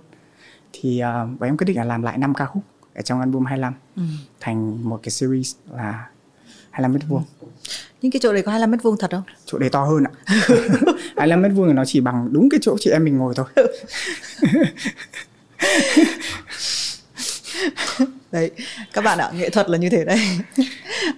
thì 0.81 1.03
uh, 1.03 1.41
bọn 1.41 1.49
em 1.49 1.57
quyết 1.57 1.65
định 1.65 1.77
là 1.77 1.85
làm 1.85 2.03
lại 2.03 2.19
5 2.19 2.35
ca 2.35 2.47
khúc 2.47 2.63
ở 2.95 3.03
trong 3.03 3.21
album 3.21 3.45
25 3.45 3.75
Ừ. 3.97 4.03
thành 4.41 4.89
một 4.89 5.01
cái 5.03 5.11
series 5.11 5.55
là 5.77 6.09
25 6.71 6.93
mét 6.93 7.03
vuông. 7.09 7.23
Nhưng 8.03 8.13
cái 8.13 8.21
chỗ 8.23 8.33
đấy 8.33 8.43
có 8.43 8.51
25 8.51 8.71
mét 8.71 8.83
vuông 8.83 8.97
thật 8.99 9.11
không? 9.11 9.23
Chỗ 9.47 9.59
đấy 9.59 9.71
to 9.71 9.85
hơn 9.85 10.05
ạ. 10.05 10.11
25 11.17 11.43
mét 11.43 11.53
vuông 11.55 11.67
thì 11.69 11.73
nó 11.73 11.85
chỉ 11.85 12.01
bằng 12.01 12.29
đúng 12.33 12.49
cái 12.51 12.61
chỗ 12.63 12.77
chị 12.81 12.91
em 12.91 13.05
mình 13.05 13.19
ngồi 13.19 13.35
thôi. 13.37 13.47
Đấy 18.33 18.51
các 18.93 19.01
bạn 19.05 19.19
ạ 19.19 19.31
nghệ 19.35 19.51
thuật 19.51 19.71
là 19.71 19.79
như 19.79 19.91
thế 19.91 20.05
đấy. 20.05 20.21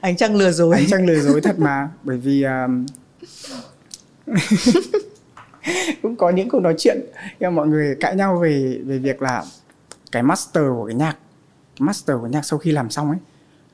Ánh 0.00 0.16
trăng 0.16 0.36
lừa 0.36 0.50
dối. 0.50 0.74
Ánh 0.74 0.86
trăng 0.90 1.06
lừa 1.06 1.20
dối 1.20 1.40
thật 1.40 1.58
mà 1.58 1.88
bởi 2.02 2.16
vì 2.18 2.42
um, 2.42 2.86
cũng 6.02 6.16
có 6.16 6.30
những 6.30 6.48
cuộc 6.48 6.60
nói 6.60 6.74
chuyện 6.78 7.00
nhưng 7.40 7.54
mọi 7.54 7.66
người 7.66 7.96
cãi 8.00 8.16
nhau 8.16 8.38
về 8.38 8.80
về 8.84 8.98
việc 8.98 9.22
là 9.22 9.44
cái 10.12 10.22
master 10.22 10.64
của 10.68 10.86
cái 10.86 10.94
nhạc 10.94 11.16
master 11.78 12.16
của 12.20 12.26
nhạc 12.26 12.44
sau 12.44 12.58
khi 12.58 12.72
làm 12.72 12.90
xong 12.90 13.10
ấy 13.10 13.18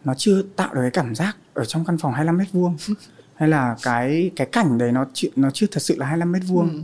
nó 0.05 0.14
chưa 0.14 0.43
tạo 0.57 0.74
được 0.74 0.80
cái 0.80 0.90
cảm 0.90 1.14
giác 1.14 1.36
ở 1.55 1.64
trong 1.64 1.84
căn 1.84 1.99
phòng 1.99 2.12
25 2.12 2.38
mét 2.38 2.53
vuông. 2.53 2.76
Hay 3.34 3.49
là 3.49 3.76
cái 3.82 4.30
cái 4.36 4.47
cảnh 4.47 4.78
đấy 4.78 4.93
nó 4.93 5.07
chưa, 5.12 5.28
nó 5.36 5.51
chưa 5.51 5.66
thật 5.70 5.80
sự 5.82 5.97
là 5.99 6.07
25 6.07 6.32
mét 6.32 6.43
vuông. 6.49 6.68
Ừ. 6.68 6.80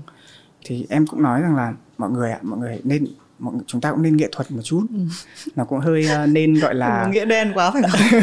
thì 0.65 0.87
em 0.91 1.07
cũng 1.07 1.23
nói 1.23 1.43
rằng 1.43 1.57
là 1.57 1.73
mọi 1.99 2.11
người 2.11 2.31
ạ 2.31 2.39
mọi 2.43 2.59
người 2.59 2.81
nên 2.85 3.07
mọi 3.39 3.55
người, 3.55 3.63
chúng 3.67 3.81
ta 3.81 3.91
cũng 3.91 4.03
nên 4.03 4.17
nghệ 4.17 4.29
thuật 4.33 4.51
một 4.51 4.63
chút. 4.65 4.87
Nó 5.57 5.65
cũng 5.65 5.79
hơi 5.79 6.07
uh, 6.25 6.29
nên 6.29 6.55
gọi 6.55 6.75
là 6.75 7.09
nghĩa 7.13 7.25
đen 7.25 7.53
quá 7.55 7.71
phải 7.71 7.83
không? 7.83 8.21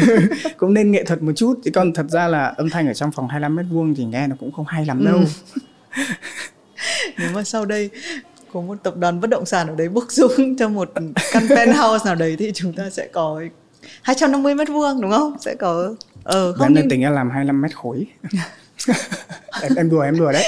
Cũng 0.56 0.74
nên 0.74 0.90
nghệ 0.90 1.04
thuật 1.04 1.22
một 1.22 1.32
chút. 1.36 1.60
Chứ 1.64 1.70
còn 1.74 1.92
thật 1.92 2.06
ra 2.08 2.28
là 2.28 2.46
âm 2.46 2.70
thanh 2.70 2.86
ở 2.86 2.94
trong 2.94 3.12
phòng 3.12 3.28
25 3.28 3.56
mét 3.56 3.66
vuông 3.70 3.94
thì 3.94 4.04
nghe 4.04 4.26
nó 4.26 4.36
cũng 4.40 4.52
không 4.52 4.66
hay 4.66 4.86
lắm 4.86 5.04
đâu 5.04 5.20
nếu 7.18 7.30
mà 7.34 7.44
sau 7.44 7.64
đây 7.64 7.90
có 8.52 8.60
một 8.60 8.78
tập 8.82 8.96
đoàn 8.96 9.20
bất 9.20 9.30
động 9.30 9.46
sản 9.46 9.68
ở 9.68 9.74
đấy 9.74 9.88
book 9.88 10.12
dung 10.12 10.56
cho 10.58 10.68
một 10.68 10.92
căn 11.32 11.48
penthouse 11.48 12.04
nào 12.04 12.14
đấy 12.14 12.36
thì 12.38 12.52
chúng 12.54 12.72
ta 12.72 12.90
sẽ 12.90 13.08
có 13.12 13.42
250 14.02 14.54
mét 14.54 14.68
vuông 14.68 15.00
đúng 15.00 15.10
không? 15.10 15.36
Sẽ 15.40 15.54
có 15.54 15.94
ờ 16.24 16.52
không 16.52 16.66
em 16.66 16.74
đang 16.74 16.82
nhưng 16.82 16.90
tính 16.90 17.04
là 17.04 17.10
làm 17.10 17.30
25 17.30 17.62
mét 17.62 17.76
khối. 17.76 18.06
Em, 19.62 19.74
em 19.76 19.90
đùa 19.90 20.00
em 20.00 20.18
đùa 20.18 20.32
đấy. 20.32 20.44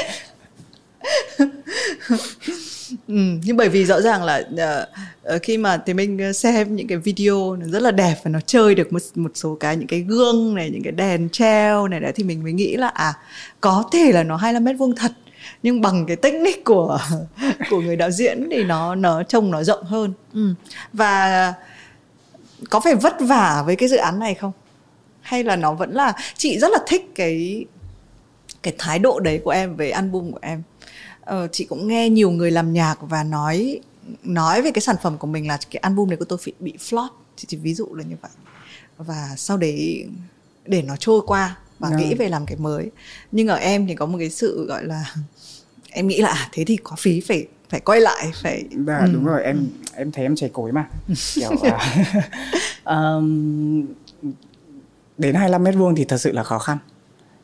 Ừ, 3.08 3.14
nhưng 3.44 3.56
bởi 3.56 3.68
vì 3.68 3.84
rõ 3.84 4.00
ràng 4.00 4.24
là 4.24 4.42
ờ, 4.56 4.86
ờ, 5.22 5.38
khi 5.42 5.58
mà 5.58 5.82
thì 5.86 5.94
mình 5.94 6.32
xem 6.32 6.76
những 6.76 6.86
cái 6.86 6.98
video 6.98 7.56
nó 7.56 7.66
rất 7.66 7.82
là 7.82 7.90
đẹp 7.90 8.14
và 8.24 8.30
nó 8.30 8.40
chơi 8.40 8.74
được 8.74 8.92
một 8.92 9.02
một 9.14 9.30
số 9.34 9.56
cái 9.60 9.76
những 9.76 9.86
cái 9.86 10.00
gương 10.00 10.54
này 10.54 10.70
những 10.70 10.82
cái 10.82 10.92
đèn 10.92 11.28
treo 11.28 11.88
này 11.88 12.00
đấy 12.00 12.12
thì 12.14 12.24
mình 12.24 12.42
mới 12.42 12.52
nghĩ 12.52 12.76
là 12.76 12.88
à 12.88 13.14
có 13.60 13.84
thể 13.92 14.12
là 14.12 14.22
nó 14.22 14.36
25 14.36 14.64
mét 14.64 14.76
vuông 14.78 14.94
thật 14.94 15.12
nhưng 15.62 15.80
bằng 15.80 16.06
cái 16.06 16.16
technique 16.16 16.62
của 16.64 16.98
của 17.70 17.80
người 17.80 17.96
đạo 17.96 18.10
diễn 18.10 18.48
thì 18.50 18.64
nó 18.64 18.94
nó 18.94 19.22
trông 19.22 19.50
nó 19.50 19.62
rộng 19.62 19.84
hơn. 19.84 20.12
Ừ. 20.34 20.54
và 20.92 21.54
có 22.70 22.80
phải 22.80 22.94
vất 22.94 23.16
vả 23.20 23.62
với 23.66 23.76
cái 23.76 23.88
dự 23.88 23.96
án 23.96 24.18
này 24.18 24.34
không? 24.34 24.52
Hay 25.20 25.44
là 25.44 25.56
nó 25.56 25.74
vẫn 25.74 25.92
là 25.92 26.12
chị 26.36 26.58
rất 26.58 26.70
là 26.72 26.78
thích 26.86 27.10
cái 27.14 27.64
cái 28.62 28.74
thái 28.78 28.98
độ 28.98 29.20
đấy 29.20 29.40
của 29.44 29.50
em 29.50 29.76
về 29.76 29.90
album 29.90 30.32
của 30.32 30.38
em? 30.42 30.62
Ờ, 31.20 31.48
chị 31.52 31.64
cũng 31.64 31.88
nghe 31.88 32.08
nhiều 32.10 32.30
người 32.30 32.50
làm 32.50 32.72
nhạc 32.72 32.96
và 33.00 33.22
nói 33.22 33.80
nói 34.22 34.62
về 34.62 34.70
cái 34.70 34.82
sản 34.82 34.96
phẩm 35.02 35.18
của 35.18 35.26
mình 35.26 35.48
là 35.48 35.58
cái 35.70 35.80
album 35.80 36.08
này 36.08 36.16
của 36.16 36.24
tôi 36.24 36.38
bị, 36.46 36.52
bị 36.60 36.72
flop. 36.78 37.08
Chị 37.36 37.44
chỉ 37.48 37.56
ví 37.56 37.74
dụ 37.74 37.94
là 37.94 38.04
như 38.04 38.16
vậy. 38.22 38.30
Và 38.98 39.28
sau 39.36 39.56
đấy 39.56 40.06
để 40.66 40.82
nó 40.82 40.96
trôi 40.96 41.20
qua 41.26 41.56
và 41.78 41.90
Dạ. 41.90 41.96
nghĩ 41.96 42.14
về 42.14 42.28
làm 42.28 42.46
cái 42.46 42.56
mới. 42.56 42.90
Nhưng 43.32 43.48
ở 43.48 43.56
em 43.56 43.86
thì 43.86 43.94
có 43.94 44.06
một 44.06 44.18
cái 44.18 44.30
sự 44.30 44.66
gọi 44.66 44.84
là 44.84 45.14
em 45.90 46.06
nghĩ 46.06 46.20
là 46.20 46.28
à, 46.28 46.48
thế 46.52 46.64
thì 46.64 46.76
có 46.76 46.96
phí 46.98 47.20
phải 47.20 47.46
phải 47.68 47.80
quay 47.80 48.00
lại 48.00 48.30
phải 48.42 48.64
Dạ, 48.86 49.06
đúng 49.12 49.24
rồi 49.24 49.42
em 49.42 49.66
em 49.94 50.12
thấy 50.12 50.24
em 50.24 50.36
chảy 50.36 50.50
cối 50.52 50.72
mà. 50.72 50.88
Kiểu 51.34 51.50
à, 52.84 53.14
um, 53.16 53.86
đến 55.18 55.34
25 55.34 55.64
mét 55.64 55.74
vuông 55.74 55.94
thì 55.94 56.04
thật 56.04 56.16
sự 56.18 56.32
là 56.32 56.42
khó 56.42 56.58
khăn. 56.58 56.78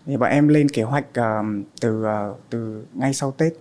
Thì 0.07 0.16
bọn 0.16 0.30
em 0.30 0.49
lên 0.49 0.68
kế 0.68 0.82
hoạch 0.82 1.14
um, 1.14 1.64
từ 1.80 2.05
uh, 2.05 2.41
từ 2.51 2.85
ngay 2.95 3.14
sau 3.14 3.30
Tết. 3.32 3.53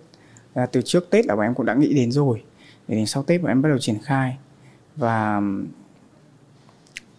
À, 0.54 0.66
từ 0.66 0.82
trước 0.82 1.10
Tết 1.10 1.26
là 1.26 1.36
bọn 1.36 1.44
em 1.44 1.54
cũng 1.54 1.66
đã 1.66 1.74
nghĩ 1.74 1.94
đến 1.94 2.12
rồi. 2.12 2.42
Để 2.88 2.96
đến 2.96 3.06
sau 3.06 3.22
Tết 3.22 3.42
bọn 3.42 3.48
em 3.50 3.62
bắt 3.62 3.68
đầu 3.68 3.78
triển 3.78 3.98
khai. 4.04 4.36
Và 4.96 5.36
um, 5.36 5.66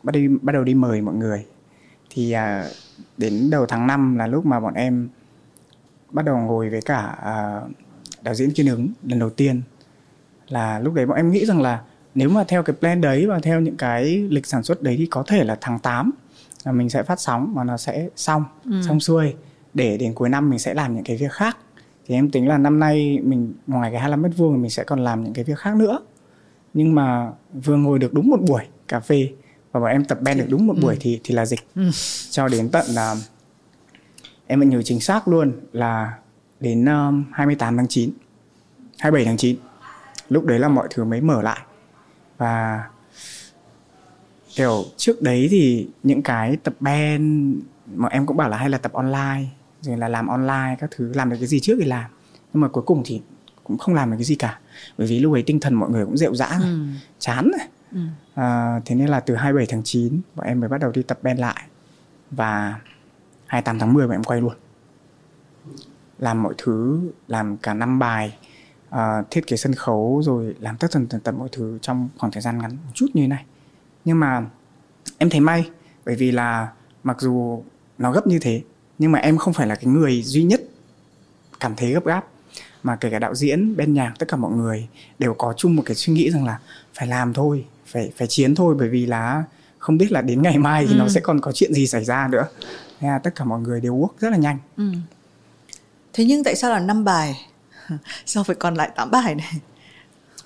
bắt 0.03 0.11
đi 0.11 0.27
bắt 0.41 0.53
đầu 0.53 0.63
đi 0.63 0.73
mời 0.73 1.01
mọi 1.01 1.15
người. 1.15 1.45
Thì 2.09 2.31
à, 2.31 2.69
đến 3.17 3.49
đầu 3.49 3.65
tháng 3.65 3.87
5 3.87 4.17
là 4.17 4.27
lúc 4.27 4.45
mà 4.45 4.59
bọn 4.59 4.73
em 4.73 5.09
bắt 6.11 6.25
đầu 6.25 6.37
ngồi 6.37 6.69
với 6.69 6.81
cả 6.81 7.15
à, 7.21 7.61
đạo 8.21 8.33
diễn 8.33 8.51
kiên 8.51 8.67
ứng 8.67 8.89
lần 9.03 9.19
đầu 9.19 9.29
tiên. 9.29 9.61
Là 10.47 10.79
lúc 10.79 10.93
đấy 10.93 11.05
bọn 11.05 11.17
em 11.17 11.31
nghĩ 11.31 11.45
rằng 11.45 11.61
là 11.61 11.81
nếu 12.15 12.29
mà 12.29 12.43
theo 12.47 12.63
cái 12.63 12.75
plan 12.79 13.01
đấy 13.01 13.25
và 13.27 13.39
theo 13.39 13.59
những 13.59 13.77
cái 13.77 14.05
lịch 14.29 14.45
sản 14.45 14.63
xuất 14.63 14.81
đấy 14.81 14.95
thì 14.97 15.05
có 15.05 15.23
thể 15.27 15.43
là 15.43 15.57
tháng 15.61 15.79
8 15.79 16.11
là 16.63 16.71
mình 16.71 16.89
sẽ 16.89 17.03
phát 17.03 17.19
sóng 17.19 17.53
và 17.55 17.63
nó 17.63 17.77
sẽ 17.77 18.09
xong 18.15 18.43
ừ. 18.65 18.81
xong 18.87 18.99
xuôi. 18.99 19.35
Để 19.73 19.97
đến 19.97 20.13
cuối 20.13 20.29
năm 20.29 20.49
mình 20.49 20.59
sẽ 20.59 20.73
làm 20.73 20.95
những 20.95 21.03
cái 21.03 21.17
việc 21.17 21.31
khác. 21.31 21.57
Thì 22.05 22.15
em 22.15 22.31
tính 22.31 22.47
là 22.47 22.57
năm 22.57 22.79
nay 22.79 23.19
mình 23.23 23.53
ngoài 23.67 23.91
cái 23.91 23.99
25 23.99 24.21
mét 24.21 24.31
vuông 24.37 24.61
mình 24.61 24.71
sẽ 24.71 24.83
còn 24.83 25.03
làm 25.03 25.23
những 25.23 25.33
cái 25.33 25.43
việc 25.43 25.57
khác 25.57 25.75
nữa. 25.75 25.99
Nhưng 26.73 26.95
mà 26.95 27.31
vừa 27.53 27.77
ngồi 27.77 27.99
được 27.99 28.13
đúng 28.13 28.29
một 28.29 28.41
buổi 28.47 28.63
cà 28.87 28.99
phê 28.99 29.29
và 29.75 29.81
bọn 29.81 29.91
em 29.91 30.05
tập 30.05 30.21
band 30.21 30.39
được 30.39 30.45
đúng 30.49 30.67
một 30.67 30.75
ừ. 30.75 30.81
buổi 30.81 30.97
thì 30.99 31.19
thì 31.23 31.35
là 31.35 31.45
dịch 31.45 31.59
ừ. 31.75 31.89
cho 32.29 32.47
đến 32.47 32.69
tận 32.69 32.85
là 32.89 33.15
em 34.47 34.59
vẫn 34.59 34.69
nhớ 34.69 34.81
chính 34.81 34.99
xác 34.99 35.27
luôn 35.27 35.51
là 35.71 36.13
đến 36.59 36.85
um, 36.85 37.25
28 37.31 37.77
tháng 37.77 37.87
9 37.87 38.11
27 38.99 39.25
tháng 39.25 39.37
9 39.37 39.57
lúc 40.29 40.45
đấy 40.45 40.59
là 40.59 40.67
mọi 40.67 40.87
thứ 40.89 41.03
mới 41.03 41.21
mở 41.21 41.41
lại 41.41 41.59
và 42.37 42.83
kiểu 44.55 44.85
trước 44.97 45.21
đấy 45.21 45.47
thì 45.51 45.87
những 46.03 46.21
cái 46.21 46.57
tập 46.63 46.73
band 46.79 47.55
mà 47.95 48.07
em 48.07 48.25
cũng 48.25 48.37
bảo 48.37 48.49
là 48.49 48.57
hay 48.57 48.69
là 48.69 48.77
tập 48.77 48.93
online 48.93 49.45
rồi 49.81 49.97
là 49.97 50.07
làm 50.07 50.27
online 50.27 50.75
các 50.79 50.89
thứ 50.95 51.11
làm 51.13 51.29
được 51.29 51.37
cái 51.39 51.47
gì 51.47 51.59
trước 51.59 51.75
thì 51.79 51.85
làm 51.85 52.11
nhưng 52.53 52.61
mà 52.61 52.67
cuối 52.67 52.83
cùng 52.83 53.01
thì 53.05 53.21
cũng 53.63 53.77
không 53.77 53.95
làm 53.95 54.11
được 54.11 54.17
cái 54.17 54.25
gì 54.25 54.35
cả 54.35 54.59
bởi 54.97 55.07
vì 55.07 55.19
lúc 55.19 55.33
ấy 55.33 55.43
tinh 55.43 55.59
thần 55.59 55.73
mọi 55.73 55.89
người 55.89 56.05
cũng 56.05 56.17
rệu 56.17 56.35
rã 56.35 56.59
ừ. 56.61 56.85
chán 57.19 57.51
rồi 57.57 57.67
ừ. 57.91 57.99
à, 58.33 58.79
thế 58.85 58.95
nên 58.95 59.07
là 59.07 59.19
từ 59.19 59.35
27 59.35 59.65
tháng 59.69 59.83
9 59.83 60.21
bọn 60.35 60.45
em 60.47 60.59
mới 60.59 60.69
bắt 60.69 60.81
đầu 60.81 60.91
đi 60.91 61.03
tập 61.03 61.19
band 61.21 61.39
lại. 61.39 61.63
Và 62.31 62.79
28 63.45 63.79
tháng 63.79 63.93
10 63.93 64.07
bọn 64.07 64.15
em 64.15 64.23
quay 64.23 64.41
luôn. 64.41 64.53
Làm 66.19 66.43
mọi 66.43 66.53
thứ 66.57 66.99
làm 67.27 67.57
cả 67.57 67.73
năm 67.73 67.99
bài 67.99 68.37
uh, 68.89 68.99
thiết 69.31 69.47
kế 69.47 69.57
sân 69.57 69.73
khấu 69.73 70.21
rồi 70.23 70.55
làm 70.59 70.77
tất 70.77 70.91
tần 70.91 71.07
tần 71.07 71.21
tật 71.21 71.31
mọi 71.31 71.49
thứ 71.51 71.79
trong 71.81 72.09
khoảng 72.17 72.31
thời 72.31 72.41
gian 72.41 72.57
ngắn 72.57 72.71
một 72.71 72.91
chút 72.93 73.07
như 73.13 73.21
thế 73.21 73.27
này. 73.27 73.45
Nhưng 74.05 74.19
mà 74.19 74.45
em 75.17 75.29
thấy 75.29 75.39
may 75.39 75.69
bởi 76.05 76.15
vì 76.15 76.31
là 76.31 76.71
mặc 77.03 77.21
dù 77.21 77.63
nó 77.97 78.11
gấp 78.11 78.27
như 78.27 78.39
thế 78.39 78.63
nhưng 78.99 79.11
mà 79.11 79.19
em 79.19 79.37
không 79.37 79.53
phải 79.53 79.67
là 79.67 79.75
cái 79.75 79.85
người 79.85 80.21
duy 80.21 80.43
nhất 80.43 80.61
cảm 81.59 81.75
thấy 81.75 81.93
gấp 81.93 82.05
gáp. 82.05 82.27
Mà 82.83 82.95
kể 82.95 83.09
cả 83.09 83.19
đạo 83.19 83.35
diễn 83.35 83.75
bên 83.75 83.93
nhạc 83.93 84.13
tất 84.19 84.27
cả 84.29 84.37
mọi 84.37 84.51
người 84.51 84.87
đều 85.19 85.33
có 85.33 85.53
chung 85.57 85.75
một 85.75 85.83
cái 85.85 85.95
suy 85.95 86.13
nghĩ 86.13 86.31
rằng 86.31 86.45
là 86.45 86.59
phải 86.93 87.07
làm 87.07 87.33
thôi 87.33 87.65
phải 87.95 88.11
phải 88.17 88.27
chiến 88.27 88.55
thôi 88.55 88.75
bởi 88.79 88.89
vì 88.89 89.05
là 89.05 89.43
không 89.77 89.97
biết 89.97 90.11
là 90.11 90.21
đến 90.21 90.41
ngày 90.41 90.57
mai 90.57 90.85
thì 90.85 90.93
ừ. 90.93 90.97
nó 90.97 91.07
sẽ 91.07 91.21
còn 91.21 91.41
có 91.41 91.51
chuyện 91.51 91.73
gì 91.73 91.87
xảy 91.87 92.05
ra 92.05 92.27
nữa. 92.27 92.47
Thế 92.99 93.07
là 93.07 93.19
tất 93.19 93.35
cả 93.35 93.45
mọi 93.45 93.59
người 93.59 93.81
đều 93.81 93.95
work 93.95 94.13
rất 94.19 94.29
là 94.29 94.37
nhanh. 94.37 94.57
Ừ. 94.77 94.91
thế 96.13 96.25
nhưng 96.25 96.43
tại 96.43 96.55
sao 96.55 96.71
là 96.71 96.79
năm 96.79 97.03
bài? 97.03 97.47
Sao 98.25 98.43
phải 98.43 98.55
còn 98.55 98.75
lại 98.75 98.89
8 98.95 99.11
bài 99.11 99.35
này? 99.35 99.53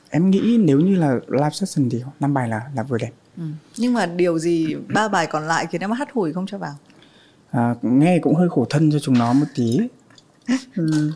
Em 0.09 0.29
nghĩ 0.29 0.57
nếu 0.59 0.79
như 0.79 0.95
là 0.95 1.19
live 1.27 1.49
session 1.49 1.89
thì 1.89 2.03
năm 2.19 2.33
bài 2.33 2.49
là 2.49 2.61
là 2.75 2.83
vừa 2.83 2.97
đẹp. 2.97 3.11
Ừ. 3.37 3.43
nhưng 3.77 3.93
mà 3.93 4.05
điều 4.05 4.39
gì 4.39 4.75
ba 4.93 5.07
bài 5.07 5.27
còn 5.27 5.47
lại 5.47 5.67
khiến 5.71 5.81
em 5.81 5.91
hắt 5.91 6.11
hủi 6.13 6.33
không 6.33 6.45
cho 6.45 6.57
vào? 6.57 6.75
À, 7.51 7.75
nghe 7.81 8.19
cũng 8.19 8.35
hơi 8.35 8.49
khổ 8.49 8.65
thân 8.69 8.91
cho 8.91 8.99
chúng 8.99 9.17
nó 9.17 9.33
một 9.33 9.47
tí. 9.55 9.79
Ừ. 10.75 11.11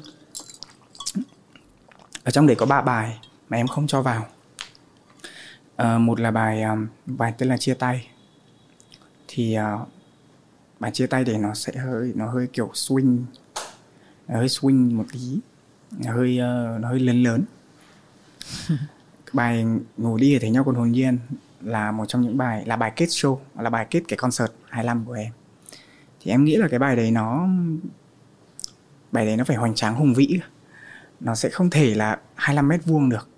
ở 2.23 2.31
trong 2.31 2.47
đấy 2.47 2.55
có 2.55 2.65
ba 2.65 2.81
bài 2.81 3.19
mà 3.49 3.57
em 3.57 3.67
không 3.67 3.87
cho 3.87 4.01
vào 4.01 4.25
à, 5.75 5.97
một 5.97 6.19
là 6.19 6.31
bài 6.31 6.63
um, 6.63 6.87
bài 7.05 7.33
tên 7.37 7.49
là 7.49 7.57
chia 7.57 7.73
tay. 7.73 8.07
Thì 9.27 9.57
uh, 9.57 9.87
bài 10.79 10.91
chia 10.91 11.07
tay 11.07 11.23
để 11.23 11.37
nó 11.37 11.53
sẽ 11.53 11.73
hơi 11.77 12.11
nó 12.15 12.31
hơi 12.31 12.47
kiểu 12.53 12.71
swing 12.73 13.23
nó 14.27 14.37
hơi 14.37 14.47
swing 14.47 14.95
một 14.95 15.05
tí 15.13 15.39
nó 15.91 16.13
hơi 16.13 16.39
uh, 16.39 16.81
nó 16.81 16.89
hơi 16.89 16.99
lớn 16.99 17.23
lớn. 17.23 17.43
Bài 19.33 19.65
ngủ 19.97 20.17
đi 20.17 20.33
để 20.33 20.39
thấy 20.39 20.49
nhau 20.49 20.63
còn 20.63 20.75
hồn 20.75 20.91
nhiên 20.91 21.19
là 21.61 21.91
một 21.91 22.05
trong 22.05 22.21
những 22.21 22.37
bài 22.37 22.63
là 22.65 22.75
bài 22.75 22.91
kết 22.95 23.05
show 23.05 23.37
là 23.59 23.69
bài 23.69 23.87
kết 23.89 24.03
cái 24.07 24.17
concert 24.17 24.51
25 24.69 25.05
của 25.05 25.13
em. 25.13 25.31
Thì 26.21 26.31
em 26.31 26.43
nghĩ 26.45 26.55
là 26.55 26.67
cái 26.67 26.79
bài 26.79 26.95
đấy 26.95 27.11
nó 27.11 27.47
bài 29.11 29.25
đấy 29.25 29.37
nó 29.37 29.43
phải 29.43 29.57
hoành 29.57 29.75
tráng 29.75 29.95
hùng 29.95 30.13
vĩ. 30.13 30.39
Nó 31.19 31.35
sẽ 31.35 31.49
không 31.49 31.69
thể 31.69 31.95
là 31.95 32.19
25 32.35 32.67
mét 32.67 32.85
vuông 32.85 33.09
được 33.09 33.29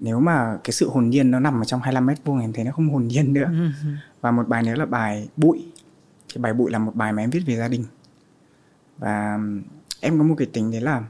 nếu 0.00 0.20
mà 0.20 0.58
cái 0.64 0.72
sự 0.72 0.88
hồn 0.88 1.10
nhiên 1.10 1.30
nó 1.30 1.40
nằm 1.40 1.60
ở 1.60 1.64
trong 1.64 1.80
25 1.80 2.06
mét 2.06 2.24
vuông 2.24 2.40
em 2.40 2.52
thấy 2.52 2.64
nó 2.64 2.72
không 2.72 2.90
hồn 2.90 3.08
nhiên 3.08 3.32
nữa. 3.32 3.46
Ừ. 3.50 3.90
và 4.20 4.30
một 4.30 4.48
bài 4.48 4.62
nữa 4.62 4.74
là 4.74 4.86
bài 4.86 5.28
bụi. 5.36 5.66
Thì 6.28 6.40
bài 6.40 6.54
bụi 6.54 6.70
là 6.70 6.78
một 6.78 6.94
bài 6.94 7.12
mà 7.12 7.22
em 7.22 7.30
viết 7.30 7.42
về 7.46 7.56
gia 7.56 7.68
đình. 7.68 7.84
Và 8.98 9.38
em 10.00 10.18
có 10.18 10.24
một 10.24 10.34
cái 10.38 10.46
tính 10.52 10.70
đấy 10.70 10.80
là 10.80 11.02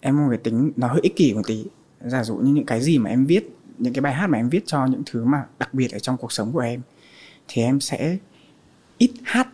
em 0.00 0.16
có 0.16 0.22
một 0.22 0.28
cái 0.30 0.38
tính 0.38 0.72
nó 0.76 0.88
hơi 0.88 1.00
ích 1.02 1.16
kỷ 1.16 1.34
một 1.34 1.42
tí. 1.46 1.66
Giả 2.00 2.24
dụ 2.24 2.36
như 2.36 2.52
những 2.52 2.66
cái 2.66 2.82
gì 2.82 2.98
mà 2.98 3.10
em 3.10 3.26
viết 3.26 3.56
những 3.78 3.92
cái 3.92 4.00
bài 4.00 4.14
hát 4.14 4.26
mà 4.26 4.38
em 4.38 4.48
viết 4.48 4.66
cho 4.66 4.86
những 4.86 5.02
thứ 5.06 5.24
mà 5.24 5.44
đặc 5.58 5.74
biệt 5.74 5.92
ở 5.92 5.98
trong 5.98 6.16
cuộc 6.16 6.32
sống 6.32 6.52
của 6.52 6.60
em 6.60 6.80
thì 7.48 7.62
em 7.62 7.80
sẽ 7.80 8.18
ít 8.98 9.12
hát 9.24 9.48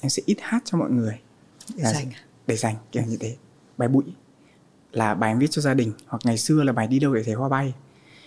em 0.00 0.10
sẽ 0.10 0.22
ít 0.26 0.36
hát 0.40 0.62
cho 0.64 0.78
mọi 0.78 0.90
người. 0.90 1.18
Để 1.76 1.84
dành 1.84 2.06
để 2.46 2.56
dành 2.56 2.74
kiểu 2.92 3.02
như 3.02 3.16
thế. 3.20 3.36
Bài 3.76 3.88
bụi 3.88 4.04
là 4.92 5.14
bài 5.14 5.30
em 5.30 5.38
viết 5.38 5.50
cho 5.50 5.62
gia 5.62 5.74
đình 5.74 5.92
hoặc 6.06 6.20
ngày 6.24 6.38
xưa 6.38 6.62
là 6.62 6.72
bài 6.72 6.86
đi 6.86 6.98
đâu 6.98 7.14
để 7.14 7.22
thấy 7.22 7.34
hoa 7.34 7.48
bay. 7.48 7.74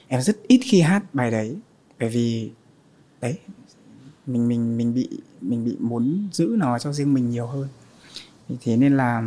Em 0.08 0.22
rất 0.22 0.38
ít 0.48 0.62
khi 0.64 0.82
hát 0.82 1.14
bài 1.14 1.32
đấy 1.32 1.58
bởi 2.00 2.10
vì 2.10 2.52
đấy 3.22 3.38
mình 4.26 4.48
mình 4.48 4.78
mình 4.78 4.94
bị 4.94 5.10
mình 5.42 5.66
bị 5.66 5.78
muốn 5.80 6.30
giữ 6.32 6.56
nó 6.58 6.80
cho 6.80 6.94
riêng 6.94 7.14
mình 7.14 7.30
nhiều 7.30 7.48
hơn. 7.48 7.68
Thế 8.62 8.78
nên 8.78 8.98
là 8.98 9.24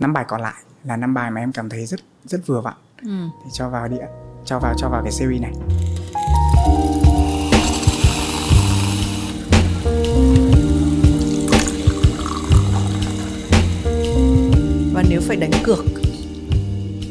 năm 0.00 0.12
bài 0.12 0.24
còn 0.28 0.40
lại 0.40 0.62
là 0.84 0.96
năm 0.96 1.14
bài 1.14 1.30
mà 1.30 1.40
em 1.40 1.52
cảm 1.52 1.68
thấy 1.68 1.86
rất 1.86 2.00
rất 2.24 2.46
vừa 2.46 2.60
vặn. 2.60 2.74
Ừ. 3.02 3.28
thì 3.44 3.50
cho 3.52 3.68
vào 3.68 3.88
đi 3.88 3.96
cho 4.44 4.58
vào 4.58 4.74
cho 4.78 4.88
vào 4.88 5.02
cái 5.02 5.12
series 5.12 5.42
này. 5.42 5.52
Và 14.92 15.02
nếu 15.08 15.20
phải 15.20 15.36
đánh 15.36 15.50
cược 15.64 16.03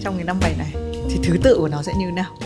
trong 0.03 0.15
cái 0.15 0.23
năm 0.23 0.37
bài 0.41 0.55
này 0.57 0.73
thì 1.09 1.19
thứ 1.23 1.37
tự 1.43 1.57
của 1.57 1.67
nó 1.67 1.81
sẽ 1.81 1.93
như 1.97 2.11
nào? 2.11 2.37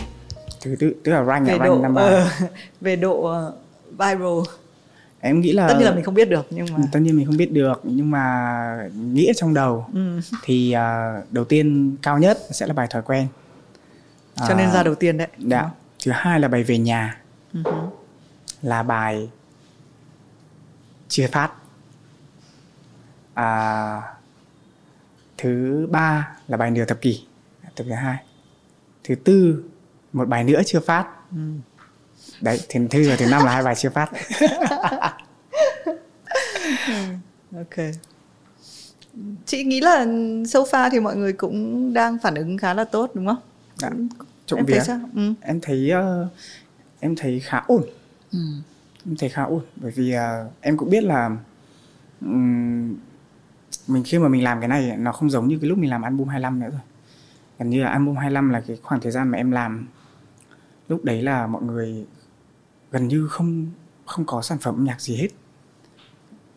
Thứ 0.60 0.76
tự 0.78 0.94
tức 1.04 1.12
là 1.12 1.24
rank 1.24 1.46
về 1.46 1.58
là 1.58 1.58
rank 1.58 1.82
năm 1.82 1.94
bài 1.94 2.22
uh, 2.22 2.50
về 2.80 2.96
độ 2.96 3.48
uh, 3.48 3.54
viral. 3.90 4.56
Em 5.20 5.40
nghĩ 5.40 5.52
là 5.52 5.68
tất 5.68 5.74
nhiên 5.78 5.84
là 5.86 5.94
mình 5.94 6.04
không 6.04 6.14
biết 6.14 6.30
được 6.30 6.46
nhưng 6.50 6.66
mà 6.72 6.78
tất 6.92 7.00
nhiên 7.00 7.16
mình 7.16 7.26
không 7.26 7.36
biết 7.36 7.52
được 7.52 7.80
nhưng 7.84 8.10
mà 8.10 8.88
nghĩ 8.94 9.32
trong 9.36 9.54
đầu 9.54 9.86
ừ. 9.94 10.20
thì 10.42 10.74
uh, 10.76 11.32
đầu 11.32 11.44
tiên 11.44 11.96
cao 12.02 12.18
nhất 12.18 12.38
sẽ 12.50 12.66
là 12.66 12.72
bài 12.74 12.86
thói 12.90 13.02
quen. 13.02 13.26
Cho 14.48 14.54
nên 14.54 14.70
ra 14.70 14.82
đầu 14.82 14.94
tiên 14.94 15.16
đấy 15.16 15.28
dạ. 15.38 15.70
thứ 16.04 16.12
hai 16.14 16.40
là 16.40 16.48
bài 16.48 16.64
về 16.64 16.78
nhà. 16.78 17.20
Uh-huh. 17.54 17.88
là 18.62 18.82
bài 18.82 19.28
chia 21.08 21.26
phát. 21.26 21.50
À, 23.34 24.02
thứ 25.38 25.86
ba 25.90 26.28
là 26.48 26.56
bài 26.56 26.70
nửa 26.70 26.84
thập 26.84 27.00
kỷ 27.00 27.24
tập 27.78 27.84
thứ 27.88 27.94
hai 27.94 28.16
thứ 29.04 29.14
tư 29.14 29.64
một 30.12 30.28
bài 30.28 30.44
nữa 30.44 30.62
chưa 30.66 30.80
phát 30.80 31.06
ừ. 31.30 31.38
đấy 32.40 32.60
thứ 32.68 32.86
thứ 32.90 33.08
và 33.08 33.16
thứ 33.16 33.26
năm 33.30 33.44
là 33.44 33.52
hai 33.52 33.62
bài 33.62 33.74
chưa 33.74 33.90
phát 33.90 34.10
ok 37.56 37.76
chị 39.46 39.64
nghĩ 39.64 39.80
là 39.80 40.06
so 40.48 40.60
far 40.60 40.90
thì 40.92 41.00
mọi 41.00 41.16
người 41.16 41.32
cũng 41.32 41.92
đang 41.92 42.18
phản 42.22 42.34
ứng 42.34 42.58
khá 42.58 42.74
là 42.74 42.84
tốt 42.84 43.10
đúng 43.14 43.26
không 43.26 43.38
dạ. 43.76 43.90
trộm 44.46 44.58
em 44.60 44.66
thấy 44.66 44.80
sao 44.80 45.00
ừ. 45.14 45.34
em 45.40 45.60
thấy 45.60 45.92
uh, 45.92 46.32
em 47.00 47.16
thấy 47.16 47.40
khá 47.40 47.62
ổn 47.66 47.82
ừ. 48.32 48.38
em 49.06 49.16
thấy 49.16 49.28
khá 49.28 49.42
ổn 49.42 49.62
bởi 49.76 49.92
vì 49.92 50.14
uh, 50.16 50.20
em 50.60 50.76
cũng 50.76 50.90
biết 50.90 51.04
là 51.04 51.36
um, 52.20 52.96
mình 53.86 54.02
khi 54.04 54.18
mà 54.18 54.28
mình 54.28 54.44
làm 54.44 54.60
cái 54.60 54.68
này 54.68 54.96
nó 54.96 55.12
không 55.12 55.30
giống 55.30 55.48
như 55.48 55.58
cái 55.60 55.68
lúc 55.68 55.78
mình 55.78 55.90
làm 55.90 56.02
album 56.02 56.28
25 56.28 56.60
nữa 56.60 56.68
rồi 56.70 56.80
gần 57.58 57.70
như 57.70 57.82
là 57.82 57.90
album 57.90 58.16
25 58.16 58.50
là 58.50 58.62
cái 58.66 58.78
khoảng 58.82 59.00
thời 59.00 59.12
gian 59.12 59.28
mà 59.28 59.38
em 59.38 59.50
làm. 59.50 59.88
Lúc 60.88 61.04
đấy 61.04 61.22
là 61.22 61.46
mọi 61.46 61.62
người 61.62 62.06
gần 62.90 63.08
như 63.08 63.26
không 63.28 63.66
không 64.06 64.26
có 64.26 64.42
sản 64.42 64.58
phẩm 64.58 64.74
âm 64.74 64.84
nhạc 64.84 65.00
gì 65.00 65.16
hết. 65.16 65.28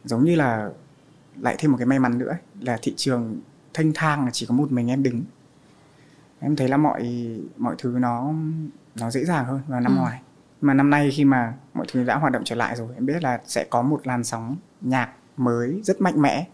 Giống 0.04 0.24
như 0.24 0.36
là 0.36 0.70
lại 1.42 1.56
thêm 1.60 1.72
một 1.72 1.78
cái 1.78 1.88
may 1.88 2.00
mắn 2.00 2.18
nữa 2.18 2.38
là 2.60 2.78
thị 2.82 2.94
trường 2.98 3.42
thanh 3.74 3.92
thang 3.96 4.26
là 4.26 4.32
chỉ 4.34 4.46
có 4.46 4.56
một 4.56 4.72
mình 4.72 4.88
em 4.88 5.04
đứng. 5.04 5.24
Em 6.40 6.56
thấy 6.56 6.68
là 6.68 6.78
mọi 6.78 7.30
mọi 7.58 7.76
thứ 7.78 7.98
nó 8.00 8.34
nó 8.96 9.12
dễ 9.12 9.26
dàng 9.26 9.46
hơn 9.46 9.62
vào 9.68 9.82
năm 9.82 9.96
ừ. 9.96 10.00
ngoài 10.00 10.22
mà 10.62 10.74
năm 10.74 10.90
nay 10.90 11.12
khi 11.12 11.26
mà 11.26 11.54
mọi 11.74 11.86
thứ 11.92 12.04
đã 12.04 12.16
hoạt 12.16 12.34
động 12.34 12.44
trở 12.46 12.56
lại 12.56 12.76
rồi 12.76 12.88
em 12.96 13.06
biết 13.06 13.24
là 13.24 13.42
sẽ 13.46 13.66
có 13.70 13.82
một 13.82 14.08
làn 14.08 14.24
sóng 14.24 14.56
nhạc 14.82 15.10
mới 15.38 15.82
rất 15.84 16.02
mạnh 16.02 16.22
mẽ. 16.22 16.48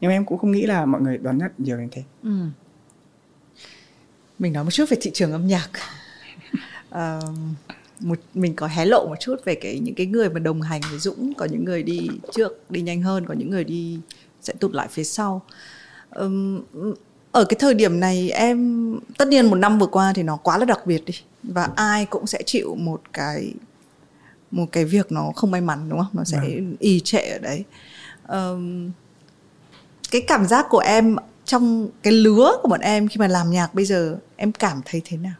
Nhưng 0.00 0.10
em 0.10 0.24
cũng 0.24 0.38
không 0.38 0.52
nghĩ 0.52 0.66
là 0.66 0.86
mọi 0.86 1.00
người 1.00 1.18
đón 1.18 1.38
nhận 1.38 1.50
nhiều 1.58 1.76
đến 1.76 1.88
thế. 1.92 2.02
Ừ. 2.22 2.46
mình 4.38 4.52
nói 4.52 4.64
một 4.64 4.70
chút 4.70 4.88
về 4.88 4.96
thị 5.00 5.10
trường 5.14 5.32
âm 5.32 5.46
nhạc. 5.46 5.70
Uh, 6.98 7.24
một 8.00 8.18
mình 8.34 8.56
có 8.56 8.66
hé 8.66 8.84
lộ 8.84 9.06
một 9.06 9.16
chút 9.20 9.36
về 9.44 9.54
cái 9.54 9.78
những 9.78 9.94
cái 9.94 10.06
người 10.06 10.30
mà 10.30 10.40
đồng 10.40 10.62
hành 10.62 10.80
với 10.90 10.98
Dũng 10.98 11.34
có 11.34 11.44
những 11.50 11.64
người 11.64 11.82
đi 11.82 12.08
trước 12.34 12.70
đi 12.70 12.80
nhanh 12.80 13.02
hơn 13.02 13.26
có 13.26 13.34
những 13.34 13.50
người 13.50 13.64
đi 13.64 13.98
sẽ 14.42 14.52
tụt 14.60 14.74
lại 14.74 14.88
phía 14.90 15.04
sau. 15.04 15.42
Um, 16.10 16.62
ở 17.32 17.44
cái 17.44 17.56
thời 17.60 17.74
điểm 17.74 18.00
này 18.00 18.30
em 18.30 19.00
tất 19.18 19.28
nhiên 19.28 19.46
một 19.46 19.56
năm 19.56 19.78
vừa 19.78 19.86
qua 19.86 20.12
thì 20.16 20.22
nó 20.22 20.36
quá 20.36 20.58
là 20.58 20.64
đặc 20.64 20.86
biệt 20.86 21.04
đi 21.04 21.14
và 21.42 21.68
ai 21.76 22.06
cũng 22.06 22.26
sẽ 22.26 22.42
chịu 22.46 22.74
một 22.74 23.00
cái 23.12 23.54
một 24.50 24.66
cái 24.72 24.84
việc 24.84 25.12
nó 25.12 25.32
không 25.36 25.50
may 25.50 25.60
mắn 25.60 25.88
đúng 25.88 25.98
không? 25.98 26.10
Nó 26.12 26.24
sẽ 26.24 26.38
vâng. 26.38 26.76
y 26.78 27.00
trệ 27.00 27.30
ở 27.30 27.38
đấy. 27.38 27.64
Um, 28.28 28.90
cái 30.10 30.20
cảm 30.20 30.46
giác 30.46 30.66
của 30.68 30.78
em 30.78 31.16
trong 31.44 31.88
cái 32.02 32.12
lứa 32.12 32.52
của 32.62 32.68
bọn 32.68 32.80
em 32.80 33.08
khi 33.08 33.16
mà 33.18 33.28
làm 33.28 33.50
nhạc 33.50 33.74
bây 33.74 33.84
giờ 33.84 34.18
em 34.36 34.52
cảm 34.52 34.80
thấy 34.84 35.02
thế 35.04 35.16
nào 35.16 35.34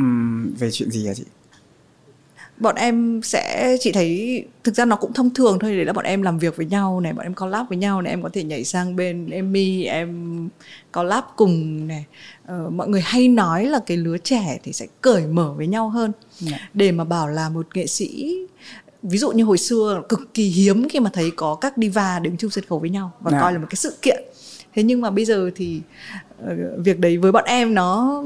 uhm, 0.00 0.54
về 0.58 0.70
chuyện 0.70 0.90
gì 0.90 1.06
hả 1.06 1.14
chị 1.14 1.24
bọn 2.60 2.74
em 2.74 3.20
sẽ 3.24 3.76
chỉ 3.80 3.92
thấy 3.92 4.44
thực 4.64 4.74
ra 4.74 4.84
nó 4.84 4.96
cũng 4.96 5.12
thông 5.12 5.34
thường 5.34 5.58
thôi 5.60 5.76
để 5.76 5.84
là 5.84 5.92
bọn 5.92 6.04
em 6.04 6.22
làm 6.22 6.38
việc 6.38 6.56
với 6.56 6.66
nhau 6.66 7.00
này 7.00 7.12
bọn 7.12 7.26
em 7.26 7.34
collab 7.34 7.68
với 7.68 7.78
nhau 7.78 8.02
này 8.02 8.12
em 8.12 8.22
có 8.22 8.30
thể 8.32 8.44
nhảy 8.44 8.64
sang 8.64 8.96
bên 8.96 9.30
Emmy 9.30 9.84
em 9.84 10.48
collab 10.92 11.24
cùng 11.36 11.86
này 11.86 12.04
uh, 12.52 12.72
mọi 12.72 12.88
người 12.88 13.00
hay 13.00 13.28
nói 13.28 13.66
là 13.66 13.80
cái 13.86 13.96
lứa 13.96 14.18
trẻ 14.18 14.58
thì 14.62 14.72
sẽ 14.72 14.86
cởi 15.00 15.26
mở 15.26 15.54
với 15.56 15.66
nhau 15.66 15.88
hơn 15.88 16.12
yeah. 16.40 16.52
Dạ. 16.52 16.68
để 16.74 16.92
mà 16.92 17.04
bảo 17.04 17.28
là 17.28 17.48
một 17.48 17.76
nghệ 17.76 17.86
sĩ 17.86 18.36
ví 19.02 19.18
dụ 19.18 19.30
như 19.30 19.44
hồi 19.44 19.58
xưa 19.58 20.02
cực 20.08 20.34
kỳ 20.34 20.48
hiếm 20.48 20.88
khi 20.88 21.00
mà 21.00 21.10
thấy 21.12 21.30
có 21.36 21.54
các 21.54 21.74
diva 21.76 22.18
đứng 22.18 22.36
chung 22.36 22.50
sân 22.50 22.64
khấu 22.68 22.78
với 22.78 22.90
nhau 22.90 23.12
và 23.20 23.30
yeah. 23.30 23.40
Dạ. 23.40 23.44
coi 23.44 23.52
là 23.52 23.58
một 23.58 23.66
cái 23.70 23.76
sự 23.76 23.96
kiện 24.02 24.24
thế 24.74 24.82
nhưng 24.82 25.00
mà 25.00 25.10
bây 25.10 25.24
giờ 25.24 25.50
thì 25.54 25.80
uh, 26.42 26.50
việc 26.78 26.98
đấy 26.98 27.18
với 27.18 27.32
bọn 27.32 27.44
em 27.44 27.74
nó 27.74 28.22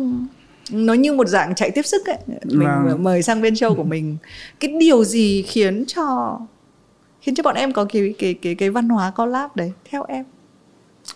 nó 0.71 0.95
như 0.95 1.13
một 1.13 1.29
dạng 1.29 1.55
chạy 1.55 1.71
tiếp 1.71 1.83
sức 1.83 2.07
ấy 2.07 2.19
mình 2.45 2.69
vâng. 2.87 3.03
mời 3.03 3.23
sang 3.23 3.43
bên 3.43 3.55
show 3.55 3.75
của 3.75 3.85
mình 3.85 4.17
cái 4.61 4.75
điều 4.81 5.05
gì 5.05 5.43
khiến 5.43 5.85
cho 5.87 6.39
khiến 7.21 7.35
cho 7.35 7.43
bọn 7.43 7.55
em 7.55 7.73
có 7.73 7.85
cái 7.85 8.15
cái 8.19 8.35
cái 8.35 8.55
cái 8.55 8.71
văn 8.71 8.89
hóa 8.89 9.11
collab 9.11 9.51
đấy 9.55 9.73
theo 9.91 10.05
em 10.09 10.25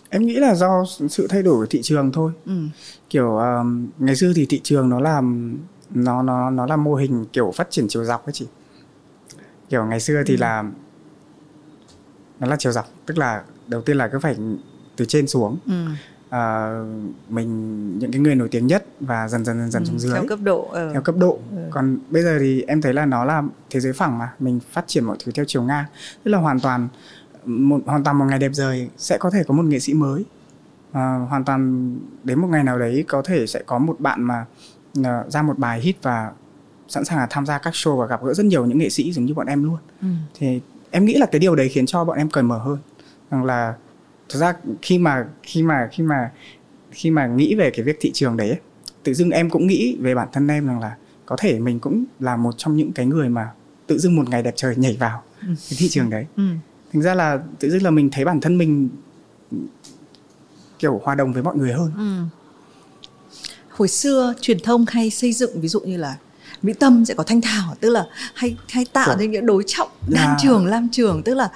em 0.09 0.25
nghĩ 0.25 0.35
là 0.35 0.55
do 0.55 0.85
sự 1.09 1.27
thay 1.27 1.43
đổi 1.43 1.55
của 1.55 1.65
thị 1.65 1.81
trường 1.83 2.11
thôi 2.11 2.31
ừ. 2.45 2.53
kiểu 3.09 3.37
um, 3.37 3.87
ngày 3.99 4.15
xưa 4.15 4.31
thì 4.35 4.45
thị 4.45 4.61
trường 4.63 4.89
nó 4.89 4.99
làm 4.99 5.57
nó 5.89 6.21
nó 6.21 6.49
nó 6.49 6.65
là 6.65 6.75
mô 6.75 6.95
hình 6.95 7.25
kiểu 7.33 7.51
phát 7.55 7.67
triển 7.69 7.87
chiều 7.89 8.03
dọc 8.03 8.25
ấy 8.25 8.33
chị 8.33 8.47
kiểu 9.69 9.85
ngày 9.85 9.99
xưa 9.99 10.23
thì 10.25 10.35
ừ. 10.35 10.39
là 10.39 10.63
nó 12.39 12.47
là 12.47 12.55
chiều 12.59 12.71
dọc 12.71 12.89
tức 13.05 13.17
là 13.17 13.43
đầu 13.67 13.81
tiên 13.81 13.97
là 13.97 14.07
cứ 14.07 14.19
phải 14.19 14.35
từ 14.97 15.05
trên 15.05 15.27
xuống. 15.27 15.57
Ừ. 15.65 15.85
Uh, 16.27 16.87
mình 17.29 17.99
những 17.99 18.11
cái 18.11 18.21
người 18.21 18.35
nổi 18.35 18.47
tiếng 18.51 18.67
nhất 18.67 18.85
và 18.99 19.27
dần 19.27 19.45
dần 19.45 19.59
dần 19.59 19.71
dần 19.71 19.83
ừ, 19.83 19.87
xuống 19.87 19.99
dưới. 19.99 20.13
theo 20.13 20.27
cấp 20.27 20.39
độ 20.43 20.67
ừ. 20.71 20.89
theo 20.93 21.01
cấp 21.01 21.15
độ. 21.17 21.39
Ừ. 21.51 21.57
còn 21.71 21.97
bây 22.09 22.23
giờ 22.23 22.37
thì 22.39 22.63
em 22.67 22.81
thấy 22.81 22.93
là 22.93 23.05
nó 23.05 23.25
là 23.25 23.43
thế 23.69 23.79
giới 23.79 23.93
phẳng 23.93 24.17
mà 24.17 24.33
mình 24.39 24.59
phát 24.71 24.87
triển 24.87 25.03
mọi 25.03 25.17
thứ 25.25 25.31
theo 25.31 25.45
chiều 25.47 25.63
ngang. 25.63 25.85
Tức 26.23 26.31
là 26.31 26.37
hoàn 26.37 26.59
toàn 26.59 26.87
một 27.45 27.81
hoàn 27.85 28.03
toàn 28.03 28.17
một 28.17 28.25
ngày 28.29 28.39
đẹp 28.39 28.51
rời 28.53 28.89
sẽ 28.97 29.17
có 29.17 29.29
thể 29.29 29.43
có 29.47 29.53
một 29.53 29.65
nghệ 29.65 29.79
sĩ 29.79 29.93
mới. 29.93 30.25
Uh, 30.89 30.95
hoàn 31.29 31.43
toàn 31.45 31.91
đến 32.23 32.39
một 32.39 32.47
ngày 32.47 32.63
nào 32.63 32.79
đấy 32.79 33.05
có 33.07 33.21
thể 33.21 33.47
sẽ 33.47 33.61
có 33.65 33.77
một 33.77 33.99
bạn 33.99 34.23
mà 34.23 34.45
uh, 34.99 35.05
ra 35.31 35.41
một 35.41 35.57
bài 35.57 35.81
hit 35.81 35.95
và 36.01 36.31
sẵn 36.87 37.05
sàng 37.05 37.17
là 37.17 37.27
tham 37.29 37.45
gia 37.45 37.57
các 37.57 37.73
show 37.73 37.97
và 37.97 38.05
gặp 38.05 38.23
gỡ 38.23 38.33
rất 38.33 38.45
nhiều 38.45 38.65
những 38.65 38.77
nghệ 38.77 38.89
sĩ 38.89 39.13
giống 39.13 39.25
như 39.25 39.33
bọn 39.33 39.47
em 39.47 39.63
luôn. 39.63 39.77
Ừ. 40.01 40.07
thì 40.33 40.61
em 40.91 41.05
nghĩ 41.05 41.13
là 41.17 41.25
cái 41.25 41.39
điều 41.39 41.55
đấy 41.55 41.69
khiến 41.69 41.85
cho 41.85 42.03
bọn 42.03 42.17
em 42.17 42.29
cởi 42.29 42.43
mở 42.43 42.57
hơn. 42.57 42.77
Rằng 43.31 43.45
là 43.45 43.73
thực 44.29 44.39
ra 44.39 44.53
khi 44.81 44.97
mà 44.97 45.25
khi 45.43 45.63
mà 45.63 45.89
khi 45.91 46.03
mà 46.03 46.31
khi 46.91 47.11
mà 47.11 47.27
nghĩ 47.27 47.55
về 47.55 47.71
cái 47.71 47.85
việc 47.85 47.97
thị 47.99 48.11
trường 48.13 48.37
đấy 48.37 48.57
tự 49.03 49.13
dưng 49.13 49.29
em 49.29 49.49
cũng 49.49 49.67
nghĩ 49.67 49.97
về 49.99 50.15
bản 50.15 50.27
thân 50.33 50.47
em 50.47 50.67
rằng 50.67 50.79
là 50.79 50.95
có 51.25 51.35
thể 51.39 51.59
mình 51.59 51.79
cũng 51.79 52.05
là 52.19 52.37
một 52.37 52.57
trong 52.57 52.75
những 52.75 52.91
cái 52.91 53.05
người 53.05 53.29
mà 53.29 53.49
tự 53.87 53.99
dưng 53.99 54.15
một 54.15 54.29
ngày 54.29 54.43
đẹp 54.43 54.53
trời 54.55 54.75
nhảy 54.75 54.97
vào 54.99 55.23
ừ. 55.41 55.47
cái 55.47 55.77
thị 55.77 55.89
trường 55.89 56.09
đấy 56.09 56.25
ừ. 56.37 56.43
thành 56.93 57.01
ra 57.01 57.13
là 57.13 57.39
tự 57.59 57.69
dưng 57.69 57.83
là 57.83 57.89
mình 57.89 58.09
thấy 58.11 58.25
bản 58.25 58.41
thân 58.41 58.57
mình 58.57 58.89
kiểu 60.79 61.01
hòa 61.03 61.15
đồng 61.15 61.33
với 61.33 61.43
mọi 61.43 61.55
người 61.55 61.73
hơn 61.73 61.91
ừ. 61.97 62.37
hồi 63.69 63.87
xưa 63.87 64.33
truyền 64.41 64.59
thông 64.59 64.85
hay 64.87 65.09
xây 65.09 65.33
dựng 65.33 65.61
ví 65.61 65.67
dụ 65.67 65.79
như 65.79 65.97
là 65.97 66.17
mỹ 66.61 66.73
tâm 66.73 67.05
sẽ 67.05 67.13
có 67.13 67.23
thanh 67.23 67.41
thảo 67.41 67.75
tức 67.79 67.89
là 67.89 68.05
hay 68.33 68.57
hay 68.69 68.85
tạo 68.85 69.17
ra 69.17 69.25
những 69.25 69.45
đối 69.45 69.63
trọng 69.67 69.89
đan 70.07 70.27
là... 70.27 70.37
trường 70.41 70.65
lam 70.65 70.89
trường 70.91 71.23
tức 71.23 71.33
là 71.33 71.49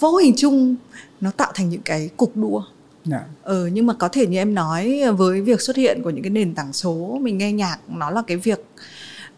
vô 0.00 0.16
hình 0.16 0.34
chung 0.36 0.76
nó 1.20 1.30
tạo 1.30 1.52
thành 1.54 1.68
những 1.68 1.82
cái 1.82 2.10
cuộc 2.16 2.36
đua 2.36 2.58
yeah. 2.58 3.22
Dạ. 3.22 3.24
ừ, 3.42 3.66
nhưng 3.66 3.86
mà 3.86 3.94
có 3.94 4.08
thể 4.08 4.26
như 4.26 4.38
em 4.38 4.54
nói 4.54 5.02
với 5.16 5.40
việc 5.40 5.60
xuất 5.60 5.76
hiện 5.76 6.02
của 6.02 6.10
những 6.10 6.22
cái 6.22 6.30
nền 6.30 6.54
tảng 6.54 6.72
số 6.72 7.18
mình 7.20 7.38
nghe 7.38 7.52
nhạc 7.52 7.78
nó 7.88 8.10
là 8.10 8.22
cái 8.26 8.36
việc 8.36 8.64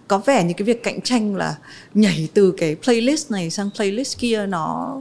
có 0.08 0.18
vẻ 0.18 0.44
như 0.44 0.54
cái 0.56 0.64
việc 0.64 0.82
cạnh 0.82 1.00
tranh 1.00 1.36
là 1.36 1.56
nhảy 1.94 2.28
từ 2.34 2.54
cái 2.58 2.76
playlist 2.84 3.30
này 3.30 3.50
sang 3.50 3.70
playlist 3.76 4.18
kia 4.18 4.46
nó 4.46 4.96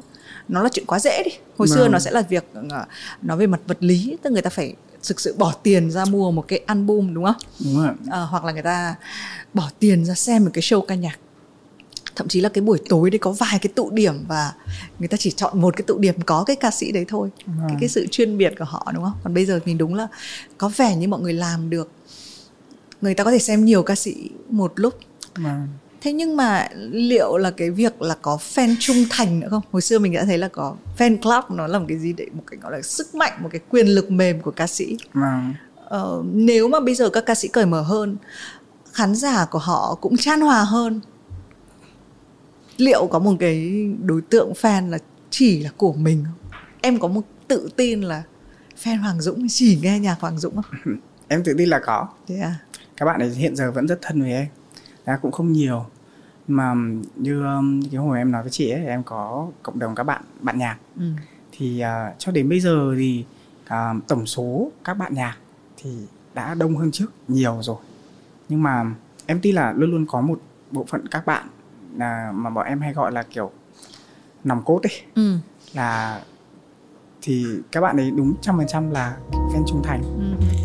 nó 0.47 0.63
là 0.63 0.69
chuyện 0.73 0.85
quá 0.85 0.99
dễ 0.99 1.23
đi 1.23 1.31
hồi 1.57 1.67
xưa 1.67 1.81
vâng. 1.81 1.91
nó 1.91 1.99
sẽ 1.99 2.11
là 2.11 2.21
việc 2.21 2.45
ờ, 2.69 2.85
nó 3.21 3.35
về 3.35 3.47
mặt 3.47 3.59
vật 3.67 3.77
lý 3.79 4.17
tức 4.21 4.29
người 4.33 4.41
ta 4.41 4.49
phải 4.49 4.73
thực 5.07 5.19
sự 5.19 5.35
bỏ 5.37 5.53
tiền 5.63 5.91
ra 5.91 6.05
mua 6.05 6.31
một 6.31 6.45
cái 6.47 6.59
album 6.65 7.13
đúng 7.13 7.23
không 7.23 7.35
đúng 7.59 7.77
rồi. 7.77 7.93
À, 8.11 8.19
hoặc 8.19 8.43
là 8.45 8.51
người 8.51 8.61
ta 8.61 8.95
bỏ 9.53 9.69
tiền 9.79 10.05
ra 10.05 10.13
xem 10.13 10.43
một 10.43 10.51
cái 10.53 10.61
show 10.61 10.81
ca 10.81 10.95
nhạc 10.95 11.19
thậm 12.17 12.27
chí 12.27 12.41
là 12.41 12.49
cái 12.49 12.61
buổi 12.61 12.79
tối 12.89 13.09
đấy 13.09 13.19
có 13.19 13.31
vài 13.31 13.59
cái 13.61 13.71
tụ 13.75 13.89
điểm 13.89 14.13
và 14.27 14.53
người 14.99 15.07
ta 15.07 15.17
chỉ 15.17 15.31
chọn 15.31 15.61
một 15.61 15.77
cái 15.77 15.83
tụ 15.87 15.97
điểm 15.97 16.15
có 16.25 16.43
cái 16.43 16.55
ca 16.55 16.71
sĩ 16.71 16.91
đấy 16.91 17.05
thôi 17.07 17.29
à. 17.45 17.65
cái 17.67 17.77
cái 17.79 17.89
sự 17.89 18.07
chuyên 18.11 18.37
biệt 18.37 18.53
của 18.59 18.65
họ 18.65 18.91
đúng 18.93 19.03
không 19.03 19.13
còn 19.23 19.33
bây 19.33 19.45
giờ 19.45 19.59
thì 19.65 19.73
đúng 19.73 19.93
là 19.93 20.07
có 20.57 20.71
vẻ 20.77 20.95
như 20.95 21.07
mọi 21.07 21.21
người 21.21 21.33
làm 21.33 21.69
được 21.69 21.91
người 23.01 23.13
ta 23.13 23.23
có 23.23 23.31
thể 23.31 23.39
xem 23.39 23.65
nhiều 23.65 23.83
ca 23.83 23.95
sĩ 23.95 24.29
một 24.49 24.73
lúc 24.75 24.99
à. 25.33 25.67
thế 26.01 26.13
nhưng 26.13 26.35
mà 26.35 26.67
liệu 26.91 27.37
là 27.37 27.51
cái 27.51 27.69
việc 27.69 28.01
là 28.01 28.15
có 28.21 28.37
fan 28.55 28.75
trung 28.79 28.97
thành 29.09 29.39
nữa 29.39 29.47
không 29.49 29.63
hồi 29.71 29.81
xưa 29.81 29.99
mình 29.99 30.13
đã 30.13 30.23
thấy 30.25 30.37
là 30.37 30.47
có 30.47 30.75
fan 30.97 31.17
club 31.17 31.57
nó 31.57 31.67
là 31.67 31.79
một 31.79 31.85
cái 31.89 31.97
gì 31.97 32.13
đấy 32.13 32.27
một 32.33 32.43
cái 32.47 32.59
gọi 32.59 32.71
là 32.71 32.81
sức 32.81 33.15
mạnh 33.15 33.33
một 33.41 33.49
cái 33.51 33.61
quyền 33.69 33.87
lực 33.87 34.11
mềm 34.11 34.41
của 34.41 34.51
ca 34.51 34.67
sĩ 34.67 34.97
à. 35.13 35.53
ờ, 35.85 36.23
nếu 36.33 36.67
mà 36.67 36.79
bây 36.79 36.95
giờ 36.95 37.09
các 37.09 37.25
ca 37.25 37.35
sĩ 37.35 37.47
cởi 37.47 37.65
mở 37.65 37.81
hơn 37.81 38.17
khán 38.93 39.15
giả 39.15 39.45
của 39.45 39.59
họ 39.59 39.97
cũng 40.01 40.17
chan 40.17 40.41
hòa 40.41 40.63
hơn 40.63 41.01
liệu 42.77 43.07
có 43.07 43.19
một 43.19 43.33
cái 43.39 43.87
đối 44.03 44.21
tượng 44.21 44.53
fan 44.53 44.89
là 44.89 44.97
chỉ 45.29 45.63
là 45.63 45.69
của 45.77 45.93
mình 45.93 46.23
không? 46.25 46.59
Em 46.81 46.99
có 46.99 47.07
một 47.07 47.21
tự 47.47 47.69
tin 47.75 48.01
là 48.01 48.23
fan 48.83 49.01
Hoàng 49.01 49.21
Dũng 49.21 49.47
chỉ 49.49 49.79
nghe 49.81 49.99
nhạc 49.99 50.19
Hoàng 50.19 50.39
Dũng 50.39 50.55
không? 50.55 50.95
Em 51.27 51.43
tự 51.43 51.53
tin 51.57 51.69
là 51.69 51.79
có. 51.79 52.07
Thế 52.27 52.39
à? 52.39 52.55
Các 52.97 53.05
bạn 53.05 53.19
ấy 53.19 53.29
hiện 53.29 53.55
giờ 53.55 53.71
vẫn 53.71 53.87
rất 53.87 53.99
thân 54.01 54.21
với 54.21 54.31
em. 54.31 54.47
Đã 55.05 55.17
cũng 55.21 55.31
không 55.31 55.51
nhiều. 55.51 55.85
Mà 56.47 56.73
như 57.15 57.43
um, 57.43 57.81
cái 57.91 57.99
hồi 57.99 58.17
em 58.17 58.31
nói 58.31 58.43
với 58.43 58.51
chị 58.51 58.69
ấy 58.69 58.85
em 58.85 59.03
có 59.03 59.47
cộng 59.63 59.79
đồng 59.79 59.95
các 59.95 60.03
bạn 60.03 60.23
bạn 60.39 60.57
nhạc. 60.57 60.77
Ừ. 60.99 61.05
thì 61.51 61.83
uh, 61.83 62.15
cho 62.19 62.31
đến 62.31 62.49
bây 62.49 62.59
giờ 62.59 62.93
thì 62.97 63.25
uh, 63.65 64.07
tổng 64.07 64.25
số 64.25 64.71
các 64.83 64.93
bạn 64.93 65.13
nhạc 65.13 65.37
thì 65.77 65.89
đã 66.33 66.53
đông 66.53 66.77
hơn 66.77 66.91
trước 66.91 67.11
nhiều 67.27 67.57
rồi. 67.61 67.77
Nhưng 68.49 68.63
mà 68.63 68.85
em 69.25 69.39
tin 69.41 69.55
là 69.55 69.73
luôn 69.77 69.91
luôn 69.91 70.05
có 70.09 70.21
một 70.21 70.41
bộ 70.71 70.85
phận 70.89 71.07
các 71.07 71.25
bạn 71.25 71.47
là 71.97 72.31
mà 72.33 72.49
bọn 72.49 72.65
em 72.65 72.81
hay 72.81 72.93
gọi 72.93 73.11
là 73.11 73.23
kiểu 73.23 73.51
nòng 74.43 74.63
cốt 74.65 74.79
ấy. 74.83 75.01
Ừ. 75.15 75.37
là 75.73 76.19
thì 77.21 77.45
các 77.71 77.81
bạn 77.81 77.97
ấy 77.97 78.11
đúng 78.11 78.33
trăm 78.41 78.57
phần 78.57 78.67
trăm 78.67 78.91
là 78.91 79.17
fan 79.31 79.63
trung 79.67 79.81
thành. 79.83 80.01
Ừ. 80.03 80.57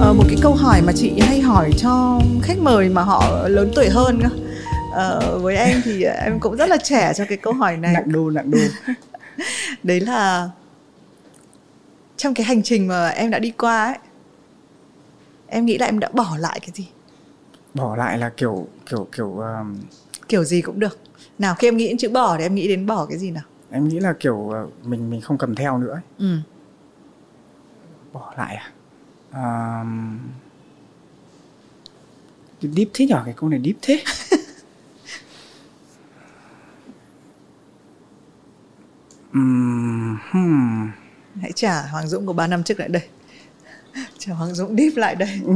ờ, 0.00 0.12
một 0.12 0.24
cái 0.28 0.36
câu 0.42 0.54
hỏi 0.54 0.82
mà 0.82 0.92
chị 0.96 1.20
hay 1.20 1.40
hỏi 1.40 1.70
cho 1.76 2.20
khách 2.42 2.58
mời 2.58 2.88
mà 2.88 3.02
họ 3.02 3.48
lớn 3.48 3.72
tuổi 3.74 3.88
hơn 3.88 4.20
ờ, 4.92 5.38
với 5.38 5.56
em 5.56 5.80
thì 5.84 6.02
em 6.04 6.40
cũng 6.40 6.56
rất 6.56 6.68
là 6.68 6.76
trẻ 6.76 7.12
cho 7.16 7.24
cái 7.28 7.38
câu 7.38 7.52
hỏi 7.52 7.76
này. 7.76 7.92
Nặng 7.92 8.12
đô 8.12 8.30
nặng 8.30 8.50
đô. 8.50 8.58
Đấy 9.82 10.00
là 10.00 10.50
trong 12.16 12.34
cái 12.34 12.46
hành 12.46 12.62
trình 12.62 12.88
mà 12.88 13.08
em 13.08 13.30
đã 13.30 13.38
đi 13.38 13.50
qua 13.50 13.84
ấy 13.84 13.98
em 15.46 15.66
nghĩ 15.66 15.78
là 15.78 15.86
em 15.86 15.98
đã 15.98 16.08
bỏ 16.12 16.36
lại 16.38 16.60
cái 16.60 16.70
gì? 16.74 16.88
Bỏ 17.74 17.96
lại 17.96 18.18
là 18.18 18.28
kiểu 18.28 18.66
kiểu 18.90 19.08
kiểu 19.12 19.38
um... 19.38 19.76
kiểu 20.28 20.44
gì 20.44 20.62
cũng 20.62 20.80
được. 20.80 20.98
Nào 21.38 21.54
khi 21.54 21.68
em 21.68 21.76
nghĩ 21.76 21.88
đến 21.88 21.96
chữ 21.98 22.08
bỏ 22.08 22.36
thì 22.38 22.42
em 22.42 22.54
nghĩ 22.54 22.68
đến 22.68 22.86
bỏ 22.86 23.06
cái 23.06 23.18
gì 23.18 23.30
nào? 23.30 23.44
Em 23.70 23.88
nghĩ 23.88 24.00
là 24.00 24.12
kiểu 24.20 24.34
uh, 24.34 24.86
mình 24.86 25.10
mình 25.10 25.20
không 25.20 25.38
cầm 25.38 25.54
theo 25.54 25.78
nữa 25.78 25.92
ấy. 25.92 26.02
Ừ. 26.18 26.36
bỏ 28.12 28.34
lại 28.36 28.56
à? 28.56 28.70
Um... 29.32 30.18
deep 32.60 32.88
thế 32.94 33.06
nhở? 33.06 33.22
Cái 33.24 33.34
câu 33.36 33.50
này 33.50 33.60
deep 33.64 33.76
thế. 33.82 34.04
Um, 39.36 40.18
hmm 40.30 41.03
hãy 41.40 41.52
trả 41.52 41.82
Hoàng 41.82 42.08
Dũng 42.08 42.26
của 42.26 42.32
3 42.32 42.46
năm 42.46 42.62
trước 42.62 42.80
lại 42.80 42.88
đây. 42.88 43.02
Trả 44.18 44.32
Hoàng 44.32 44.54
Dũng 44.54 44.76
deep 44.76 44.96
lại 44.96 45.14
đây. 45.14 45.40
Ừ, 45.44 45.52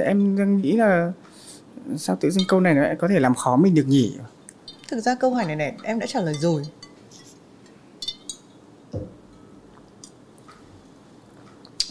em 0.00 0.38
đang 0.38 0.60
nghĩ 0.60 0.72
là 0.72 1.12
sao 1.96 2.16
tự 2.20 2.30
dưng 2.30 2.44
câu 2.48 2.60
này 2.60 2.74
nó 2.74 2.82
lại 2.82 2.96
có 2.98 3.08
thể 3.08 3.20
làm 3.20 3.34
khó 3.34 3.56
mình 3.56 3.74
được 3.74 3.86
nhỉ? 3.86 4.12
Thực 4.88 5.00
ra 5.00 5.14
câu 5.14 5.34
hỏi 5.34 5.44
này 5.44 5.56
này 5.56 5.74
em 5.82 5.98
đã 5.98 6.06
trả 6.06 6.20
lời 6.20 6.34
rồi. 6.40 6.62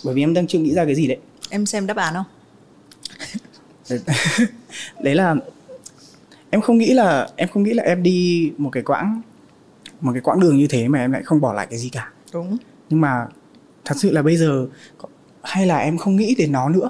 Bởi 0.04 0.14
vì 0.14 0.24
em 0.24 0.34
đang 0.34 0.48
chưa 0.48 0.60
nghĩ 0.60 0.74
ra 0.74 0.86
cái 0.86 0.96
gì 0.96 1.08
đấy. 1.08 1.18
Em 1.50 1.66
xem 1.66 1.88
đáp 1.88 1.98
án 1.98 2.14
không? 2.14 2.26
Đấy 5.04 5.16
là 5.16 5.36
em 6.50 6.62
không 6.62 6.78
nghĩ 6.78 6.94
là 6.94 7.30
em 7.36 7.50
không 7.50 7.64
nghĩ 7.64 7.74
là 7.74 7.84
em 7.84 8.04
đi 8.04 8.52
một 8.58 8.70
cái 8.70 8.84
quãng 8.84 9.22
một 10.02 10.12
cái 10.14 10.22
quãng 10.22 10.40
đường 10.40 10.58
như 10.58 10.68
thế 10.68 10.88
mà 10.88 11.00
em 11.00 11.12
lại 11.12 11.24
không 11.24 11.42
bỏ 11.42 11.54
lại 11.54 11.68
cái 11.70 11.80
gì 11.80 11.90
cả. 11.90 12.12
Đúng 12.34 12.58
nhưng 12.92 13.02
mà 13.02 13.28
thật 13.86 13.96
sự 13.98 14.12
là 14.12 14.22
bây 14.22 14.38
giờ 14.38 14.68
hay 15.44 15.66
là 15.66 15.78
em 15.78 15.98
không 15.98 16.16
nghĩ 16.16 16.36
đến 16.38 16.52
nó 16.52 16.70
nữa. 16.70 16.90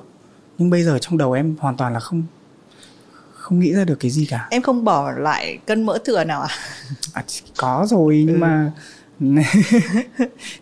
Nhưng 0.57 0.69
bây 0.69 0.83
giờ 0.83 0.97
trong 0.99 1.17
đầu 1.17 1.33
em 1.33 1.55
hoàn 1.59 1.77
toàn 1.77 1.93
là 1.93 1.99
không 1.99 2.23
không 3.33 3.59
nghĩ 3.59 3.73
ra 3.73 3.83
được 3.83 3.99
cái 3.99 4.11
gì 4.11 4.25
cả. 4.25 4.47
Em 4.49 4.61
không 4.61 4.83
bỏ 4.83 5.11
lại 5.11 5.59
cân 5.65 5.83
mỡ 5.83 5.97
thừa 6.05 6.23
nào 6.23 6.41
à, 6.41 6.47
à 7.13 7.23
có 7.57 7.85
rồi 7.89 8.23
nhưng 8.27 8.35
ừ. 8.35 8.39
mà 8.39 8.71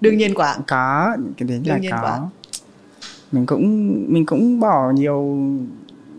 đương 0.02 0.18
nhiên 0.18 0.34
quả 0.34 0.58
có 0.68 1.18
cái 1.38 1.48
đấy 1.48 1.62
là 1.66 1.78
nhiên 1.78 1.92
có. 1.92 2.02
quả. 2.02 2.30
mình 3.32 3.46
cũng 3.46 3.96
mình 4.14 4.26
cũng 4.26 4.60
bỏ 4.60 4.92
nhiều 4.92 5.22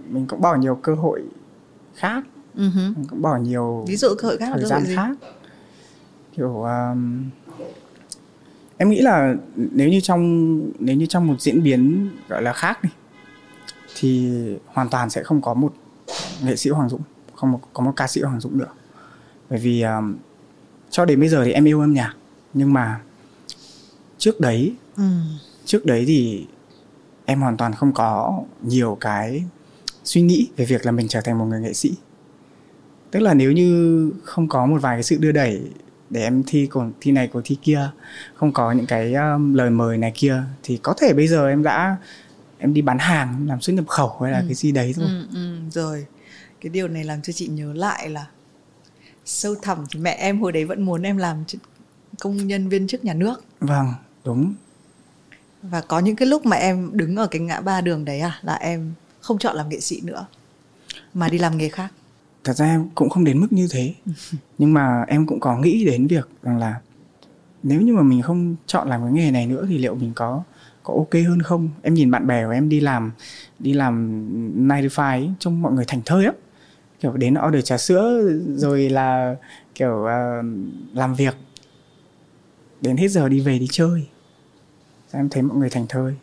mình 0.09 0.27
cũng 0.29 0.41
bỏ 0.41 0.57
nhiều 0.57 0.75
cơ 0.75 0.95
hội 0.95 1.23
khác. 1.95 2.25
Uh-huh. 2.57 2.95
mình 2.97 3.07
cũng 3.11 3.23
bỏ 3.23 3.37
nhiều 3.37 3.85
ví 3.89 3.97
dụ 3.97 4.09
cơ 4.19 4.29
hội 4.29 4.37
khác 4.37 4.51
là 4.51 4.57
thời 4.57 4.67
gian 4.67 4.85
khác. 4.97 5.17
Kiểu 6.37 6.63
um, 6.63 7.31
em 8.81 8.91
nghĩ 8.91 9.01
là 9.01 9.35
nếu 9.57 9.89
như 9.89 10.01
trong 10.01 10.61
nếu 10.79 10.97
như 10.97 11.07
trong 11.07 11.27
một 11.27 11.41
diễn 11.41 11.63
biến 11.63 12.11
gọi 12.29 12.43
là 12.43 12.53
khác 12.53 12.85
đi 12.85 12.91
thì 13.97 14.31
hoàn 14.67 14.89
toàn 14.89 15.11
sẽ 15.11 15.23
không 15.23 15.43
có 15.43 15.55
một 15.55 15.75
nghệ 16.45 16.57
sĩ 16.57 16.71
Hoàng 16.71 16.89
Dũng 16.89 17.01
không 17.35 17.53
một, 17.53 17.61
có 17.73 17.85
một 17.85 17.93
ca 17.97 18.07
sĩ 18.07 18.21
Hoàng 18.21 18.41
Dũng 18.41 18.59
nữa 18.59 18.69
bởi 19.51 19.59
vì 19.59 19.83
um, 19.83 20.17
cho 20.91 21.05
đến 21.05 21.21
bây 21.21 21.29
giờ 21.29 21.45
thì 21.45 21.53
em 21.53 21.65
yêu 21.65 21.81
âm 21.81 21.95
nhạc 21.95 22.15
nhưng 22.55 22.73
mà 22.73 23.01
trước 24.19 24.41
đấy 24.41 24.75
ừ. 24.97 25.03
trước 25.65 25.87
đấy 25.87 26.05
thì 26.07 26.47
em 27.25 27.41
hoàn 27.41 27.57
toàn 27.57 27.73
không 27.73 27.93
có 27.93 28.43
nhiều 28.63 28.97
cái 29.01 29.45
suy 30.05 30.23
nghĩ 30.23 30.49
về 30.57 30.65
việc 30.65 30.87
là 30.87 30.93
mình 30.93 31.09
trở 31.09 31.21
thành 31.21 31.39
một 31.39 31.45
người 31.45 31.61
nghệ 31.61 31.73
sĩ 31.73 31.95
tức 33.11 33.21
là 33.21 33.35
nếu 33.35 33.53
như 33.53 34.11
không 34.25 34.49
có 34.49 34.67
một 34.67 34.83
vài 34.83 34.97
cái 34.97 35.03
sự 35.03 35.17
đưa 35.21 35.33
đẩy 35.33 35.63
để 36.11 36.23
em 36.23 36.43
thi 36.47 36.67
cuộc 36.67 36.85
thi 37.01 37.13
này 37.13 37.29
cuộc 37.29 37.41
thi 37.45 37.57
kia 37.63 37.91
không 38.35 38.53
có 38.53 38.73
những 38.73 38.87
cái 38.87 39.15
um, 39.15 39.55
lời 39.55 39.71
mời 39.71 39.99
này 39.99 40.13
kia 40.15 40.43
thì 40.63 40.77
có 40.83 40.95
thể 40.99 41.13
bây 41.13 41.29
giờ 41.29 41.49
em 41.49 41.63
đã 41.63 41.97
em 42.59 42.75
đi 42.75 42.83
bán 42.83 42.99
hàng 42.99 43.47
làm 43.49 43.61
xuất 43.61 43.73
nhập 43.73 43.89
khẩu 43.89 44.19
hay 44.23 44.33
là 44.33 44.39
ừ. 44.39 44.45
cái 44.47 44.55
gì 44.55 44.73
đấy 44.73 44.93
thôi. 44.97 45.07
Ừ, 45.09 45.27
ừ, 45.35 45.59
rồi. 45.71 46.07
Cái 46.61 46.71
điều 46.71 46.89
này 46.89 47.05
làm 47.05 47.23
cho 47.23 47.33
chị 47.33 47.47
nhớ 47.47 47.73
lại 47.73 48.09
là 48.09 48.27
sâu 49.25 49.55
thẳm 49.63 49.87
thì 49.91 50.01
mẹ 50.01 50.13
em 50.13 50.41
hồi 50.41 50.53
đấy 50.53 50.65
vẫn 50.65 50.83
muốn 50.83 51.03
em 51.03 51.17
làm 51.17 51.45
công 52.21 52.47
nhân 52.47 52.69
viên 52.69 52.87
chức 52.87 53.05
nhà 53.05 53.15
nước. 53.15 53.45
Vâng 53.61 53.95
đúng. 54.25 54.55
Và 55.63 55.81
có 55.81 55.99
những 55.99 56.17
cái 56.17 56.29
lúc 56.29 56.47
mà 56.47 56.57
em 56.57 56.91
đứng 56.93 57.17
ở 57.17 57.27
cái 57.27 57.41
ngã 57.41 57.61
ba 57.61 57.81
đường 57.81 58.05
đấy 58.05 58.21
à 58.21 58.39
là 58.43 58.55
em 58.55 58.93
không 59.21 59.39
chọn 59.39 59.57
làm 59.57 59.69
nghệ 59.69 59.81
sĩ 59.81 60.01
nữa 60.01 60.27
mà 61.15 61.29
đi 61.29 61.39
làm 61.39 61.59
nghề 61.59 61.69
khác 61.69 61.93
thật 62.45 62.53
ra 62.53 62.67
em 62.67 62.89
cũng 62.95 63.11
không 63.11 63.25
đến 63.25 63.41
mức 63.41 63.49
như 63.53 63.69
thế. 63.71 63.95
Nhưng 64.59 64.73
mà 64.73 65.05
em 65.09 65.27
cũng 65.27 65.41
có 65.41 65.59
nghĩ 65.59 65.85
đến 65.85 66.07
việc 66.07 66.29
rằng 66.43 66.59
là 66.59 66.81
nếu 67.63 67.81
như 67.81 67.95
mà 67.95 68.03
mình 68.03 68.23
không 68.23 68.57
chọn 68.67 68.89
làm 68.89 69.03
cái 69.03 69.13
nghề 69.13 69.31
này 69.31 69.47
nữa 69.47 69.67
thì 69.69 69.79
liệu 69.79 69.95
mình 69.95 70.13
có 70.15 70.43
có 70.83 70.95
ok 70.95 71.15
hơn 71.29 71.43
không? 71.43 71.69
Em 71.83 71.95
nhìn 71.95 72.11
bạn 72.11 72.27
bè 72.27 72.45
của 72.45 72.51
em 72.51 72.69
đi 72.69 72.81
làm 72.81 73.13
đi 73.59 73.73
làm 73.73 74.23
9 74.69 74.89
to 74.97 75.17
5 75.17 75.35
trông 75.39 75.63
mọi 75.63 75.73
người 75.73 75.85
thành 75.89 76.03
thơi 76.05 76.25
lắm. 76.25 76.35
Kiểu 77.01 77.13
đến 77.13 77.35
order 77.47 77.65
trà 77.65 77.79
sữa 77.79 78.31
rồi 78.57 78.89
là 78.91 79.37
kiểu 79.75 79.93
uh, 79.93 80.45
làm 80.95 81.15
việc. 81.15 81.35
Đến 82.81 82.97
hết 82.97 83.09
giờ 83.09 83.29
đi 83.29 83.41
về 83.41 83.59
đi 83.59 83.67
chơi. 83.71 84.07
Em 85.13 85.29
thấy 85.29 85.43
mọi 85.43 85.57
người 85.59 85.71
thành 85.71 85.87
thơi? 85.89 86.15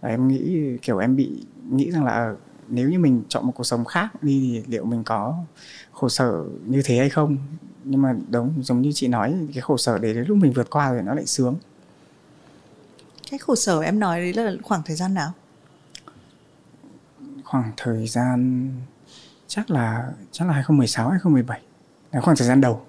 Và 0.00 0.08
em 0.08 0.28
nghĩ 0.28 0.60
kiểu 0.82 0.98
em 0.98 1.16
bị 1.16 1.30
nghĩ 1.70 1.90
rằng 1.90 2.04
là 2.04 2.12
ờ, 2.12 2.36
nếu 2.68 2.88
như 2.88 2.98
mình 2.98 3.22
chọn 3.28 3.46
một 3.46 3.52
cuộc 3.56 3.64
sống 3.64 3.84
khác 3.84 4.22
đi 4.22 4.40
thì 4.40 4.72
liệu 4.72 4.84
mình 4.84 5.04
có 5.04 5.44
khổ 5.92 6.08
sở 6.08 6.44
như 6.66 6.82
thế 6.84 6.98
hay 6.98 7.10
không? 7.10 7.36
Nhưng 7.84 8.02
mà 8.02 8.14
đúng 8.30 8.54
giống 8.62 8.82
như 8.82 8.92
chị 8.94 9.08
nói 9.08 9.34
cái 9.54 9.60
khổ 9.60 9.76
sở 9.76 9.98
đấy 9.98 10.14
đến 10.14 10.24
lúc 10.28 10.36
mình 10.36 10.52
vượt 10.52 10.70
qua 10.70 10.92
rồi 10.92 11.02
nó 11.02 11.14
lại 11.14 11.26
sướng. 11.26 11.56
Cái 13.30 13.38
khổ 13.38 13.54
sở 13.54 13.80
em 13.80 14.00
nói 14.00 14.20
đấy 14.20 14.44
là 14.44 14.52
khoảng 14.62 14.82
thời 14.84 14.96
gian 14.96 15.14
nào? 15.14 15.32
Khoảng 17.44 17.72
thời 17.76 18.06
gian 18.06 18.70
chắc 19.46 19.70
là 19.70 20.12
chắc 20.32 20.48
là 20.48 20.54
2016 20.54 21.08
2017 21.08 21.60
là 22.12 22.20
khoảng 22.20 22.36
thời 22.36 22.48
gian 22.48 22.60
đầu 22.60 22.82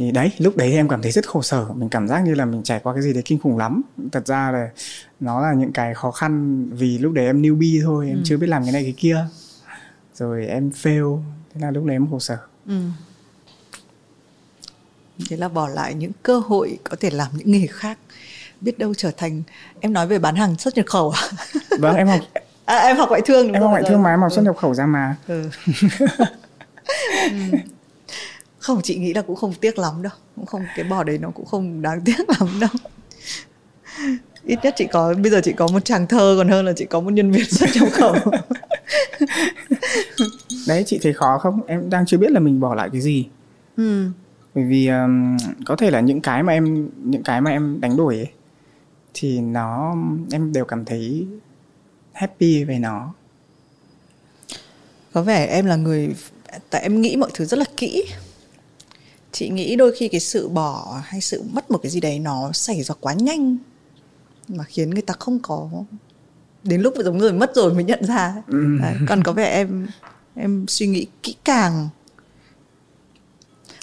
thì 0.00 0.10
đấy 0.10 0.32
lúc 0.38 0.56
đấy 0.56 0.72
em 0.72 0.88
cảm 0.88 1.02
thấy 1.02 1.12
rất 1.12 1.28
khổ 1.28 1.42
sở. 1.42 1.66
Mình 1.74 1.88
cảm 1.88 2.08
giác 2.08 2.20
như 2.20 2.34
là 2.34 2.44
mình 2.44 2.62
trải 2.62 2.80
qua 2.82 2.94
cái 2.94 3.02
gì 3.02 3.12
đấy 3.12 3.22
kinh 3.26 3.38
khủng 3.38 3.58
lắm. 3.58 3.82
Thật 4.12 4.26
ra 4.26 4.50
là 4.50 4.70
nó 5.20 5.40
là 5.40 5.54
những 5.54 5.72
cái 5.72 5.94
khó 5.94 6.10
khăn 6.10 6.66
vì 6.72 6.98
lúc 6.98 7.12
đấy 7.12 7.26
em 7.26 7.42
newbie 7.42 7.82
thôi 7.84 8.06
em 8.08 8.16
ừ. 8.16 8.22
chưa 8.24 8.36
biết 8.36 8.46
làm 8.46 8.62
cái 8.62 8.72
này 8.72 8.82
cái 8.82 8.94
kia. 8.96 9.26
Rồi 10.14 10.46
em 10.46 10.70
fail 10.82 11.20
thế 11.54 11.60
là 11.60 11.70
lúc 11.70 11.84
đấy 11.84 11.96
em 11.96 12.10
khổ 12.10 12.18
sở. 12.18 12.38
Ừ. 12.66 12.80
thế 15.30 15.36
là 15.36 15.48
bỏ 15.48 15.68
lại 15.68 15.94
những 15.94 16.12
cơ 16.22 16.38
hội 16.38 16.78
có 16.84 16.96
thể 17.00 17.10
làm 17.10 17.28
những 17.32 17.50
nghề 17.50 17.66
khác 17.66 17.98
biết 18.60 18.78
đâu 18.78 18.94
trở 18.94 19.10
thành 19.16 19.42
em 19.80 19.92
nói 19.92 20.06
về 20.06 20.18
bán 20.18 20.36
hàng 20.36 20.56
xuất 20.56 20.76
nhập 20.76 20.86
khẩu 20.86 21.10
à? 21.10 21.22
Vâng 21.78 21.96
em 21.96 22.08
học 22.08 22.20
à, 22.64 22.76
em 22.76 22.96
học 22.96 23.08
ngoại 23.08 23.22
thương 23.24 23.46
đúng 23.46 23.54
em 23.54 23.62
học 23.62 23.70
ngoại 23.70 23.82
thương 23.88 24.02
mà 24.02 24.10
em 24.10 24.20
học 24.20 24.32
xuất 24.32 24.42
nhập 24.42 24.56
khẩu 24.56 24.74
ra 24.74 24.86
mà. 24.86 25.16
Ừ. 25.28 25.50
không 28.60 28.82
chị 28.82 28.96
nghĩ 28.96 29.14
là 29.14 29.22
cũng 29.22 29.36
không 29.36 29.54
tiếc 29.60 29.78
lắm 29.78 30.02
đâu. 30.02 30.12
Cũng 30.36 30.46
không 30.46 30.62
cái 30.76 30.84
bỏ 30.84 31.04
đấy 31.04 31.18
nó 31.18 31.30
cũng 31.30 31.46
không 31.46 31.82
đáng 31.82 32.00
tiếc 32.04 32.28
lắm 32.28 32.60
đâu. 32.60 32.70
Ít 34.44 34.58
nhất 34.62 34.74
chị 34.76 34.86
có 34.92 35.14
bây 35.14 35.30
giờ 35.30 35.40
chị 35.44 35.52
có 35.52 35.68
một 35.68 35.84
chàng 35.84 36.06
thơ 36.06 36.34
còn 36.38 36.48
hơn 36.48 36.64
là 36.64 36.72
chị 36.76 36.84
có 36.84 37.00
một 37.00 37.12
nhân 37.12 37.30
viên 37.30 37.44
xuất 37.44 37.70
nhập 37.74 37.88
khẩu. 37.92 38.14
Đấy 40.68 40.82
chị 40.86 40.98
thấy 41.02 41.12
khó 41.12 41.38
không? 41.38 41.60
Em 41.66 41.90
đang 41.90 42.06
chưa 42.06 42.16
biết 42.16 42.30
là 42.30 42.40
mình 42.40 42.60
bỏ 42.60 42.74
lại 42.74 42.88
cái 42.92 43.00
gì. 43.00 43.26
Ừ. 43.76 44.06
bởi 44.54 44.64
vì 44.64 44.88
um, 44.88 45.36
có 45.66 45.76
thể 45.76 45.90
là 45.90 46.00
những 46.00 46.20
cái 46.20 46.42
mà 46.42 46.52
em 46.52 46.90
những 47.04 47.22
cái 47.22 47.40
mà 47.40 47.50
em 47.50 47.80
đánh 47.80 47.96
đổi 47.96 48.16
ấy 48.16 48.28
thì 49.14 49.40
nó 49.40 49.96
em 50.32 50.52
đều 50.52 50.64
cảm 50.64 50.84
thấy 50.84 51.26
happy 52.12 52.64
về 52.64 52.78
nó. 52.78 53.14
Có 55.12 55.22
vẻ 55.22 55.46
em 55.46 55.66
là 55.66 55.76
người 55.76 56.14
tại 56.70 56.82
em 56.82 57.00
nghĩ 57.00 57.16
mọi 57.16 57.30
thứ 57.34 57.44
rất 57.44 57.58
là 57.58 57.64
kỹ 57.76 58.04
chị 59.32 59.48
nghĩ 59.48 59.76
đôi 59.76 59.92
khi 59.92 60.08
cái 60.08 60.20
sự 60.20 60.48
bỏ 60.48 61.02
hay 61.04 61.20
sự 61.20 61.42
mất 61.52 61.70
một 61.70 61.78
cái 61.82 61.90
gì 61.90 62.00
đấy 62.00 62.18
nó 62.18 62.52
xảy 62.52 62.82
ra 62.82 62.94
quá 63.00 63.12
nhanh 63.12 63.56
mà 64.48 64.64
khiến 64.64 64.90
người 64.90 65.02
ta 65.02 65.14
không 65.18 65.38
có 65.42 65.68
đến 66.64 66.80
lúc 66.80 66.94
giống 67.04 67.18
người 67.18 67.32
mất 67.32 67.54
rồi 67.54 67.74
mới 67.74 67.84
nhận 67.84 68.04
ra. 68.04 68.34
Ừ. 68.46 68.78
đấy. 68.82 68.94
còn 69.08 69.22
có 69.22 69.32
vẻ 69.32 69.50
em 69.50 69.86
em 70.34 70.64
suy 70.68 70.86
nghĩ 70.86 71.06
kỹ 71.22 71.36
càng. 71.44 71.88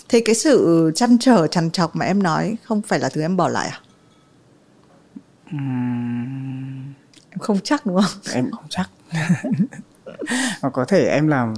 Thế 0.10 0.22
cái 0.26 0.36
sự 0.36 0.92
chăn 0.96 1.18
trở 1.20 1.48
chằn 1.48 1.72
chọc 1.72 1.96
mà 1.96 2.06
em 2.06 2.24
nói 2.24 2.58
không 2.64 2.82
phải 2.82 3.00
là 3.00 3.10
thứ 3.10 3.22
em 3.22 3.38
bỏ 3.38 3.50
lại 3.50 3.70
à? 3.70 3.80
Uhm... 5.56 6.94
em 7.30 7.40
không 7.40 7.60
chắc 7.64 7.86
đúng 7.86 8.02
không? 8.02 8.22
Em 8.34 8.52
không 8.52 8.66
chắc. 8.70 8.90
Mà 10.62 10.70
có 10.70 10.86
thể 10.86 11.08
em 11.08 11.28
làm 11.28 11.54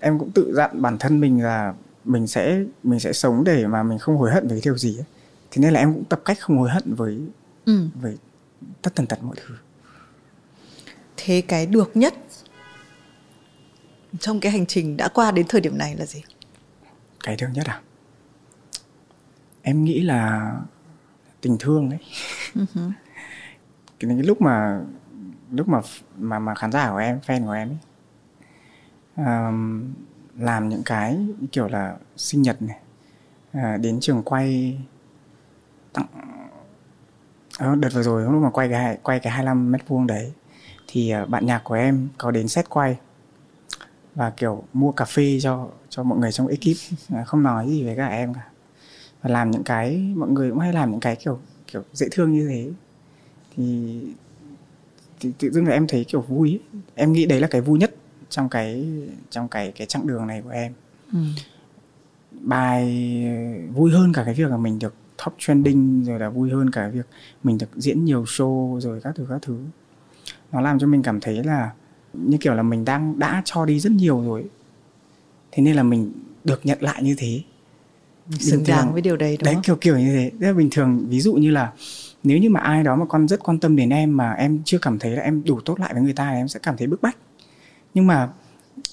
em 0.00 0.18
cũng 0.18 0.30
tự 0.30 0.52
dặn 0.54 0.82
bản 0.82 0.98
thân 0.98 1.20
mình 1.20 1.42
là 1.42 1.74
mình 2.04 2.26
sẽ 2.26 2.62
mình 2.82 3.00
sẽ 3.00 3.12
sống 3.12 3.44
để 3.44 3.66
mà 3.66 3.82
mình 3.82 3.98
không 3.98 4.16
hối 4.16 4.30
hận 4.30 4.48
về 4.48 4.54
cái 4.54 4.60
điều 4.64 4.78
gì 4.78 4.98
ấy. 4.98 5.04
thế 5.50 5.62
nên 5.62 5.72
là 5.72 5.80
em 5.80 5.94
cũng 5.94 6.04
tập 6.04 6.22
cách 6.24 6.40
không 6.40 6.58
hối 6.58 6.70
hận 6.70 6.94
với 6.94 7.20
ừ. 7.64 7.86
với 7.94 8.18
tất 8.82 8.94
tần 8.94 9.06
tật 9.06 9.22
mọi 9.22 9.36
thứ 9.36 9.54
thế 11.16 11.42
cái 11.48 11.66
được 11.66 11.96
nhất 11.96 12.14
trong 14.18 14.40
cái 14.40 14.52
hành 14.52 14.66
trình 14.66 14.96
đã 14.96 15.08
qua 15.08 15.30
đến 15.30 15.46
thời 15.48 15.60
điểm 15.60 15.78
này 15.78 15.96
là 15.96 16.06
gì 16.06 16.22
cái 17.24 17.36
được 17.36 17.48
nhất 17.54 17.66
à 17.66 17.80
em 19.62 19.84
nghĩ 19.84 20.00
là 20.00 20.52
tình 21.40 21.56
thương 21.58 21.90
đấy 21.90 21.98
uh-huh. 22.54 22.64
cái, 24.00 24.10
cái 24.16 24.22
lúc 24.22 24.40
mà 24.40 24.80
lúc 25.50 25.68
mà 25.68 25.80
mà 26.16 26.38
mà 26.38 26.54
khán 26.54 26.72
giả 26.72 26.90
của 26.90 26.96
em 26.96 27.18
fan 27.26 27.44
của 27.44 27.52
em 27.52 27.68
ấy 27.68 27.78
um, 29.16 29.92
làm 30.40 30.68
những 30.68 30.82
cái 30.84 31.18
kiểu 31.52 31.68
là 31.68 31.96
sinh 32.16 32.42
nhật 32.42 32.62
này. 32.62 32.78
À, 33.52 33.76
đến 33.76 34.00
trường 34.00 34.22
quay 34.22 34.78
tặng. 35.92 36.06
À, 37.58 37.74
đợt 37.80 37.88
vừa 37.92 38.02
rồi 38.02 38.22
lúc 38.22 38.42
mà 38.42 38.50
quay 38.50 38.68
cái 38.68 38.98
quay 39.02 39.20
cái 39.20 39.32
25 39.32 39.72
mét 39.72 39.88
vuông 39.88 40.06
đấy 40.06 40.32
thì 40.88 41.10
à, 41.10 41.24
bạn 41.26 41.46
nhạc 41.46 41.60
của 41.64 41.74
em 41.74 42.08
có 42.18 42.30
đến 42.30 42.48
set 42.48 42.68
quay 42.68 42.96
và 44.14 44.30
kiểu 44.30 44.64
mua 44.72 44.92
cà 44.92 45.04
phê 45.04 45.38
cho 45.42 45.68
cho 45.88 46.02
mọi 46.02 46.18
người 46.18 46.32
trong 46.32 46.46
ekip. 46.46 46.76
À, 47.08 47.24
không 47.24 47.42
nói 47.42 47.68
gì 47.68 47.84
với 47.84 47.96
cả 47.96 48.06
em 48.06 48.34
cả. 48.34 48.48
Và 49.22 49.30
làm 49.30 49.50
những 49.50 49.64
cái 49.64 50.12
mọi 50.16 50.30
người 50.30 50.50
cũng 50.50 50.58
hay 50.58 50.72
làm 50.72 50.90
những 50.90 51.00
cái 51.00 51.16
kiểu 51.16 51.38
kiểu 51.66 51.82
dễ 51.92 52.08
thương 52.10 52.32
như 52.32 52.48
thế. 52.48 52.70
Thì, 53.56 54.00
thì 55.20 55.32
tự 55.38 55.50
dưng 55.50 55.66
là 55.66 55.72
em 55.72 55.86
thấy 55.86 56.04
kiểu 56.04 56.20
vui 56.20 56.50
ấy. 56.50 56.80
em 56.94 57.12
nghĩ 57.12 57.26
đấy 57.26 57.40
là 57.40 57.48
cái 57.48 57.60
vui 57.60 57.78
nhất 57.78 57.94
trong 58.30 58.48
cái 58.48 58.86
trong 59.30 59.48
cái 59.48 59.72
cái 59.76 59.86
chặng 59.86 60.06
đường 60.06 60.26
này 60.26 60.42
của 60.42 60.50
em. 60.50 60.72
Ừ. 61.12 61.18
bài 62.40 62.84
vui 63.74 63.90
hơn 63.90 64.12
cả 64.12 64.24
cái 64.24 64.34
việc 64.34 64.50
là 64.50 64.56
mình 64.56 64.78
được 64.78 64.94
top 65.24 65.34
trending 65.38 66.04
rồi 66.04 66.18
là 66.18 66.28
vui 66.28 66.50
hơn 66.50 66.70
cả 66.70 66.88
việc 66.88 67.06
mình 67.42 67.58
được 67.58 67.70
diễn 67.76 68.04
nhiều 68.04 68.24
show 68.24 68.80
rồi 68.80 69.00
các 69.00 69.14
thứ 69.16 69.26
các 69.28 69.38
thứ. 69.42 69.58
Nó 70.52 70.60
làm 70.60 70.78
cho 70.78 70.86
mình 70.86 71.02
cảm 71.02 71.20
thấy 71.20 71.44
là 71.44 71.70
như 72.12 72.38
kiểu 72.38 72.54
là 72.54 72.62
mình 72.62 72.84
đang 72.84 73.18
đã 73.18 73.42
cho 73.44 73.66
đi 73.66 73.80
rất 73.80 73.92
nhiều 73.92 74.22
rồi. 74.24 74.44
Thế 75.52 75.62
nên 75.62 75.76
là 75.76 75.82
mình 75.82 76.12
được 76.44 76.66
nhận 76.66 76.82
lại 76.82 77.02
như 77.02 77.14
thế. 77.18 77.42
Xứng 78.38 78.64
đáng 78.66 78.92
với 78.92 79.02
điều 79.02 79.16
đấy 79.16 79.36
đúng 79.36 79.44
đấy 79.44 79.54
không? 79.54 79.62
kiểu 79.62 79.76
kiểu 79.76 79.98
như 79.98 80.06
thế. 80.06 80.30
Rất 80.38 80.52
bình 80.52 80.68
thường 80.70 81.06
ví 81.08 81.20
dụ 81.20 81.34
như 81.34 81.50
là 81.50 81.72
nếu 82.22 82.38
như 82.38 82.50
mà 82.50 82.60
ai 82.60 82.82
đó 82.82 82.96
mà 82.96 83.04
con 83.04 83.28
rất 83.28 83.40
quan 83.42 83.58
tâm 83.58 83.76
đến 83.76 83.90
em 83.90 84.16
mà 84.16 84.32
em 84.32 84.62
chưa 84.64 84.78
cảm 84.78 84.98
thấy 84.98 85.10
là 85.10 85.22
em 85.22 85.42
đủ 85.44 85.60
tốt 85.60 85.80
lại 85.80 85.94
với 85.94 86.02
người 86.02 86.12
ta 86.12 86.30
thì 86.30 86.36
em 86.36 86.48
sẽ 86.48 86.60
cảm 86.62 86.76
thấy 86.76 86.86
bức 86.86 87.02
bách 87.02 87.16
nhưng 87.94 88.06
mà 88.06 88.28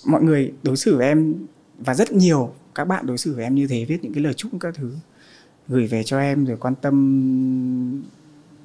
mọi 0.06 0.24
người 0.24 0.54
đối 0.64 0.78
xử 0.78 0.98
với 0.98 1.08
em 1.08 1.36
và 1.80 1.94
rất 1.94 2.12
nhiều 2.12 2.54
các 2.76 2.86
bạn 2.86 3.06
đối 3.06 3.18
xử 3.18 3.34
với 3.36 3.44
em 3.44 3.56
như 3.56 3.68
thế 3.68 3.86
viết 3.86 4.04
những 4.04 4.14
cái 4.14 4.24
lời 4.24 4.34
chúc 4.34 4.52
các 4.60 4.76
thứ 4.76 4.92
gửi 5.68 5.88
về 5.88 6.04
cho 6.04 6.20
em 6.20 6.46
rồi 6.46 6.58
quan 6.58 6.76
tâm 6.76 8.02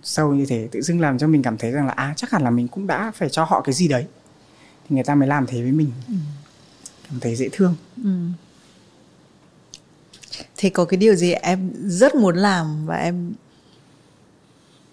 sâu 0.02 0.34
như 0.34 0.46
thế 0.46 0.68
tự 0.72 0.82
dưng 0.82 1.00
làm 1.00 1.18
cho 1.18 1.26
mình 1.26 1.42
cảm 1.42 1.58
thấy 1.58 1.70
rằng 1.70 1.86
là 1.86 1.92
à 1.92 2.14
chắc 2.16 2.30
hẳn 2.30 2.42
là 2.42 2.50
mình 2.50 2.68
cũng 2.68 2.86
đã 2.86 3.10
phải 3.14 3.28
cho 3.28 3.44
họ 3.44 3.60
cái 3.60 3.72
gì 3.72 3.88
đấy 3.88 4.06
thì 4.88 4.94
người 4.94 5.04
ta 5.04 5.14
mới 5.14 5.28
làm 5.28 5.46
thế 5.46 5.62
với 5.62 5.72
mình 5.72 5.90
Ừ. 6.08 6.14
cảm 7.10 7.20
thấy 7.20 7.36
dễ 7.36 7.48
thương 7.52 7.74
Ừ. 8.04 8.10
Thì 10.56 10.70
có 10.70 10.84
cái 10.84 10.98
điều 10.98 11.14
gì 11.14 11.32
em 11.32 11.70
rất 11.86 12.14
muốn 12.14 12.36
làm 12.36 12.86
và 12.86 12.96
em 12.96 13.32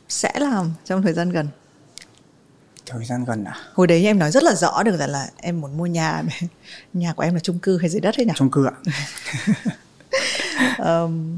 sẽ 0.09 0.33
làm 0.39 0.71
trong 0.85 1.01
thời 1.01 1.13
gian 1.13 1.29
gần? 1.29 1.47
Thời 2.89 3.05
gian 3.05 3.25
gần 3.25 3.43
à 3.43 3.55
Hồi 3.73 3.87
đấy 3.87 4.05
em 4.05 4.19
nói 4.19 4.31
rất 4.31 4.43
là 4.43 4.55
rõ 4.55 4.83
được 4.83 4.97
rằng 4.97 5.09
là 5.09 5.29
em 5.37 5.61
muốn 5.61 5.77
mua 5.77 5.85
nhà 5.85 6.21
này. 6.21 6.41
Nhà 6.93 7.13
của 7.13 7.23
em 7.23 7.33
là 7.33 7.39
chung 7.39 7.59
cư 7.59 7.77
hay 7.77 7.89
dưới 7.89 8.01
đất 8.01 8.15
ấy 8.17 8.25
nhỉ? 8.25 8.33
chung 8.35 8.51
cư 8.51 8.65
ạ 8.65 8.73
um, 11.03 11.37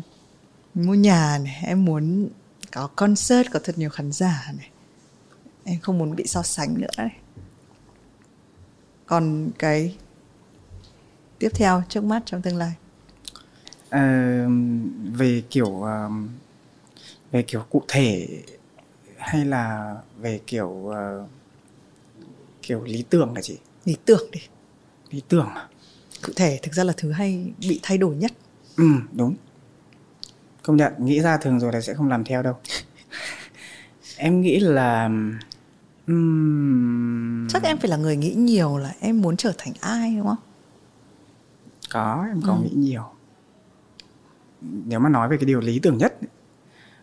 mua 0.74 0.94
nhà 0.94 1.38
này 1.44 1.62
em 1.66 1.86
muốn 1.86 2.30
có 2.72 2.88
concert 2.88 3.52
có 3.52 3.60
thật 3.64 3.78
nhiều 3.78 3.90
khán 3.90 4.12
giả 4.12 4.46
này 4.58 4.70
em 5.64 5.80
không 5.80 5.98
muốn 5.98 6.16
bị 6.16 6.28
so 6.28 6.44
sánh 6.44 6.82
nữa 6.82 6.88
đấy 6.98 7.10
còn 9.06 9.50
cái 9.60 9.96
tiếp 11.40 11.50
theo 11.54 11.84
trước 11.90 12.04
mắt 12.04 12.24
trong 12.26 12.42
tương 12.42 12.58
lai 12.58 12.74
Ờ, 13.90 14.00
về 15.14 15.44
kiểu 15.50 15.84
về 17.32 17.42
kiểu 17.42 17.62
cụ 17.70 17.84
thể 17.88 18.28
hay 19.18 19.46
là 19.46 19.96
về 20.20 20.40
kiểu 20.48 20.88
ờ, 20.88 21.26
kiểu 22.62 22.84
lý 22.84 23.04
tưởng 23.10 23.34
là 23.36 23.42
chị 23.42 23.58
lý 23.86 23.96
tưởng 24.06 24.32
đi. 24.32 24.40
Lý 25.10 25.22
tưởng 25.28 25.46
à? 25.48 25.68
cụ 26.26 26.34
thể 26.36 26.60
thực 26.64 26.74
ra 26.74 26.84
là 26.84 26.94
thứ 26.98 27.12
hay 27.12 27.52
bị 27.70 27.80
thay 27.84 27.98
đổi 27.98 28.16
nhất. 28.16 28.32
Ừ 28.78 28.90
đúng. 29.14 29.36
Công 30.64 30.76
nhận 30.78 30.94
nghĩ 31.00 31.22
ra 31.22 31.38
thường 31.38 31.60
rồi 31.60 31.74
là 31.74 31.82
sẽ 31.82 31.94
không 31.94 32.10
làm 32.10 32.24
theo 32.24 32.42
đâu. 32.44 32.54
Em 34.18 34.42
nghĩ 34.42 34.60
là 34.60 35.10
ừm, 36.08 37.48
chắc 37.50 37.64
em 37.64 37.78
phải 37.78 37.90
là 37.90 37.98
người 37.98 38.16
nghĩ 38.18 38.34
nhiều 38.34 38.78
là 38.78 38.94
em 39.00 39.22
muốn 39.22 39.38
trở 39.38 39.54
thành 39.58 39.74
ai 39.82 40.16
đúng 40.18 40.28
không? 40.28 40.38
Có 41.92 42.26
em 42.30 42.42
có 42.48 42.54
Ừ. 42.54 42.60
nghĩ 42.64 42.70
nhiều. 42.76 43.04
Nếu 44.62 45.00
mà 45.00 45.10
nói 45.10 45.30
về 45.30 45.38
cái 45.38 45.46
điều 45.46 45.60
lý 45.60 45.80
tưởng 45.80 45.98
nhất 45.98 46.18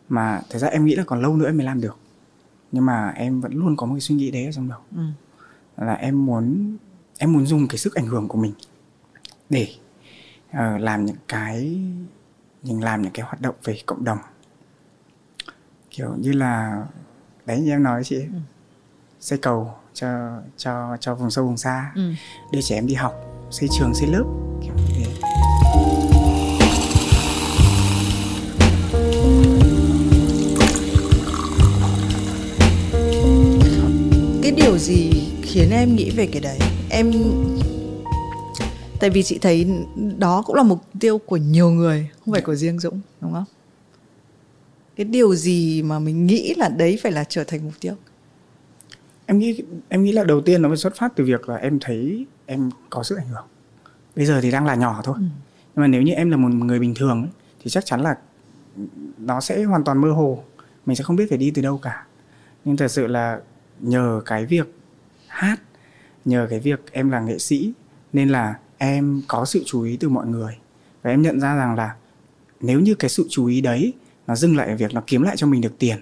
mà 0.08 0.40
thật 0.50 0.58
ra 0.58 0.68
em 0.68 0.84
nghĩ 0.84 0.94
là 0.94 1.04
còn 1.04 1.22
lâu 1.22 1.36
nữa 1.36 1.46
em 1.46 1.56
mới 1.56 1.66
làm 1.66 1.80
được. 1.80 1.96
Nhưng 2.72 2.86
mà 2.86 3.08
em 3.16 3.40
vẫn 3.40 3.52
luôn 3.54 3.76
có 3.76 3.86
một 3.86 3.94
cái 3.94 4.00
suy 4.00 4.14
nghĩ 4.14 4.30
đấy 4.30 4.44
ở 4.44 4.52
trong 4.52 4.68
đầu. 4.68 4.78
Ừ. 4.96 5.02
là 5.78 5.94
em 5.94 6.26
muốn 6.26 6.76
em 7.18 7.32
muốn 7.32 7.46
dùng 7.46 7.68
cái 7.68 7.78
sức 7.78 7.94
ảnh 7.94 8.06
hưởng 8.06 8.28
của 8.28 8.38
mình 8.38 8.52
để 9.50 9.68
ờ, 10.52 10.78
làm 10.78 11.04
những 11.06 11.16
cái 11.28 11.80
mình 12.62 12.84
làm 12.84 13.02
những 13.02 13.12
cái 13.12 13.26
hoạt 13.26 13.40
động 13.40 13.54
về 13.64 13.78
cộng 13.86 14.04
đồng 14.04 14.18
kiểu 15.90 16.14
như 16.18 16.32
là 16.32 16.82
đấy 17.46 17.60
như 17.60 17.70
em 17.70 17.82
nói 17.82 18.04
chị 18.04 18.16
Ừ. 18.16 18.38
xây 19.20 19.38
cầu 19.38 19.74
cho 19.94 20.08
cho 20.56 20.96
cho 21.00 21.14
vùng 21.14 21.30
sâu 21.30 21.44
vùng 21.46 21.56
xa 21.56 21.92
Ừ. 21.94 22.12
đưa 22.52 22.60
trẻ 22.62 22.74
em 22.74 22.86
đi 22.86 22.94
học 22.94 23.14
xây 23.50 23.68
trường 23.78 23.94
xây 23.94 24.08
lớp 24.08 24.24
kiểu 24.62 24.74
như 24.76 25.04
thế 25.04 25.04
cái 34.42 34.52
điều 34.52 34.78
gì 34.78 35.27
khiến 35.48 35.70
em 35.70 35.96
nghĩ 35.96 36.10
về 36.10 36.28
cái 36.32 36.40
đấy. 36.40 36.58
Em 36.90 37.12
tại 39.00 39.10
vì 39.10 39.22
chị 39.22 39.38
thấy 39.38 39.66
đó 40.18 40.42
cũng 40.46 40.56
là 40.56 40.62
mục 40.62 40.84
tiêu 41.00 41.18
của 41.18 41.36
nhiều 41.36 41.70
người 41.70 42.10
không 42.24 42.32
phải 42.32 42.42
của 42.42 42.54
riêng 42.54 42.78
dũng 42.78 43.00
đúng 43.20 43.32
không? 43.32 43.44
Cái 44.96 45.04
điều 45.04 45.34
gì 45.34 45.82
mà 45.82 45.98
mình 45.98 46.26
nghĩ 46.26 46.54
là 46.56 46.68
đấy 46.68 46.98
phải 47.02 47.12
là 47.12 47.24
trở 47.24 47.44
thành 47.44 47.64
mục 47.64 47.72
tiêu? 47.80 47.94
Em 49.26 49.38
nghĩ 49.38 49.62
em 49.88 50.04
nghĩ 50.04 50.12
là 50.12 50.24
đầu 50.24 50.40
tiên 50.40 50.62
nó 50.62 50.68
phải 50.68 50.76
xuất 50.76 50.96
phát 50.96 51.12
từ 51.16 51.24
việc 51.24 51.48
là 51.48 51.56
em 51.56 51.78
thấy 51.80 52.26
em 52.46 52.70
có 52.90 53.02
sức 53.02 53.18
ảnh 53.18 53.28
hưởng. 53.28 53.46
Bây 54.16 54.26
giờ 54.26 54.40
thì 54.40 54.50
đang 54.50 54.66
là 54.66 54.74
nhỏ 54.74 55.00
thôi. 55.04 55.14
Ừ. 55.18 55.22
nhưng 55.74 55.82
mà 55.82 55.86
nếu 55.86 56.02
như 56.02 56.12
em 56.12 56.30
là 56.30 56.36
một 56.36 56.48
người 56.48 56.78
bình 56.78 56.94
thường 56.94 57.22
ấy, 57.22 57.30
thì 57.64 57.70
chắc 57.70 57.86
chắn 57.86 58.00
là 58.00 58.18
nó 59.18 59.40
sẽ 59.40 59.64
hoàn 59.64 59.84
toàn 59.84 59.98
mơ 59.98 60.10
hồ. 60.10 60.44
Mình 60.86 60.96
sẽ 60.96 61.04
không 61.04 61.16
biết 61.16 61.26
phải 61.28 61.38
đi 61.38 61.50
từ 61.50 61.62
đâu 61.62 61.78
cả. 61.78 62.06
Nhưng 62.64 62.76
thật 62.76 62.88
sự 62.88 63.06
là 63.06 63.40
nhờ 63.80 64.22
cái 64.24 64.46
việc 64.46 64.77
hát 65.38 65.60
nhờ 66.24 66.46
cái 66.50 66.60
việc 66.60 66.92
em 66.92 67.10
là 67.10 67.20
nghệ 67.20 67.38
sĩ 67.38 67.72
nên 68.12 68.28
là 68.28 68.58
em 68.78 69.22
có 69.28 69.44
sự 69.44 69.62
chú 69.66 69.82
ý 69.82 69.96
từ 69.96 70.08
mọi 70.08 70.26
người. 70.26 70.58
Và 71.02 71.10
em 71.10 71.22
nhận 71.22 71.40
ra 71.40 71.54
rằng 71.54 71.74
là 71.74 71.94
nếu 72.60 72.80
như 72.80 72.94
cái 72.94 73.08
sự 73.08 73.26
chú 73.30 73.46
ý 73.46 73.60
đấy 73.60 73.92
nó 74.26 74.36
dừng 74.36 74.56
lại 74.56 74.68
ở 74.68 74.76
việc 74.76 74.94
nó 74.94 75.02
kiếm 75.06 75.22
lại 75.22 75.36
cho 75.36 75.46
mình 75.46 75.60
được 75.60 75.78
tiền 75.78 75.98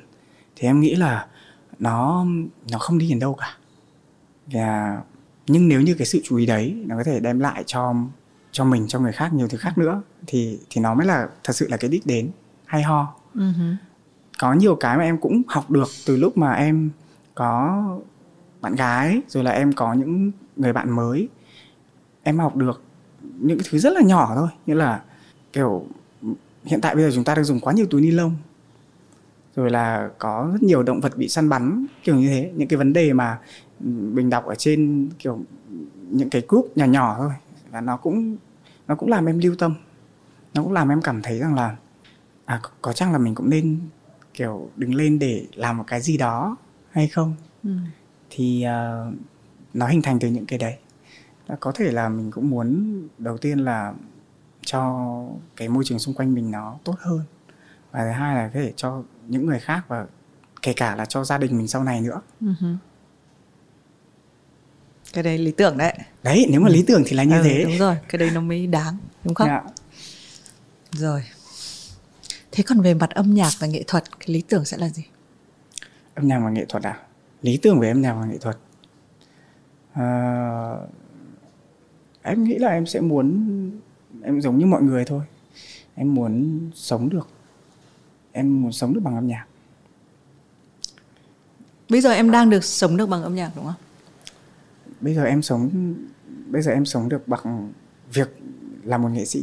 thì 0.56 0.68
em 0.68 0.80
nghĩ 0.80 0.94
là 0.94 1.26
nó 1.78 2.26
nó 2.70 2.78
không 2.78 2.98
đi 2.98 3.08
đến 3.08 3.18
đâu 3.18 3.34
cả. 3.34 3.56
Và 4.46 5.00
nhưng 5.46 5.68
nếu 5.68 5.80
như 5.80 5.94
cái 5.94 6.06
sự 6.06 6.20
chú 6.24 6.36
ý 6.36 6.46
đấy 6.46 6.82
nó 6.86 6.96
có 6.96 7.04
thể 7.04 7.20
đem 7.20 7.40
lại 7.40 7.64
cho 7.66 7.94
cho 8.52 8.64
mình 8.64 8.88
cho 8.88 9.00
người 9.00 9.12
khác 9.12 9.32
nhiều 9.32 9.48
thứ 9.48 9.58
khác 9.58 9.78
nữa 9.78 10.02
thì 10.26 10.58
thì 10.70 10.80
nó 10.80 10.94
mới 10.94 11.06
là 11.06 11.28
thật 11.44 11.52
sự 11.52 11.68
là 11.68 11.76
cái 11.76 11.90
đích 11.90 12.06
đến. 12.06 12.30
Hay 12.66 12.82
ho. 12.82 13.14
Ừ 13.34 13.52
có 14.38 14.52
nhiều 14.52 14.76
cái 14.76 14.96
mà 14.96 15.02
em 15.02 15.18
cũng 15.18 15.42
học 15.48 15.70
được 15.70 15.88
từ 16.06 16.16
lúc 16.16 16.38
mà 16.38 16.52
em 16.52 16.90
có 17.34 17.82
bạn 18.60 18.74
gái 18.74 19.20
rồi 19.28 19.44
là 19.44 19.50
em 19.50 19.72
có 19.72 19.92
những 19.92 20.32
người 20.56 20.72
bạn 20.72 20.90
mới. 20.90 21.28
Em 22.22 22.38
học 22.38 22.56
được 22.56 22.82
những 23.38 23.58
cái 23.58 23.68
thứ 23.70 23.78
rất 23.78 23.92
là 23.92 24.00
nhỏ 24.02 24.32
thôi 24.36 24.48
như 24.66 24.74
là 24.74 25.02
kiểu 25.52 25.86
hiện 26.64 26.80
tại 26.80 26.94
bây 26.94 27.04
giờ 27.04 27.10
chúng 27.14 27.24
ta 27.24 27.34
đang 27.34 27.44
dùng 27.44 27.60
quá 27.60 27.72
nhiều 27.72 27.86
túi 27.86 28.00
ni 28.00 28.10
lông 28.10 28.36
rồi 29.56 29.70
là 29.70 30.10
có 30.18 30.48
rất 30.52 30.62
nhiều 30.62 30.82
động 30.82 31.00
vật 31.00 31.16
bị 31.16 31.28
săn 31.28 31.48
bắn 31.48 31.86
kiểu 32.02 32.16
như 32.16 32.28
thế. 32.28 32.52
Những 32.56 32.68
cái 32.68 32.76
vấn 32.76 32.92
đề 32.92 33.12
mà 33.12 33.38
mình 33.80 34.30
đọc 34.30 34.46
ở 34.46 34.54
trên 34.54 35.08
kiểu 35.18 35.40
những 36.10 36.30
cái 36.30 36.42
group 36.48 36.72
nhỏ 36.76 36.84
nhỏ 36.84 37.14
thôi 37.18 37.32
và 37.70 37.80
nó 37.80 37.96
cũng 37.96 38.36
nó 38.88 38.94
cũng 38.94 39.08
làm 39.08 39.26
em 39.26 39.38
lưu 39.38 39.54
tâm. 39.58 39.74
Nó 40.54 40.62
cũng 40.62 40.72
làm 40.72 40.88
em 40.88 41.02
cảm 41.02 41.22
thấy 41.22 41.38
rằng 41.38 41.54
là 41.54 41.76
à 42.44 42.60
có, 42.62 42.70
có 42.82 42.92
chăng 42.92 43.12
là 43.12 43.18
mình 43.18 43.34
cũng 43.34 43.50
nên 43.50 43.80
kiểu 44.34 44.70
đứng 44.76 44.94
lên 44.94 45.18
để 45.18 45.46
làm 45.54 45.76
một 45.76 45.84
cái 45.86 46.00
gì 46.00 46.16
đó 46.16 46.56
hay 46.90 47.08
không? 47.08 47.34
Ừ 47.64 47.70
thì 48.30 48.62
ờ, 48.62 49.10
nó 49.74 49.86
hình 49.86 50.02
thành 50.02 50.18
từ 50.18 50.28
những 50.28 50.46
cái 50.46 50.58
đấy. 50.58 50.76
Có 51.60 51.72
thể 51.72 51.92
là 51.92 52.08
mình 52.08 52.30
cũng 52.30 52.50
muốn 52.50 52.92
đầu 53.18 53.38
tiên 53.38 53.58
là 53.58 53.92
cho 54.64 55.10
cái 55.56 55.68
môi 55.68 55.84
trường 55.86 55.98
xung 55.98 56.14
quanh 56.14 56.34
mình 56.34 56.50
nó 56.50 56.78
tốt 56.84 56.94
hơn. 56.98 57.20
Và 57.92 58.00
thứ 58.04 58.10
hai 58.10 58.34
là 58.36 58.50
có 58.54 58.60
thể 58.60 58.72
cho 58.76 59.02
những 59.28 59.46
người 59.46 59.58
khác 59.60 59.84
và 59.88 60.06
kể 60.62 60.72
cả 60.72 60.96
là 60.96 61.04
cho 61.04 61.24
gia 61.24 61.38
đình 61.38 61.58
mình 61.58 61.68
sau 61.68 61.84
này 61.84 62.00
nữa. 62.00 62.20
Ừ 62.40 62.46
hứ. 62.60 62.74
cái 65.12 65.22
đấy 65.24 65.38
lý 65.38 65.50
tưởng 65.52 65.76
đấy. 65.78 65.98
Đấy 66.22 66.46
nếu 66.50 66.60
mà 66.60 66.68
lý 66.68 66.84
tưởng 66.86 67.02
thì 67.06 67.16
là 67.16 67.22
như 67.24 67.36
Ừ, 67.38 67.42
thế. 67.44 67.64
đúng 67.64 67.78
rồi 67.78 67.96
cái 68.08 68.18
đấy 68.18 68.30
nó 68.34 68.40
mới 68.40 68.66
đáng 68.66 68.96
đúng 69.24 69.34
không? 69.34 69.48
Dạ. 69.48 69.62
rồi. 70.92 71.22
Thế 72.52 72.64
còn 72.66 72.80
về 72.80 72.94
mặt 72.94 73.10
âm 73.10 73.34
nhạc 73.34 73.50
và 73.58 73.66
nghệ 73.66 73.84
thuật 73.86 74.04
cái 74.20 74.28
lý 74.28 74.42
tưởng 74.48 74.64
sẽ 74.64 74.76
là 74.76 74.88
gì? 74.88 75.02
Âm 76.14 76.28
nhạc 76.28 76.38
và 76.44 76.50
nghệ 76.50 76.64
thuật 76.68 76.82
à 76.82 77.00
lý 77.42 77.56
tưởng 77.56 77.80
về 77.80 77.90
âm 77.90 78.02
nhạc 78.02 78.14
và 78.14 78.26
nghệ 78.26 78.38
thuật? 78.38 78.58
Ờ, 79.94 80.86
em 82.22 82.44
nghĩ 82.44 82.58
là 82.58 82.68
em 82.68 82.86
sẽ 82.86 83.00
muốn 83.00 83.70
em 84.22 84.40
giống 84.40 84.58
như 84.58 84.66
mọi 84.66 84.82
người 84.82 85.04
thôi. 85.04 85.24
Em 85.94 86.14
muốn 86.14 86.60
sống 86.74 87.08
được 87.08 87.28
em 88.32 88.62
muốn 88.62 88.72
sống 88.72 88.94
được 88.94 89.00
bằng 89.00 89.14
âm 89.14 89.26
nhạc. 89.26 89.46
Bây 91.88 92.00
giờ 92.00 92.10
em 92.10 92.30
đang 92.30 92.50
được 92.50 92.64
sống 92.64 92.96
được 92.96 93.06
bằng 93.06 93.22
âm 93.22 93.34
nhạc 93.34 93.52
đúng 93.56 93.64
không? 93.64 93.74
Bây 95.00 95.14
giờ 95.14 95.24
em 95.24 95.42
sống 95.42 95.94
bây 96.46 96.62
giờ 96.62 96.72
em 96.72 96.84
sống 96.84 97.08
được 97.08 97.28
bằng 97.28 97.72
việc 98.12 98.36
là 98.84 98.98
một 98.98 99.08
nghệ 99.08 99.24
sĩ. 99.24 99.42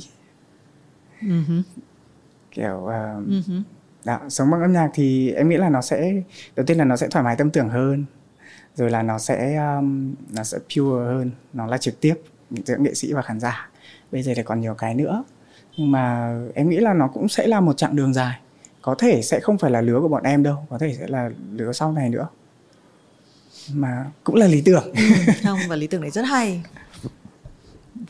Hứ. 1.20 1.62
kiểu 2.52 2.86
Ừ 2.86 3.42
hứ. 3.48 3.62
Đó, 4.06 4.20
sống 4.30 4.52
bằng 4.52 4.62
âm 4.62 4.74
nhạc 4.74 4.90
thì 4.94 5.32
em 5.32 5.50
nghĩ 5.50 5.58
là 5.58 5.70
nó 5.70 5.82
sẽ 5.82 6.14
đầu 6.56 6.66
tiên 6.66 6.78
là 6.78 6.86
nó 6.86 6.96
sẽ 6.96 7.08
thoải 7.08 7.26
mái 7.26 7.36
tâm 7.36 7.50
tưởng 7.50 7.70
hơn. 7.70 8.06
Rồi 8.76 8.90
là 8.90 9.04
nó 9.04 9.20
sẽ 9.20 9.56
um, 9.56 10.16
nó 10.32 10.44
sẽ 10.44 10.58
pure 10.58 11.06
hơn 11.06 11.32
nó 11.54 11.66
là 11.66 11.78
trực 11.78 12.00
tiếp 12.00 12.14
giữa 12.66 12.78
nghệ 12.78 12.94
sĩ 12.94 13.14
và 13.14 13.22
khán 13.22 13.40
giả. 13.40 13.70
Bây 14.12 14.24
giờ 14.24 14.34
thì 14.36 14.44
còn 14.44 14.62
nhiều 14.62 14.74
cái 14.74 14.96
nữa. 14.96 15.24
Nhưng 15.78 15.92
mà 15.92 16.36
em 16.56 16.70
nghĩ 16.70 16.78
là 16.78 16.94
nó 16.94 17.08
cũng 17.08 17.30
sẽ 17.30 17.48
là 17.48 17.60
một 17.60 17.78
chặng 17.78 17.96
đường 17.96 18.14
dài. 18.14 18.40
Có 18.82 18.96
thể 18.96 19.22
sẽ 19.22 19.40
không 19.40 19.58
phải 19.58 19.72
là 19.72 19.82
lứa 19.82 20.00
của 20.02 20.08
bọn 20.08 20.24
em 20.24 20.44
đâu 20.44 20.66
có 20.70 20.78
thể 20.78 20.96
sẽ 21.00 21.08
là 21.08 21.30
lứa 21.52 21.72
sau 21.74 21.92
này 21.92 22.10
nữa. 22.10 22.28
Mà 23.74 24.06
cũng 24.24 24.36
là 24.36 24.48
lý 24.48 24.62
tưởng. 24.62 24.94
Ừ, 24.94 25.04
không 25.44 25.60
và 25.68 25.76
lý 25.76 25.88
tưởng 25.88 26.02
này 26.02 26.12
rất 26.12 26.22
hay. 26.22 26.64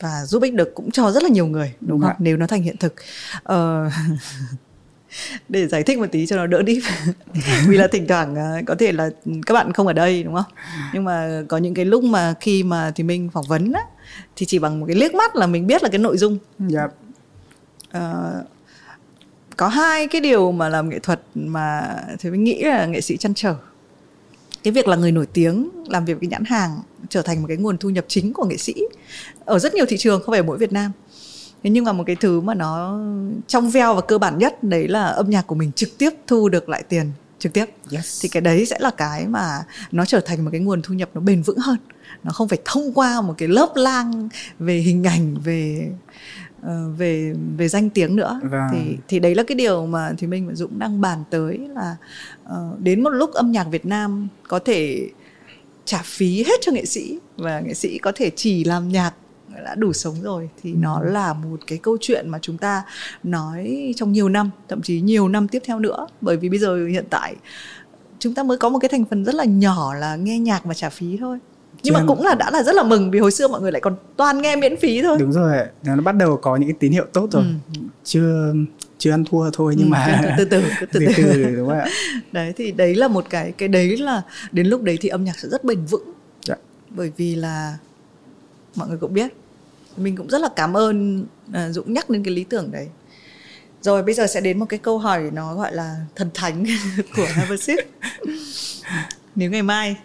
Và 0.00 0.24
giúp 0.24 0.42
ích 0.42 0.54
được 0.54 0.74
cũng 0.74 0.90
cho 0.90 1.10
rất 1.10 1.22
là 1.22 1.28
nhiều 1.28 1.46
người 1.46 1.74
đúng, 1.80 1.90
đúng 1.90 2.00
không 2.00 2.10
ạ. 2.10 2.16
nếu 2.18 2.36
nó 2.36 2.46
thành 2.46 2.62
hiện 2.62 2.76
thực. 2.76 2.94
Ờ, 3.42 3.90
để 5.48 5.66
giải 5.68 5.82
thích 5.82 5.98
một 5.98 6.06
tí 6.12 6.26
cho 6.26 6.36
nó 6.36 6.46
đỡ 6.46 6.62
đi 6.62 6.80
vì 7.68 7.76
là 7.76 7.86
thỉnh 7.86 8.06
thoảng 8.08 8.34
ờ, 8.34 8.60
có 8.66 8.74
thể 8.74 8.92
là 8.92 9.10
các 9.46 9.54
bạn 9.54 9.72
không 9.72 9.86
ở 9.86 9.92
đây 9.92 10.22
đúng 10.22 10.34
không? 10.34 10.52
Nhưng 10.92 11.04
mà 11.04 11.42
có 11.48 11.56
những 11.56 11.74
cái 11.74 11.84
lúc 11.84 12.04
mà 12.04 12.34
khi 12.40 12.62
mà 12.62 12.92
thì 12.94 13.04
mình 13.04 13.30
phỏng 13.32 13.44
vấn 13.48 13.72
á 13.72 13.82
thì 14.36 14.46
chỉ 14.46 14.58
bằng 14.58 14.80
một 14.80 14.86
cái 14.86 14.96
liếc 14.96 15.14
mắt 15.14 15.36
là 15.36 15.46
mình 15.46 15.66
biết 15.66 15.82
là 15.82 15.88
cái 15.88 15.98
nội 15.98 16.18
dung. 16.18 16.38
Yep. 16.58 16.70
Dạ. 16.70 16.84
uh, 16.84 16.92
ờ, 17.90 18.44
có 19.56 19.68
hai 19.68 20.06
cái 20.06 20.20
điều 20.20 20.52
mà 20.52 20.68
làm 20.68 20.88
nghệ 20.88 20.98
thuật 20.98 21.20
mà 21.34 21.96
thì 22.18 22.30
mình 22.30 22.44
nghĩ 22.44 22.62
là 22.62 22.86
nghệ 22.86 23.00
sĩ 23.00 23.16
chăn 23.16 23.34
trở. 23.34 23.54
Cái 24.62 24.72
việc 24.72 24.88
là 24.88 24.96
người 24.96 25.12
nổi 25.12 25.26
tiếng 25.32 25.68
làm 25.86 26.04
việc 26.04 26.20
với 26.20 26.28
nhãn 26.28 26.44
hàng 26.44 26.70
trở 27.08 27.22
thành 27.22 27.40
một 27.42 27.48
cái 27.48 27.56
nguồn 27.56 27.78
thu 27.78 27.90
nhập 27.90 28.04
chính 28.08 28.32
của 28.32 28.44
nghệ 28.44 28.56
sĩ 28.56 28.74
ở 29.44 29.58
rất 29.58 29.74
nhiều 29.74 29.84
thị 29.88 29.96
trường 29.96 30.22
không 30.22 30.32
phải 30.32 30.42
mỗi 30.42 30.58
Việt 30.58 30.72
Nam 30.72 30.92
nhưng 31.70 31.84
mà 31.84 31.92
một 31.92 32.04
cái 32.06 32.16
thứ 32.16 32.40
mà 32.40 32.54
nó 32.54 33.00
trong 33.46 33.70
veo 33.70 33.94
và 33.94 34.00
cơ 34.00 34.18
bản 34.18 34.38
nhất 34.38 34.64
đấy 34.64 34.88
là 34.88 35.04
âm 35.04 35.30
nhạc 35.30 35.46
của 35.46 35.54
mình 35.54 35.72
trực 35.72 35.98
tiếp 35.98 36.10
thu 36.26 36.48
được 36.48 36.68
lại 36.68 36.82
tiền 36.88 37.10
trực 37.38 37.52
tiếp 37.52 37.64
yes. 37.90 38.22
thì 38.22 38.28
cái 38.28 38.40
đấy 38.40 38.66
sẽ 38.66 38.78
là 38.80 38.90
cái 38.90 39.26
mà 39.26 39.64
nó 39.92 40.04
trở 40.04 40.20
thành 40.20 40.44
một 40.44 40.50
cái 40.50 40.60
nguồn 40.60 40.82
thu 40.82 40.94
nhập 40.94 41.10
nó 41.14 41.20
bền 41.20 41.42
vững 41.42 41.58
hơn 41.58 41.76
nó 42.24 42.32
không 42.32 42.48
phải 42.48 42.58
thông 42.64 42.92
qua 42.94 43.20
một 43.20 43.34
cái 43.38 43.48
lớp 43.48 43.72
lang 43.74 44.28
về 44.58 44.76
hình 44.76 45.04
ảnh 45.04 45.34
về 45.44 45.90
uh, 46.60 46.98
về 46.98 47.34
về 47.56 47.68
danh 47.68 47.90
tiếng 47.90 48.16
nữa 48.16 48.40
vâng. 48.42 48.68
thì 48.72 48.96
thì 49.08 49.18
đấy 49.18 49.34
là 49.34 49.42
cái 49.42 49.56
điều 49.56 49.86
mà 49.86 50.12
thì 50.18 50.26
minh 50.26 50.46
và 50.48 50.54
dũng 50.54 50.78
đang 50.78 51.00
bàn 51.00 51.24
tới 51.30 51.60
là 51.74 51.96
uh, 52.44 52.80
đến 52.80 53.02
một 53.02 53.10
lúc 53.10 53.32
âm 53.32 53.52
nhạc 53.52 53.64
việt 53.64 53.86
nam 53.86 54.28
có 54.48 54.58
thể 54.58 55.08
trả 55.84 56.02
phí 56.04 56.44
hết 56.44 56.60
cho 56.60 56.72
nghệ 56.72 56.84
sĩ 56.84 57.18
và 57.36 57.60
nghệ 57.60 57.74
sĩ 57.74 57.98
có 57.98 58.12
thể 58.14 58.30
chỉ 58.36 58.64
làm 58.64 58.88
nhạc 58.88 59.14
đã 59.64 59.74
đủ 59.74 59.92
sống 59.92 60.14
rồi 60.22 60.48
thì 60.62 60.72
ừ. 60.72 60.76
nó 60.80 61.00
là 61.00 61.32
một 61.32 61.56
cái 61.66 61.78
câu 61.78 61.96
chuyện 62.00 62.28
mà 62.28 62.38
chúng 62.42 62.58
ta 62.58 62.82
nói 63.22 63.92
trong 63.96 64.12
nhiều 64.12 64.28
năm 64.28 64.50
thậm 64.68 64.82
chí 64.82 65.00
nhiều 65.00 65.28
năm 65.28 65.48
tiếp 65.48 65.62
theo 65.66 65.78
nữa. 65.78 66.06
Bởi 66.20 66.36
vì 66.36 66.48
bây 66.48 66.58
giờ 66.58 66.86
hiện 66.86 67.04
tại 67.10 67.36
chúng 68.18 68.34
ta 68.34 68.42
mới 68.42 68.58
có 68.58 68.68
một 68.68 68.78
cái 68.78 68.88
thành 68.88 69.04
phần 69.04 69.24
rất 69.24 69.34
là 69.34 69.44
nhỏ 69.44 69.94
là 69.94 70.16
nghe 70.16 70.38
nhạc 70.38 70.64
và 70.64 70.74
trả 70.74 70.88
phí 70.88 71.16
thôi. 71.20 71.38
Nhưng 71.82 71.94
mà 71.94 72.04
cũng 72.06 72.22
là 72.22 72.34
đã 72.34 72.50
là 72.50 72.62
rất 72.62 72.74
là 72.74 72.82
mừng 72.82 73.10
vì 73.10 73.18
hồi 73.18 73.30
xưa 73.30 73.48
mọi 73.48 73.60
người 73.60 73.72
lại 73.72 73.80
còn 73.80 73.96
toàn 74.16 74.42
nghe 74.42 74.56
miễn 74.56 74.76
phí 74.76 75.02
thôi. 75.02 75.16
Đúng 75.20 75.32
rồi 75.32 75.56
nó 75.84 76.02
bắt 76.02 76.12
đầu 76.12 76.36
có 76.36 76.56
những 76.56 76.68
cái 76.68 76.76
tín 76.80 76.92
hiệu 76.92 77.06
tốt 77.12 77.28
rồi. 77.32 77.42
Ừ. 77.42 77.80
chưa 78.04 78.54
chưa 78.98 79.10
ăn 79.10 79.24
thua 79.24 79.50
thôi 79.50 79.74
nhưng 79.78 79.86
ừ, 79.86 79.90
mà 79.90 80.34
từ 80.38 80.44
từ 80.44 80.62
từ 80.80 80.86
từ, 80.92 81.00
từ, 81.16 81.22
từ 81.32 81.56
đúng 81.56 81.68
không 81.68 81.78
ạ? 81.78 81.86
Đấy 82.32 82.52
thì 82.56 82.72
đấy 82.72 82.94
là 82.94 83.08
một 83.08 83.24
cái 83.30 83.52
cái 83.52 83.68
đấy 83.68 83.96
là 83.96 84.22
đến 84.52 84.66
lúc 84.66 84.82
đấy 84.82 84.98
thì 85.00 85.08
âm 85.08 85.24
nhạc 85.24 85.38
sẽ 85.38 85.48
rất 85.48 85.64
bền 85.64 85.84
vững. 85.84 86.12
Dạ. 86.46 86.54
bởi 86.90 87.12
vì 87.16 87.34
là 87.34 87.78
mọi 88.76 88.88
người 88.88 88.98
cũng 88.98 89.14
biết 89.14 89.32
mình 89.96 90.16
cũng 90.16 90.28
rất 90.28 90.40
là 90.40 90.48
cảm 90.56 90.76
ơn 90.76 91.26
à, 91.52 91.70
dũng 91.70 91.92
nhắc 91.92 92.10
đến 92.10 92.24
cái 92.24 92.34
lý 92.34 92.44
tưởng 92.44 92.72
đấy 92.72 92.88
rồi 93.82 94.02
bây 94.02 94.14
giờ 94.14 94.26
sẽ 94.26 94.40
đến 94.40 94.58
một 94.58 94.66
cái 94.68 94.78
câu 94.78 94.98
hỏi 94.98 95.30
nó 95.32 95.54
gọi 95.54 95.74
là 95.74 95.96
thần 96.14 96.30
thánh 96.34 96.64
của 97.16 97.26
Havership. 97.26 97.78
nếu 99.34 99.50
ngày 99.50 99.62
mai 99.62 99.96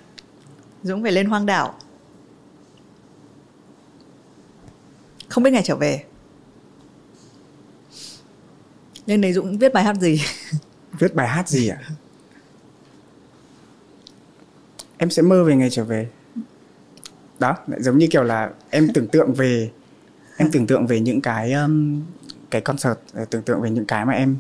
Dũng 0.84 1.04
phải 1.04 1.12
lên 1.12 1.26
hoang 1.26 1.46
đảo 1.46 1.76
không 5.30 5.44
biết 5.44 5.52
ngày 5.52 5.64
trở 5.66 5.76
về 5.76 6.04
nên 9.08 9.22
đấy 9.22 9.34
Dũng 9.34 9.58
viết 9.58 9.74
bài 9.74 9.84
hát 9.84 9.96
gì 9.96 10.22
viết 11.00 11.16
bài 11.16 11.28
hát 11.28 11.50
gì 11.50 11.68
ạ 11.68 11.78
à? 11.82 11.90
em 14.98 15.10
sẽ 15.10 15.22
mơ 15.22 15.44
về 15.44 15.56
ngày 15.56 15.70
trở 15.70 15.84
về 15.84 16.08
đó 17.40 17.56
giống 17.80 17.98
như 17.98 18.08
kiểu 18.12 18.24
là 18.24 18.50
em 18.70 18.88
tưởng 18.94 19.08
tượng 19.08 19.34
về 19.34 19.72
em 20.40 20.52
tưởng 20.52 20.68
tượng 20.68 20.88
về 20.88 21.00
những 21.00 21.22
cái 21.22 21.54
um, 21.54 22.02
cái 22.50 22.62
concert 22.62 22.98
ờ, 23.14 23.26
tưởng 23.26 23.42
tượng 23.42 23.62
về 23.62 23.70
những 23.70 23.86
cái 23.86 24.06
mà 24.06 24.14
em 24.14 24.38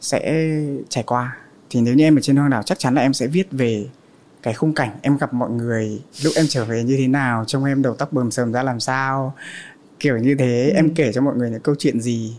sẽ 0.00 0.50
trải 0.88 1.04
qua. 1.06 1.36
Thì 1.70 1.80
nếu 1.80 1.94
như 1.94 2.04
em 2.04 2.18
ở 2.18 2.20
trên 2.20 2.36
hoang 2.36 2.50
đảo 2.50 2.62
chắc 2.62 2.78
chắn 2.78 2.94
là 2.94 3.02
em 3.02 3.12
sẽ 3.12 3.26
viết 3.26 3.48
về 3.50 3.86
cái 4.42 4.54
khung 4.54 4.74
cảnh 4.74 4.90
em 5.02 5.16
gặp 5.16 5.34
mọi 5.34 5.50
người 5.50 6.02
lúc 6.22 6.32
em 6.36 6.46
trở 6.48 6.64
về 6.64 6.84
như 6.84 6.96
thế 6.96 7.08
nào 7.08 7.44
trông 7.46 7.64
em 7.64 7.82
đầu 7.82 7.94
tóc 7.94 8.12
bờm 8.12 8.30
sờm 8.30 8.52
ra 8.52 8.62
làm 8.62 8.80
sao 8.80 9.34
kiểu 10.00 10.18
như 10.18 10.34
thế. 10.38 10.70
Ừ. 10.70 10.76
em 10.76 10.94
kể 10.94 11.12
cho 11.12 11.20
mọi 11.20 11.36
người 11.36 11.50
những 11.50 11.60
câu 11.60 11.74
chuyện 11.78 12.00
gì? 12.00 12.36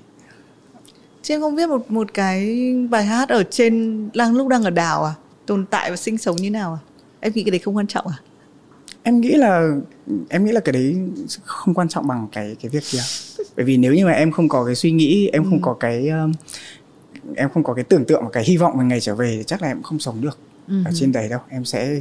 Chứ 1.22 1.34
em 1.34 1.42
không 1.42 1.56
viết 1.56 1.70
một 1.70 1.92
một 1.92 2.14
cái 2.14 2.58
bài 2.90 3.06
hát 3.06 3.30
ở 3.30 3.44
trên 3.44 4.10
đang 4.14 4.36
lúc 4.36 4.48
đang 4.48 4.64
ở 4.64 4.70
đảo 4.70 5.04
à? 5.04 5.14
Tồn 5.46 5.66
tại 5.66 5.90
và 5.90 5.96
sinh 5.96 6.18
sống 6.18 6.36
như 6.36 6.50
nào 6.50 6.74
à? 6.74 6.82
Em 7.20 7.34
nghĩ 7.34 7.44
cái 7.44 7.52
đấy 7.52 7.60
không 7.60 7.78
quan 7.78 7.88
trọng 7.88 8.08
à 8.08 8.18
em 9.04 9.22
nghĩ 9.22 9.36
là 9.36 9.70
em 10.30 10.46
nghĩ 10.46 10.52
là 10.52 10.60
cái 10.60 10.74
đấy 10.74 10.98
không 11.44 11.74
quan 11.74 11.90
trọng 11.90 12.08
bằng 12.08 12.28
cái 12.32 12.56
cái 12.62 12.70
việc 12.70 12.84
kia 12.92 13.00
bởi 13.56 13.66
vì 13.66 13.78
nếu 13.78 13.94
như 13.94 14.06
mà 14.06 14.12
em 14.12 14.32
không 14.32 14.50
có 14.50 14.66
cái 14.66 14.76
suy 14.76 14.92
nghĩ 14.92 15.30
em 15.34 15.44
ừ. 15.44 15.50
không 15.50 15.62
có 15.62 15.74
cái 15.80 16.10
em 17.36 17.50
không 17.54 17.64
có 17.64 17.74
cái 17.74 17.84
tưởng 17.84 18.06
tượng 18.06 18.24
và 18.24 18.30
cái 18.34 18.44
hy 18.44 18.58
vọng 18.58 18.78
về 18.78 18.86
ngày 18.86 19.00
trở 19.00 19.16
về 19.16 19.36
thì 19.38 19.44
chắc 19.44 19.62
là 19.62 19.68
em 19.68 19.84
không 19.84 20.00
sống 20.00 20.22
được 20.22 20.38
ừ. 20.68 20.76
ở 20.86 20.92
trên 20.96 21.12
đấy 21.12 21.30
đâu 21.30 21.40
em 21.50 21.66
sẽ 21.66 22.00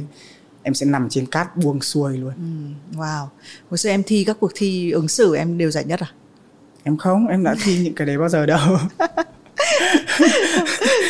em 0.63 0.73
sẽ 0.73 0.85
nằm 0.85 1.09
trên 1.09 1.25
cát 1.25 1.57
buông 1.57 1.81
xuôi 1.81 2.17
luôn 2.17 2.33
ừ. 2.37 2.99
wow 2.99 3.27
hồi 3.69 3.77
xưa 3.77 3.89
em 3.89 4.03
thi 4.03 4.23
các 4.23 4.37
cuộc 4.39 4.51
thi 4.55 4.91
ứng 4.91 5.07
xử 5.07 5.35
em 5.35 5.57
đều 5.57 5.71
giải 5.71 5.85
nhất 5.85 5.99
à 5.99 6.07
em 6.83 6.97
không 6.97 7.27
em 7.27 7.43
đã 7.43 7.55
thi 7.63 7.79
những 7.83 7.95
cái 7.95 8.07
đấy 8.07 8.17
bao 8.17 8.29
giờ 8.29 8.45
đâu 8.45 8.77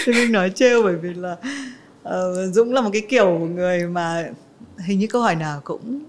thì 0.05 0.13
mình 0.13 0.31
nói 0.31 0.51
trêu 0.55 0.83
bởi 0.83 0.95
vì 0.95 1.13
là 1.13 1.35
uh, 2.03 2.53
dũng 2.53 2.73
là 2.73 2.81
một 2.81 2.89
cái 2.93 3.01
kiểu 3.09 3.39
người 3.39 3.87
mà 3.87 4.25
hình 4.77 4.99
như 4.99 5.07
câu 5.07 5.21
hỏi 5.21 5.35
nào 5.35 5.61
cũng 5.63 6.03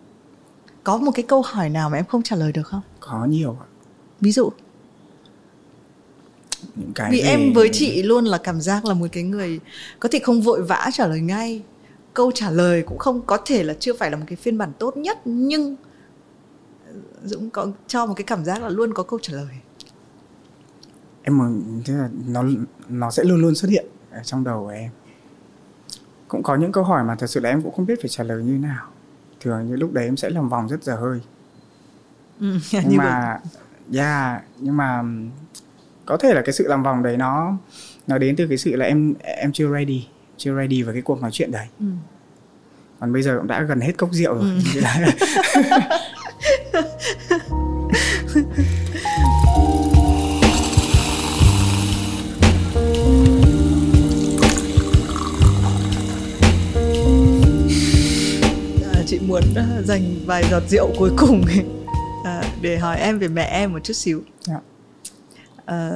có 0.85 0.97
một 0.99 1.13
cái 1.15 1.25
câu 1.29 1.43
hỏi 1.43 1.69
nào 1.69 1.91
mà 1.91 1.99
em 1.99 2.05
không 2.05 2.23
trả 2.23 2.37
lời 2.37 2.53
được 2.53 2.67
không? 2.67 2.83
Có 3.01 3.25
nhiều 3.25 3.57
ví 4.21 4.33
dụ? 4.33 4.51
Những 6.75 6.93
cái 6.95 7.11
vì 7.13 7.23
về... 7.23 7.29
em 7.29 7.53
với 7.53 7.69
chị 7.73 8.03
luôn 8.03 8.25
là 8.25 8.39
cảm 8.39 8.61
giác 8.61 8.85
là 8.85 8.95
một 8.95 9.07
cái 9.13 9.23
người 9.23 9.61
có 10.01 10.09
thể 10.13 10.19
không 10.19 10.43
vội 10.43 10.63
vã 10.63 10.91
trả 10.93 11.07
lời 11.07 11.21
ngay. 11.21 11.63
Câu 12.15 12.31
trả 12.35 12.51
lời 12.51 12.83
cũng 12.83 12.99
không 12.99 13.23
có 13.23 13.39
thể 13.47 13.63
là 13.63 13.75
chưa 13.81 13.95
phải 13.95 14.11
là 14.11 14.17
một 14.17 14.25
cái 14.29 14.37
phiên 14.37 14.59
bản 14.59 14.73
tốt 14.79 14.97
nhất 14.97 15.19
nhưng 15.25 15.77
dũng 17.25 17.51
có 17.51 17.67
cho 17.87 18.07
một 18.07 18.15
cái 18.17 18.25
cảm 18.25 18.45
giác 18.45 18.63
là 18.63 18.69
luôn 18.69 18.95
có 18.95 19.03
câu 19.03 19.19
trả 19.23 19.33
lời. 19.33 19.47
Em 21.23 21.39
mà 21.39 21.45
thế 21.85 21.95
là 21.95 22.09
nó 22.27 22.45
nó 22.89 23.11
sẽ 23.11 23.25
luôn 23.25 23.41
luôn 23.41 23.55
xuất 23.55 23.69
hiện 23.69 23.87
ở 24.11 24.23
trong 24.25 24.45
đầu 24.45 24.63
của 24.63 24.69
em 24.69 24.91
cũng 26.35 26.43
có 26.43 26.57
những 26.57 26.73
câu 26.73 26.85
hỏi 26.85 27.05
mà 27.05 27.15
thật 27.15 27.27
sự 27.27 27.41
là 27.41 27.51
em 27.51 27.63
cũng 27.63 27.75
không 27.75 27.87
biết 27.87 28.01
phải 28.01 28.09
trả 28.09 28.25
lời 28.25 28.43
như 28.43 28.59
nào. 28.59 28.87
Thường 29.41 29.69
như 29.69 29.77
lúc 29.77 29.93
đấy 29.93 30.05
em 30.05 30.17
sẽ 30.17 30.31
làm 30.31 30.49
vòng 30.49 30.69
rất 30.69 30.85
dở 30.85 30.97
hơi. 30.97 31.21
Ừ, 32.41 32.59
nhưng 32.73 32.97
mà 32.97 33.39
yeah, 33.95 34.43
nhưng 34.59 34.77
mà 34.77 35.03
có 36.07 36.17
thể 36.17 36.35
là 36.35 36.43
cái 36.43 36.53
sự 36.53 36.69
làm 36.69 36.83
vòng 36.83 37.03
đấy 37.03 37.17
nó 37.17 37.57
nó 38.07 38.19
đến 38.19 38.37
từ 38.37 38.47
cái 38.47 38.59
sự 38.59 38.77
là 38.77 38.87
em 38.87 39.15
em 39.21 39.53
chưa 39.53 39.73
ready 39.73 40.09
chưa 40.37 40.57
ready 40.57 40.83
với 40.83 40.95
cái 40.95 41.03
cuộc 41.03 41.23
nói 41.23 41.31
chuyện 41.31 41.51
đấy. 41.51 41.67
Ừ. 41.81 41.87
còn 43.01 43.13
bây 43.13 43.23
giờ 43.23 43.39
cũng 43.39 43.47
đã 43.47 43.63
gần 43.63 43.81
hết 43.81 43.93
cốc 43.99 44.13
rượu 44.13 44.35
rồi. 44.35 44.61
Ừ. 44.75 44.83
chị 59.15 59.21
muốn 59.27 59.43
ờ, 59.55 59.83
dành 59.85 60.03
vài 60.27 60.45
giọt 60.51 60.63
rượu 60.69 60.91
cuối 60.99 61.11
cùng 61.19 61.43
à, 62.25 62.43
để 62.61 62.79
hỏi 62.79 62.99
em 62.99 63.19
về 63.19 63.29
mẹ 63.29 63.43
em 63.43 63.73
một 63.73 63.79
chút 63.85 63.93
xíu. 63.93 64.23
Yeah. 64.49 64.63
Dạ. 65.67 65.75
À, 65.77 65.91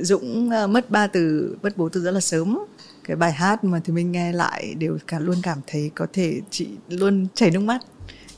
Dũng 0.00 0.50
uh, 0.64 0.70
mất 0.70 0.90
ba 0.90 1.06
từ 1.06 1.56
mất 1.62 1.76
bố 1.76 1.88
từ 1.88 2.02
rất 2.02 2.10
là 2.10 2.20
sớm. 2.20 2.58
Cái 3.04 3.16
bài 3.16 3.32
hát 3.32 3.64
mà 3.64 3.80
thì 3.84 3.92
mình 3.92 4.12
nghe 4.12 4.32
lại 4.32 4.74
đều 4.78 4.98
cả 5.06 5.18
luôn 5.18 5.36
cảm 5.42 5.58
thấy 5.66 5.90
có 5.94 6.06
thể 6.12 6.40
chị 6.50 6.68
luôn 6.88 7.26
chảy 7.34 7.50
nước 7.50 7.60
mắt 7.60 7.82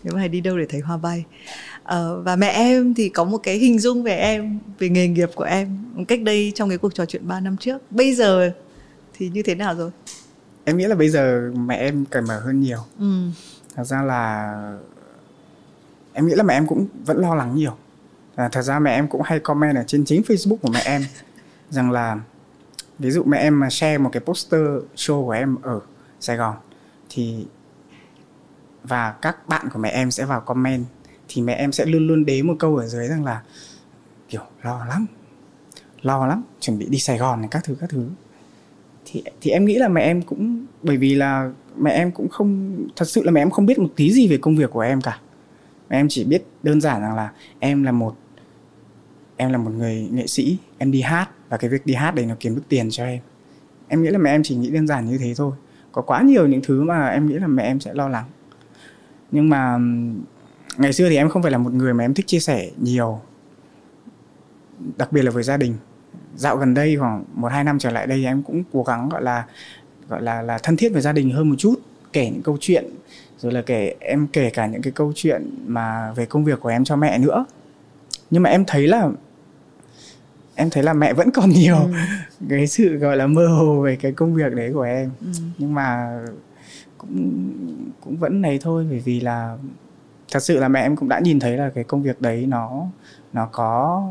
nếu 0.05 0.15
mà 0.15 0.29
đi 0.29 0.41
đâu 0.41 0.59
để 0.59 0.67
thấy 0.69 0.81
hoa 0.81 0.97
bay. 0.97 1.25
À, 1.85 1.99
và 2.25 2.37
mẹ 2.37 2.49
em 2.49 2.95
thì 2.95 3.09
có 3.09 3.25
một 3.25 3.39
cái 3.39 3.59
hình 3.59 3.79
dung 3.79 4.03
về 4.03 4.17
em, 4.17 4.59
về 4.79 4.89
nghề 4.89 5.09
nghiệp 5.09 5.31
của 5.35 5.45
em 5.45 5.79
cách 6.09 6.23
đây 6.23 6.53
trong 6.55 6.69
cái 6.69 6.79
cuộc 6.79 6.95
trò 6.95 7.07
chuyện 7.07 7.29
3 7.29 7.41
năm 7.41 7.57
trước. 7.57 7.93
Bây 7.93 8.15
giờ 8.15 8.51
thì 9.15 9.29
như 9.29 9.43
thế 9.43 9.55
nào 9.55 9.75
rồi? 9.75 9.91
Em 10.65 10.77
nghĩ 10.77 10.85
là 10.85 10.95
bây 10.95 11.09
giờ 11.09 11.51
mẹ 11.57 11.77
em 11.77 12.05
cởi 12.05 12.23
mở 12.23 12.41
hơn 12.41 12.61
nhiều. 12.61 12.79
Ừ 12.99 13.31
thật 13.75 13.85
ra 13.85 14.03
là 14.03 14.53
em 16.13 16.27
nghĩ 16.27 16.35
là 16.35 16.43
mẹ 16.43 16.55
em 16.55 16.67
cũng 16.67 16.87
vẫn 17.07 17.19
lo 17.19 17.35
lắng 17.35 17.55
nhiều. 17.55 17.77
À, 18.35 18.49
thật 18.53 18.63
ra 18.63 18.79
mẹ 18.79 18.95
em 18.95 19.09
cũng 19.09 19.23
hay 19.23 19.39
comment 19.39 19.77
ở 19.77 19.85
trên 19.87 20.05
chính 20.05 20.23
facebook 20.23 20.57
của 20.57 20.71
mẹ 20.71 20.83
em 20.85 21.03
rằng 21.71 21.91
là 21.91 22.19
ví 22.99 23.11
dụ 23.11 23.23
mẹ 23.25 23.39
em 23.39 23.61
mà 23.61 23.71
share 23.71 23.99
một 23.99 24.11
cái 24.13 24.21
poster 24.21 24.61
show 24.97 25.25
của 25.25 25.31
em 25.31 25.57
ở 25.63 25.81
sài 26.21 26.37
gòn 26.37 26.57
thì 27.11 27.47
và 28.85 29.13
các 29.23 29.49
bạn 29.49 29.69
của 29.73 29.79
mẹ 29.79 29.89
em 29.89 30.11
sẽ 30.11 30.25
vào 30.25 30.41
comment 30.41 30.85
thì 31.29 31.43
mẹ 31.43 31.55
em 31.55 31.73
sẽ 31.73 31.85
luôn 31.85 32.07
luôn 32.07 32.25
đế 32.25 32.43
một 32.43 32.57
câu 32.59 32.77
ở 32.77 32.87
dưới 32.87 33.09
rằng 33.09 33.25
là 33.25 33.43
kiểu 34.29 34.43
lo 34.63 34.85
lắm 34.85 35.07
lo 36.03 36.27
lắm 36.27 36.43
chuẩn 36.61 36.79
bị 36.79 36.87
đi 36.89 36.99
sài 36.99 37.19
gòn 37.19 37.41
này 37.41 37.49
các 37.51 37.65
thứ 37.65 37.77
các 37.81 37.91
thứ 37.91 38.09
thì 39.05 39.23
thì 39.41 39.51
em 39.51 39.65
nghĩ 39.65 39.79
là 39.79 39.89
mẹ 39.89 40.01
em 40.01 40.23
cũng, 40.23 40.67
bởi 40.83 40.97
vì 40.97 41.15
là 41.15 41.53
mẹ 41.77 41.91
em 41.91 42.11
cũng 42.11 42.29
không, 42.29 42.77
thật 42.97 43.05
sự 43.05 43.23
là 43.25 43.31
mẹ 43.31 43.43
em 43.43 43.51
không 43.51 43.67
biết 43.67 43.79
một 43.79 43.89
tí 43.97 44.13
gì 44.13 44.29
về 44.29 44.37
công 44.37 44.57
việc 44.57 44.71
của 44.71 44.81
em 44.81 45.01
cả. 45.01 45.19
Mẹ 45.91 45.97
em 45.97 46.07
chỉ 46.09 46.25
biết 46.25 46.45
đơn 46.63 46.81
giản 46.81 47.01
rằng 47.01 47.17
là 47.17 47.33
em 47.59 47.83
là 47.83 47.93
một, 47.93 48.17
em 49.37 49.53
là 49.53 49.59
một 49.59 49.71
người 49.71 50.09
nghệ 50.13 50.27
sĩ, 50.27 50.57
em 50.79 50.91
đi 50.91 51.01
hát 51.01 51.31
và 51.49 51.57
cái 51.57 51.71
việc 51.71 51.87
đi 51.87 51.95
hát 51.95 52.15
đấy 52.15 52.27
nó 52.27 52.35
kiếm 52.41 52.55
được 52.55 52.63
tiền 52.69 52.89
cho 52.91 53.05
em. 53.05 53.21
Em 53.89 54.03
nghĩ 54.03 54.09
là 54.09 54.19
mẹ 54.19 54.31
em 54.31 54.43
chỉ 54.43 54.57
nghĩ 54.57 54.71
đơn 54.71 54.87
giản 54.87 55.07
như 55.07 55.19
thế 55.19 55.35
thôi. 55.37 55.53
Có 55.93 56.03
quá 56.03 56.23
nhiều 56.23 56.47
những 56.47 56.61
thứ 56.63 56.83
mà 56.83 57.09
em 57.09 57.27
nghĩ 57.27 57.35
là 57.35 57.47
mẹ 57.47 57.63
em 57.63 57.81
sẽ 57.81 57.95
lo 57.95 58.09
lắng. 58.09 58.25
Nhưng 59.31 59.49
mà 59.49 59.79
ngày 60.79 60.93
xưa 60.93 61.09
thì 61.09 61.17
em 61.17 61.29
không 61.29 61.43
phải 61.43 61.53
là 61.53 61.59
một 61.59 61.73
người 61.73 61.95
mà 61.95 62.05
em 62.05 62.15
thích 62.15 62.27
chia 62.27 62.41
sẻ 62.41 62.71
nhiều, 62.81 63.21
đặc 64.97 65.13
biệt 65.13 65.23
là 65.23 65.31
với 65.31 65.43
gia 65.43 65.57
đình 65.57 65.75
dạo 66.37 66.57
gần 66.57 66.75
đây 66.75 66.97
khoảng 66.97 67.25
một 67.35 67.53
hai 67.53 67.65
năm 67.65 67.79
trở 67.79 67.91
lại 67.91 68.07
đây 68.07 68.25
em 68.25 68.43
cũng 68.43 68.63
cố 68.73 68.83
gắng 68.83 69.09
gọi 69.09 69.23
là 69.23 69.45
gọi 70.09 70.23
là 70.23 70.43
là 70.43 70.59
thân 70.59 70.77
thiết 70.77 70.93
với 70.93 71.03
gia 71.03 71.13
đình 71.13 71.31
hơn 71.31 71.49
một 71.49 71.57
chút 71.59 71.75
kể 72.13 72.31
những 72.31 72.43
câu 72.43 72.57
chuyện 72.61 72.85
rồi 73.39 73.53
là 73.53 73.63
kể 73.63 73.95
em 74.01 74.27
kể 74.27 74.51
cả 74.51 74.67
những 74.67 74.83
cái 74.83 74.93
câu 74.93 75.13
chuyện 75.17 75.51
mà 75.67 76.13
về 76.13 76.27
công 76.27 76.45
việc 76.45 76.61
của 76.61 76.69
em 76.69 76.85
cho 76.85 76.97
mẹ 76.97 77.19
nữa 77.19 77.45
nhưng 78.31 78.43
mà 78.43 78.51
em 78.51 78.65
thấy 78.65 78.89
là 78.89 79.09
em 80.55 80.71
thấy 80.71 80.83
là 80.83 80.93
mẹ 80.93 81.13
vẫn 81.13 81.31
còn 81.31 81.51
nhiều 81.51 81.77
ừ. 81.77 81.93
cái 82.49 82.67
sự 82.67 82.97
gọi 82.97 83.17
là 83.17 83.27
mơ 83.27 83.47
hồ 83.47 83.81
về 83.81 83.97
cái 83.97 84.13
công 84.13 84.35
việc 84.35 84.55
đấy 84.55 84.71
của 84.75 84.83
em 84.83 85.11
ừ. 85.21 85.27
nhưng 85.59 85.75
mà 85.75 86.19
cũng 86.99 87.53
cũng 88.01 88.17
vẫn 88.17 88.43
này 88.43 88.59
thôi 88.63 88.87
bởi 88.91 88.99
vì 88.99 89.21
là 89.21 89.57
thật 90.33 90.41
sự 90.41 90.59
là 90.59 90.69
mẹ 90.69 90.81
em 90.81 90.97
cũng 90.97 91.09
đã 91.09 91.21
nhìn 91.21 91.41
thấy 91.41 91.57
là 91.57 91.71
cái 91.75 91.85
công 91.85 92.03
việc 92.03 92.21
đấy 92.21 92.47
nó 92.49 92.87
nó 93.33 93.49
có 93.53 94.03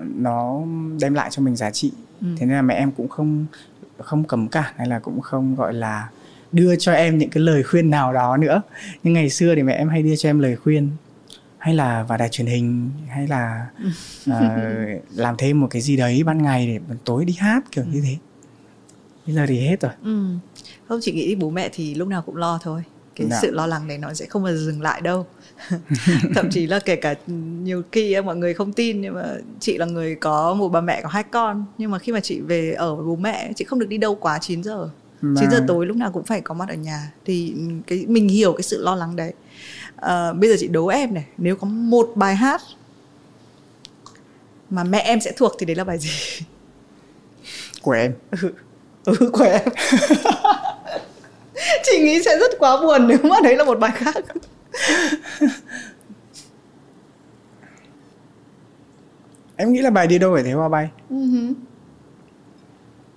nó 0.00 0.62
đem 1.00 1.14
lại 1.14 1.28
cho 1.32 1.42
mình 1.42 1.56
giá 1.56 1.70
trị. 1.70 1.92
Ừ. 2.20 2.26
thế 2.38 2.46
nên 2.46 2.56
là 2.56 2.62
mẹ 2.62 2.74
em 2.74 2.92
cũng 2.92 3.08
không 3.08 3.46
không 3.98 4.24
cấm 4.24 4.48
cản 4.48 4.74
hay 4.76 4.88
là 4.88 4.98
cũng 4.98 5.20
không 5.20 5.56
gọi 5.56 5.74
là 5.74 6.08
đưa 6.52 6.76
cho 6.76 6.92
em 6.92 7.18
những 7.18 7.30
cái 7.30 7.42
lời 7.42 7.62
khuyên 7.62 7.90
nào 7.90 8.12
đó 8.12 8.36
nữa. 8.36 8.62
Nhưng 9.02 9.14
ngày 9.14 9.30
xưa 9.30 9.54
thì 9.54 9.62
mẹ 9.62 9.74
em 9.74 9.88
hay 9.88 10.02
đưa 10.02 10.16
cho 10.16 10.28
em 10.28 10.38
lời 10.38 10.56
khuyên 10.56 10.90
hay 11.58 11.74
là 11.74 12.02
vào 12.02 12.18
đài 12.18 12.28
truyền 12.28 12.46
hình 12.46 12.90
hay 13.08 13.28
là 13.28 13.66
uh, 14.26 14.34
làm 15.14 15.34
thêm 15.38 15.60
một 15.60 15.66
cái 15.70 15.82
gì 15.82 15.96
đấy 15.96 16.22
ban 16.24 16.42
ngày 16.42 16.66
để 16.66 16.96
tối 17.04 17.24
đi 17.24 17.36
hát 17.38 17.64
kiểu 17.70 17.84
như 17.84 18.00
thế. 18.00 18.16
Bây 19.26 19.34
giờ 19.34 19.46
thì 19.48 19.60
hết 19.60 19.80
rồi. 19.80 19.92
Ừ. 20.02 20.24
không 20.88 20.98
chỉ 21.02 21.12
nghĩ 21.12 21.34
bố 21.34 21.50
mẹ 21.50 21.68
thì 21.72 21.94
lúc 21.94 22.08
nào 22.08 22.22
cũng 22.22 22.36
lo 22.36 22.58
thôi 22.62 22.82
cái 23.16 23.26
Đã. 23.26 23.36
Dạ. 23.36 23.38
sự 23.42 23.50
lo 23.50 23.66
lắng 23.66 23.86
này 23.86 23.98
nó 23.98 24.14
sẽ 24.14 24.26
không 24.26 24.42
bao 24.42 24.52
giờ 24.52 24.58
dừng 24.58 24.82
lại 24.82 25.00
đâu. 25.00 25.26
Thậm 26.34 26.50
chí 26.50 26.66
là 26.66 26.78
kể 26.78 26.96
cả 26.96 27.14
nhiều 27.62 27.82
khi 27.92 28.20
mọi 28.20 28.36
người 28.36 28.54
không 28.54 28.72
tin 28.72 29.00
nhưng 29.00 29.14
mà 29.14 29.34
chị 29.60 29.78
là 29.78 29.86
người 29.86 30.14
có 30.14 30.54
một 30.54 30.68
bà 30.68 30.80
mẹ 30.80 31.00
có 31.02 31.08
hai 31.08 31.22
con 31.22 31.64
nhưng 31.78 31.90
mà 31.90 31.98
khi 31.98 32.12
mà 32.12 32.20
chị 32.20 32.40
về 32.40 32.72
ở 32.72 32.94
với 32.94 33.04
bố 33.06 33.16
mẹ 33.16 33.52
chị 33.56 33.64
không 33.64 33.78
được 33.78 33.88
đi 33.88 33.98
đâu 33.98 34.14
quá 34.14 34.38
9 34.38 34.62
giờ. 34.62 34.88
Mà... 35.20 35.40
9 35.40 35.50
giờ 35.50 35.64
tối 35.68 35.86
lúc 35.86 35.96
nào 35.96 36.10
cũng 36.12 36.24
phải 36.24 36.40
có 36.40 36.54
mặt 36.54 36.68
ở 36.68 36.74
nhà. 36.74 37.12
Thì 37.24 37.54
cái 37.86 38.04
mình 38.08 38.28
hiểu 38.28 38.52
cái 38.52 38.62
sự 38.62 38.82
lo 38.82 38.94
lắng 38.94 39.16
đấy. 39.16 39.32
À, 39.96 40.32
bây 40.32 40.50
giờ 40.50 40.56
chị 40.58 40.68
đố 40.68 40.86
em 40.86 41.14
này 41.14 41.26
nếu 41.38 41.56
có 41.56 41.66
một 41.66 42.12
bài 42.14 42.36
hát 42.36 42.62
mà 44.70 44.84
mẹ 44.84 44.98
em 44.98 45.20
sẽ 45.20 45.32
thuộc 45.36 45.52
thì 45.58 45.66
đấy 45.66 45.76
là 45.76 45.84
bài 45.84 45.98
gì? 45.98 46.10
Của 47.82 47.92
em. 47.92 48.14
Ừ, 48.30 48.52
ừ 49.04 49.30
của 49.32 49.44
em 49.44 49.62
chị 51.82 52.02
nghĩ 52.02 52.22
sẽ 52.22 52.38
rất 52.38 52.52
quá 52.58 52.82
buồn 52.82 53.06
nếu 53.08 53.18
mà 53.22 53.36
đấy 53.42 53.56
là 53.56 53.64
một 53.64 53.78
bài 53.78 53.92
khác. 53.94 54.14
Em 59.56 59.72
nghĩ 59.72 59.80
là 59.80 59.90
bài 59.90 60.06
đi 60.06 60.18
đâu 60.18 60.34
phải 60.34 60.42
thế 60.42 60.52
hoa 60.52 60.68
bay? 60.68 60.90
Uh-huh. 61.10 61.54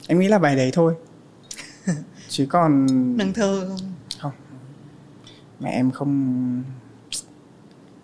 em 0.08 0.20
nghĩ 0.20 0.28
là 0.28 0.40
bài 0.40 0.56
đấy 0.56 0.70
thôi. 0.74 0.96
Chứ 2.30 2.46
còn 2.50 2.86
nàng 3.18 3.34
thơ 3.34 3.66
không? 3.68 3.94
Không. 4.20 4.32
Mẹ 5.60 5.72
em 5.72 5.92
không 5.92 6.64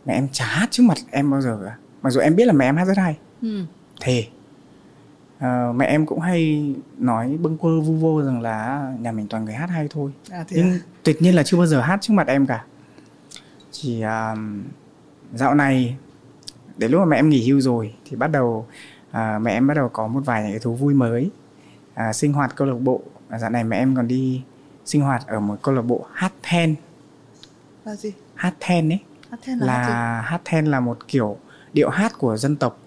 mẹ 0.05 0.13
em 0.13 0.27
chả 0.31 0.45
hát 0.45 0.67
trước 0.71 0.83
mặt 0.83 0.97
em 1.11 1.31
bao 1.31 1.41
giờ 1.41 1.59
cả. 1.65 1.77
Mặc 2.01 2.09
dù 2.09 2.19
em 2.19 2.35
biết 2.35 2.45
là 2.45 2.53
mẹ 2.53 2.65
em 2.65 2.77
hát 2.77 2.85
rất 2.85 2.97
hay. 2.97 3.17
Ừ. 3.41 3.63
thề 4.01 4.27
uh, 5.43 5.75
mẹ 5.75 5.85
em 5.85 6.05
cũng 6.05 6.19
hay 6.19 6.73
nói 6.97 7.37
bâng 7.41 7.57
quơ 7.57 7.79
vu 7.81 7.93
vô 7.93 8.23
rằng 8.23 8.41
là 8.41 8.87
nhà 8.99 9.11
mình 9.11 9.27
toàn 9.27 9.45
người 9.45 9.53
hát 9.53 9.69
hay 9.69 9.87
thôi. 9.87 10.11
À, 10.31 10.45
nhưng 10.49 10.71
à? 10.71 10.79
tuyệt 11.03 11.21
nhiên 11.21 11.35
là 11.35 11.43
chưa 11.43 11.57
bao 11.57 11.65
giờ 11.65 11.81
hát 11.81 12.01
trước 12.01 12.13
mặt 12.13 12.27
em 12.27 12.45
cả. 12.45 12.65
Chỉ 13.71 14.03
uh, 14.03 14.39
dạo 15.33 15.55
này 15.55 15.97
đến 16.77 16.91
lúc 16.91 16.99
mà 16.99 17.05
mẹ 17.05 17.17
em 17.17 17.29
nghỉ 17.29 17.49
hưu 17.49 17.61
rồi 17.61 17.93
thì 18.05 18.15
bắt 18.15 18.27
đầu 18.27 18.67
uh, 19.09 19.41
mẹ 19.41 19.51
em 19.51 19.67
bắt 19.67 19.73
đầu 19.73 19.89
có 19.89 20.07
một 20.07 20.21
vài 20.25 20.43
những 20.43 20.51
cái 20.51 20.59
thú 20.59 20.75
vui 20.75 20.93
mới. 20.93 21.31
Uh, 21.93 22.15
sinh 22.15 22.33
hoạt 22.33 22.55
câu 22.55 22.67
lạc 22.67 22.79
bộ. 22.81 23.01
Uh, 23.35 23.41
dạo 23.41 23.49
này 23.49 23.63
mẹ 23.63 23.77
em 23.77 23.95
còn 23.95 24.07
đi 24.07 24.41
sinh 24.85 25.01
hoạt 25.01 25.27
ở 25.27 25.39
một 25.39 25.55
câu 25.61 25.75
lạc 25.75 25.81
bộ 25.81 26.05
hát 26.13 26.33
then. 26.43 26.75
Là 27.85 27.95
gì? 27.95 28.13
Hát 28.35 28.53
then 28.59 28.89
ấy. 28.89 28.99
Hát 29.29 29.37
then 29.43 29.59
là, 29.59 29.65
là 29.65 30.21
hát 30.21 30.41
then 30.45 30.65
là 30.65 30.79
một 30.79 31.07
kiểu 31.07 31.37
điệu 31.73 31.89
hát 31.89 32.17
của 32.17 32.37
dân 32.37 32.55
tộc. 32.55 32.79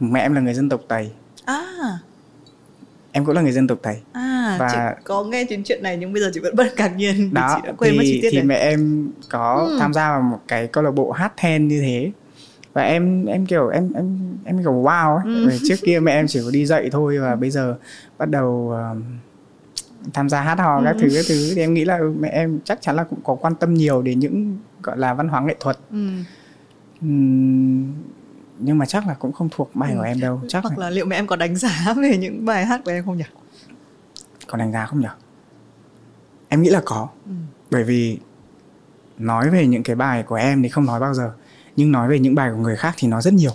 Mẹ 0.00 0.20
em 0.20 0.34
là 0.34 0.40
người 0.40 0.54
dân 0.54 0.68
tộc 0.68 0.80
tây 0.88 1.12
à 1.54 1.98
em 3.12 3.24
cũng 3.24 3.34
là 3.34 3.42
người 3.42 3.52
dân 3.52 3.66
tộc 3.66 3.78
Tây. 3.82 3.96
À, 4.12 4.56
và 4.58 4.68
chị 4.72 5.02
có 5.04 5.24
nghe 5.24 5.44
đến 5.44 5.62
chuyện 5.64 5.82
này 5.82 5.96
nhưng 5.96 6.12
bây 6.12 6.22
giờ 6.22 6.30
chị 6.34 6.40
vẫn 6.40 6.56
bất 6.56 6.76
ngạc 6.76 6.88
nhiên 6.96 7.34
đó, 7.34 7.54
chị 7.56 7.66
đã 7.66 7.72
quên 7.78 7.92
thì, 7.92 7.98
mất 7.98 8.04
chi 8.06 8.18
tiết 8.22 8.28
thì 8.30 8.36
này. 8.36 8.46
mẹ 8.46 8.56
em 8.56 9.10
có 9.28 9.66
ừ. 9.70 9.76
tham 9.80 9.92
gia 9.92 10.10
vào 10.10 10.22
một 10.22 10.40
cái 10.48 10.66
câu 10.66 10.84
lạc 10.84 10.90
bộ 10.90 11.10
hát 11.10 11.32
then 11.36 11.68
như 11.68 11.80
thế 11.80 12.12
và 12.72 12.82
em 12.82 13.26
em 13.26 13.46
kiểu 13.46 13.68
em 13.68 13.92
em 13.92 14.18
em 14.44 14.58
kiểu 14.58 14.72
wow 14.72 15.16
ấy. 15.16 15.24
Ừ. 15.24 15.58
trước 15.68 15.76
kia 15.82 16.00
mẹ 16.00 16.12
em 16.12 16.26
chỉ 16.28 16.40
có 16.44 16.50
đi 16.50 16.66
dạy 16.66 16.88
thôi 16.92 17.18
và 17.18 17.36
bây 17.36 17.50
giờ 17.50 17.76
bắt 18.18 18.30
đầu 18.30 18.74
uh, 18.92 19.02
tham 20.12 20.28
gia 20.28 20.40
hát 20.40 20.58
hò 20.58 20.78
ừ. 20.78 20.84
các 20.84 20.96
thứ 21.00 21.08
các 21.14 21.24
thứ 21.28 21.52
thì 21.54 21.62
em 21.62 21.74
nghĩ 21.74 21.84
là 21.84 21.98
mẹ 22.20 22.28
em 22.28 22.60
chắc 22.64 22.82
chắn 22.82 22.96
là 22.96 23.04
cũng 23.04 23.18
có 23.24 23.34
quan 23.34 23.54
tâm 23.54 23.74
nhiều 23.74 24.02
đến 24.02 24.18
những 24.18 24.58
gọi 24.82 24.98
là 24.98 25.14
văn 25.14 25.28
hóa 25.28 25.40
nghệ 25.40 25.54
thuật. 25.60 25.78
Ừ. 25.92 26.08
Uhm, 27.06 27.92
nhưng 28.60 28.78
mà 28.78 28.86
chắc 28.86 29.06
là 29.06 29.14
cũng 29.14 29.32
không 29.32 29.48
thuộc 29.50 29.70
bài 29.74 29.92
ừ. 29.92 29.96
của 29.96 30.02
em 30.02 30.20
đâu 30.20 30.40
chắc 30.48 30.62
hoặc 30.62 30.78
là 30.78 30.90
liệu 30.90 31.06
mẹ 31.06 31.16
em 31.16 31.26
có 31.26 31.36
đánh 31.36 31.56
giá 31.56 31.94
về 31.96 32.16
những 32.16 32.44
bài 32.44 32.66
hát 32.66 32.80
của 32.84 32.90
em 32.90 33.04
không 33.04 33.16
nhỉ? 33.16 33.24
Có 34.46 34.58
đánh 34.58 34.72
giá 34.72 34.86
không 34.86 35.00
nhỉ? 35.00 35.06
Em 36.48 36.62
nghĩ 36.62 36.70
là 36.70 36.82
có. 36.84 37.08
Ừ. 37.26 37.32
bởi 37.70 37.84
vì 37.84 38.18
nói 39.18 39.50
về 39.50 39.66
những 39.66 39.82
cái 39.82 39.96
bài 39.96 40.22
của 40.22 40.34
em 40.34 40.62
thì 40.62 40.68
không 40.68 40.86
nói 40.86 41.00
bao 41.00 41.14
giờ 41.14 41.32
nhưng 41.76 41.92
nói 41.92 42.08
về 42.08 42.18
những 42.18 42.34
bài 42.34 42.50
của 42.50 42.62
người 42.62 42.76
khác 42.76 42.94
thì 42.98 43.08
nói 43.08 43.22
rất 43.22 43.34
nhiều. 43.34 43.52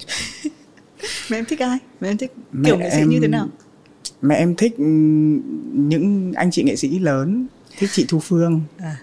Mẹ 1.30 1.38
em 1.38 1.46
thích 1.46 1.60
ai? 1.60 1.78
Mẹ 2.02 2.10
em 2.10 2.18
thích 2.18 2.34
mẹ 2.52 2.70
kiểu 2.70 2.78
nghệ 2.78 2.90
sĩ 2.90 2.98
em, 2.98 3.10
như 3.10 3.20
thế 3.20 3.28
nào? 3.28 3.48
Mẹ 4.22 4.36
em 4.36 4.56
thích 4.56 4.80
những 5.74 6.34
anh 6.36 6.52
chị 6.52 6.64
nghệ 6.64 6.76
sĩ 6.76 7.00
lớn 7.00 7.48
thích 7.78 7.90
chị 7.94 8.06
thu 8.10 8.20
phương. 8.20 8.62
À 8.78 8.98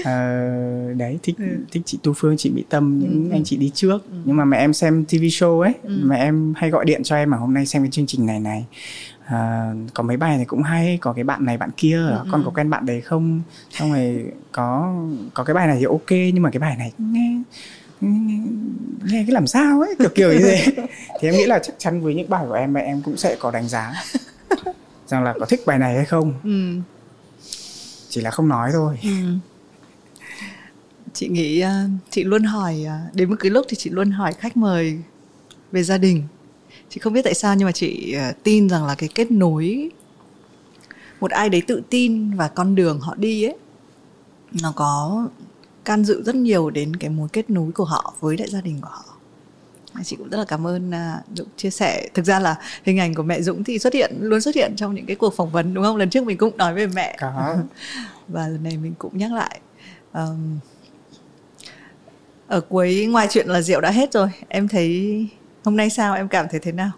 uh, 0.00 0.96
đấy 0.96 1.18
thích 1.22 1.36
ừ. 1.38 1.44
thích 1.72 1.82
chị 1.86 1.98
Tu 2.02 2.12
Phương 2.12 2.36
chị 2.36 2.50
Mỹ 2.50 2.64
Tâm 2.68 2.98
những 2.98 3.28
ừ. 3.30 3.34
anh 3.34 3.44
chị 3.44 3.56
đi 3.56 3.70
trước 3.74 4.10
ừ. 4.10 4.16
nhưng 4.24 4.36
mà 4.36 4.44
mẹ 4.44 4.58
em 4.58 4.72
xem 4.72 5.04
TV 5.04 5.14
show 5.14 5.60
ấy 5.60 5.74
ừ. 5.82 6.00
mẹ 6.04 6.16
em 6.18 6.54
hay 6.56 6.70
gọi 6.70 6.84
điện 6.84 7.02
cho 7.02 7.16
em 7.16 7.30
mà 7.30 7.36
hôm 7.36 7.54
nay 7.54 7.66
xem 7.66 7.82
cái 7.82 7.90
chương 7.90 8.06
trình 8.06 8.26
này 8.26 8.40
này 8.40 8.66
uh, 9.26 9.94
có 9.94 10.02
mấy 10.02 10.16
bài 10.16 10.36
này 10.36 10.46
cũng 10.46 10.62
hay 10.62 10.98
có 11.00 11.12
cái 11.12 11.24
bạn 11.24 11.44
này 11.44 11.56
bạn 11.56 11.70
kia 11.76 11.96
ừ. 11.96 12.24
con 12.32 12.42
có 12.44 12.50
quen 12.50 12.70
bạn 12.70 12.86
đấy 12.86 13.00
không 13.00 13.42
xong 13.70 13.92
rồi 13.92 14.32
có 14.52 14.94
có 15.34 15.44
cái 15.44 15.54
bài 15.54 15.66
này 15.66 15.76
thì 15.78 15.84
ok 15.84 16.10
nhưng 16.10 16.42
mà 16.42 16.50
cái 16.50 16.60
bài 16.60 16.76
này 16.76 16.92
nghe 16.98 17.42
nghe, 18.00 18.38
nghe 19.04 19.24
cái 19.26 19.32
làm 19.32 19.46
sao 19.46 19.80
ấy 19.80 19.94
kiểu 19.98 20.08
kiểu 20.14 20.32
như 20.32 20.38
thế 20.38 20.64
thì 21.20 21.28
em 21.28 21.34
nghĩ 21.34 21.46
là 21.46 21.58
chắc 21.58 21.74
chắn 21.78 22.00
với 22.00 22.14
những 22.14 22.30
bài 22.30 22.44
của 22.48 22.54
em 22.54 22.72
mẹ 22.72 22.80
em 22.80 23.02
cũng 23.02 23.16
sẽ 23.16 23.36
có 23.40 23.50
đánh 23.50 23.68
giá 23.68 23.92
rằng 25.06 25.24
là 25.24 25.34
có 25.40 25.46
thích 25.46 25.60
bài 25.66 25.78
này 25.78 25.94
hay 25.94 26.04
không 26.04 26.34
ừ. 26.44 26.80
chỉ 28.08 28.20
là 28.20 28.30
không 28.30 28.48
nói 28.48 28.70
thôi 28.72 28.98
ừ 29.02 29.10
chị 31.18 31.28
nghĩ 31.28 31.60
ờ, 31.60 31.72
chị 32.10 32.24
luôn 32.24 32.42
hỏi 32.42 32.84
ờ, 32.88 32.96
đến 33.12 33.30
một 33.30 33.36
cái 33.40 33.50
lúc 33.50 33.66
thì 33.68 33.76
chị 33.76 33.90
luôn 33.90 34.10
hỏi 34.10 34.32
khách 34.32 34.56
mời 34.56 34.98
về 35.72 35.82
gia 35.82 35.98
đình. 35.98 36.22
Chị 36.88 37.00
không 37.00 37.12
biết 37.12 37.22
tại 37.24 37.34
sao 37.34 37.54
nhưng 37.54 37.66
mà 37.66 37.72
chị 37.72 38.12
ờ, 38.12 38.32
tin 38.42 38.68
rằng 38.68 38.84
là 38.86 38.94
cái 38.94 39.08
kết 39.14 39.30
nối 39.30 39.90
một 41.20 41.30
ai 41.30 41.48
đấy 41.48 41.62
tự 41.66 41.82
tin 41.90 42.30
và 42.36 42.48
con 42.48 42.74
đường 42.74 43.00
họ 43.00 43.14
đi 43.14 43.44
ấy 43.44 43.56
nó 44.62 44.72
có 44.76 45.28
can 45.84 46.04
dự 46.04 46.22
rất 46.22 46.34
nhiều 46.34 46.70
đến 46.70 46.96
cái 46.96 47.10
mối 47.10 47.28
kết 47.32 47.50
nối 47.50 47.72
của 47.72 47.84
họ 47.84 48.14
với 48.20 48.36
đại 48.36 48.48
gia 48.48 48.60
đình 48.60 48.80
của 48.80 48.88
họ. 48.90 49.04
Chị 50.04 50.16
cũng 50.16 50.28
rất 50.28 50.38
là 50.38 50.44
cảm 50.44 50.66
ơn 50.66 50.92
Dũng 51.34 51.48
chia 51.56 51.70
sẻ. 51.70 52.08
Thực 52.14 52.26
ra 52.26 52.40
là 52.40 52.56
hình 52.84 52.98
ảnh 52.98 53.14
của 53.14 53.22
mẹ 53.22 53.42
Dũng 53.42 53.64
thì 53.64 53.78
xuất 53.78 53.94
hiện 53.94 54.16
luôn 54.20 54.40
xuất 54.40 54.54
hiện 54.54 54.72
trong 54.76 54.94
những 54.94 55.06
cái 55.06 55.16
cuộc 55.16 55.34
phỏng 55.36 55.50
vấn 55.50 55.74
đúng 55.74 55.84
không? 55.84 55.96
Lần 55.96 56.10
trước 56.10 56.24
mình 56.24 56.38
cũng 56.38 56.56
nói 56.56 56.74
về 56.74 56.86
mẹ. 56.86 57.16
Có. 57.20 57.56
Và 58.28 58.48
lần 58.48 58.62
này 58.62 58.76
mình 58.76 58.94
cũng 58.98 59.18
nhắc 59.18 59.32
lại. 59.32 59.60
Um, 60.12 60.58
ở 62.48 62.60
cuối 62.60 63.06
ngoài 63.06 63.26
chuyện 63.30 63.48
là 63.48 63.62
rượu 63.62 63.80
đã 63.80 63.90
hết 63.90 64.12
rồi. 64.12 64.28
Em 64.48 64.68
thấy 64.68 65.26
hôm 65.64 65.76
nay 65.76 65.90
sao? 65.90 66.14
Em 66.14 66.28
cảm 66.28 66.46
thấy 66.50 66.60
thế 66.60 66.72
nào? 66.72 66.90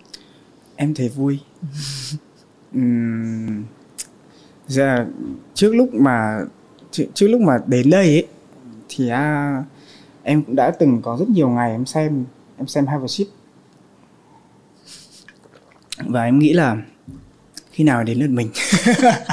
Em 0.77 0.95
thấy 0.95 1.09
vui. 1.09 1.39
Uhm, 2.79 3.65
ra 4.67 5.07
trước 5.55 5.75
lúc 5.75 5.95
mà 5.95 6.41
trước, 6.91 7.05
trước 7.15 7.29
lúc 7.29 7.41
mà 7.41 7.59
đến 7.67 7.91
đây 7.91 8.07
ấy 8.07 8.27
thì 8.89 9.09
à, 9.09 9.65
em 10.23 10.43
cũng 10.43 10.57
đã 10.57 10.71
từng 10.71 11.03
có 11.03 11.17
rất 11.21 11.29
nhiều 11.29 11.49
ngày 11.49 11.71
em 11.71 11.87
xem 11.87 12.25
em 12.59 12.67
xem 12.67 12.87
Have 12.87 13.05
a 13.05 13.09
Sip. 13.09 13.27
Và 15.97 16.25
em 16.25 16.39
nghĩ 16.39 16.53
là 16.53 16.77
khi 17.71 17.85
nào 17.85 18.05
đến 18.05 18.19
lượt 18.19 18.31
mình. 18.31 18.51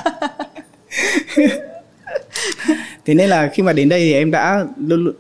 Thế 3.06 3.14
nên 3.14 3.30
là 3.30 3.50
khi 3.54 3.64
mà 3.64 3.74
đến 3.74 3.90
đây 3.90 4.00
thì 4.00 4.14
em 4.14 4.32
đã 4.32 4.66
luôn 4.78 5.14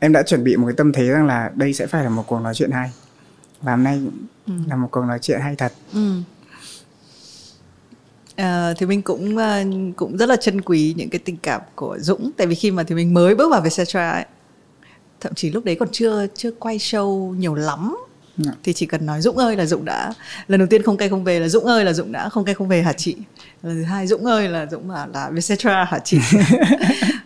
em 0.00 0.12
đã 0.12 0.22
chuẩn 0.22 0.44
bị 0.44 0.56
một 0.56 0.66
cái 0.66 0.74
tâm 0.76 0.92
thế 0.92 1.08
rằng 1.08 1.26
là 1.26 1.50
đây 1.54 1.72
sẽ 1.72 1.86
phải 1.86 2.04
là 2.04 2.10
một 2.10 2.24
cuộc 2.26 2.40
nói 2.40 2.54
chuyện 2.54 2.70
hay 2.70 2.90
và 3.62 3.72
hôm 3.72 3.84
nay 3.84 4.02
ừ. 4.46 4.52
là 4.68 4.76
một 4.76 4.88
cuộc 4.90 5.02
nói 5.02 5.18
chuyện 5.22 5.40
hay 5.40 5.56
thật 5.56 5.72
ừ. 5.92 6.20
À, 8.36 8.74
thì 8.78 8.86
mình 8.86 9.02
cũng 9.02 9.36
uh, 9.36 9.96
cũng 9.96 10.16
rất 10.16 10.28
là 10.28 10.36
trân 10.36 10.60
quý 10.60 10.94
những 10.96 11.10
cái 11.10 11.18
tình 11.18 11.36
cảm 11.36 11.60
của 11.74 11.98
Dũng 12.00 12.30
tại 12.36 12.46
vì 12.46 12.54
khi 12.54 12.70
mà 12.70 12.82
thì 12.82 12.94
mình 12.94 13.14
mới 13.14 13.34
bước 13.34 13.50
vào 13.50 13.60
Vietcetera 13.60 14.10
ấy 14.10 14.24
thậm 15.20 15.34
chí 15.34 15.50
lúc 15.50 15.64
đấy 15.64 15.76
còn 15.80 15.88
chưa 15.92 16.26
chưa 16.34 16.50
quay 16.50 16.78
show 16.78 17.34
nhiều 17.34 17.54
lắm 17.54 17.96
dạ. 18.44 18.52
thì 18.62 18.72
chỉ 18.72 18.86
cần 18.86 19.06
nói 19.06 19.20
Dũng 19.20 19.36
ơi 19.36 19.56
là 19.56 19.66
Dũng 19.66 19.84
đã 19.84 20.12
lần 20.48 20.60
đầu 20.60 20.66
tiên 20.66 20.82
không 20.82 20.96
cây 20.96 21.08
không 21.08 21.24
về 21.24 21.40
là 21.40 21.48
Dũng 21.48 21.64
ơi 21.64 21.84
là 21.84 21.92
Dũng 21.92 22.12
đã 22.12 22.28
không 22.28 22.44
cây 22.44 22.54
không 22.54 22.68
về 22.68 22.82
hả 22.82 22.92
chị? 22.92 23.16
Lần 23.62 23.74
thứ 23.76 23.82
hai 23.82 24.06
Dũng 24.06 24.24
ơi 24.24 24.48
là 24.48 24.66
Dũng 24.66 24.88
bảo 24.88 25.08
là 25.14 25.30
Vietcetera 25.30 25.84
hả 25.84 25.98
chị? 25.98 26.18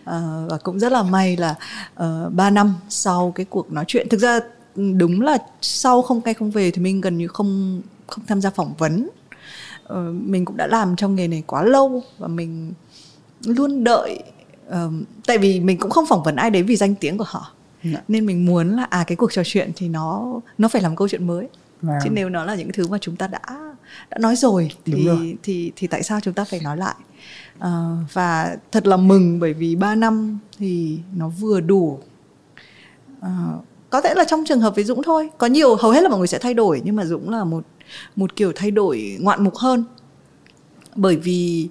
À, 0.05 0.21
và 0.49 0.57
cũng 0.63 0.79
rất 0.79 0.91
là 0.91 1.03
may 1.03 1.37
là 1.37 1.55
uh, 2.03 2.33
3 2.33 2.49
năm 2.49 2.75
sau 2.89 3.31
cái 3.35 3.45
cuộc 3.49 3.71
nói 3.71 3.85
chuyện 3.87 4.09
thực 4.09 4.19
ra 4.19 4.39
đúng 4.75 5.21
là 5.21 5.37
sau 5.61 6.01
không 6.01 6.21
cây 6.21 6.33
không 6.33 6.51
về 6.51 6.71
thì 6.71 6.81
mình 6.81 7.01
gần 7.01 7.17
như 7.17 7.27
không 7.27 7.81
không 8.07 8.25
tham 8.27 8.41
gia 8.41 8.49
phỏng 8.49 8.73
vấn. 8.77 9.09
Uh, 9.83 9.97
mình 10.11 10.45
cũng 10.45 10.57
đã 10.57 10.67
làm 10.67 10.95
trong 10.95 11.15
nghề 11.15 11.27
này 11.27 11.43
quá 11.47 11.63
lâu 11.63 12.03
và 12.17 12.27
mình 12.27 12.73
luôn 13.45 13.83
đợi 13.83 14.23
uh, 14.67 14.73
tại 15.27 15.37
vì 15.37 15.59
mình 15.59 15.77
cũng 15.77 15.91
không 15.91 16.05
phỏng 16.05 16.23
vấn 16.23 16.35
ai 16.35 16.49
đấy 16.49 16.63
vì 16.63 16.75
danh 16.75 16.95
tiếng 16.95 17.17
của 17.17 17.25
họ 17.27 17.51
dạ. 17.93 18.01
nên 18.07 18.25
mình 18.25 18.45
muốn 18.45 18.75
là 18.75 18.83
à 18.83 19.03
cái 19.07 19.15
cuộc 19.15 19.33
trò 19.33 19.41
chuyện 19.45 19.71
thì 19.75 19.89
nó 19.89 20.39
nó 20.57 20.67
phải 20.67 20.81
làm 20.81 20.95
câu 20.95 21.07
chuyện 21.07 21.27
mới 21.27 21.47
Vâng. 21.81 21.97
chứ 22.03 22.09
nếu 22.09 22.29
nó 22.29 22.45
là 22.45 22.55
những 22.55 22.71
thứ 22.71 22.87
mà 22.87 22.97
chúng 23.01 23.15
ta 23.15 23.27
đã 23.27 23.39
đã 24.09 24.17
nói 24.19 24.35
rồi 24.35 24.71
thì 24.85 25.05
rồi. 25.05 25.37
thì 25.43 25.71
thì 25.75 25.87
tại 25.87 26.03
sao 26.03 26.19
chúng 26.19 26.33
ta 26.33 26.43
phải 26.43 26.59
nói 26.59 26.77
lại 26.77 26.95
à, 27.59 27.69
và 28.13 28.57
thật 28.71 28.87
là 28.87 28.97
mừng 28.97 29.39
bởi 29.39 29.53
vì 29.53 29.75
3 29.75 29.95
năm 29.95 30.39
thì 30.57 30.99
nó 31.15 31.29
vừa 31.29 31.61
đủ 31.61 31.99
à, 33.21 33.29
có 33.89 34.01
thể 34.01 34.13
là 34.15 34.23
trong 34.23 34.43
trường 34.45 34.59
hợp 34.59 34.75
với 34.75 34.83
Dũng 34.83 35.03
thôi 35.03 35.29
có 35.37 35.47
nhiều 35.47 35.75
hầu 35.75 35.91
hết 35.91 36.01
là 36.01 36.09
mọi 36.09 36.17
người 36.17 36.27
sẽ 36.27 36.39
thay 36.39 36.53
đổi 36.53 36.81
nhưng 36.85 36.95
mà 36.95 37.05
Dũng 37.05 37.29
là 37.29 37.43
một 37.43 37.63
một 38.15 38.35
kiểu 38.35 38.51
thay 38.55 38.71
đổi 38.71 39.17
ngoạn 39.19 39.43
mục 39.43 39.55
hơn 39.55 39.83
bởi 40.95 41.15
vì 41.15 41.69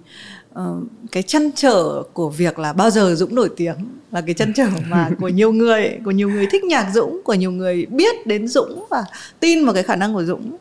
uh, 0.60 0.64
cái 1.12 1.22
chăn 1.22 1.50
trở 1.54 2.02
của 2.12 2.30
việc 2.30 2.58
là 2.58 2.72
bao 2.72 2.90
giờ 2.90 3.14
Dũng 3.14 3.34
nổi 3.34 3.50
tiếng 3.56 3.76
là 4.10 4.20
cái 4.20 4.34
chăn 4.34 4.52
trở 4.56 4.68
mà 4.88 5.10
của 5.20 5.28
nhiều 5.28 5.52
người 5.52 5.98
của 6.04 6.10
nhiều 6.10 6.28
người 6.28 6.46
thích 6.52 6.64
nhạc 6.64 6.90
Dũng 6.94 7.20
của 7.24 7.34
nhiều 7.34 7.52
người 7.52 7.86
biết 7.86 8.26
đến 8.26 8.48
Dũng 8.48 8.86
và 8.90 9.04
tin 9.40 9.64
vào 9.64 9.74
cái 9.74 9.82
khả 9.82 9.96
năng 9.96 10.14
của 10.14 10.24
Dũng. 10.24 10.56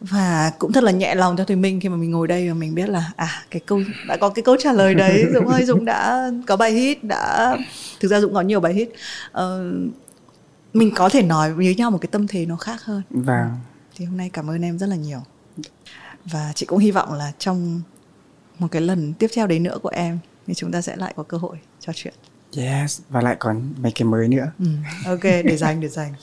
Và 0.00 0.52
cũng 0.58 0.72
thật 0.72 0.84
là 0.84 0.92
nhẹ 0.92 1.14
lòng 1.14 1.36
cho 1.36 1.44
thùy 1.44 1.56
minh 1.56 1.80
khi 1.80 1.88
mà 1.88 1.96
mình 1.96 2.10
ngồi 2.10 2.28
đây 2.28 2.48
và 2.48 2.54
mình 2.54 2.74
biết 2.74 2.88
là 2.88 3.12
à 3.16 3.28
cái 3.50 3.60
câu 3.66 3.80
đã 4.08 4.16
có 4.16 4.28
cái 4.28 4.42
câu 4.42 4.56
trả 4.58 4.72
lời 4.72 4.94
đấy. 4.94 5.24
Dũng 5.34 5.48
ơi 5.48 5.64
dũng 5.64 5.84
đã 5.84 6.30
có 6.46 6.56
bài 6.56 6.72
hit 6.72 7.04
đã 7.04 7.56
thực 8.00 8.08
ra 8.08 8.20
dũng 8.20 8.34
có 8.34 8.40
nhiều 8.40 8.60
bài 8.60 8.74
hit. 8.74 8.88
Uh, 9.38 9.42
mình 10.72 10.92
có 10.94 11.08
thể 11.08 11.22
nói 11.22 11.52
với 11.52 11.74
nhau 11.74 11.90
một 11.90 11.98
cái 12.00 12.08
tâm 12.12 12.26
thế 12.26 12.46
nó 12.46 12.56
khác 12.56 12.84
hơn. 12.84 13.02
Vâng. 13.10 13.48
Thì 13.96 14.04
hôm 14.04 14.16
nay 14.16 14.30
cảm 14.32 14.50
ơn 14.50 14.62
em 14.62 14.78
rất 14.78 14.86
là 14.86 14.96
nhiều. 14.96 15.20
Và 16.24 16.52
chị 16.54 16.66
cũng 16.66 16.78
hy 16.78 16.90
vọng 16.90 17.12
là 17.12 17.32
trong 17.38 17.80
một 18.58 18.68
cái 18.70 18.82
lần 18.82 19.14
tiếp 19.14 19.30
theo 19.34 19.46
đấy 19.46 19.58
nữa 19.58 19.78
của 19.82 19.88
em 19.88 20.18
thì 20.46 20.54
chúng 20.54 20.72
ta 20.72 20.80
sẽ 20.80 20.96
lại 20.96 21.12
có 21.16 21.22
cơ 21.22 21.36
hội 21.36 21.56
trò 21.80 21.92
chuyện. 21.96 22.14
Yes 22.56 23.00
và 23.08 23.20
lại 23.20 23.36
còn 23.38 23.74
mấy 23.76 23.92
cái 23.92 24.08
mới 24.08 24.28
nữa. 24.28 24.52
Ừ, 24.58 24.66
ok 25.06 25.22
để 25.22 25.56
dành 25.56 25.80
để 25.80 25.88
dành. 25.88 26.12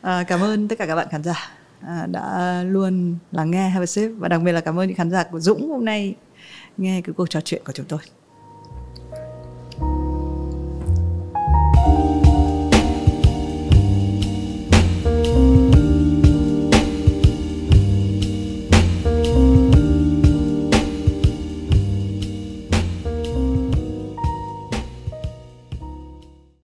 À, 0.00 0.24
cảm 0.28 0.40
ơn 0.40 0.68
tất 0.68 0.78
cả 0.78 0.86
các 0.86 0.94
bạn 0.94 1.08
khán 1.10 1.22
giả 1.22 1.50
à, 1.80 2.06
đã 2.06 2.62
luôn 2.62 3.16
lắng 3.32 3.50
nghe 3.50 3.68
Have 3.68 3.82
a 3.82 3.86
Sip 3.86 4.10
và 4.18 4.28
đặc 4.28 4.42
biệt 4.42 4.52
là 4.52 4.60
cảm 4.60 4.78
ơn 4.78 4.88
những 4.88 4.96
khán 4.96 5.10
giả 5.10 5.24
của 5.24 5.40
Dũng 5.40 5.70
hôm 5.70 5.84
nay 5.84 6.14
nghe 6.76 7.00
cái 7.04 7.12
cuộc 7.16 7.30
trò 7.30 7.40
chuyện 7.40 7.62
của 7.64 7.72
chúng 7.72 7.86
tôi 7.86 8.00